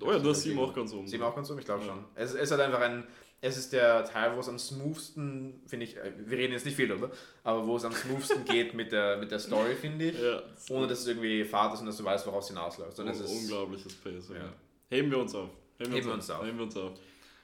Oh 0.01 0.11
ja, 0.11 0.19
du 0.19 0.30
hast 0.30 0.43
sieben 0.43 0.59
auch 0.59 0.73
ganz 0.73 0.93
oben. 0.93 1.07
Sieben 1.07 1.23
auch 1.23 1.36
ganz 1.36 1.49
oben, 1.49 1.59
ich 1.59 1.65
glaube 1.65 1.84
Ja. 1.86 1.89
schon. 1.93 2.05
Es, 2.15 2.34
es 2.34 2.51
hat 2.51 2.59
einfach 2.59 2.80
ein, 2.80 3.05
es 3.41 3.57
ist 3.57 3.73
der 3.73 4.05
Teil, 4.05 4.36
wo 4.36 4.39
es 4.39 4.47
am 4.47 4.57
smoothsten, 4.59 5.61
finde 5.67 5.86
ich, 5.86 5.97
äh, 5.97 6.13
wir 6.25 6.38
reden 6.38 6.53
jetzt 6.53 6.65
nicht 6.65 6.75
viel 6.75 6.88
darüber, 6.88 7.11
aber 7.43 7.65
wo 7.67 7.75
es 7.75 7.84
am 7.84 7.91
smoothsten 7.91 8.45
geht 8.45 8.73
mit 8.75 8.91
der, 8.91 9.17
mit 9.17 9.32
der 9.32 9.39
Story, 9.39 9.75
finde 9.75 10.05
ich. 10.05 10.19
Ja, 10.21 10.41
Ohne 10.69 10.88
dass 10.88 10.99
es 10.99 11.07
irgendwie 11.07 11.43
fad 11.43 11.73
ist 11.73 11.82
und 11.82 11.88
dass 11.88 11.97
du 11.97 12.03
weißt, 12.03 12.25
woraus 12.27 12.45
es 12.45 12.49
hinausläuft. 12.49 12.93
Es 12.93 12.99
Un- 12.99 13.07
ist, 13.09 13.21
unglaubliches 13.30 13.93
Pace. 13.95 14.30
Ja. 14.30 14.53
Heben 14.89 15.11
wir 15.11 15.17
uns 15.17 15.36
auf. 15.36 15.49
Heben 15.80 15.93
wir 15.93 16.13
uns 16.13 16.30
auf. 16.30 16.45
Heben 16.45 16.57
wir 16.57 16.65
uns 16.65 16.77
auf. 16.77 16.99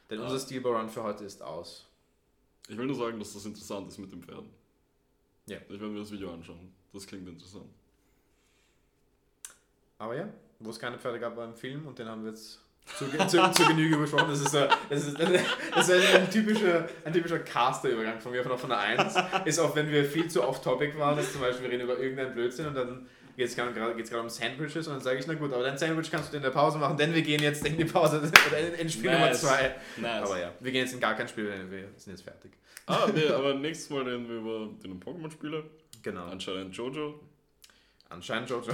Denn 0.09 0.19
unser 0.19 0.39
Steelball 0.39 0.75
Run 0.75 0.89
für 0.89 1.03
heute 1.03 1.23
ist 1.23 1.41
aus. 1.41 1.88
Ich 2.67 2.77
will 2.77 2.86
nur 2.86 2.95
sagen, 2.95 3.17
dass 3.19 3.33
das 3.33 3.45
interessant 3.45 3.88
ist 3.88 3.97
mit 3.97 4.11
den 4.11 4.21
Pferden. 4.21 4.49
Ja. 5.47 5.57
Ich 5.57 5.69
werde 5.69 5.88
mir 5.88 5.99
das 5.99 6.11
Video 6.11 6.33
anschauen. 6.33 6.73
Das 6.93 7.05
klingt 7.05 7.27
interessant. 7.27 7.69
Aber 9.97 10.15
ja, 10.15 10.27
wo 10.59 10.69
es 10.69 10.79
keine 10.79 10.97
Pferde 10.97 11.19
gab, 11.19 11.38
war 11.38 11.45
im 11.45 11.55
Film 11.55 11.88
und 11.88 11.97
den 11.97 12.07
haben 12.07 12.23
wir 12.23 12.31
jetzt 12.31 12.59
zu, 12.97 13.05
zu, 13.27 13.51
zu 13.51 13.65
Genüge 13.67 13.97
besprochen. 13.97 14.29
Das 14.29 14.41
ist, 14.41 14.53
äh, 14.53 14.67
das 14.89 15.07
ist, 15.07 15.19
das 15.19 15.89
ist 15.89 16.15
ein, 16.15 16.29
typischer, 16.29 16.88
ein 17.03 17.13
typischer 17.13 17.39
Caster-Übergang 17.39 18.19
von 18.19 18.31
mir 18.31 18.43
von 18.43 18.69
der 18.69 18.79
1. 18.79 19.15
Ist 19.45 19.59
auch, 19.59 19.75
wenn 19.75 19.89
wir 19.89 20.05
viel 20.05 20.27
zu 20.29 20.43
off-topic 20.43 20.97
waren, 20.97 21.17
dass 21.17 21.31
zum 21.31 21.41
Beispiel 21.41 21.63
wir 21.63 21.71
reden 21.71 21.83
über 21.83 21.97
irgendeinen 21.97 22.33
Blödsinn 22.33 22.67
und 22.67 22.75
dann 22.75 23.07
geht 23.36 23.47
es 23.47 23.55
gerade 23.55 23.95
geht's 23.95 24.09
gerade 24.09 24.23
um 24.23 24.29
Sandwiches 24.29 24.88
und 24.88 24.93
dann 24.93 25.01
sage 25.01 25.19
ich, 25.19 25.27
na 25.27 25.33
gut, 25.33 25.51
aber 25.51 25.63
dein 25.63 25.77
Sandwich 25.77 26.09
kannst 26.09 26.31
du 26.31 26.38
in 26.38 26.43
der 26.43 26.51
Pause 26.51 26.77
machen, 26.77 26.97
denn 26.97 27.13
wir 27.13 27.21
gehen 27.21 27.41
jetzt 27.41 27.65
in 27.65 27.77
die 27.77 27.86
Pause 27.86 28.19
oder 28.47 28.59
in, 28.59 28.73
in 28.73 28.89
Spiel 28.89 29.11
Nummer 29.11 29.27
Nice. 29.27 29.41
2. 29.41 29.75
Nice. 29.97 30.23
Aber 30.23 30.39
ja, 30.39 30.53
wir 30.59 30.71
gehen 30.71 30.81
jetzt 30.81 30.93
in 30.93 30.99
gar 30.99 31.15
kein 31.15 31.27
Spiel, 31.27 31.45
wir 31.69 31.89
sind 31.97 32.13
jetzt 32.13 32.23
fertig. 32.23 32.51
Ah, 32.88 33.07
nee, 33.13 33.27
aber 33.27 33.55
nächstes 33.55 33.89
Mal 33.89 34.03
reden 34.03 34.27
wir 34.29 34.38
über 34.38 34.69
den 34.83 34.99
Pokémon-Spieler. 34.99 35.63
Genau. 36.03 36.25
Anscheinend 36.25 36.75
Jojo. 36.75 37.19
Anscheinend 38.09 38.49
Jojo. 38.49 38.71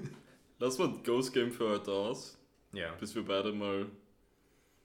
Lass 0.60 0.78
mal 0.78 0.92
Ghost 1.04 1.32
Game 1.32 1.50
für 1.50 1.70
heute 1.70 1.90
aus, 1.90 2.38
ja. 2.72 2.92
bis 2.94 3.14
wir 3.14 3.24
beide 3.24 3.52
mal 3.52 3.86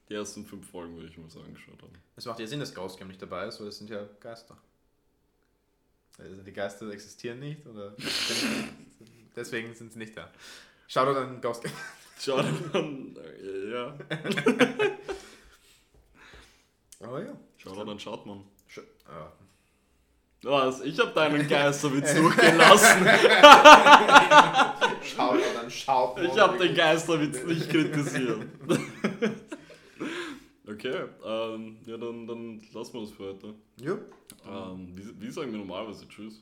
die 0.09 0.15
ersten 0.15 0.45
fünf 0.45 0.69
Folgen, 0.69 0.95
würde 0.95 1.07
ich 1.07 1.17
mal 1.17 1.29
sagen, 1.29 1.45
angeschaut 1.45 1.81
haben. 1.81 1.93
Es 2.15 2.25
macht 2.25 2.39
ja 2.39 2.47
Sinn, 2.47 2.59
dass 2.59 2.73
Ghost 2.73 2.97
Game 2.97 3.07
nicht 3.07 3.21
dabei 3.21 3.47
ist, 3.47 3.59
weil 3.59 3.67
es 3.67 3.77
sind 3.77 3.89
ja 3.89 4.07
Geister. 4.19 4.57
Also 6.17 6.41
die 6.43 6.53
Geister 6.53 6.89
existieren 6.91 7.39
nicht 7.39 7.65
oder 7.65 7.95
deswegen 9.35 9.73
sind 9.73 9.91
sie 9.93 9.99
nicht 9.99 10.15
da. 10.17 10.29
Shoutout 10.87 11.17
an 11.19 11.41
Ghost 11.41 11.63
Game. 11.63 11.73
Dir 12.25 12.35
an. 12.35 13.17
äh, 13.17 13.71
Ja. 13.71 13.97
Aber 17.01 17.21
ja. 17.23 17.37
Schau 17.57 17.75
dir 17.75 17.85
dann 17.85 17.99
Schartmann. 17.99 18.43
Sch 18.67 18.79
ah. 19.07 19.31
Was? 20.43 20.81
Ich 20.81 20.99
habe 20.99 21.11
deinen 21.11 21.47
Geisterwitz 21.47 22.13
durchgelassen. 22.19 23.05
Shoutout 25.03 25.59
an 25.59 25.69
Shout. 25.71 26.15
Ich 26.21 26.37
habe 26.39 26.57
den 26.57 26.75
Geisterwitz 26.75 27.43
nicht 27.43 27.69
kritisiert. 27.69 28.45
Okay, 30.65 31.03
ähm, 31.25 31.77
ja, 31.85 31.97
dann, 31.97 32.25
dann 32.27 32.61
lassen 32.73 32.93
wir 32.93 33.01
das 33.01 33.11
für 33.11 33.25
heute. 33.27 33.53
Ja. 33.81 33.97
Ähm, 34.45 34.93
wie, 34.97 35.21
wie 35.21 35.31
sagen 35.31 35.51
wir 35.51 35.59
normalerweise 35.59 36.07
Tschüss? 36.07 36.41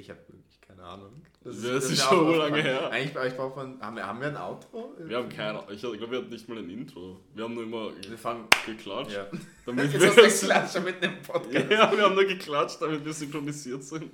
Ich 0.00 0.08
habe 0.08 0.20
wirklich 0.28 0.58
keine 0.62 0.82
Ahnung. 0.82 1.22
Das 1.44 1.56
ist 1.56 1.90
mir 1.90 1.96
schon 1.96 2.26
auch 2.26 2.36
lange 2.36 2.62
her. 2.62 2.90
Eigentlich 2.90 3.24
ich 3.32 3.36
brauche 3.36 3.52
von. 3.52 3.80
Haben 3.82 3.96
wir, 3.96 4.06
haben 4.06 4.18
wir 4.18 4.28
ein 4.28 4.36
Outro? 4.38 4.94
Wir 4.98 5.18
haben 5.18 5.28
keine 5.28 5.62
Ich 5.70 5.80
glaube, 5.80 6.10
wir 6.10 6.18
hatten 6.18 6.30
nicht 6.30 6.48
mal 6.48 6.56
ein 6.56 6.70
Intro. 6.70 7.20
Wir 7.34 7.44
haben 7.44 7.54
nur 7.54 7.64
immer 7.64 7.92
Wir 8.08 8.16
fangen. 8.16 8.48
geklatscht. 8.64 9.12
Ja. 9.12 9.26
Damit 9.66 9.84
Jetzt 9.92 10.00
wir 10.00 10.08
hast 10.08 10.16
du 10.16 10.22
das 10.22 10.40
Klatscher 10.44 10.80
mitten 10.80 11.04
im 11.04 11.20
Podcast. 11.22 11.52
ja, 11.70 11.92
wir 11.92 12.02
haben 12.02 12.14
nur 12.14 12.24
geklatscht, 12.24 12.80
damit 12.80 13.04
wir 13.04 13.12
synchronisiert 13.12 13.84
sind. 13.84 14.10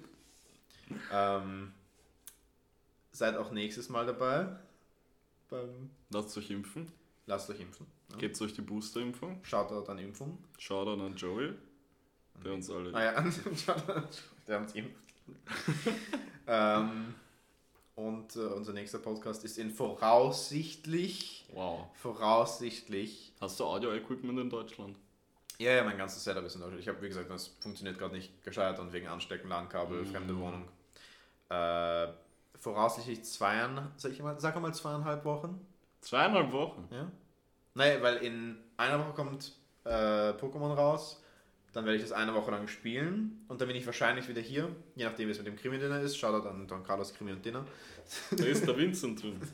Ähm, 1.13 1.73
seid 3.13 3.37
auch 3.37 3.53
nächstes 3.53 3.89
Mal 3.89 4.07
dabei. 4.07 4.49
Beim 5.49 5.91
Lasst 6.11 6.37
euch 6.37 6.51
impfen. 6.51 6.91
Lasst 7.27 7.49
euch 7.49 7.61
impfen. 7.61 7.87
Ja. 8.11 8.17
Gebt 8.19 8.41
euch 8.41 8.55
die 8.55 8.63
Boosterimpfung. 8.63 9.39
Shoutout 9.45 9.89
an 9.89 9.99
Impfung. 9.99 10.39
Shoutout 10.59 11.01
an 11.05 11.15
Joey, 11.15 11.53
der 12.45 12.55
uns 12.55 12.71
alle. 12.71 12.91
Naja, 12.91 13.25
der 14.49 14.59
uns 14.59 14.73
impft. 14.75 15.06
ähm, 16.47 17.15
und 17.95 18.37
äh, 18.37 18.41
unser 18.41 18.73
nächster 18.73 18.99
Podcast 18.99 19.45
ist 19.45 19.59
in 19.59 19.71
voraussichtlich, 19.71 21.47
Wow. 21.53 21.87
voraussichtlich, 21.95 23.33
Hast 23.41 23.59
du 23.61 23.65
Audio-Equipment 23.65 24.39
in 24.39 24.51
Deutschland? 24.51 24.97
ja, 25.59 25.73
ja, 25.73 25.85
mein 25.85 25.97
ganzes 25.97 26.23
Setup 26.23 26.45
ist 26.45 26.55
in 26.57 26.61
Deutschland. 26.61 26.81
Ich 26.83 26.89
habe, 26.89 27.01
wie 27.01 27.09
gesagt, 27.09 27.31
das 27.31 27.49
funktioniert 27.61 27.99
gerade 27.99 28.15
nicht 28.15 28.43
gescheit 28.45 28.79
und 28.79 28.93
wegen 28.93 29.07
Anstecken, 29.09 29.49
LAN-Kabel, 29.49 30.03
Mhm. 30.03 30.07
fremde 30.07 30.37
Wohnung. 30.39 30.69
Äh, 31.49 32.09
voraussichtlich 32.59 33.25
zweieinhalb, 33.25 33.93
sag 33.97 34.13
ich 34.13 34.21
mal, 34.23 34.39
sag 34.41 34.61
mal 34.61 34.75
zweieinhalb 34.75 35.25
Wochen. 35.25 35.65
Zweieinhalb 36.03 36.53
Wochen. 36.53 36.87
Ja. 36.91 37.11
Naja, 37.75 38.03
weil 38.03 38.17
in 38.19 38.59
einer 38.77 38.99
Woche 38.99 39.13
kommt 39.15 39.53
äh, 39.85 39.89
Pokémon 40.33 40.75
raus, 40.75 41.23
dann 41.77 41.85
werde 41.85 41.97
ich 41.97 42.03
das 42.03 42.13
eine 42.13 42.33
Woche 42.35 42.51
lang 42.51 42.67
spielen 42.69 43.45
und 43.49 43.61
dann 43.61 43.69
bin 43.69 43.77
ich 43.77 43.85
wahrscheinlich 43.85 44.27
wieder 44.29 44.41
hier, 44.41 44.75
je 44.95 45.05
nachdem 45.05 45.29
wie 45.29 45.33
es 45.33 45.39
mit 45.39 45.47
dem 45.47 45.57
Krimi-Dinner 45.57 46.01
ist. 46.01 46.17
Shoutout 46.17 46.49
an 46.49 46.67
Don 46.67 46.83
Carlos 46.83 47.13
Krimi 47.13 47.33
und 47.33 47.45
Dinner. 47.45 47.67
Da 48.31 48.45
ist 48.45 48.67
der 48.67 48.75
Vincent 48.77 49.23
drin. 49.23 49.41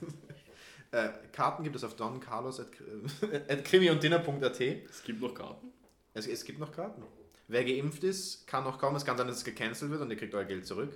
Äh, 0.94 1.08
Karten 1.32 1.64
gibt 1.64 1.74
es 1.74 1.84
auf 1.84 1.96
doncarlos.krimi-und-dinner.at. 1.96 4.60
Es 4.90 5.02
gibt 5.02 5.22
noch 5.22 5.34
Karten. 5.34 5.72
Es, 6.12 6.26
es 6.26 6.44
gibt 6.44 6.58
noch 6.58 6.70
Karten. 6.70 7.02
Wer 7.48 7.64
geimpft 7.64 8.04
ist, 8.04 8.46
kann 8.46 8.64
noch 8.64 8.78
kommen. 8.78 8.96
Es 8.96 9.04
kann 9.06 9.16
sein, 9.16 9.26
dass 9.26 9.38
es 9.38 9.44
gecancelt 9.44 9.90
wird 9.90 10.02
und 10.02 10.10
ihr 10.10 10.18
kriegt 10.18 10.34
euer 10.34 10.44
Geld 10.44 10.66
zurück. 10.66 10.94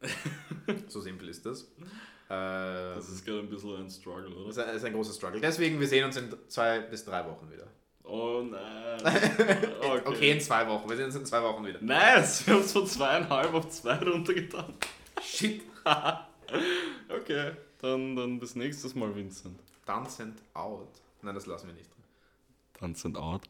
so 0.88 1.00
simpel 1.00 1.28
ist 1.28 1.46
das. 1.46 1.62
Äh, 1.62 1.68
Das 2.28 3.08
ist 3.08 3.24
gerade 3.24 3.38
ein 3.38 3.48
bisschen 3.48 3.84
ein 3.84 3.88
Struggle, 3.88 4.30
das 4.30 4.36
oder? 4.36 4.48
ist 4.50 4.58
ein, 4.58 4.66
das 4.66 4.76
ist 4.78 4.84
ein 4.84 4.92
großer 4.94 5.12
Struggle. 5.12 5.40
Deswegen, 5.40 5.78
wir 5.78 5.86
sehen 5.86 6.04
uns 6.04 6.16
in 6.16 6.34
zwei 6.48 6.80
bis 6.80 7.04
drei 7.04 7.24
Wochen 7.26 7.48
wieder. 7.52 7.68
Oh 8.04 8.42
nein. 8.42 9.00
Okay. 9.80 10.02
Okay. 10.04 10.30
in 10.32 10.40
zwei 10.40 10.66
Wochen. 10.68 10.88
Wir 10.88 10.96
sehen 10.96 11.06
uns 11.06 11.16
in 11.16 11.26
zwei 11.26 11.42
Wochen 11.42 11.64
wieder. 11.64 11.80
Nice! 11.80 12.46
Wir 12.46 12.54
haben 12.54 12.60
es 12.62 12.72
von 12.72 12.86
zweieinhalb 12.86 13.52
auf 13.54 13.68
zwei 13.70 13.94
runtergetan. 13.96 14.74
Shit. 15.22 15.62
Okay, 17.08 17.52
dann, 17.80 18.16
dann 18.16 18.40
bis 18.40 18.56
nächstes 18.56 18.96
Mal, 18.96 19.14
Vincent. 19.14 19.60
Dann 19.86 20.04
sind 20.06 20.42
out. 20.54 20.88
Nein, 21.22 21.34
das 21.34 21.46
lassen 21.46 21.68
wir 21.68 21.74
nicht 21.74 21.88
drin. 21.90 22.04
Dann 22.80 22.94
sind 22.96 23.16
out. 23.16 23.42